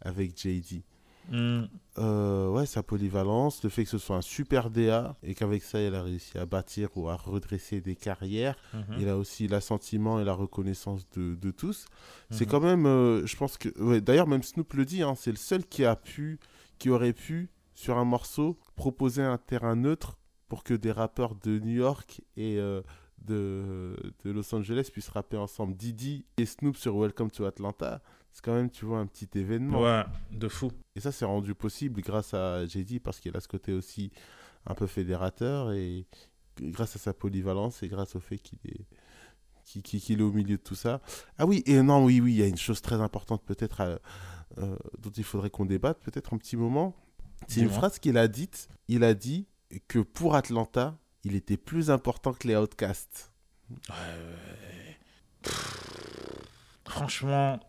avec 0.02 0.38
JD. 0.38 0.82
Mhm. 1.30 1.68
Euh, 1.98 2.48
ouais, 2.50 2.64
sa 2.66 2.82
polyvalence, 2.82 3.62
le 3.64 3.70
fait 3.70 3.84
que 3.84 3.90
ce 3.90 3.98
soit 3.98 4.16
un 4.16 4.20
super 4.22 4.70
DA 4.70 5.16
et 5.22 5.34
qu'avec 5.34 5.62
ça, 5.62 5.80
il 5.82 5.94
a 5.94 6.02
réussi 6.02 6.38
à 6.38 6.46
bâtir 6.46 6.88
ou 6.96 7.08
à 7.08 7.16
redresser 7.16 7.80
des 7.80 7.96
carrières. 7.96 8.56
Mhm. 8.74 8.96
Il 9.00 9.08
a 9.08 9.16
aussi 9.18 9.48
l'assentiment 9.48 10.20
et 10.20 10.24
la 10.24 10.32
reconnaissance 10.34 11.08
de, 11.10 11.34
de 11.34 11.50
tous. 11.50 11.86
C'est 12.30 12.44
Mhm. 12.46 12.50
quand 12.50 12.60
même, 12.60 12.86
euh, 12.86 13.26
je 13.26 13.36
pense 13.36 13.58
que, 13.58 13.68
ouais, 13.82 14.00
d'ailleurs 14.00 14.26
même 14.28 14.42
Snoop 14.42 14.72
le 14.74 14.84
dit, 14.84 15.02
hein, 15.02 15.14
c'est 15.16 15.30
le 15.32 15.36
seul 15.36 15.64
qui 15.66 15.84
a 15.84 15.96
pu, 15.96 16.38
qui 16.78 16.88
aurait 16.90 17.12
pu 17.12 17.50
sur 17.74 17.98
un 17.98 18.04
morceau 18.04 18.58
proposer 18.76 19.22
un 19.22 19.38
terrain 19.38 19.76
neutre 19.76 20.18
pour 20.48 20.64
que 20.64 20.74
des 20.74 20.92
rappeurs 20.92 21.34
de 21.34 21.58
New 21.58 21.74
York 21.76 22.20
et 22.36 22.58
euh, 22.58 22.80
de, 23.18 23.96
de 24.24 24.30
Los 24.30 24.54
Angeles 24.54 24.88
puissent 24.92 25.08
rapper 25.10 25.36
ensemble. 25.36 25.74
Didi 25.76 26.24
et 26.38 26.46
Snoop 26.46 26.76
sur 26.76 26.96
Welcome 26.96 27.30
to 27.30 27.44
Atlanta, 27.44 28.00
c'est 28.32 28.44
quand 28.44 28.54
même, 28.54 28.70
tu 28.70 28.84
vois, 28.84 28.98
un 28.98 29.06
petit 29.06 29.28
événement. 29.38 29.82
Ouais, 29.82 30.04
de 30.30 30.48
fou. 30.48 30.70
Et 30.94 31.00
ça, 31.00 31.12
c'est 31.12 31.24
rendu 31.24 31.54
possible 31.54 32.00
grâce 32.02 32.34
à 32.34 32.66
JD 32.66 33.00
parce 33.00 33.20
qu'il 33.20 33.36
a 33.36 33.40
ce 33.40 33.48
côté 33.48 33.72
aussi 33.72 34.10
un 34.66 34.74
peu 34.74 34.86
fédérateur 34.86 35.72
et 35.72 36.06
grâce 36.60 36.96
à 36.96 36.98
sa 36.98 37.12
polyvalence 37.14 37.82
et 37.82 37.88
grâce 37.88 38.16
au 38.16 38.20
fait 38.20 38.38
qu'il 38.38 38.58
est, 38.64 38.86
qu'il, 39.64 40.20
est 40.20 40.22
au 40.22 40.32
milieu 40.32 40.56
de 40.56 40.62
tout 40.62 40.74
ça. 40.74 41.00
Ah 41.38 41.46
oui, 41.46 41.62
et 41.66 41.80
non, 41.82 42.04
oui, 42.04 42.20
oui, 42.20 42.32
il 42.32 42.38
y 42.38 42.42
a 42.42 42.46
une 42.46 42.56
chose 42.56 42.80
très 42.82 42.96
importante 43.00 43.42
peut-être 43.44 43.80
à- 43.80 43.98
euh, 44.58 44.76
dont 44.98 45.10
il 45.10 45.24
faudrait 45.24 45.50
qu'on 45.50 45.66
débatte 45.66 46.00
peut-être 46.00 46.34
un 46.34 46.38
petit 46.38 46.56
moment. 46.56 46.94
C'est 47.46 47.60
une 47.60 47.70
phrase 47.70 47.98
qu'il 47.98 48.18
a 48.18 48.26
dite. 48.28 48.68
Il 48.88 49.04
a 49.04 49.14
dit 49.14 49.46
que 49.86 50.00
pour 50.00 50.34
Atlanta, 50.34 50.98
il 51.24 51.34
était 51.34 51.56
plus 51.56 51.90
important 51.90 52.32
que 52.32 52.48
les 52.48 52.56
Outcasts. 52.56 53.30
Ouais, 53.70 53.94
ouais. 53.94 54.98
Franchement, 56.86 57.60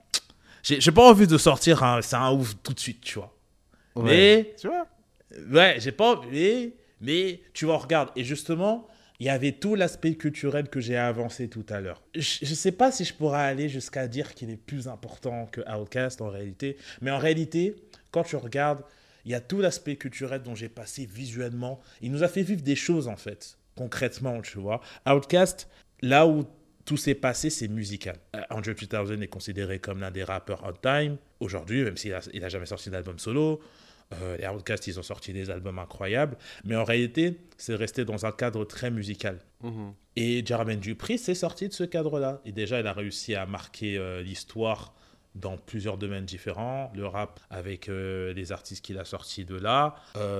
j'ai 0.63 0.81
j'ai 0.81 0.91
pas 0.91 1.09
envie 1.09 1.27
de 1.27 1.37
sortir 1.37 1.83
un, 1.83 2.01
c'est 2.01 2.15
un 2.15 2.31
ouf 2.31 2.55
tout 2.63 2.73
de 2.73 2.79
suite, 2.79 3.01
tu 3.01 3.19
vois. 3.19 3.35
Mais, 3.95 4.53
tu 4.59 4.67
vois? 4.67 4.87
Ouais, 5.51 5.77
j'ai 5.79 5.91
pas 5.91 6.15
envie, 6.15 6.29
mais, 6.29 6.73
mais 7.01 7.41
tu 7.53 7.65
vois, 7.65 7.77
regarde, 7.77 8.09
et 8.15 8.23
justement, 8.23 8.87
il 9.19 9.25
y 9.25 9.29
avait 9.29 9.51
tout 9.51 9.75
l'aspect 9.75 10.15
culturel 10.15 10.69
que 10.69 10.79
j'ai 10.79 10.95
avancé 10.95 11.49
tout 11.49 11.65
à 11.69 11.81
l'heure. 11.81 12.01
Je, 12.15 12.39
je 12.41 12.53
sais 12.53 12.71
pas 12.71 12.91
si 12.91 13.03
je 13.03 13.13
pourrais 13.13 13.41
aller 13.41 13.67
jusqu'à 13.67 14.07
dire 14.07 14.33
qu'il 14.33 14.49
est 14.49 14.57
plus 14.57 14.87
important 14.87 15.45
que 15.47 15.61
Outkast 15.77 16.21
en 16.21 16.29
réalité, 16.29 16.77
mais 17.01 17.11
en 17.11 17.17
réalité, 17.17 17.75
quand 18.11 18.23
tu 18.23 18.37
regardes, 18.37 18.83
il 19.25 19.31
y 19.31 19.35
a 19.35 19.41
tout 19.41 19.59
l'aspect 19.59 19.97
culturel 19.97 20.41
dont 20.41 20.55
j'ai 20.55 20.69
passé 20.69 21.05
visuellement. 21.05 21.81
Il 22.01 22.11
nous 22.11 22.23
a 22.23 22.29
fait 22.29 22.41
vivre 22.43 22.61
des 22.61 22.77
choses 22.77 23.07
en 23.09 23.17
fait, 23.17 23.57
concrètement, 23.75 24.41
tu 24.41 24.57
vois. 24.57 24.79
Outkast, 25.05 25.67
là 26.01 26.25
où 26.25 26.45
tout 26.89 26.97
s'est 26.97 27.13
passé, 27.13 27.51
c'est 27.51 27.67
musical. 27.67 28.17
Euh, 28.35 28.41
Andrew 28.49 28.73
3000 28.73 29.21
est 29.21 29.27
considéré 29.27 29.77
comme 29.77 29.99
l'un 29.99 30.09
des 30.09 30.23
rappeurs 30.23 30.63
on 30.65 30.73
time 30.73 31.17
aujourd'hui, 31.39 31.83
même 31.83 31.97
s'il 31.97 32.15
a, 32.15 32.21
il 32.33 32.43
a 32.43 32.49
jamais 32.49 32.65
sorti 32.65 32.89
d'album 32.89 33.19
solo. 33.19 33.61
Euh, 34.11 34.37
les 34.37 34.47
Outkast, 34.47 34.87
ils 34.87 34.99
ont 34.99 35.03
sorti 35.03 35.31
des 35.31 35.51
albums 35.51 35.77
incroyables, 35.77 36.35
mais 36.63 36.75
en 36.75 36.83
réalité, 36.83 37.41
c'est 37.57 37.75
resté 37.75 38.05
dans 38.05 38.25
un 38.25 38.31
cadre 38.31 38.65
très 38.65 38.89
musical. 38.89 39.37
Mhm. 39.61 39.93
Et 40.15 40.43
Jermaine 40.43 40.79
Dupri 40.79 41.19
s'est 41.19 41.35
sorti 41.35 41.67
de 41.67 41.73
ce 41.73 41.83
cadre-là. 41.83 42.41
Et 42.43 42.51
déjà, 42.51 42.79
il 42.79 42.87
a 42.87 42.93
réussi 42.93 43.35
à 43.35 43.45
marquer 43.45 43.99
euh, 43.99 44.23
l'histoire 44.23 44.95
dans 45.35 45.57
plusieurs 45.57 45.99
domaines 45.99 46.25
différents. 46.25 46.91
Le 46.95 47.05
rap 47.05 47.39
avec 47.51 47.87
euh, 47.87 48.33
les 48.33 48.51
artistes 48.51 48.83
qu'il 48.83 48.97
a 48.97 49.05
sortis 49.05 49.45
de 49.45 49.55
là. 49.55 49.93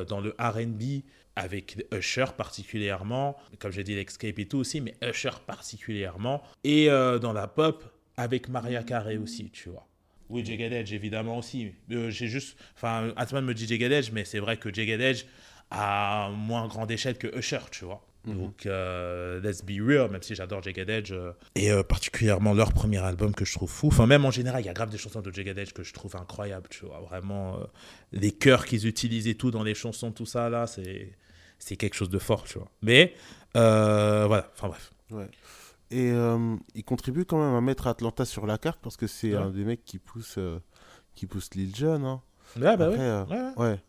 Dans 0.08 0.20
le 0.20 0.34
RB 0.40 1.04
avec 1.40 1.78
Usher 1.94 2.26
particulièrement. 2.38 3.38
Comme 3.60 3.72
j'ai 3.72 3.84
dit, 3.84 3.96
l'Escape 3.96 4.38
et 4.38 4.46
tout 4.46 4.58
aussi, 4.58 4.82
mais 4.82 4.96
Usher 5.02 5.32
particulièrement. 5.48 6.44
Et 6.64 6.90
euh, 6.90 7.18
dans 7.18 7.34
la 7.34 7.48
pop 7.48 7.84
avec 8.18 8.50
Maria 8.50 8.84
Carey 8.84 9.18
aussi, 9.18 9.50
tu 9.50 9.70
vois. 9.70 9.88
Oui, 10.30 10.46
Jagged 10.46 10.74
Edge, 10.74 10.94
évidemment 10.94 11.38
aussi. 11.38 11.72
Euh, 11.92 12.12
j'ai 12.12 12.28
juste... 12.28 12.58
Enfin, 12.76 13.14
Atman 13.16 13.44
me 13.44 13.54
dit 13.54 13.66
Jagged 13.68 13.92
Edge, 13.92 14.12
mais 14.12 14.26
c'est 14.26 14.40
vrai 14.40 14.58
que 14.58 14.72
Jagged 14.72 15.02
Edge 15.02 15.24
a 15.72 16.30
moins 16.36 16.68
grande 16.68 16.92
échelle 16.92 17.18
que 17.18 17.28
Usher, 17.36 17.60
tu 17.72 17.86
vois. 17.86 18.06
Donc, 18.26 18.66
euh, 18.66 19.40
let's 19.42 19.64
be 19.64 19.82
real, 19.82 20.12
même 20.12 20.22
si 20.22 20.36
j'adore 20.36 20.62
Jagged 20.62 20.90
Edge. 20.90 21.12
euh, 21.12 21.32
et 21.56 21.72
euh, 21.72 21.84
particulièrement 21.84 22.54
leur 22.54 22.74
premier 22.74 22.98
album 23.00 23.34
que 23.34 23.46
je 23.46 23.54
trouve 23.54 23.72
fou. 23.72 23.88
Enfin, 23.88 24.06
même 24.06 24.26
en 24.26 24.32
général, 24.32 24.62
il 24.62 24.66
y 24.66 24.70
a 24.70 24.74
grave 24.74 24.90
des 24.90 24.98
chansons 24.98 25.22
de 25.22 25.32
Jagged 25.32 25.58
Edge 25.58 25.72
que 25.72 25.84
je 25.84 25.94
trouve 25.94 26.16
incroyables, 26.16 26.68
tu 26.70 26.86
vois. 26.86 27.00
Vraiment, 27.00 27.60
les 28.12 28.32
chœurs 28.32 28.66
qu'ils 28.66 28.86
utilisent 28.88 29.28
et 29.28 29.36
tout 29.36 29.52
dans 29.52 29.64
les 29.64 29.74
chansons, 29.74 30.12
tout 30.12 30.26
ça, 30.26 30.50
là, 30.50 30.68
c'est, 30.68 31.14
c'est 31.60 31.76
quelque 31.76 31.94
chose 31.96 32.10
de 32.10 32.20
fort, 32.20 32.44
tu 32.46 32.58
vois. 32.58 32.68
Mais, 32.82 33.14
euh, 33.56 34.26
voilà, 34.28 34.50
enfin 34.56 34.70
bref. 34.70 34.92
Ouais. 35.12 35.30
Et 35.92 36.12
euh, 36.12 36.56
il 36.76 36.84
contribue 36.84 37.26
quand 37.26 37.40
même 37.44 37.56
à 37.56 37.62
mettre 37.62 37.88
Atlanta 37.88 38.24
sur 38.26 38.46
la 38.46 38.58
carte 38.58 38.80
parce 38.82 38.96
que 38.98 39.08
c'est 39.08 39.32
Ouais. 39.36 39.38
un 39.42 39.50
des 39.50 39.64
mecs 39.66 39.84
qui 39.84 39.98
pousse, 40.00 40.36
euh, 40.38 40.60
qui 41.16 41.26
pousse 41.26 41.50
Lil 41.56 41.76
Jon. 41.76 42.04
Hein. 42.06 42.22
Ouais, 42.56 42.78
bah 42.78 42.86
Après, 42.86 42.98
ouais. 42.98 43.00
euh, 43.00 43.26
Ouais, 43.26 43.38
ouais. 43.38 43.70
Ouais. 43.72 43.80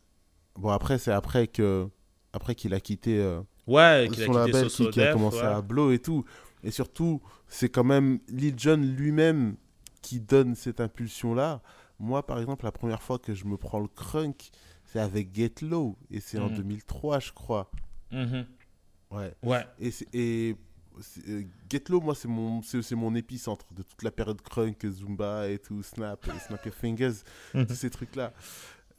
Bon, 0.57 0.71
après, 0.71 0.99
c'est 0.99 1.13
après 1.13 1.47
que 1.47 1.89
après 2.33 2.55
qu'il 2.55 2.75
a 2.75 2.81
quitté 2.81 3.19
euh, 3.19 3.41
Ouais, 3.67 3.83
a 3.83 4.05
son 4.07 4.11
quitté 4.13 4.33
label, 4.33 4.67
qui, 4.69 5.01
a 5.01 5.13
commencé 5.13 5.41
à 5.41 5.61
blow 5.61 5.93
et 5.93 5.99
tout. 5.99 6.25
Et 6.65 6.71
surtout, 6.71 7.21
c'est 7.49 7.69
quand 7.69 7.85
même 7.85 8.19
Lil 8.29 8.59
Jon 8.59 8.77
lui-même 8.77 9.57
qui 10.03 10.21
donne 10.21 10.55
cette 10.55 10.81
impulsion-là. 10.81 11.63
Moi, 11.99 12.25
par 12.27 12.39
exemple, 12.41 12.65
la 12.65 12.73
première 12.73 13.03
fois 13.03 13.19
que 13.19 13.35
je 13.35 13.45
me 13.45 13.57
prends 13.59 13.79
le 13.81 13.89
crunk, 13.89 14.51
c'est 14.93 15.01
avec 15.01 15.35
Get 15.35 15.55
Low. 15.63 15.97
Et 16.11 16.21
c'est 16.21 16.39
en 16.39 16.49
Mhm. 16.49 16.57
2003, 16.57 17.19
je 17.21 17.33
crois. 17.33 17.71
Mhm. 18.13 18.47
Ouais. 19.11 19.35
Ouais. 19.43 19.67
Et, 19.81 19.91
et 20.13 20.57
euh, 21.29 21.43
Get 21.71 21.85
Low, 21.89 22.01
moi, 22.01 22.15
c'est 22.15 22.29
mon, 22.29 22.63
c'est, 22.63 22.93
mon 22.95 23.15
épicentre 23.15 23.67
de 23.73 23.83
toute 23.83 24.03
la 24.03 24.11
période 24.11 24.41
crunk, 24.43 24.85
Zumba 24.89 25.49
et 25.49 25.59
tout, 25.59 25.83
Snap, 25.83 26.27
et 26.29 26.39
Snap 26.47 26.65
Your 26.65 26.75
Fingers, 26.75 27.13
Mhm. 27.55 27.67
tous 27.67 27.75
ces 27.75 27.91
trucs-là. 27.91 28.33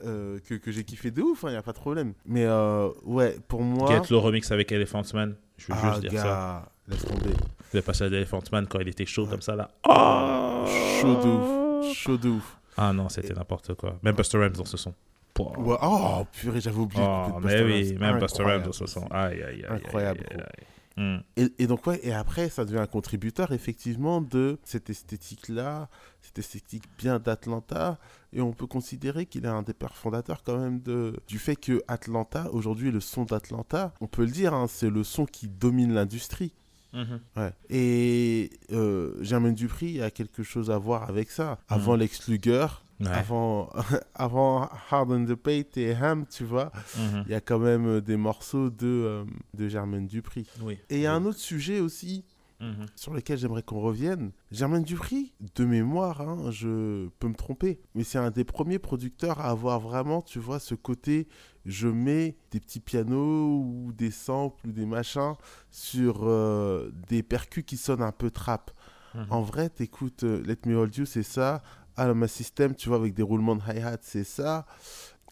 euh, 0.04 0.40
que, 0.40 0.56
que 0.56 0.72
j'ai 0.72 0.84
kiffé 0.84 1.12
de 1.12 1.22
ouf, 1.22 1.44
il 1.44 1.50
n'y 1.52 1.56
a 1.56 1.62
pas 1.62 1.74
de 1.74 1.78
problème. 1.78 2.14
Mais 2.26 2.46
euh, 2.46 2.90
ouais, 3.04 3.38
pour 3.48 3.62
moi. 3.62 3.88
Get 3.88 4.10
le 4.10 4.18
remix 4.18 4.50
avec 4.52 4.72
Elephant 4.72 5.04
Man. 5.14 5.36
Je 5.58 5.68
veux 5.68 5.74
ah, 5.80 5.90
juste 5.92 6.02
dire 6.10 6.20
ça. 6.20 6.26
gars, 6.26 6.72
laisse 6.88 7.06
tomber. 7.06 7.34
Le 7.72 7.82
passage 7.84 8.10
d'Elephant 8.10 8.42
Man 8.52 8.66
quand 8.68 8.80
il 8.80 8.88
était 8.88 9.06
chaud 9.06 9.28
comme 9.28 9.44
ça, 9.44 9.56
là. 9.56 9.70
Oh 9.88 10.66
Chaud 11.00 11.22
de 11.24 11.28
ouf. 11.30 11.94
Chaud 11.96 12.18
de 12.18 12.30
ouf. 12.30 12.58
Ah 12.78 12.92
non, 12.94 13.10
c'était 13.10 13.36
n'importe 13.36 13.76
quoi. 13.76 14.00
Même 14.02 14.16
Buster 14.16 14.40
Rhymes 14.40 14.54
dans 14.54 14.66
ce 14.66 14.76
son. 14.76 14.96
Ouais, 15.40 15.78
oh, 15.82 16.24
purée, 16.32 16.62
j'avais 16.62 16.78
oublié. 16.78 17.04
Oh, 17.06 17.40
de 17.40 17.46
mais 17.46 17.64
oui, 17.64 17.94
même 17.98 18.20
Buster 18.20 18.44
Rhymes 18.44 18.66
ce 18.72 18.86
son. 18.86 19.02
aussi. 19.02 19.12
Aïe, 19.12 19.42
aïe, 19.42 19.44
aïe. 19.44 19.66
Incroyable, 19.70 20.26
aïe, 20.30 20.38
gros. 20.38 20.42
aïe. 20.46 20.66
Hmm. 20.98 21.20
Et, 21.38 21.48
et 21.64 21.68
donc, 21.68 21.88
ouais, 21.88 22.00
et 22.04 22.12
après, 22.12 22.50
ça 22.50 22.66
devient 22.66 22.80
un 22.80 22.86
contributeur, 22.86 23.54
effectivement, 23.54 24.20
de 24.22 24.60
cette 24.64 24.90
esthétique-là, 24.90 25.88
cette 26.22 26.38
esthétique 26.40 26.84
bien 26.98 27.18
d'Atlanta. 27.18 27.98
Et 28.34 28.42
on 28.42 28.52
peut 28.52 28.68
considérer 28.68 29.26
qu'il 29.26 29.46
est 29.46 29.50
un 29.50 29.62
des 29.62 29.74
pères 29.74 29.96
fondateurs, 29.96 30.44
quand 30.44 30.58
même, 30.58 30.82
de, 30.82 31.16
du 31.28 31.40
fait 31.40 31.56
que 31.56 31.82
Atlanta, 31.88 32.50
aujourd'hui, 32.52 32.92
le 32.92 33.00
son 33.00 33.24
d'Atlanta, 33.24 33.94
on 34.02 34.08
peut 34.08 34.24
le 34.24 34.32
dire, 34.32 34.54
hein, 34.54 34.68
c'est 34.68 34.90
le 34.90 35.04
son 35.04 35.26
qui 35.26 35.48
domine 35.48 35.94
l'industrie. 35.94 36.54
Mhm. 36.94 37.22
Ouais. 37.38 37.54
Et 37.70 38.50
euh, 38.74 39.14
Jermaine 39.22 39.54
Dupri 39.54 40.02
a 40.02 40.12
quelque 40.12 40.44
chose 40.44 40.70
à 40.72 40.78
voir 40.78 41.10
avec 41.10 41.32
ça. 41.32 41.58
Avant 41.70 41.96
Lex 41.96 42.28
Luger, 42.28 42.68
Ouais. 43.02 43.08
avant, 43.12 43.70
avant 44.16 44.70
Hard 44.90 45.12
on 45.12 45.26
the 45.26 45.36
Pate 45.36 45.78
et 45.78 45.94
Ham, 45.94 46.26
tu 46.30 46.44
vois, 46.44 46.72
Mhm. 46.98 47.24
il 47.26 47.32
y 47.32 47.36
a 47.36 47.42
quand 47.42 47.60
même 47.60 47.86
euh, 47.88 48.02
des 48.02 48.18
morceaux 48.18 48.70
de, 48.70 48.86
euh, 48.88 49.24
de 49.54 49.68
Jermaine 49.68 50.08
Dupri. 50.08 50.48
Oui. 50.62 50.78
Et 50.90 50.98
il 50.98 51.02
y 51.02 51.06
a 51.08 51.14
un 51.14 51.26
autre 51.26 51.40
sujet 51.40 51.80
aussi 51.80 52.24
Mhm. 52.60 52.86
sur 52.96 53.14
lesquels 53.16 53.40
j'aimerais 53.40 53.64
qu'on 53.64 53.80
revienne. 53.82 54.32
Germaine 54.52 54.84
Dupri, 54.84 55.34
de 55.56 55.66
mémoire, 55.66 56.22
hein, 56.22 56.52
je 56.52 57.08
peux 57.18 57.28
me 57.28 57.34
tromper, 57.34 57.80
mais 57.96 58.04
c'est 58.04 58.20
un 58.20 58.30
des 58.30 58.44
premiers 58.44 58.78
producteurs 58.78 59.40
à 59.40 59.50
avoir 59.50 59.80
vraiment, 59.80 60.22
tu 60.22 60.38
vois, 60.38 60.60
ce 60.60 60.76
côté, 60.76 61.28
je 61.66 61.88
mets 61.88 62.38
des 62.52 62.60
petits 62.60 62.80
pianos 62.80 63.48
ou 63.64 63.92
des 63.94 64.12
samples 64.12 64.68
ou 64.68 64.72
des 64.72 64.86
machins 64.86 65.34
sur 65.72 66.20
euh, 66.24 66.92
des 67.10 67.24
percus 67.24 67.64
qui 67.66 67.78
sonnent 67.78 68.04
un 68.04 68.12
peu 68.12 68.30
trap. 68.30 68.70
Mhm. 69.16 69.26
En 69.32 69.42
vrai, 69.42 69.70
t'écoutes 69.70 70.24
euh, 70.24 70.42
Let 70.46 70.60
Me 70.68 70.78
Hold 70.78 70.96
You, 70.96 71.06
c'est 71.06 71.24
ça. 71.24 71.64
Alma 71.98 72.28
System, 72.28 72.76
tu 72.76 72.90
vois, 72.90 72.98
avec 72.98 73.14
des 73.14 73.24
roulements 73.24 73.56
de 73.56 73.62
hi-hat, 73.62 74.00
c'est 74.02 74.24
ça. 74.24 74.66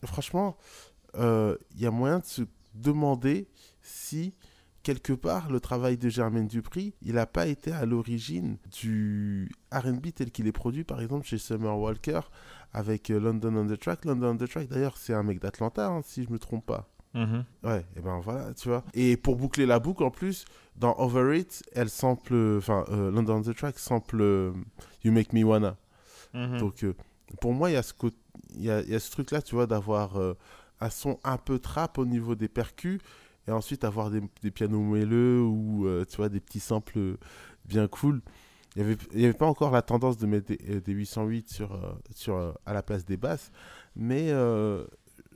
Franchement, 0.03 0.57
il 1.15 1.57
y 1.77 1.85
a 1.85 1.91
moyen 1.91 2.19
de 2.19 2.25
se 2.25 2.43
demander 2.73 3.47
si 3.81 4.33
quelque 4.83 5.13
part, 5.13 5.51
le 5.51 5.59
travail 5.59 5.97
de 5.97 6.09
Germaine 6.09 6.47
Dupri, 6.47 6.93
il 7.01 7.15
n'a 7.15 7.25
pas 7.25 7.47
été 7.47 7.71
à 7.71 7.85
l'origine 7.85 8.57
du 8.71 9.51
RB 9.71 10.07
tel 10.15 10.31
qu'il 10.31 10.47
est 10.47 10.51
produit, 10.51 10.83
par 10.83 11.01
exemple, 11.01 11.25
chez 11.25 11.37
Summer 11.37 11.77
Walker, 11.77 12.21
avec 12.73 13.09
euh, 13.09 13.19
London 13.19 13.55
on 13.55 13.67
the 13.67 13.79
Track. 13.79 14.05
London 14.05 14.29
on 14.29 14.37
the 14.37 14.49
Track, 14.49 14.67
d'ailleurs, 14.67 14.97
c'est 14.97 15.13
un 15.13 15.23
mec 15.23 15.39
d'Atlanta, 15.39 15.87
hein, 15.87 16.01
si 16.03 16.23
je 16.23 16.31
me 16.31 16.39
trompe 16.39 16.65
pas. 16.65 16.89
Mhm. 17.13 17.43
Ouais, 17.63 17.85
et 17.95 18.01
ben 18.01 18.19
voilà, 18.19 18.53
tu 18.53 18.69
vois. 18.69 18.83
Et 18.93 19.17
pour 19.17 19.35
boucler 19.35 19.65
la 19.65 19.79
boucle, 19.79 20.03
en 20.03 20.11
plus, 20.11 20.45
dans 20.75 20.95
Over 20.97 21.39
It, 21.39 21.63
elle 21.73 21.89
sample, 21.89 22.57
enfin, 22.57 22.85
euh, 22.89 23.11
London 23.11 23.37
on 23.37 23.41
the 23.41 23.55
Track 23.55 23.79
sample 23.79 24.21
euh, 24.21 24.53
You 25.03 25.11
Make 25.11 25.33
Me 25.33 25.43
Wanna. 25.43 25.75
Mhm. 26.33 26.57
Donc, 26.57 26.83
euh, 26.83 26.95
pour 27.41 27.53
moi, 27.53 27.69
il 27.69 27.73
y 27.73 27.77
a 27.77 27.83
ce, 28.99 29.11
truc-là, 29.11 29.41
tu 29.41 29.55
vois, 29.55 29.67
d'avoir 29.67 30.17
euh, 30.17 30.33
un 30.81 30.89
son 30.89 31.19
un 31.23 31.37
peu 31.37 31.59
trap 31.59 31.97
au 31.97 32.05
niveau 32.05 32.35
des 32.35 32.47
percus 32.47 32.99
et 33.47 33.51
ensuite 33.51 33.83
avoir 33.83 34.11
des, 34.11 34.51
pianos 34.51 34.81
moelleux 34.81 35.41
ou, 35.41 35.87
euh, 35.87 36.05
tu 36.05 36.17
vois, 36.17 36.29
des 36.29 36.39
petits 36.39 36.59
samples 36.59 37.17
bien 37.65 37.87
cool. 37.87 38.21
Il 38.75 38.83
n'y 38.83 38.91
avait, 38.91 38.97
y 39.15 39.25
avait 39.25 39.33
pas 39.33 39.47
encore 39.47 39.71
la 39.71 39.81
tendance 39.81 40.17
de 40.17 40.27
mettre 40.27 40.47
des, 40.47 40.59
euh, 40.69 40.81
des 40.81 40.93
808 40.93 41.49
sur, 41.49 41.73
euh, 41.73 41.91
sur, 42.13 42.55
à 42.65 42.73
la 42.73 42.83
place 42.83 43.05
des 43.05 43.17
basses, 43.17 43.51
mais 43.95 44.29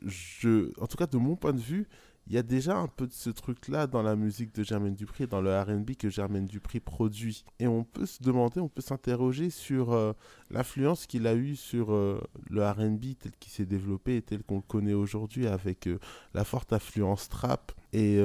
je, 0.05 0.71
en 0.79 0.87
tout 0.87 0.97
cas, 0.97 1.07
de 1.07 1.17
mon 1.17 1.35
point 1.35 1.53
de 1.53 1.61
vue, 1.61 1.87
il 2.27 2.33
y 2.33 2.37
a 2.37 2.43
déjà 2.43 2.77
un 2.77 2.87
peu 2.87 3.05
de 3.05 3.13
ce 3.13 3.29
truc-là 3.29 3.85
dans 3.87 4.01
la 4.01 4.15
musique 4.15 4.53
de 4.55 4.63
Germaine 4.63 4.95
Dupri, 4.95 5.27
dans 5.27 5.41
le 5.41 5.59
RB 5.59 5.95
que 5.97 6.09
Germaine 6.09 6.45
Dupri 6.45 6.79
produit. 6.79 7.43
Et 7.59 7.67
on 7.67 7.83
peut 7.83 8.05
se 8.05 8.23
demander, 8.23 8.61
on 8.61 8.69
peut 8.69 8.81
s'interroger 8.81 9.49
sur 9.49 9.91
euh, 9.91 10.13
l'influence 10.49 11.05
qu'il 11.05 11.27
a 11.27 11.35
eue 11.35 11.55
sur 11.55 11.93
euh, 11.93 12.21
le 12.49 12.65
RB 12.65 13.17
tel 13.19 13.33
qu'il 13.39 13.51
s'est 13.51 13.65
développé 13.65 14.17
et 14.17 14.21
tel 14.21 14.43
qu'on 14.43 14.57
le 14.57 14.61
connaît 14.61 14.93
aujourd'hui, 14.93 15.47
avec 15.47 15.87
euh, 15.87 15.99
la 16.33 16.45
forte 16.45 16.71
influence 16.71 17.27
trap 17.27 17.73
et 17.91 18.19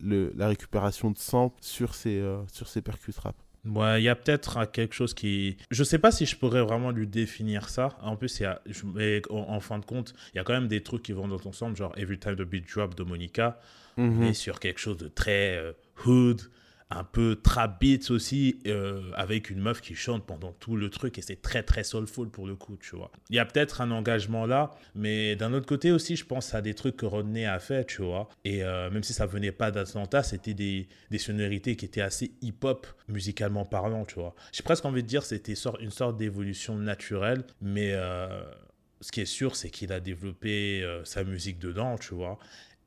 la 0.00 0.48
récupération 0.48 1.10
de 1.10 1.16
samples 1.16 1.56
sur 1.62 1.94
ses, 1.94 2.22
sur 2.52 2.68
ses 2.68 2.82
trap. 2.82 3.34
Ouais, 3.74 4.00
il 4.00 4.04
y 4.04 4.08
a 4.08 4.14
peut-être 4.14 4.58
euh, 4.58 4.66
quelque 4.66 4.94
chose 4.94 5.14
qui. 5.14 5.56
Je 5.70 5.82
sais 5.82 5.98
pas 5.98 6.10
si 6.10 6.26
je 6.26 6.36
pourrais 6.36 6.62
vraiment 6.62 6.90
lui 6.90 7.06
définir 7.06 7.68
ça. 7.68 7.96
En 8.02 8.16
plus, 8.16 8.40
y 8.40 8.44
a... 8.44 8.60
mais 8.94 9.22
en, 9.30 9.60
fin 9.60 9.78
de 9.78 9.84
compte, 9.84 10.14
il 10.34 10.36
y 10.36 10.40
a 10.40 10.44
quand 10.44 10.52
même 10.52 10.68
des 10.68 10.82
trucs 10.82 11.02
qui 11.02 11.12
vont 11.12 11.28
dans 11.28 11.38
ton 11.38 11.52
sens, 11.52 11.76
genre 11.76 11.92
Every 11.96 12.18
Time 12.18 12.36
the 12.36 12.42
Beat 12.42 12.66
Drop 12.72 12.94
de 12.94 13.02
Monica, 13.02 13.60
mais 13.96 14.34
sur 14.34 14.60
quelque 14.60 14.78
chose 14.78 14.98
de 14.98 15.08
très 15.08 15.56
euh, 15.56 15.72
hood, 16.04 16.42
un 16.90 17.02
peu 17.02 17.36
trap 17.42 17.80
beats 17.80 18.10
aussi, 18.10 18.60
euh, 18.66 19.10
avec 19.14 19.50
une 19.50 19.60
meuf 19.60 19.80
qui 19.80 19.96
chante 19.96 20.24
pendant 20.24 20.52
tout 20.52 20.76
le 20.76 20.88
truc 20.88 21.18
et 21.18 21.22
c'est 21.22 21.42
très 21.42 21.64
très 21.64 21.82
soulful 21.82 22.30
pour 22.30 22.46
le 22.46 22.54
coup, 22.54 22.76
tu 22.80 22.94
vois. 22.94 23.10
Il 23.28 23.36
y 23.36 23.40
a 23.40 23.44
peut-être 23.44 23.80
un 23.80 23.90
engagement 23.90 24.46
là, 24.46 24.70
mais 24.94 25.34
d'un 25.34 25.52
autre 25.52 25.66
côté 25.66 25.90
aussi, 25.90 26.14
je 26.14 26.24
pense 26.24 26.54
à 26.54 26.62
des 26.62 26.74
trucs 26.74 26.96
que 26.96 27.06
Rodney 27.06 27.44
a 27.44 27.58
fait, 27.58 27.86
tu 27.86 28.02
vois. 28.02 28.28
Et 28.44 28.62
euh, 28.62 28.88
même 28.90 29.02
si 29.02 29.12
ça 29.12 29.26
venait 29.26 29.50
pas 29.50 29.72
d'Atlanta, 29.72 30.22
c'était 30.22 30.54
des, 30.54 30.88
sonorités 31.18 31.74
qui 31.74 31.86
étaient 31.86 32.02
assez 32.02 32.32
hip-hop 32.40 32.86
musicalement 33.08 33.64
parlant, 33.64 34.04
tu 34.04 34.16
vois. 34.16 34.34
J'ai 34.52 34.62
presque 34.62 34.84
envie 34.84 35.02
de 35.02 35.08
dire 35.08 35.24
c'était 35.24 35.54
une 35.80 35.90
sorte 35.90 36.16
d'évolution 36.16 36.76
naturelle, 36.76 37.42
mais 37.60 37.94
euh, 37.94 38.44
ce 39.00 39.10
qui 39.10 39.22
est 39.22 39.26
sûr, 39.26 39.56
c'est 39.56 39.70
qu'il 39.70 39.92
a 39.92 39.98
développé 39.98 40.86
sa 41.04 41.24
musique 41.24 41.58
dedans, 41.58 41.96
tu 41.98 42.14
vois. 42.14 42.38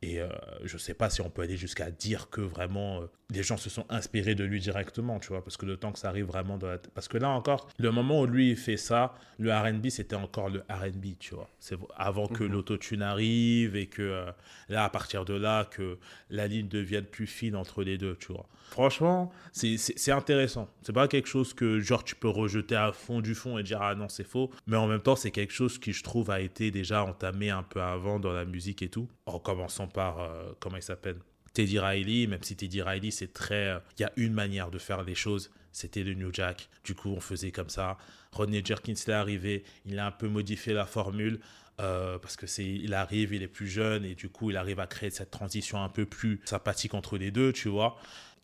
Et 0.01 0.21
euh, 0.21 0.29
je 0.63 0.77
sais 0.77 0.93
pas 0.93 1.09
si 1.09 1.19
on 1.19 1.29
peut 1.29 1.41
aller 1.41 1.57
jusqu'à 1.57 1.91
dire 1.91 2.29
que 2.29 2.39
vraiment 2.39 3.01
euh, 3.01 3.07
les 3.31 3.43
gens 3.43 3.57
se 3.57 3.69
sont 3.69 3.85
inspirés 3.89 4.33
de 4.33 4.45
lui 4.45 4.61
directement, 4.61 5.19
tu 5.19 5.27
vois, 5.27 5.43
parce 5.43 5.57
que 5.57 5.65
le 5.65 5.75
temps 5.75 5.91
que 5.91 5.99
ça 5.99 6.07
arrive 6.07 6.25
vraiment 6.25 6.57
dans 6.57 6.67
la... 6.67 6.77
Parce 6.77 7.09
que 7.09 7.17
là 7.17 7.27
encore, 7.29 7.67
le 7.77 7.91
moment 7.91 8.21
où 8.21 8.25
lui 8.25 8.55
fait 8.55 8.77
ça, 8.77 9.13
le 9.37 9.53
RB 9.53 9.89
c'était 9.89 10.15
encore 10.15 10.49
le 10.49 10.63
RB, 10.69 11.17
tu 11.19 11.35
vois. 11.35 11.49
C'est 11.59 11.77
avant 11.97 12.27
que 12.27 12.45
Mhm. 12.45 12.51
l'autotune 12.53 13.01
arrive 13.01 13.75
et 13.75 13.87
que 13.87 14.01
euh, 14.01 14.31
là, 14.69 14.85
à 14.85 14.89
partir 14.89 15.25
de 15.25 15.33
là, 15.33 15.65
que 15.65 15.97
la 16.29 16.47
ligne 16.47 16.69
devienne 16.69 17.03
plus 17.05 17.27
fine 17.27 17.57
entre 17.57 17.83
les 17.83 17.97
deux, 17.97 18.15
tu 18.15 18.31
vois. 18.31 18.47
Franchement, 18.71 19.31
c'est 19.51 20.11
intéressant. 20.11 20.69
C'est 20.83 20.93
pas 20.93 21.07
quelque 21.07 21.27
chose 21.27 21.53
que, 21.55 21.79
genre, 21.79 22.03
tu 22.03 22.15
peux 22.15 22.29
rejeter 22.29 22.75
à 22.75 22.91
fond 22.93 23.19
du 23.19 23.33
fond 23.35 23.57
et 23.57 23.63
dire 23.63 23.81
ah 23.81 23.95
non, 23.95 24.07
c'est 24.07 24.23
faux. 24.23 24.51
Mais 24.67 24.77
en 24.77 24.87
même 24.87 25.01
temps, 25.01 25.15
c'est 25.15 25.31
quelque 25.31 25.51
chose 25.53 25.77
qui, 25.79 25.91
je 25.91 26.03
trouve, 26.03 26.29
a 26.29 26.39
été 26.39 26.69
déjà 26.71 27.03
entamé 27.03 27.49
un 27.49 27.63
peu 27.63 27.81
avant 27.81 28.19
dans 28.19 28.31
la 28.31 28.45
musique 28.45 28.81
et 28.83 28.89
tout. 28.89 29.09
En 29.25 29.39
commençant 29.39 29.87
par, 29.89 30.19
euh, 30.19 30.51
comment 30.59 30.77
il 30.77 30.83
s'appelle 30.83 31.17
Teddy 31.53 31.79
Riley, 31.79 32.27
même 32.27 32.43
si 32.43 32.55
Teddy 32.55 32.81
Riley, 32.81 33.11
c'est 33.11 33.33
très. 33.33 33.67
euh, 33.69 33.79
Il 33.97 34.03
y 34.03 34.05
a 34.05 34.11
une 34.17 34.33
manière 34.33 34.71
de 34.71 34.77
faire 34.79 35.03
les 35.03 35.15
choses, 35.15 35.51
c'était 35.71 36.03
le 36.03 36.13
New 36.13 36.31
Jack. 36.33 36.69
Du 36.83 36.95
coup, 36.95 37.09
on 37.09 37.19
faisait 37.19 37.51
comme 37.51 37.69
ça. 37.69 37.97
Rodney 38.31 38.61
Jerkins 38.63 38.93
est 38.93 39.09
arrivé, 39.09 39.63
il 39.85 39.97
a 39.99 40.05
un 40.07 40.11
peu 40.11 40.27
modifié 40.27 40.73
la 40.73 40.85
formule. 40.85 41.39
euh, 41.81 42.17
parce 42.19 42.35
que 42.35 42.45
c'est 42.45 42.65
il 42.65 42.93
arrive 42.93 43.33
il 43.33 43.41
est 43.41 43.47
plus 43.47 43.67
jeune 43.69 44.03
et 44.03 44.13
du 44.13 44.27
coup 44.29 44.49
il 44.49 44.57
arrive 44.57 44.81
à 44.81 44.85
créer 44.87 45.11
cette 45.11 45.31
transition 45.31 45.81
un 45.81 45.87
peu 45.87 46.05
plus 46.05 46.41
sympathique 46.43 46.93
entre 46.93 47.17
les 47.17 47.31
deux 47.31 47.53
tu 47.53 47.69
vois 47.69 47.95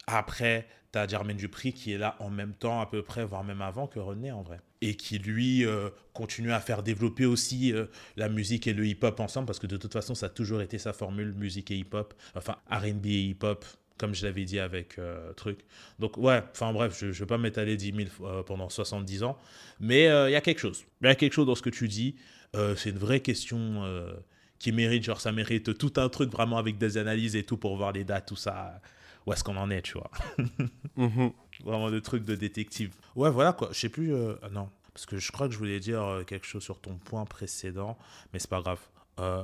après 0.07 0.67
tu 0.91 0.99
as 0.99 1.07
Jermaine 1.07 1.37
Dupri 1.37 1.73
qui 1.73 1.93
est 1.93 1.97
là 1.97 2.15
en 2.19 2.29
même 2.29 2.53
temps 2.53 2.79
à 2.81 2.85
peu 2.85 3.01
près 3.01 3.25
voire 3.25 3.43
même 3.43 3.61
avant 3.61 3.87
que 3.87 3.99
René 3.99 4.31
en 4.31 4.43
vrai 4.43 4.59
et 4.81 4.95
qui 4.95 5.17
lui 5.17 5.65
euh, 5.65 5.89
continue 6.13 6.51
à 6.51 6.59
faire 6.59 6.83
développer 6.83 7.25
aussi 7.25 7.73
euh, 7.73 7.85
la 8.17 8.29
musique 8.29 8.67
et 8.67 8.73
le 8.73 8.85
hip-hop 8.85 9.19
ensemble 9.19 9.47
parce 9.47 9.59
que 9.59 9.67
de 9.67 9.77
toute 9.77 9.93
façon 9.93 10.15
ça 10.15 10.27
a 10.27 10.29
toujours 10.29 10.61
été 10.61 10.77
sa 10.77 10.93
formule 10.93 11.33
musique 11.33 11.71
et 11.71 11.75
hip-hop 11.75 12.13
enfin 12.35 12.57
R&B 12.69 13.05
et 13.07 13.23
hip-hop 13.23 13.65
comme 13.97 14.13
je 14.13 14.25
l'avais 14.25 14.43
dit 14.43 14.59
avec 14.59 14.99
euh, 14.99 15.31
truc. 15.33 15.59
Donc 15.99 16.17
ouais, 16.17 16.43
enfin 16.51 16.73
bref, 16.73 16.97
je 16.99 17.05
ne 17.05 17.11
vais 17.13 17.25
pas 17.25 17.37
m'étaler 17.37 17.77
10 17.77 17.93
000 17.95 18.09
euh, 18.23 18.43
pendant 18.43 18.67
70 18.67 19.23
ans, 19.23 19.37
mais 19.79 20.03
il 20.03 20.31
y 20.31 20.35
a 20.35 20.41
quelque 20.41 20.59
chose. 20.59 20.83
Il 21.01 21.07
y 21.07 21.09
a 21.09 21.15
quelque 21.15 21.31
chose 21.31 21.45
dans 21.45 21.55
ce 21.55 21.61
que 21.61 21.69
tu 21.69 21.87
dis. 21.87 22.17
C'est 22.75 22.89
une 22.89 22.97
vraie 22.97 23.21
question 23.21 23.83
qui 24.59 24.71
mérite, 24.73 25.03
genre 25.03 25.21
ça 25.21 25.31
mérite 25.31 25.77
tout 25.77 25.93
un 25.95 26.09
truc 26.09 26.29
vraiment 26.29 26.57
avec 26.57 26.77
des 26.77 26.97
analyses 26.97 27.35
et 27.37 27.43
tout 27.43 27.55
pour 27.57 27.77
voir 27.77 27.93
les 27.93 28.03
dates, 28.03 28.27
tout 28.27 28.35
ça. 28.35 28.81
Où 29.25 29.33
est-ce 29.33 29.43
qu'on 29.43 29.57
en 29.57 29.69
est, 29.69 29.81
tu 29.81 29.93
vois. 29.97 30.11
Mhm. 30.97 31.31
Vraiment 31.65 31.91
des 31.91 32.01
trucs 32.01 32.23
de 32.23 32.35
détective. 32.35 32.93
Ouais, 33.15 33.29
voilà 33.29 33.51
quoi. 33.51 33.67
Je 33.73 33.79
sais 33.79 33.89
plus. 33.89 34.13
euh, 34.13 34.35
ah 34.41 34.49
non. 34.49 34.69
Parce 34.93 35.05
que 35.05 35.17
je 35.17 35.29
crois 35.33 35.47
que 35.47 35.53
je 35.53 35.57
voulais 35.59 35.81
dire 35.81 36.01
euh, 36.01 36.23
quelque 36.23 36.45
chose 36.45 36.63
sur 36.63 36.79
ton 36.79 36.95
point 36.97 37.25
précédent, 37.25 37.97
mais 38.31 38.39
c'est 38.39 38.49
pas 38.49 38.61
grave. 38.61 38.79
Euh, 39.19 39.43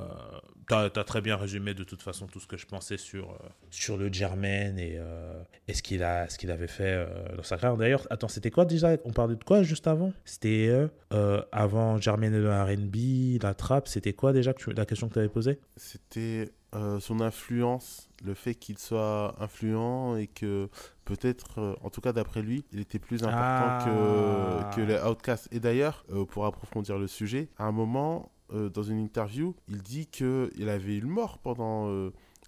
T'as 0.68 0.84
as 0.84 1.04
très 1.04 1.20
bien 1.20 1.36
résumé 1.36 1.74
de 1.74 1.84
toute 1.84 2.00
façon 2.02 2.26
tout 2.26 2.40
ce 2.40 2.46
que 2.46 2.56
je 2.56 2.64
pensais 2.66 2.96
sur, 2.96 3.30
euh, 3.32 3.34
sur 3.70 3.98
le 3.98 4.10
Germain 4.10 4.76
et, 4.78 4.94
euh, 4.96 5.42
et 5.68 5.74
ce 5.74 5.82
qu'il 5.82 6.02
a- 6.02 6.26
ce 6.30 6.38
qu'il 6.38 6.50
avait 6.50 6.68
fait 6.68 6.84
euh, 7.06 7.36
dans 7.36 7.42
sa 7.42 7.56
carrière. 7.58 7.76
D'ailleurs, 7.76 8.06
attends, 8.08 8.28
c'était 8.28 8.50
quoi 8.50 8.64
déjà? 8.64 8.96
On 9.04 9.12
parlait 9.12 9.36
de 9.36 9.44
quoi 9.44 9.62
juste 9.62 9.86
avant? 9.86 10.12
C'était 10.24 10.68
euh, 10.68 10.88
euh, 11.12 11.42
avant 11.52 11.98
Germain 12.00 12.32
et 12.32 12.38
le 12.38 12.50
RB, 12.50 13.42
la 13.42 13.52
trappe. 13.54 13.88
C'était 13.88 14.12
quoi 14.14 14.32
déjà 14.32 14.54
que 14.54 14.62
tu- 14.62 14.72
la 14.72 14.86
question 14.86 15.08
que 15.08 15.14
tu 15.14 15.18
avais 15.18 15.28
posée? 15.28 15.58
C'était 15.76 16.50
euh, 16.74 17.00
son 17.00 17.20
influence, 17.20 18.08
le 18.24 18.34
fait 18.34 18.54
qu'il 18.54 18.78
soit 18.78 19.34
influent 19.40 20.16
et 20.16 20.26
que 20.26 20.68
peut-être, 21.04 21.58
euh, 21.60 21.74
en 21.82 21.90
tout 21.90 22.00
cas 22.00 22.12
d'après 22.12 22.42
lui, 22.42 22.64
il 22.72 22.80
était 22.80 22.98
plus 22.98 23.22
important 23.24 23.36
Ah. 23.42 24.70
que, 24.74 24.76
que 24.76 24.80
les 24.80 24.98
Outcasts. 24.98 25.48
Et 25.52 25.60
d'ailleurs, 25.60 26.04
euh, 26.10 26.24
pour 26.24 26.46
approfondir 26.46 26.98
le 26.98 27.06
sujet, 27.06 27.48
à 27.58 27.64
un 27.64 27.72
moment, 27.72 28.30
dans 28.74 28.82
une 28.82 28.98
interview, 28.98 29.54
il 29.66 29.80
dit 29.82 30.06
qu'il 30.06 30.68
avait 30.68 30.96
eu 30.96 31.00
le 31.00 31.08
mort 31.08 31.38
pendant 31.38 31.88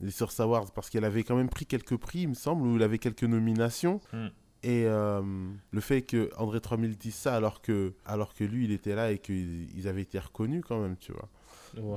les 0.00 0.10
Source 0.10 0.38
Awards 0.38 0.70
parce 0.74 0.90
qu'il 0.90 1.02
avait 1.02 1.22
quand 1.22 1.34
même 1.34 1.48
pris 1.48 1.64
quelques 1.64 1.96
prix, 1.96 2.20
il 2.20 2.28
me 2.28 2.34
semble, 2.34 2.66
ou 2.66 2.76
il 2.76 2.82
avait 2.82 2.98
quelques 2.98 3.24
nominations. 3.24 4.02
Hmm. 4.12 4.26
Et 4.62 4.84
euh, 4.86 5.22
le 5.70 5.80
fait 5.80 6.02
que 6.02 6.30
André 6.36 6.60
3000 6.60 6.98
dise 6.98 7.14
ça 7.14 7.34
alors 7.34 7.62
que, 7.62 7.94
alors 8.04 8.34
que 8.34 8.44
lui, 8.44 8.64
il 8.64 8.72
était 8.72 8.94
là 8.94 9.12
et 9.12 9.18
qu'ils 9.18 9.74
ils 9.78 9.88
avaient 9.88 10.02
été 10.02 10.18
reconnus 10.18 10.62
quand 10.68 10.78
même, 10.80 10.96
tu 10.98 11.12
vois. 11.12 11.28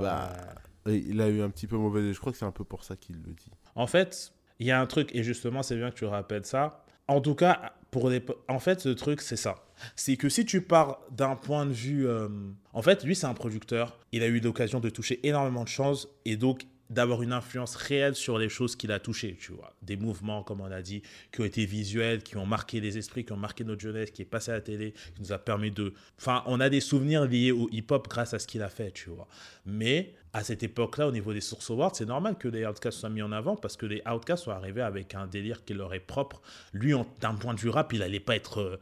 Bah, 0.00 0.30
Et 0.32 0.67
il 0.92 1.20
a 1.20 1.28
eu 1.28 1.42
un 1.42 1.50
petit 1.50 1.66
peu 1.66 1.76
mauvais. 1.76 2.12
Je 2.12 2.18
crois 2.20 2.32
que 2.32 2.38
c'est 2.38 2.44
un 2.44 2.52
peu 2.52 2.64
pour 2.64 2.84
ça 2.84 2.96
qu'il 2.96 3.16
le 3.16 3.32
dit. 3.32 3.50
En 3.74 3.86
fait, 3.86 4.32
il 4.58 4.66
y 4.66 4.70
a 4.70 4.80
un 4.80 4.86
truc, 4.86 5.14
et 5.14 5.22
justement, 5.22 5.62
c'est 5.62 5.76
bien 5.76 5.90
que 5.90 5.96
tu 5.96 6.04
rappelles 6.04 6.44
ça. 6.44 6.84
En 7.06 7.20
tout 7.20 7.34
cas, 7.34 7.72
pour 7.90 8.10
les... 8.10 8.22
en 8.48 8.58
fait, 8.58 8.80
ce 8.80 8.90
truc, 8.90 9.20
c'est 9.22 9.36
ça. 9.36 9.64
C'est 9.96 10.16
que 10.16 10.28
si 10.28 10.44
tu 10.44 10.60
pars 10.60 11.00
d'un 11.10 11.36
point 11.36 11.64
de 11.64 11.72
vue... 11.72 12.06
euh, 12.06 12.28
En 12.72 12.82
fait, 12.82 13.04
lui, 13.04 13.16
c'est 13.16 13.26
un 13.26 13.34
producteur. 13.34 13.98
Il 14.12 14.22
a 14.22 14.26
eu 14.26 14.40
l'occasion 14.40 14.80
de 14.80 14.90
toucher 14.90 15.26
énormément 15.26 15.64
de 15.64 15.68
choses. 15.68 16.10
Et 16.24 16.36
donc, 16.36 16.66
d'avoir 16.90 17.22
une 17.22 17.32
influence 17.32 17.76
réelle 17.76 18.14
sur 18.14 18.38
les 18.38 18.48
choses 18.48 18.74
qu'il 18.74 18.92
a 18.92 18.98
touchées, 18.98 19.36
tu 19.38 19.52
vois. 19.52 19.74
Des 19.82 19.96
mouvements, 19.96 20.42
comme 20.42 20.62
on 20.62 20.70
a 20.70 20.80
dit, 20.80 21.02
qui 21.32 21.42
ont 21.42 21.44
été 21.44 21.66
visuels, 21.66 22.22
qui 22.22 22.36
ont 22.38 22.46
marqué 22.46 22.80
les 22.80 22.96
esprits, 22.96 23.24
qui 23.26 23.32
ont 23.32 23.36
marqué 23.36 23.62
notre 23.62 23.80
jeunesse, 23.82 24.10
qui 24.10 24.22
est 24.22 24.24
passé 24.26 24.50
à 24.50 24.54
la 24.54 24.60
télé, 24.62 24.92
qui 25.14 25.20
nous 25.20 25.32
a 25.32 25.38
permis 25.38 25.70
de... 25.70 25.92
Enfin, 26.18 26.42
on 26.46 26.60
a 26.60 26.70
des 26.70 26.80
souvenirs 26.80 27.26
liés 27.26 27.52
au 27.52 27.68
hip-hop 27.70 28.08
grâce 28.08 28.32
à 28.32 28.38
ce 28.38 28.46
qu'il 28.46 28.62
a 28.62 28.70
fait, 28.70 28.90
tu 28.90 29.10
vois. 29.10 29.28
Mais 29.66 30.14
à 30.32 30.44
cette 30.44 30.62
époque-là, 30.62 31.08
au 31.08 31.12
niveau 31.12 31.32
des 31.32 31.40
sources 31.40 31.70
awards, 31.70 31.94
c'est 31.94 32.06
normal 32.06 32.36
que 32.36 32.48
les 32.48 32.66
Outcasts 32.66 32.98
soient 32.98 33.08
mis 33.08 33.22
en 33.22 33.32
avant 33.32 33.56
parce 33.56 33.76
que 33.76 33.86
les 33.86 34.02
Outcasts 34.06 34.44
sont 34.44 34.50
arrivés 34.50 34.82
avec 34.82 35.14
un 35.14 35.26
délire 35.26 35.64
qui 35.64 35.74
leur 35.74 35.94
est 35.94 36.00
propre. 36.00 36.40
Lui, 36.72 36.94
d'un 37.20 37.34
point 37.34 37.54
de 37.54 37.60
vue 37.60 37.70
rap, 37.70 37.92
il 37.92 38.00
n'allait 38.00 38.20
pas 38.20 38.36
être... 38.36 38.60
Euh, 38.60 38.80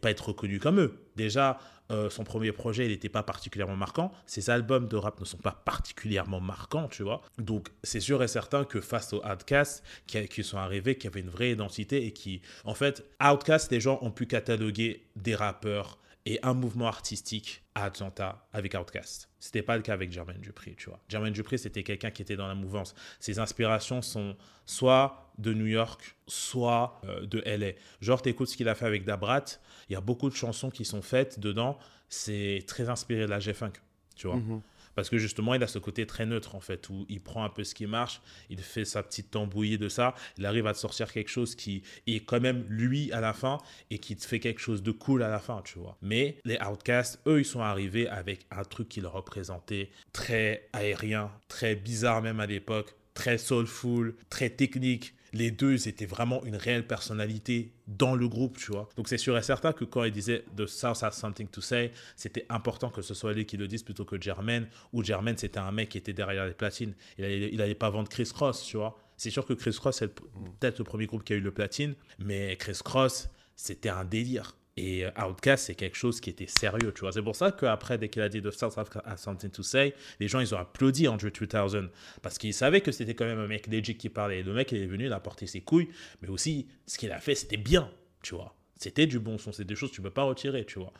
pas 0.00 0.10
être 0.10 0.28
reconnu 0.28 0.60
comme 0.60 0.78
eux. 0.78 0.94
Déjà, 1.16 1.58
euh, 1.90 2.08
son 2.08 2.24
premier 2.24 2.52
projet, 2.52 2.86
il 2.86 2.90
n'était 2.90 3.08
pas 3.08 3.22
particulièrement 3.22 3.76
marquant. 3.76 4.12
Ses 4.24 4.48
albums 4.48 4.88
de 4.88 4.96
rap 4.96 5.18
ne 5.20 5.24
sont 5.24 5.38
pas 5.38 5.62
particulièrement 5.64 6.40
marquants, 6.40 6.88
tu 6.88 7.02
vois. 7.02 7.22
Donc, 7.38 7.68
c'est 7.82 8.00
sûr 8.00 8.22
et 8.22 8.28
certain 8.28 8.64
que 8.64 8.80
face 8.80 9.12
aux 9.12 9.24
Outcasts 9.26 9.82
qui, 10.06 10.26
qui, 10.28 10.44
sont 10.44 10.58
arrivés, 10.58 10.96
qui 10.96 11.06
avaient 11.06 11.20
une 11.20 11.30
vraie 11.30 11.50
identité 11.50 12.06
et 12.06 12.12
qui, 12.12 12.40
en 12.64 12.74
fait, 12.74 13.04
Outcasts, 13.22 13.70
les 13.72 13.80
gens 13.80 13.98
ont 14.00 14.10
pu 14.10 14.26
cataloguer 14.26 15.06
des 15.16 15.34
rappeurs 15.34 15.98
et 16.26 16.38
un 16.42 16.54
mouvement 16.54 16.86
artistique 16.86 17.62
à 17.74 17.84
Atlanta 17.84 18.46
avec 18.52 18.74
Outkast. 18.74 19.28
C'était 19.38 19.62
pas 19.62 19.76
le 19.76 19.82
cas 19.82 19.92
avec 19.92 20.10
Jermaine 20.10 20.40
Dupri, 20.40 20.74
tu 20.76 20.88
vois. 20.88 21.00
Jermaine 21.08 21.32
Dupri, 21.32 21.58
c'était 21.58 21.82
quelqu'un 21.82 22.10
qui 22.10 22.22
était 22.22 22.36
dans 22.36 22.46
la 22.46 22.54
mouvance. 22.54 22.94
Ses 23.20 23.38
inspirations 23.38 24.00
sont 24.00 24.36
soit 24.64 25.32
de 25.38 25.52
New 25.52 25.66
York, 25.66 26.16
soit 26.26 27.00
euh, 27.04 27.26
de 27.26 27.42
LA. 27.44 27.72
Genre, 28.00 28.22
t'écoutes 28.22 28.48
ce 28.48 28.56
qu'il 28.56 28.68
a 28.68 28.74
fait 28.74 28.86
avec 28.86 29.04
Dabrat, 29.04 29.44
il 29.90 29.92
y 29.92 29.96
a 29.96 30.00
beaucoup 30.00 30.30
de 30.30 30.34
chansons 30.34 30.70
qui 30.70 30.84
sont 30.84 31.02
faites 31.02 31.40
dedans, 31.40 31.78
c'est 32.08 32.64
très 32.66 32.88
inspiré 32.88 33.22
de 33.22 33.30
la 33.30 33.40
G-Funk, 33.40 33.72
tu 34.16 34.26
vois. 34.26 34.36
Mhm. 34.36 34.62
Parce 34.94 35.10
que 35.10 35.18
justement, 35.18 35.54
il 35.54 35.62
a 35.62 35.66
ce 35.66 35.78
côté 35.78 36.06
très 36.06 36.26
neutre, 36.26 36.54
en 36.54 36.60
fait, 36.60 36.88
où 36.88 37.06
il 37.08 37.20
prend 37.20 37.44
un 37.44 37.48
peu 37.48 37.64
ce 37.64 37.74
qui 37.74 37.86
marche, 37.86 38.20
il 38.50 38.60
fait 38.60 38.84
sa 38.84 39.02
petite 39.02 39.30
tambouille 39.30 39.78
de 39.78 39.88
ça, 39.88 40.14
il 40.38 40.46
arrive 40.46 40.66
à 40.66 40.72
te 40.72 40.78
sortir 40.78 41.12
quelque 41.12 41.30
chose 41.30 41.54
qui 41.54 41.82
est 42.06 42.20
quand 42.20 42.40
même 42.40 42.64
lui 42.68 43.12
à 43.12 43.20
la 43.20 43.32
fin 43.32 43.58
et 43.90 43.98
qui 43.98 44.16
te 44.16 44.24
fait 44.24 44.40
quelque 44.40 44.60
chose 44.60 44.82
de 44.82 44.90
cool 44.90 45.22
à 45.22 45.28
la 45.28 45.38
fin, 45.38 45.62
tu 45.64 45.78
vois. 45.78 45.96
Mais 46.02 46.38
les 46.44 46.58
Outcasts, 46.58 47.20
eux, 47.26 47.40
ils 47.40 47.44
sont 47.44 47.60
arrivés 47.60 48.08
avec 48.08 48.46
un 48.50 48.64
truc 48.64 48.88
qui 48.88 49.00
leur 49.00 49.12
représentait 49.12 49.90
très 50.12 50.68
aérien, 50.72 51.30
très 51.48 51.74
bizarre 51.74 52.22
même 52.22 52.40
à 52.40 52.46
l'époque, 52.46 52.94
très 53.14 53.38
soulful, 53.38 54.16
très 54.28 54.50
technique 54.50 55.14
les 55.34 55.50
deux 55.50 55.88
étaient 55.88 56.06
vraiment 56.06 56.42
une 56.44 56.56
réelle 56.56 56.86
personnalité 56.86 57.72
dans 57.88 58.14
le 58.14 58.28
groupe, 58.28 58.56
tu 58.56 58.70
vois. 58.70 58.88
Donc 58.96 59.08
c'est 59.08 59.18
sûr 59.18 59.36
et 59.36 59.42
certain 59.42 59.72
que 59.72 59.84
quand 59.84 60.04
il 60.04 60.12
disait 60.12 60.44
The 60.56 60.66
South 60.66 61.02
has 61.02 61.10
something 61.10 61.48
to 61.48 61.60
say, 61.60 61.92
c'était 62.16 62.46
important 62.48 62.88
que 62.88 63.02
ce 63.02 63.14
soit 63.14 63.32
lui 63.32 63.44
qui 63.44 63.56
le 63.56 63.66
dise 63.66 63.82
plutôt 63.82 64.04
que 64.04 64.20
Jermaine, 64.20 64.68
ou 64.92 65.02
Jermaine 65.02 65.36
c'était 65.36 65.58
un 65.58 65.72
mec 65.72 65.90
qui 65.90 65.98
était 65.98 66.12
derrière 66.12 66.46
les 66.46 66.54
platines. 66.54 66.94
Il 67.18 67.56
n'allait 67.56 67.74
pas 67.74 67.90
vendre 67.90 68.08
Chris 68.08 68.30
Cross, 68.32 68.64
tu 68.64 68.76
vois. 68.76 68.96
C'est 69.16 69.30
sûr 69.30 69.44
que 69.44 69.52
Chris 69.52 69.72
Cross, 69.72 69.98
c'est 69.98 70.14
peut-être 70.14 70.78
le 70.78 70.84
premier 70.84 71.06
groupe 71.06 71.24
qui 71.24 71.32
a 71.32 71.36
eu 71.36 71.40
le 71.40 71.52
platine, 71.52 71.94
mais 72.18 72.56
Chris 72.56 72.78
Cross, 72.82 73.28
c'était 73.56 73.88
un 73.88 74.04
délire. 74.04 74.56
Et 74.76 75.04
euh, 75.04 75.10
Outcast, 75.24 75.66
c'est 75.66 75.74
quelque 75.74 75.96
chose 75.96 76.20
qui 76.20 76.30
était 76.30 76.46
sérieux, 76.46 76.92
tu 76.92 77.00
vois. 77.00 77.12
C'est 77.12 77.22
pour 77.22 77.36
ça 77.36 77.52
qu'après, 77.52 77.96
dès 77.96 78.08
qu'il 78.08 78.22
a 78.22 78.28
dit 78.28 78.42
The 78.42 78.50
South 78.50 78.76
has 79.04 79.16
something 79.16 79.50
to 79.50 79.62
say, 79.62 79.94
les 80.18 80.26
gens, 80.26 80.40
ils 80.40 80.54
ont 80.54 80.58
applaudi 80.58 81.06
Andrew 81.06 81.30
2000 81.30 81.90
parce 82.22 82.38
qu'ils 82.38 82.54
savaient 82.54 82.80
que 82.80 82.90
c'était 82.90 83.14
quand 83.14 83.24
même 83.24 83.38
un 83.38 83.46
mec 83.46 83.66
legit 83.68 83.96
qui 83.96 84.08
parlait. 84.08 84.42
Le 84.42 84.52
mec, 84.52 84.72
il 84.72 84.82
est 84.82 84.86
venu, 84.86 85.06
il 85.06 85.12
a 85.12 85.20
porté 85.20 85.46
ses 85.46 85.60
couilles, 85.60 85.88
mais 86.22 86.28
aussi, 86.28 86.66
ce 86.86 86.98
qu'il 86.98 87.12
a 87.12 87.20
fait, 87.20 87.34
c'était 87.34 87.56
bien, 87.56 87.90
tu 88.22 88.34
vois. 88.34 88.54
C'était 88.76 89.06
du 89.06 89.20
bon 89.20 89.38
son, 89.38 89.52
c'est 89.52 89.64
des 89.64 89.76
choses 89.76 89.90
que 89.90 89.96
tu 89.96 90.00
ne 90.00 90.08
peux 90.08 90.12
pas 90.12 90.24
retirer, 90.24 90.64
tu 90.64 90.80
vois. 90.80 90.92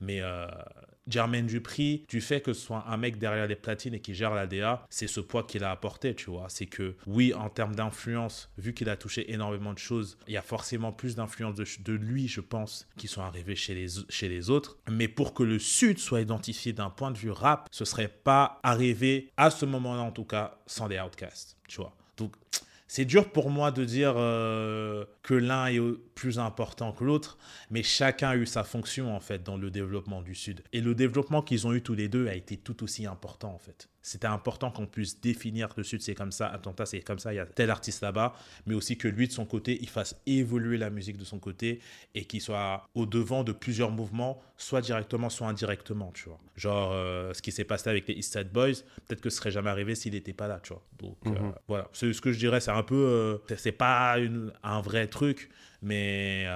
Mais 0.00 0.20
euh, 0.20 0.46
Jermaine 1.08 1.46
Dupri, 1.46 2.04
du 2.08 2.20
fait 2.20 2.40
que 2.40 2.52
ce 2.52 2.60
soit 2.60 2.84
un 2.88 2.96
mec 2.96 3.18
derrière 3.18 3.46
les 3.46 3.56
platines 3.56 3.94
et 3.94 4.00
qui 4.00 4.14
gère 4.14 4.34
la 4.34 4.46
DA, 4.46 4.86
c'est 4.90 5.06
ce 5.06 5.20
poids 5.20 5.44
qu'il 5.44 5.64
a 5.64 5.70
apporté, 5.70 6.14
tu 6.14 6.30
vois. 6.30 6.46
C'est 6.48 6.66
que, 6.66 6.94
oui, 7.06 7.34
en 7.34 7.48
termes 7.48 7.74
d'influence, 7.74 8.50
vu 8.58 8.74
qu'il 8.74 8.88
a 8.88 8.96
touché 8.96 9.32
énormément 9.32 9.72
de 9.72 9.78
choses, 9.78 10.18
il 10.28 10.34
y 10.34 10.36
a 10.36 10.42
forcément 10.42 10.92
plus 10.92 11.16
d'influence 11.16 11.54
de, 11.54 11.92
lui, 11.92 12.28
je 12.28 12.40
pense, 12.40 12.86
qui 12.96 13.08
sont 13.08 13.22
les, 13.32 13.56
chez 13.56 14.28
les 14.28 14.50
autres. 14.50 14.78
Mais 14.90 15.08
pour 15.08 15.34
que 15.34 15.42
le 15.42 15.58
Sud 15.58 15.98
soit 15.98 16.20
identifié 16.20 16.72
d'un 16.72 16.90
point 16.90 17.10
de 17.10 17.18
vue 17.18 17.30
rap, 17.30 17.68
ce 17.70 17.84
serait 17.84 18.08
pas 18.08 18.60
arrivé 18.62 19.30
à 19.36 19.50
ce 19.50 19.66
moment-là, 19.66 20.02
en 20.02 20.12
tout 20.12 20.24
cas, 20.24 20.58
sans 20.66 20.88
les 20.88 21.00
Outcasts, 21.00 21.56
tu 21.68 21.78
vois. 21.78 21.96
Donc, 22.16 22.34
c'est 22.94 23.06
dur 23.06 23.30
pour 23.30 23.48
moi 23.48 23.70
de 23.70 23.86
dire 23.86 24.12
euh, 24.18 25.06
que 25.22 25.34
l'un 25.34 25.66
est 25.66 25.80
plus 26.14 26.38
important 26.38 26.92
que 26.92 27.04
l'autre, 27.04 27.38
mais 27.70 27.82
chacun 27.82 28.30
a 28.30 28.36
eu 28.36 28.46
sa 28.46 28.64
fonction 28.64 29.14
en 29.14 29.20
fait 29.20 29.42
dans 29.42 29.56
le 29.56 29.70
développement 29.70 30.22
du 30.22 30.34
Sud. 30.34 30.62
Et 30.72 30.80
le 30.80 30.94
développement 30.94 31.42
qu'ils 31.42 31.66
ont 31.66 31.72
eu 31.72 31.82
tous 31.82 31.94
les 31.94 32.08
deux 32.08 32.28
a 32.28 32.34
été 32.34 32.56
tout 32.56 32.82
aussi 32.82 33.06
important 33.06 33.54
en 33.54 33.58
fait 33.58 33.88
c'était 34.02 34.26
important 34.26 34.70
qu'on 34.70 34.86
puisse 34.86 35.20
définir 35.20 35.68
le 35.76 35.84
Sud, 35.84 36.02
c'est 36.02 36.14
comme 36.14 36.32
ça, 36.32 36.48
Atlanta, 36.48 36.84
c'est 36.84 37.00
comme 37.00 37.20
ça, 37.20 37.32
il 37.32 37.36
y 37.36 37.40
a 37.40 37.46
tel 37.46 37.70
artiste 37.70 38.02
là-bas, 38.02 38.34
mais 38.66 38.74
aussi 38.74 38.98
que 38.98 39.08
lui, 39.08 39.28
de 39.28 39.32
son 39.32 39.46
côté, 39.46 39.78
il 39.80 39.88
fasse 39.88 40.20
évoluer 40.26 40.76
la 40.76 40.90
musique 40.90 41.16
de 41.16 41.24
son 41.24 41.38
côté 41.38 41.80
et 42.14 42.24
qu'il 42.24 42.40
soit 42.40 42.88
au 42.94 43.06
devant 43.06 43.44
de 43.44 43.52
plusieurs 43.52 43.92
mouvements, 43.92 44.42
soit 44.56 44.80
directement, 44.80 45.30
soit 45.30 45.46
indirectement, 45.48 46.10
tu 46.12 46.28
vois. 46.28 46.38
Genre, 46.56 46.90
euh, 46.92 47.32
ce 47.32 47.40
qui 47.40 47.52
s'est 47.52 47.64
passé 47.64 47.88
avec 47.88 48.08
les 48.08 48.14
East 48.14 48.32
Side 48.32 48.50
Boys, 48.52 48.82
peut-être 49.06 49.20
que 49.20 49.30
ce 49.30 49.36
serait 49.36 49.52
jamais 49.52 49.70
arrivé 49.70 49.94
s'il 49.94 50.12
n'était 50.12 50.32
pas 50.32 50.48
là, 50.48 50.60
tu 50.62 50.72
vois. 50.72 50.84
Donc, 50.98 51.16
euh, 51.26 51.30
mhm. 51.30 51.54
voilà. 51.68 51.88
Ce, 51.92 52.20
que 52.20 52.32
je 52.32 52.38
dirais, 52.38 52.60
c'est 52.60 52.70
un 52.72 52.82
peu, 52.82 52.94
euh, 52.94 53.38
c'est 53.56 53.72
pas 53.72 54.18
une, 54.18 54.52
un 54.62 54.80
vrai 54.80 55.06
truc, 55.12 55.50
mais 55.82 56.46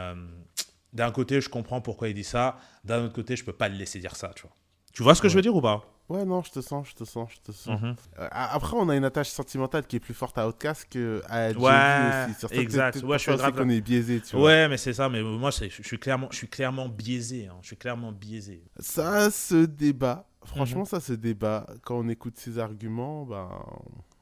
d'un 0.93 1.11
côté, 1.11 1.41
je 1.41 1.49
comprends 1.49 1.81
pourquoi 1.81 2.09
il 2.09 2.15
dit 2.15 2.25
ça, 2.25 2.59
d'un 2.85 3.05
autre 3.05 3.15
côté, 3.15 3.37
je 3.37 3.45
peux 3.45 3.53
pas 3.53 3.69
le 3.69 3.77
laisser 3.77 3.99
dire 3.99 4.17
ça, 4.17 4.33
tu 4.35 4.43
vois. 4.43 4.57
Tu 4.93 5.03
vois 5.03 5.15
ce 5.15 5.21
que 5.21 5.29
je 5.29 5.37
veux 5.37 5.43
dire 5.43 5.55
ou 5.55 5.61
pas? 5.61 5.85
Ouais, 6.09 6.25
non, 6.25 6.43
je 6.43 6.53
te 6.53 6.61
sens, 6.61 6.89
je 6.89 6.95
te 6.95 7.05
sens, 7.05 7.31
je 7.33 7.41
te 7.41 7.53
sens. 7.53 7.83
Mhm. 7.83 7.97
Euh, 8.19 8.29
après, 8.31 8.77
on 8.77 8.89
a 8.89 8.97
une 8.97 9.05
attache 9.05 9.29
sentimentale 9.29 9.87
qui 9.87 9.97
est 9.97 10.01
plus 10.01 10.15
forte 10.15 10.39
à 10.39 10.47
Outcast 10.47 10.87
que 10.89 11.21
à 11.29 11.51
ouais, 11.51 12.33
aussi. 12.45 12.55
exact. 12.55 13.03
Ouais, 13.03 13.19
je 13.19 13.25
suis 13.25 13.37
grave. 13.37 13.57
qu'on 13.57 13.69
est 13.69 13.81
biaisé, 13.81 14.21
tu 14.21 14.37
vois. 14.37 14.47
Ouais, 14.47 14.69
mais 14.69 14.77
c'est 14.77 14.93
ça. 14.93 15.09
Mais 15.09 15.23
moi, 15.23 15.51
je 15.51 15.83
suis 15.83 15.99
clairement, 15.99 16.29
je 16.31 16.37
suis 16.37 16.49
clairement 16.49 16.89
biaisé. 16.89 17.49
Hein. 17.49 17.57
Je 17.61 17.67
suis 17.67 17.77
clairement 17.77 18.13
biaisé. 18.13 18.63
Ça 18.79 19.31
se 19.31 19.67
débat. 19.67 20.29
Franchement, 20.45 20.81
mhm. 20.81 20.87
ça 20.87 21.01
se 21.01 21.13
débat. 21.13 21.67
Quand 21.83 21.99
on 21.99 22.09
écoute 22.09 22.39
ces 22.39 22.59
arguments, 22.59 23.27
ben. 23.27 23.49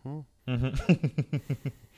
Hmm. 0.04 0.20
Mhm. 0.46 0.72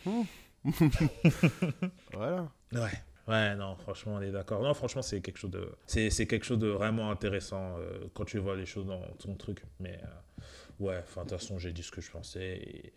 Hmm. 0.05 0.23
voilà. 2.13 2.49
Ouais. 2.73 3.03
Ouais, 3.29 3.57
non, 3.57 3.75
franchement, 3.77 4.15
on 4.17 4.23
est 4.23 4.31
d'accord. 4.31 4.63
Non, 4.63 4.73
franchement, 4.73 5.03
c'est 5.03 5.21
quelque 5.21 5.39
chose 5.39 5.51
de, 5.51 5.69
c'est, 5.87 6.27
quelque 6.27 6.45
chose 6.45 6.59
de 6.59 6.69
vraiment 6.69 7.11
intéressant 7.11 7.77
euh, 7.79 8.07
quand 8.15 8.25
tu 8.25 8.39
vois 8.39 8.55
les 8.55 8.67
choses 8.67 8.87
dans 8.87 9.01
ton 9.19 9.35
truc. 9.35 9.63
Mais 9.81 9.99
euh, 10.01 10.43
ouais, 10.79 10.99
enfin, 11.03 11.25
de 11.25 11.31
toute 11.31 11.41
façon, 11.41 11.59
j'ai 11.59 11.73
dit 11.73 11.83
ce 11.83 11.91
que 11.91 12.01
je 12.01 12.11
pensais. 12.11 12.59
Et, 12.63 12.93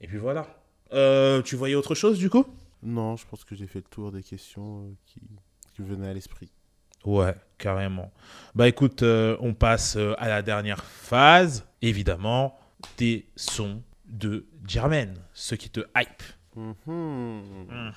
et 0.00 0.06
puis 0.06 0.16
voilà. 0.16 0.46
Euh, 0.94 1.42
tu 1.42 1.56
voyais 1.56 1.74
autre 1.74 1.94
chose 1.94 2.18
du 2.18 2.30
coup? 2.30 2.46
Non, 2.82 3.16
je 3.16 3.26
pense 3.26 3.44
que 3.44 3.54
j'ai 3.54 3.66
fait 3.66 3.80
le 3.80 3.90
tour 3.90 4.10
des 4.10 4.22
questions 4.22 4.94
qui, 5.04 5.20
qui 5.74 5.82
venaient 5.82 6.08
à 6.08 6.14
l'esprit. 6.14 6.50
Ouais, 7.04 7.34
carrément. 7.58 8.10
Bah 8.54 8.66
écoute, 8.66 9.02
on 9.02 9.52
passe 9.52 9.96
à 9.96 10.28
la 10.28 10.40
dernière 10.40 10.82
phase, 10.82 11.66
évidemment, 11.82 12.58
des 12.96 13.26
sons 13.36 13.82
de 14.06 14.46
Jermaine, 14.66 15.18
ce 15.34 15.54
qui 15.54 15.68
te 15.68 15.80
hype. 15.94 16.22
Mm 16.56 17.90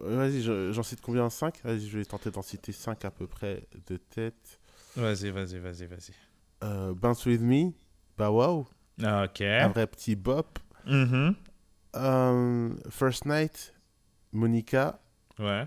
Vas-y, 0.00 0.42
j'en 0.42 0.82
cite 0.82 1.00
combien? 1.00 1.28
5 1.28 1.62
Vas-y, 1.64 1.88
je 1.88 1.98
vais 1.98 2.04
tenter 2.04 2.30
d'en 2.30 2.42
citer 2.42 2.70
5 2.70 3.04
à 3.04 3.10
peu 3.10 3.26
près 3.26 3.66
de 3.88 3.96
tête. 3.96 4.60
Vas-y, 4.96 5.30
vas-y, 5.30 5.58
vas-y, 5.58 5.86
vas-y. 5.86 6.12
Euh, 6.62 6.94
Bounce 6.94 7.26
With 7.26 7.40
Me, 7.40 7.72
bah 8.16 8.30
wow. 8.30 8.66
Ok. 9.00 9.40
Un 9.40 9.68
vrai 9.68 9.86
petit 9.86 10.14
bop. 10.14 10.58
Mm 10.86 11.32
First 12.90 13.26
Night, 13.26 13.74
Monica. 14.32 15.00
Ouais. 15.38 15.66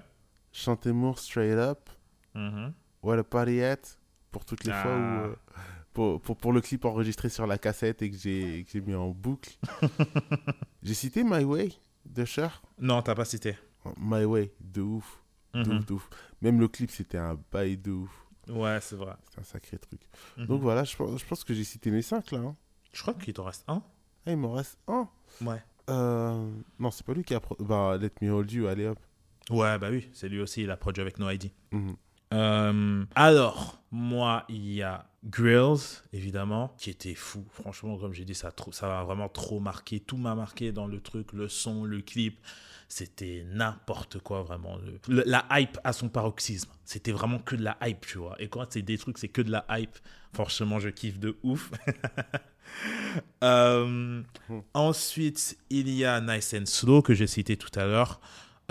Chantemour, 0.51 1.20
Straight 1.20 1.57
Up. 1.57 1.89
Mm 2.34 2.70
What 3.03 3.20
a 3.20 3.24
Party 3.24 3.61
At, 3.61 3.97
pour 4.32 4.45
toutes 4.45 4.63
les 4.63 4.72
fois 4.72 4.91
où... 4.91 4.99
Ah. 4.99 5.24
Euh, 5.24 5.36
pour, 5.93 6.20
pour, 6.22 6.36
pour, 6.36 6.51
le 6.51 6.59
clip 6.59 6.84
enregistré 6.84 7.30
sur 7.30 7.47
la 7.47 7.57
cassette 7.57 8.01
et 8.01 8.11
que 8.11 8.18
j'ai 8.18 8.66
mis 8.86 8.95
en 8.95 9.09
boucle. 9.09 9.57
j'ai 10.84 10.93
cité 10.93 11.24
My 11.24 11.43
Way 11.45 11.70
de 12.06 12.26
Cher. 12.26 12.62
Non, 12.80 13.01
t'as 13.01 13.16
pas 13.16 13.26
cité. 13.26 13.58
My 13.97 14.26
Way, 14.26 14.53
de 14.60 14.82
ouf. 14.82 15.22
De 15.53 15.60
mhm. 15.60 15.78
ouf, 15.78 15.86
de 15.86 15.93
ouf. 15.93 16.10
Même 16.41 16.60
le 16.60 16.68
clip, 16.68 16.91
c'était 16.91 17.18
un 17.18 17.39
bail 17.51 17.78
de 17.78 17.91
ouf. 17.91 18.26
Ouais, 18.49 18.80
c'est 18.82 18.95
vrai. 18.95 19.14
C'est 19.30 19.39
un 19.39 19.43
sacré 19.43 19.78
truc. 19.78 20.01
Mhm. 20.38 20.45
Donc 20.47 20.62
voilà, 20.62 20.84
je, 20.84 20.95
je, 20.95 21.26
pense 21.26 21.43
que 21.43 21.53
j'ai 21.53 21.64
cité 21.64 21.91
mes 21.91 22.01
5 22.01 22.32
là. 22.32 22.39
Hein. 22.39 22.56
Je 22.93 23.01
crois 23.01 23.14
qu'il 23.14 23.34
t'en 23.34 23.45
reste 23.45 23.64
un. 23.68 23.84
Ah, 24.26 24.32
il 24.32 24.38
m'en 24.38 24.53
reste 24.53 24.80
un 24.88 25.08
Ouais. 25.41 25.62
Euh, 25.89 26.49
non, 26.80 26.91
c'est 26.91 27.06
pas 27.06 27.14
lui 27.14 27.24
qui 27.24 27.36
a. 27.36 27.41
Bah, 27.60 27.97
Let 27.99 28.12
Me 28.22 28.32
Hold 28.32 28.51
You, 28.51 28.68
allez 28.68 28.88
hop. 28.88 28.99
Ouais, 29.51 29.78
bah 29.78 29.89
oui, 29.91 30.10
c'est 30.14 30.28
lui 30.28 30.39
aussi, 30.41 30.64
il 30.64 30.72
a 30.72 30.78
produit 30.78 31.01
avec 31.01 31.20
No 31.20 31.30
ID. 31.30 31.51
Mhm. 31.72 31.95
Euh, 32.34 33.06
alors, 33.14 33.80
moi, 33.91 34.45
il 34.49 34.74
y 34.74 34.82
a 34.82 35.06
Grills, 35.26 36.04
évidemment, 36.14 36.74
qui 36.78 36.90
était 36.90 37.16
fou. 37.16 37.44
Franchement, 37.52 37.98
comme 37.98 38.14
j'ai 38.14 38.26
dit, 38.26 38.36
ça, 38.36 38.52
ça 38.72 38.88
m'a 38.88 39.04
vraiment 39.04 39.30
trop 39.30 39.60
marqué. 39.60 40.00
Tout 40.00 40.18
m'a 40.18 40.36
marqué 40.36 40.72
dans 40.72 40.88
le 40.88 41.02
truc, 41.02 41.34
le 41.34 41.48
son, 41.50 41.84
le 41.84 42.02
clip 42.02 42.38
c'était 42.88 43.46
n'importe 43.52 44.20
quoi 44.20 44.44
vraiment. 44.44 44.78
la 45.08 45.46
hype 45.52 45.78
à 45.84 45.94
son 45.94 46.10
paroxysme. 46.10 46.70
C'était 46.84 47.12
vraiment 47.12 47.40
que 47.40 47.56
de 47.56 47.64
la 47.64 47.78
hype, 47.82 48.06
tu 48.06 48.20
vois. 48.20 48.36
Et 48.40 48.48
quand 48.48 48.66
c'est 48.70 48.82
des 48.82 48.98
trucs, 48.98 49.18
c'est 49.18 49.28
que 49.28 49.42
de 49.42 49.52
la 49.52 49.66
hype. 49.70 49.98
Forcément, 50.34 50.80
je 50.80 50.90
kiffe 50.90 51.20
de 51.20 51.38
ouf. 51.44 51.72
Euh, 53.44 54.24
Mhm. 54.50 54.64
Ensuite, 54.74 55.58
il 55.70 55.88
y 55.90 56.04
a 56.04 56.20
Nice 56.20 56.54
and 56.60 56.66
Slow 56.66 57.02
que 57.04 57.14
j'ai 57.14 57.28
cité 57.28 57.56
tout 57.58 57.70
à 57.80 57.86
l'heure. 57.86 58.20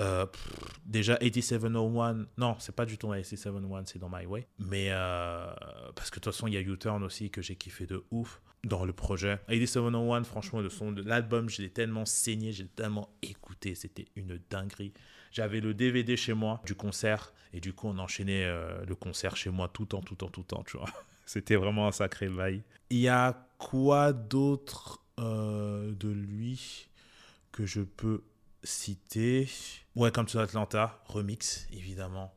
Euh, 0.01 0.27
déjà 0.85 1.19
8701, 1.21 2.27
non, 2.37 2.57
c'est 2.59 2.75
pas 2.75 2.87
du 2.87 2.99
tout 2.99 3.07
dans 3.07 3.15
8701, 3.15 3.85
c'est 3.87 3.99
dans 3.99 4.09
My 4.09 4.27
Way. 4.27 4.47
Mais 4.59 4.89
euh, 4.91 5.53
parce 5.95 6.11
que 6.11 6.17
de 6.17 6.25
toute 6.25 6.33
façon, 6.33 6.47
il 6.47 6.55
y 6.55 6.57
a 6.57 6.61
U-Turn 6.61 7.03
aussi 7.03 7.31
que 7.31 7.43
j'ai 7.43 7.57
kiffé 7.57 7.87
de 7.87 8.05
ouf 8.11 8.41
dans 8.65 8.85
le 8.85 8.93
projet. 8.93 9.39
8701, 9.49 10.25
franchement, 10.25 10.61
le 10.61 10.71
son 10.71 10.93
de 10.93 11.03
l'album, 11.03 11.49
je 11.49 11.63
l'ai 11.63 11.71
tellement 11.71 12.05
saigné, 12.05 12.53
j'ai 12.53 12.67
tellement 12.67 13.11
écouté, 13.23 13.75
c'était 13.75 14.07
une 14.17 14.41
dinguerie. 14.51 14.93
J'avais 15.31 15.61
le 15.61 15.75
DVD 15.75 16.17
chez 16.17 16.33
moi 16.33 16.61
du 16.65 16.75
concert 16.75 17.33
et 17.53 17.61
du 17.61 17.73
coup, 17.73 17.89
on 17.89 17.99
enchaînait 17.99 18.45
euh, 18.45 18.85
le 18.87 18.95
concert 18.95 19.37
chez 19.37 19.51
moi 19.51 19.69
tout 19.69 19.83
le 19.83 19.89
temps, 19.89 20.01
tout 20.01 20.15
le 20.15 20.19
temps, 20.19 20.29
tout 20.29 20.41
le 20.41 20.47
temps, 20.47 20.63
tu 20.65 20.77
vois. 20.77 20.89
C'était 21.27 21.57
vraiment 21.57 21.89
un 21.89 21.93
sacré 21.93 22.29
bail. 22.29 22.63
Il 22.91 22.99
y 22.99 23.09
a 23.09 23.49
quoi 23.59 24.13
d'autre 24.13 25.01
de 25.17 26.09
lui 26.09 26.89
que 27.53 27.65
je 27.65 27.81
peux 27.81 28.25
citer 28.65 29.49
Ouais, 29.95 30.11
comme 30.11 30.27
to 30.27 30.39
Atlanta, 30.41 31.01
remix, 31.07 31.69
évidemment. 31.73 32.35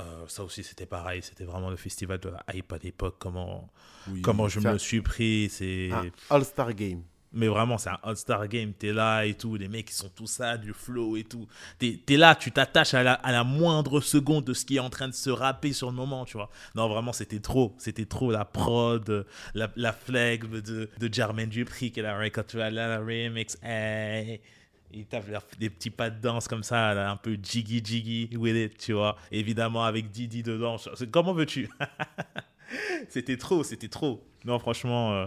Euh, 0.00 0.24
ça 0.28 0.44
aussi, 0.44 0.62
c'était 0.62 0.86
pareil. 0.86 1.22
C'était 1.22 1.44
vraiment 1.44 1.70
le 1.70 1.76
festival 1.76 2.18
de 2.20 2.28
la 2.28 2.44
hype 2.54 2.72
à 2.72 2.78
l'époque. 2.78 3.16
Comment, 3.18 3.68
Oui, 4.08 4.22
comment 4.22 4.48
je 4.48 4.60
me 4.60 4.72
le 4.72 4.78
suis 4.78 5.00
pris. 5.00 5.48
C'est. 5.50 5.90
un 5.90 6.10
All-Star 6.30 6.72
Game. 6.74 7.02
Mais 7.32 7.48
vraiment, 7.48 7.76
c'est 7.78 7.90
un 7.90 7.98
All-Star 8.02 8.46
Game. 8.48 8.72
T'es 8.74 8.92
là 8.92 9.24
et 9.26 9.34
tout. 9.34 9.56
Les 9.56 9.68
mecs, 9.68 9.90
ils 9.90 9.94
sont 9.94 10.08
tous 10.08 10.26
ça, 10.28 10.56
du 10.56 10.72
flow 10.72 11.16
et 11.16 11.24
tout. 11.24 11.46
T'es 11.78 12.00
es 12.08 12.16
là, 12.16 12.34
tu 12.34 12.52
t'attaches 12.52 12.94
à 12.94 13.02
la, 13.02 13.14
à 13.14 13.32
la 13.32 13.42
moindre 13.44 14.00
seconde 14.00 14.44
de 14.44 14.54
ce 14.54 14.64
qui 14.64 14.76
est 14.76 14.80
en 14.80 14.88
train 14.90 15.08
de 15.08 15.14
se 15.14 15.30
rapper 15.30 15.72
sur 15.72 15.90
le 15.90 15.96
moment, 15.96 16.24
tu 16.24 16.36
vois. 16.36 16.50
Non, 16.74 16.88
vraiment, 16.88 17.12
c'était 17.12 17.40
trop. 17.40 17.74
C'était 17.78 18.06
trop 18.06 18.30
la 18.30 18.44
prod, 18.44 19.26
la, 19.54 19.70
la 19.76 19.92
flegme 19.92 20.60
de, 20.60 20.90
de 20.96 21.12
Jermaine 21.12 21.48
Dupri 21.50 21.90
qui 21.90 22.00
est 22.00 22.04
la 22.04 22.18
record, 22.18 22.44
là, 22.54 22.70
la 22.70 22.98
remix. 23.00 23.58
Hey. 23.62 24.40
Il 24.92 25.06
tape 25.06 25.28
leur- 25.28 25.44
des 25.58 25.68
petits 25.70 25.90
pas 25.90 26.08
de 26.10 26.20
danse 26.20 26.48
comme 26.48 26.62
ça, 26.62 27.10
un 27.10 27.16
peu 27.16 27.38
jiggy 27.42 27.82
jiggy 27.84 28.36
with 28.36 28.56
it, 28.56 28.78
tu 28.78 28.92
vois. 28.94 29.16
Évidemment, 29.30 29.84
avec 29.84 30.10
Didi 30.10 30.42
dedans. 30.42 30.76
Comment 31.10 31.34
veux-tu? 31.34 31.68
C'était 33.08 33.36
trop, 33.36 33.62
c'était 33.64 33.88
trop. 33.88 34.26
Non, 34.44 34.58
franchement, 34.58 35.12
euh, 35.14 35.26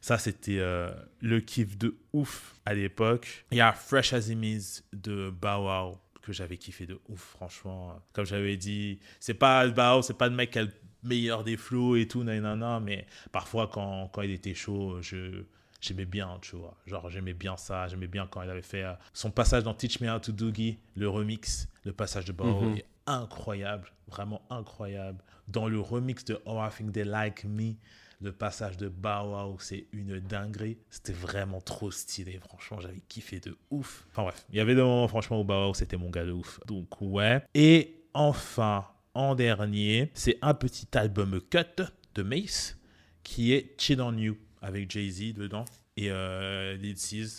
ça, 0.00 0.18
c'était 0.18 0.58
euh, 0.58 0.90
le 1.20 1.40
kiff 1.40 1.76
de 1.76 1.96
ouf 2.12 2.54
à 2.64 2.74
l'époque. 2.74 3.44
Il 3.50 3.58
y 3.58 3.60
a 3.60 3.72
Fresh 3.72 4.12
as 4.12 4.28
Is 4.28 4.82
de 4.92 5.30
Bow 5.30 5.64
Wow 5.66 5.98
que 6.22 6.32
j'avais 6.32 6.56
kiffé 6.56 6.86
de 6.86 6.98
ouf, 7.08 7.20
franchement. 7.20 8.00
Comme 8.12 8.24
j'avais 8.26 8.56
dit, 8.56 9.00
c'est 9.20 9.34
pas 9.34 9.66
Bow 9.68 10.02
c'est 10.02 10.16
pas 10.16 10.28
le 10.28 10.34
mec 10.34 10.50
qui 10.52 10.58
a 10.58 10.62
le 10.62 10.72
meilleur 11.02 11.44
des 11.44 11.56
flows 11.56 11.96
et 11.96 12.06
tout, 12.08 12.22
nanana, 12.24 12.80
mais 12.80 13.06
parfois, 13.32 13.68
quand, 13.68 14.08
quand 14.12 14.22
il 14.22 14.30
était 14.32 14.54
chaud, 14.54 15.00
je. 15.02 15.44
J'aimais 15.80 16.06
bien, 16.06 16.38
tu 16.42 16.56
vois. 16.56 16.76
Genre, 16.86 17.08
j'aimais 17.10 17.34
bien 17.34 17.56
ça. 17.56 17.86
J'aimais 17.88 18.06
bien 18.06 18.26
quand 18.26 18.42
il 18.42 18.50
avait 18.50 18.62
fait 18.62 18.82
euh, 18.84 18.92
son 19.12 19.30
passage 19.30 19.62
dans 19.62 19.74
Teach 19.74 20.00
Me 20.00 20.10
How 20.10 20.18
to 20.18 20.32
Doogie, 20.32 20.78
le 20.96 21.08
remix, 21.08 21.68
le 21.84 21.92
passage 21.92 22.24
de 22.24 22.32
Bow 22.32 22.44
Wow 22.44 22.62
Mhm. 22.70 22.76
est 22.78 22.86
incroyable, 23.06 23.92
vraiment 24.08 24.42
incroyable. 24.50 25.22
Dans 25.48 25.68
le 25.68 25.78
remix 25.78 26.24
de 26.24 26.40
Oh 26.44 26.58
I 26.60 26.70
Think 26.76 26.92
They 26.92 27.04
Like 27.04 27.44
Me, 27.44 27.74
le 28.20 28.32
passage 28.32 28.76
de 28.78 28.88
Bow 28.88 29.30
Wow, 29.32 29.56
c'est 29.60 29.86
une 29.92 30.18
dinguerie. 30.18 30.78
C'était 30.90 31.12
vraiment 31.12 31.60
trop 31.60 31.90
stylé. 31.90 32.38
Franchement, 32.40 32.80
j'avais 32.80 33.02
kiffé 33.08 33.38
de 33.38 33.56
ouf. 33.70 34.06
Enfin 34.10 34.22
bref, 34.22 34.44
il 34.50 34.56
y 34.56 34.60
avait 34.60 34.74
des 34.74 34.80
moments, 34.82 35.06
franchement, 35.08 35.40
où 35.40 35.44
Bow 35.44 35.66
Wow, 35.66 35.74
c'était 35.74 35.96
mon 35.98 36.10
gars 36.10 36.24
de 36.24 36.32
ouf. 36.32 36.58
Donc, 36.66 37.00
ouais. 37.00 37.42
Et 37.54 38.02
enfin, 38.14 38.86
en 39.14 39.34
dernier, 39.34 40.10
c'est 40.14 40.38
un 40.42 40.54
petit 40.54 40.88
album 40.96 41.40
cut 41.50 41.82
de 42.14 42.22
Mace 42.22 42.76
qui 43.22 43.52
est 43.52 43.74
Chill 43.80 44.00
on 44.00 44.16
You 44.16 44.36
avec 44.62 44.90
Jay-Z 44.90 45.34
dedans. 45.34 45.64
Et 45.98 46.10
euh, 46.10 46.76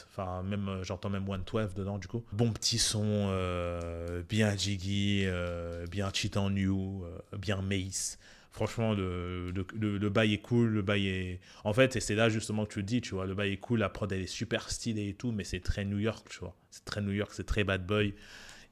enfin 0.10 0.41
même 0.41 0.68
euh, 0.68 0.84
j'entends 0.84 1.10
même 1.10 1.27
112 1.27 1.76
dedans 1.76 1.99
du 1.99 2.07
coup. 2.07 2.23
Bon 2.31 2.52
petit 2.52 2.80
son, 2.80 3.27
euh, 3.30 4.23
bien 4.27 4.56
jiggy, 4.56 5.23
euh, 5.26 5.85
bien 5.85 6.10
cheat 6.11 6.38
euh, 6.38 7.18
bien 7.38 7.61
Mace. 7.61 8.18
Franchement, 8.49 8.94
le, 8.94 9.52
le, 9.52 9.98
le, 9.99 10.10
bail 10.10 10.34
est 10.34 10.39
cool, 10.39 10.69
le 10.69 10.81
bail 10.81 11.07
est... 11.07 11.39
En 11.64 11.73
fait, 11.73 11.95
et 11.95 11.99
c'est 11.99 12.15
là 12.15 12.27
justement 12.27 12.65
que 12.65 12.73
tu 12.73 12.80
le 12.80 12.85
dis, 12.85 13.02
tu 13.02 13.14
vois, 13.14 13.27
le 13.27 13.35
bail 13.35 13.53
est 13.53 13.57
cool, 13.57 13.80
la 13.80 13.89
prod 13.89 14.11
elle 14.11 14.22
est 14.22 14.26
super 14.26 14.72
stylée 14.72 15.10
et 15.10 15.14
tout, 15.14 15.31
mais 15.31 15.44
c'est 15.44 15.60
très 15.60 15.85
New 15.85 15.99
York, 15.99 16.27
tu 16.27 16.39
vois. 16.39 16.56
C'est 16.72 16.84
très 16.84 17.02
New 17.02 17.11
York, 17.11 17.34
c'est 17.35 17.45
très 17.45 17.64
bad 17.64 17.85
boy. 17.85 18.15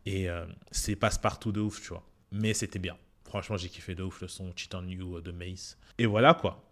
Et 0.08 0.28
c'est 0.72 0.96
passe-partout 0.96 1.52
de 1.52 1.62
ouf, 1.62 1.82
tu 1.84 1.90
vois. 1.90 2.04
Mais 2.32 2.56
c'était 2.56 2.80
bien. 2.80 2.98
Franchement, 3.26 3.58
j'ai 3.58 3.70
kiffé 3.70 3.96
de 3.96 4.04
ouf 4.04 4.22
le 4.22 4.28
son 4.28 4.54
Cheat 4.56 4.74
euh, 4.76 5.22
de 5.22 5.32
Mace. 5.32 5.78
Et 5.98 6.06
voilà 6.06 6.34
quoi. 6.34 6.68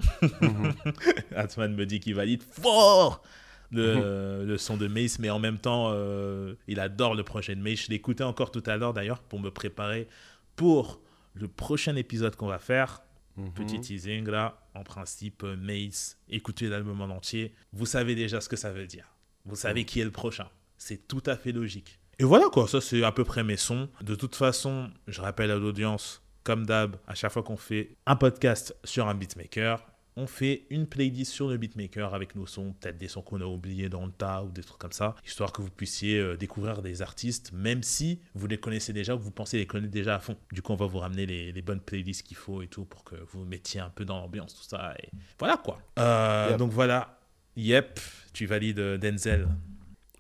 Atman 1.35 1.73
me 1.73 1.85
dit 1.85 1.99
qu'il 1.99 2.15
valide 2.15 2.43
fort 2.43 3.23
le, 3.71 4.45
le 4.45 4.57
son 4.57 4.77
de 4.77 4.87
Mace, 4.87 5.19
mais 5.19 5.29
en 5.29 5.39
même 5.39 5.57
temps, 5.57 5.89
euh, 5.91 6.55
il 6.67 6.79
adore 6.79 7.15
le 7.15 7.23
projet 7.23 7.55
de 7.55 7.61
Mace. 7.61 7.87
Je 7.87 7.93
écouté 7.93 8.23
encore 8.23 8.51
tout 8.51 8.63
à 8.65 8.77
l'heure 8.77 8.93
d'ailleurs 8.93 9.19
pour 9.19 9.39
me 9.39 9.49
préparer 9.49 10.07
pour 10.55 11.01
le 11.33 11.47
prochain 11.47 11.95
épisode 11.95 12.35
qu'on 12.35 12.47
va 12.47 12.59
faire. 12.59 13.01
Mhm. 13.37 13.51
Petit 13.53 13.81
teasing 13.81 14.29
là, 14.29 14.61
en 14.75 14.83
principe, 14.83 15.43
euh, 15.43 15.55
Mace, 15.55 16.19
écoutez 16.29 16.67
l'album 16.69 17.01
en 17.01 17.05
entier. 17.05 17.53
Vous 17.71 17.87
savez 17.87 18.13
déjà 18.15 18.41
ce 18.41 18.49
que 18.49 18.55
ça 18.55 18.71
veut 18.71 18.85
dire. 18.85 19.07
Vous 19.45 19.55
savez 19.55 19.85
qui 19.85 19.99
est 19.99 20.05
le 20.05 20.11
prochain. 20.11 20.47
C'est 20.77 21.07
tout 21.07 21.23
à 21.25 21.35
fait 21.35 21.51
logique. 21.51 21.99
Et 22.19 22.23
voilà 22.23 22.45
quoi, 22.49 22.67
ça 22.67 22.79
c'est 22.79 23.03
à 23.03 23.11
peu 23.11 23.23
près 23.23 23.43
mes 23.43 23.57
sons. 23.57 23.89
De 24.01 24.15
toute 24.15 24.35
façon, 24.35 24.91
je 25.07 25.19
rappelle 25.19 25.49
à 25.49 25.55
l'audience, 25.55 26.21
comme 26.43 26.65
d'hab, 26.65 26.97
à 27.07 27.15
chaque 27.15 27.31
fois 27.31 27.43
qu'on 27.43 27.57
fait 27.57 27.95
un 28.05 28.15
podcast 28.15 28.75
sur 28.83 29.07
un 29.07 29.15
beatmaker, 29.15 29.85
on 30.15 30.27
fait 30.27 30.67
une 30.69 30.85
playlist 30.85 31.31
sur 31.31 31.49
le 31.49 31.57
beatmaker 31.57 32.13
avec 32.13 32.35
nos 32.35 32.45
sons, 32.45 32.73
peut-être 32.79 32.99
des 32.99 33.07
sons 33.07 33.23
qu'on 33.23 33.41
a 33.41 33.45
oubliés 33.45 33.89
dans 33.89 34.05
le 34.05 34.11
tas 34.11 34.43
ou 34.43 34.51
des 34.51 34.61
trucs 34.61 34.77
comme 34.77 34.91
ça, 34.91 35.15
histoire 35.25 35.51
que 35.51 35.63
vous 35.63 35.71
puissiez 35.71 36.19
euh, 36.19 36.37
découvrir 36.37 36.83
des 36.83 37.01
artistes, 37.01 37.51
même 37.51 37.81
si 37.81 38.19
vous 38.35 38.45
les 38.45 38.59
connaissez 38.59 38.93
déjà 38.93 39.15
ou 39.15 39.19
vous 39.19 39.31
pensez 39.31 39.57
les 39.57 39.65
connaître 39.65 39.91
déjà 39.91 40.15
à 40.15 40.19
fond. 40.19 40.37
Du 40.51 40.61
coup, 40.61 40.71
on 40.71 40.75
va 40.75 40.85
vous 40.85 40.99
ramener 40.99 41.25
les, 41.25 41.51
les 41.51 41.61
bonnes 41.63 41.79
playlists 41.81 42.21
qu'il 42.21 42.37
faut 42.37 42.61
et 42.61 42.67
tout 42.67 42.85
pour 42.85 43.03
que 43.03 43.15
vous 43.31 43.43
mettiez 43.45 43.79
un 43.79 43.89
peu 43.89 44.05
dans 44.05 44.19
l'ambiance, 44.19 44.53
tout 44.53 44.63
ça. 44.63 44.93
Et 45.01 45.09
voilà 45.39 45.57
quoi. 45.57 45.79
Euh, 45.97 46.49
Yep. 46.51 46.59
Donc 46.59 46.71
voilà. 46.71 47.19
Yep, 47.55 47.99
tu 48.33 48.45
valides 48.45 48.79
euh, 48.79 48.97
Denzel. 48.99 49.47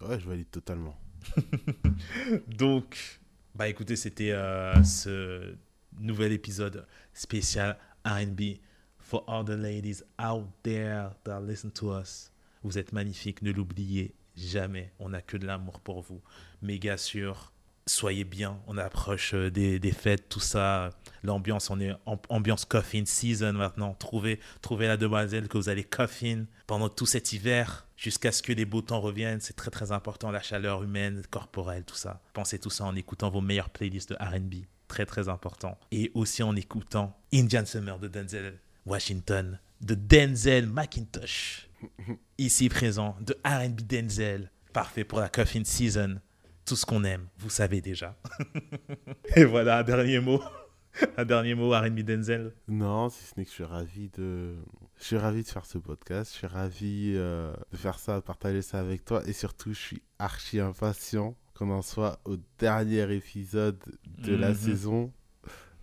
Ouais, 0.01 0.19
je 0.19 0.27
valide 0.27 0.49
totalement. 0.49 0.95
Donc, 2.47 3.19
bah 3.55 3.67
écoutez, 3.67 3.95
c'était 3.95 4.31
euh, 4.31 4.83
ce 4.83 5.55
nouvel 5.99 6.31
épisode 6.31 6.85
spécial 7.13 7.77
RB 8.05 8.59
for 8.99 9.23
all 9.27 9.43
the 9.43 9.49
ladies 9.49 10.03
out 10.19 10.47
there 10.63 11.09
that 11.23 11.41
listen 11.41 11.71
to 11.71 11.93
us. 11.93 12.31
Vous 12.63 12.77
êtes 12.77 12.93
magnifiques, 12.93 13.41
ne 13.41 13.51
l'oubliez 13.51 14.15
jamais. 14.35 14.91
On 14.99 15.09
n'a 15.09 15.21
que 15.21 15.37
de 15.37 15.45
l'amour 15.45 15.79
pour 15.79 16.01
vous. 16.01 16.21
Méga 16.61 16.97
sûr. 16.97 17.51
Soyez 17.85 18.23
bien, 18.23 18.61
on 18.67 18.77
approche 18.77 19.33
euh, 19.33 19.51
des, 19.51 19.77
des 19.77 19.91
fêtes, 19.91 20.29
tout 20.29 20.39
ça. 20.39 20.91
L'ambiance, 21.21 21.69
on 21.69 21.81
est 21.81 21.91
ambiance 22.29 22.63
coffin 22.63 23.03
season 23.05 23.51
maintenant. 23.51 23.93
Trouvez, 23.93 24.39
trouvez 24.61 24.87
la 24.87 24.95
demoiselle 24.95 25.49
que 25.49 25.57
vous 25.57 25.67
allez 25.67 25.83
coffin 25.83 26.45
pendant 26.65 26.87
tout 26.87 27.05
cet 27.05 27.33
hiver 27.33 27.85
jusqu'à 27.97 28.31
ce 28.31 28.41
que 28.41 28.53
les 28.53 28.63
beaux 28.63 28.81
temps 28.81 29.01
reviennent. 29.01 29.41
C'est 29.41 29.57
très 29.57 29.69
très 29.69 29.91
important, 29.91 30.31
la 30.31 30.41
chaleur 30.41 30.81
humaine, 30.81 31.23
corporelle, 31.29 31.83
tout 31.83 31.95
ça. 31.95 32.21
Pensez 32.31 32.57
tout 32.57 32.69
ça 32.69 32.85
en 32.85 32.95
écoutant 32.95 33.29
vos 33.29 33.41
meilleures 33.41 33.69
playlists 33.69 34.11
de 34.11 34.15
RB. 34.15 34.65
Très 34.93 35.07
très 35.07 35.27
important. 35.27 35.75
Et 35.91 36.11
aussi 36.13 36.43
en 36.43 36.55
écoutant 36.55 37.17
Indian 37.33 37.65
Summer 37.65 37.97
de 37.97 38.07
Denzel 38.07 38.59
Washington, 38.85 39.59
de 39.81 39.95
Denzel 39.95 40.67
McIntosh, 40.67 41.67
ici 42.37 42.69
présent, 42.69 43.17
de 43.19 43.35
RB 43.43 43.81
Denzel. 43.81 44.51
Parfait 44.71 45.03
pour 45.03 45.19
la 45.19 45.29
coffin 45.29 45.63
season. 45.63 46.21
Tout 46.63 46.75
ce 46.75 46.85
qu'on 46.85 47.03
aime, 47.05 47.25
vous 47.39 47.49
savez 47.49 47.81
déjà. 47.81 48.15
Et 49.35 49.45
voilà, 49.45 49.79
un 49.79 49.83
dernier 49.83 50.19
mot. 50.19 50.39
Un 51.17 51.25
dernier 51.25 51.55
mot, 51.55 51.71
RB 51.71 52.01
Denzel. 52.01 52.53
Non, 52.67 53.09
si 53.09 53.23
ce 53.23 53.33
n'est 53.35 53.45
que 53.45 53.49
je 53.49 53.55
suis 53.55 53.63
ravi 53.63 54.11
de... 54.15 54.53
Je 54.99 55.05
suis 55.05 55.17
ravi 55.17 55.41
de 55.41 55.47
faire 55.47 55.65
ce 55.65 55.79
podcast, 55.79 56.33
je 56.33 56.37
suis 56.37 56.45
ravi 56.45 57.13
euh, 57.15 57.51
de 57.71 57.77
faire 57.77 57.97
ça, 57.97 58.17
de 58.17 58.23
partager 58.23 58.61
ça 58.61 58.79
avec 58.79 59.03
toi 59.05 59.23
et 59.25 59.33
surtout 59.33 59.73
je 59.73 59.79
suis 59.79 60.03
archi 60.19 60.59
impatient 60.59 61.35
qu'on 61.57 61.69
en 61.71 61.81
soit 61.81 62.19
au 62.25 62.35
dernier 62.59 63.11
épisode 63.13 63.77
de 64.19 64.35
la 64.35 64.49
Mhm. 64.49 64.55
saison 64.55 65.11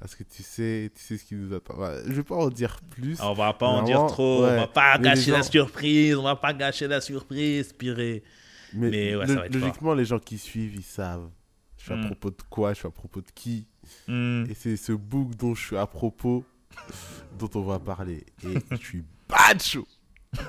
parce 0.01 0.15
que 0.17 0.23
tu 0.25 0.43
sais, 0.43 0.91
tu 0.95 1.01
sais 1.03 1.19
ce 1.19 1.25
qui 1.25 1.35
nous 1.35 1.53
attend. 1.55 1.75
Ouais, 1.79 2.01
je 2.07 2.13
vais 2.13 2.23
pas 2.23 2.37
en 2.37 2.49
dire 2.49 2.81
plus. 2.91 3.21
On 3.21 3.35
va 3.35 3.53
pas 3.53 3.67
en 3.69 3.83
dire 3.83 4.07
trop, 4.07 4.41
on 4.41 4.43
ouais. 4.49 4.57
va 4.57 4.67
pas 4.67 4.97
Mais 4.99 5.05
gâcher 5.05 5.31
la 5.31 5.43
surprise, 5.43 6.17
on 6.17 6.23
va 6.23 6.37
pas 6.37 6.53
gâcher 6.55 6.89
la 6.89 7.01
surprise, 7.01 7.73
Piré. 7.73 8.23
mais 8.73 8.91
mais 8.91 9.17
ouais, 9.17 9.27
ça 9.27 9.35
va 9.35 9.47
être 9.47 9.53
fort. 9.53 9.61
logiquement, 9.61 9.95
les 9.95 10.05
gens 10.07 10.19
qui 10.19 10.39
suivent, 10.39 10.75
ils 10.75 10.83
savent. 10.83 11.29
Je 11.77 11.85
suis 11.85 11.93
à 11.93 11.97
Mm. 11.97 12.07
propos 12.07 12.31
de 12.31 12.43
quoi, 12.51 12.73
je 12.73 12.79
suis 12.79 12.89
à 12.89 12.91
propos 12.91 13.21
de 13.21 13.31
qui? 13.35 13.67
Hmm. 14.07 14.45
Et 14.49 14.55
c'est 14.55 14.77
ce 14.77 14.93
book 14.93 15.35
dont 15.35 15.55
je 15.55 15.67
suis 15.67 15.77
à 15.77 15.87
propos 15.87 16.45
dont 17.39 17.51
on 17.55 17.63
va 17.63 17.79
parler. 17.79 18.25
Et 18.45 18.55
je 18.73 18.77
suis 18.77 19.05
bad 19.29 19.63
chaud. 19.63 19.87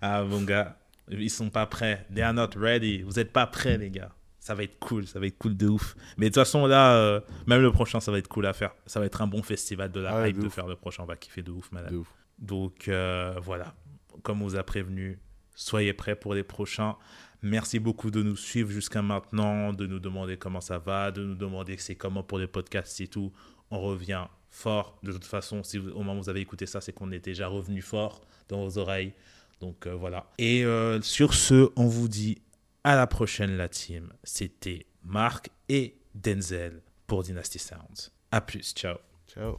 Ah, 0.00 0.22
mon 0.24 0.42
gars, 0.42 0.76
ils 1.10 1.30
sont 1.30 1.50
pas 1.50 1.66
prêts. 1.66 2.06
They 2.12 2.22
are 2.22 2.34
not 2.34 2.50
ready. 2.56 3.02
Vous 3.02 3.12
n'êtes 3.12 3.32
pas 3.32 3.46
prêts, 3.46 3.78
les 3.78 3.90
gars. 3.90 4.12
Ça 4.40 4.54
va 4.54 4.62
être 4.62 4.78
cool. 4.78 5.06
Ça 5.06 5.18
va 5.18 5.26
être 5.26 5.38
cool 5.38 5.56
de 5.56 5.66
ouf. 5.66 5.96
Mais 6.16 6.26
de 6.26 6.30
toute 6.30 6.42
façon, 6.42 6.66
là, 6.66 6.96
euh, 6.96 7.20
même 7.46 7.62
le 7.62 7.72
prochain, 7.72 8.00
ça 8.00 8.12
va 8.12 8.18
être 8.18 8.28
cool 8.28 8.46
à 8.46 8.52
faire. 8.52 8.74
Ça 8.86 9.00
va 9.00 9.06
être 9.06 9.20
un 9.22 9.26
bon 9.26 9.42
festival 9.42 9.90
de 9.90 10.00
la 10.00 10.16
ah, 10.16 10.28
hype 10.28 10.38
de, 10.38 10.48
faire 10.48 10.66
le 10.66 10.76
prochain. 10.76 11.02
On 11.02 11.06
va 11.06 11.16
kiffer 11.16 11.42
de 11.42 11.50
ouf, 11.50 11.70
madame. 11.72 11.90
De 11.90 11.96
ouf. 11.96 12.08
Donc, 12.38 12.88
euh, 12.88 13.34
voilà. 13.42 13.74
Comme 14.22 14.42
on 14.42 14.46
vous 14.46 14.56
a 14.56 14.62
prévenu, 14.62 15.18
soyez 15.54 15.92
prêts 15.92 16.16
pour 16.16 16.34
les 16.34 16.44
prochains. 16.44 16.96
Merci 17.42 17.78
beaucoup 17.78 18.10
de 18.10 18.22
nous 18.22 18.36
suivre 18.36 18.70
jusqu'à 18.70 19.02
maintenant, 19.02 19.72
de 19.72 19.86
nous 19.86 19.98
demander 19.98 20.36
comment 20.36 20.60
ça 20.60 20.78
va, 20.78 21.10
de 21.10 21.24
nous 21.24 21.34
demander 21.34 21.76
c'est 21.76 21.94
comment 21.94 22.22
pour 22.22 22.38
les 22.38 22.46
podcasts 22.46 23.00
et 23.00 23.08
tout. 23.08 23.32
On 23.70 23.80
revient 23.80 24.26
fort. 24.50 24.98
De 25.02 25.12
toute 25.12 25.24
façon, 25.24 25.62
si 25.62 25.78
au 25.78 25.98
moment 25.98 26.14
où 26.14 26.22
vous 26.22 26.28
avez 26.28 26.40
écouté 26.40 26.66
ça, 26.66 26.80
c'est 26.80 26.92
qu'on 26.92 27.10
est 27.12 27.24
déjà 27.24 27.46
revenu 27.48 27.82
fort 27.82 28.22
dans 28.48 28.62
vos 28.62 28.78
oreilles. 28.78 29.12
Donc 29.60 29.86
euh, 29.86 29.94
voilà. 29.94 30.26
Et 30.38 30.64
euh, 30.64 31.00
sur 31.02 31.34
ce, 31.34 31.70
on 31.76 31.86
vous 31.86 32.08
dit 32.08 32.38
à 32.84 32.94
la 32.94 33.06
prochaine, 33.06 33.56
la 33.56 33.68
team. 33.68 34.12
C'était 34.22 34.86
Marc 35.02 35.50
et 35.68 35.96
Denzel 36.14 36.82
pour 37.06 37.22
Dynasty 37.22 37.58
Sounds. 37.58 38.10
À 38.30 38.40
plus, 38.40 38.74
ciao. 38.74 38.96
Ciao. 39.28 39.56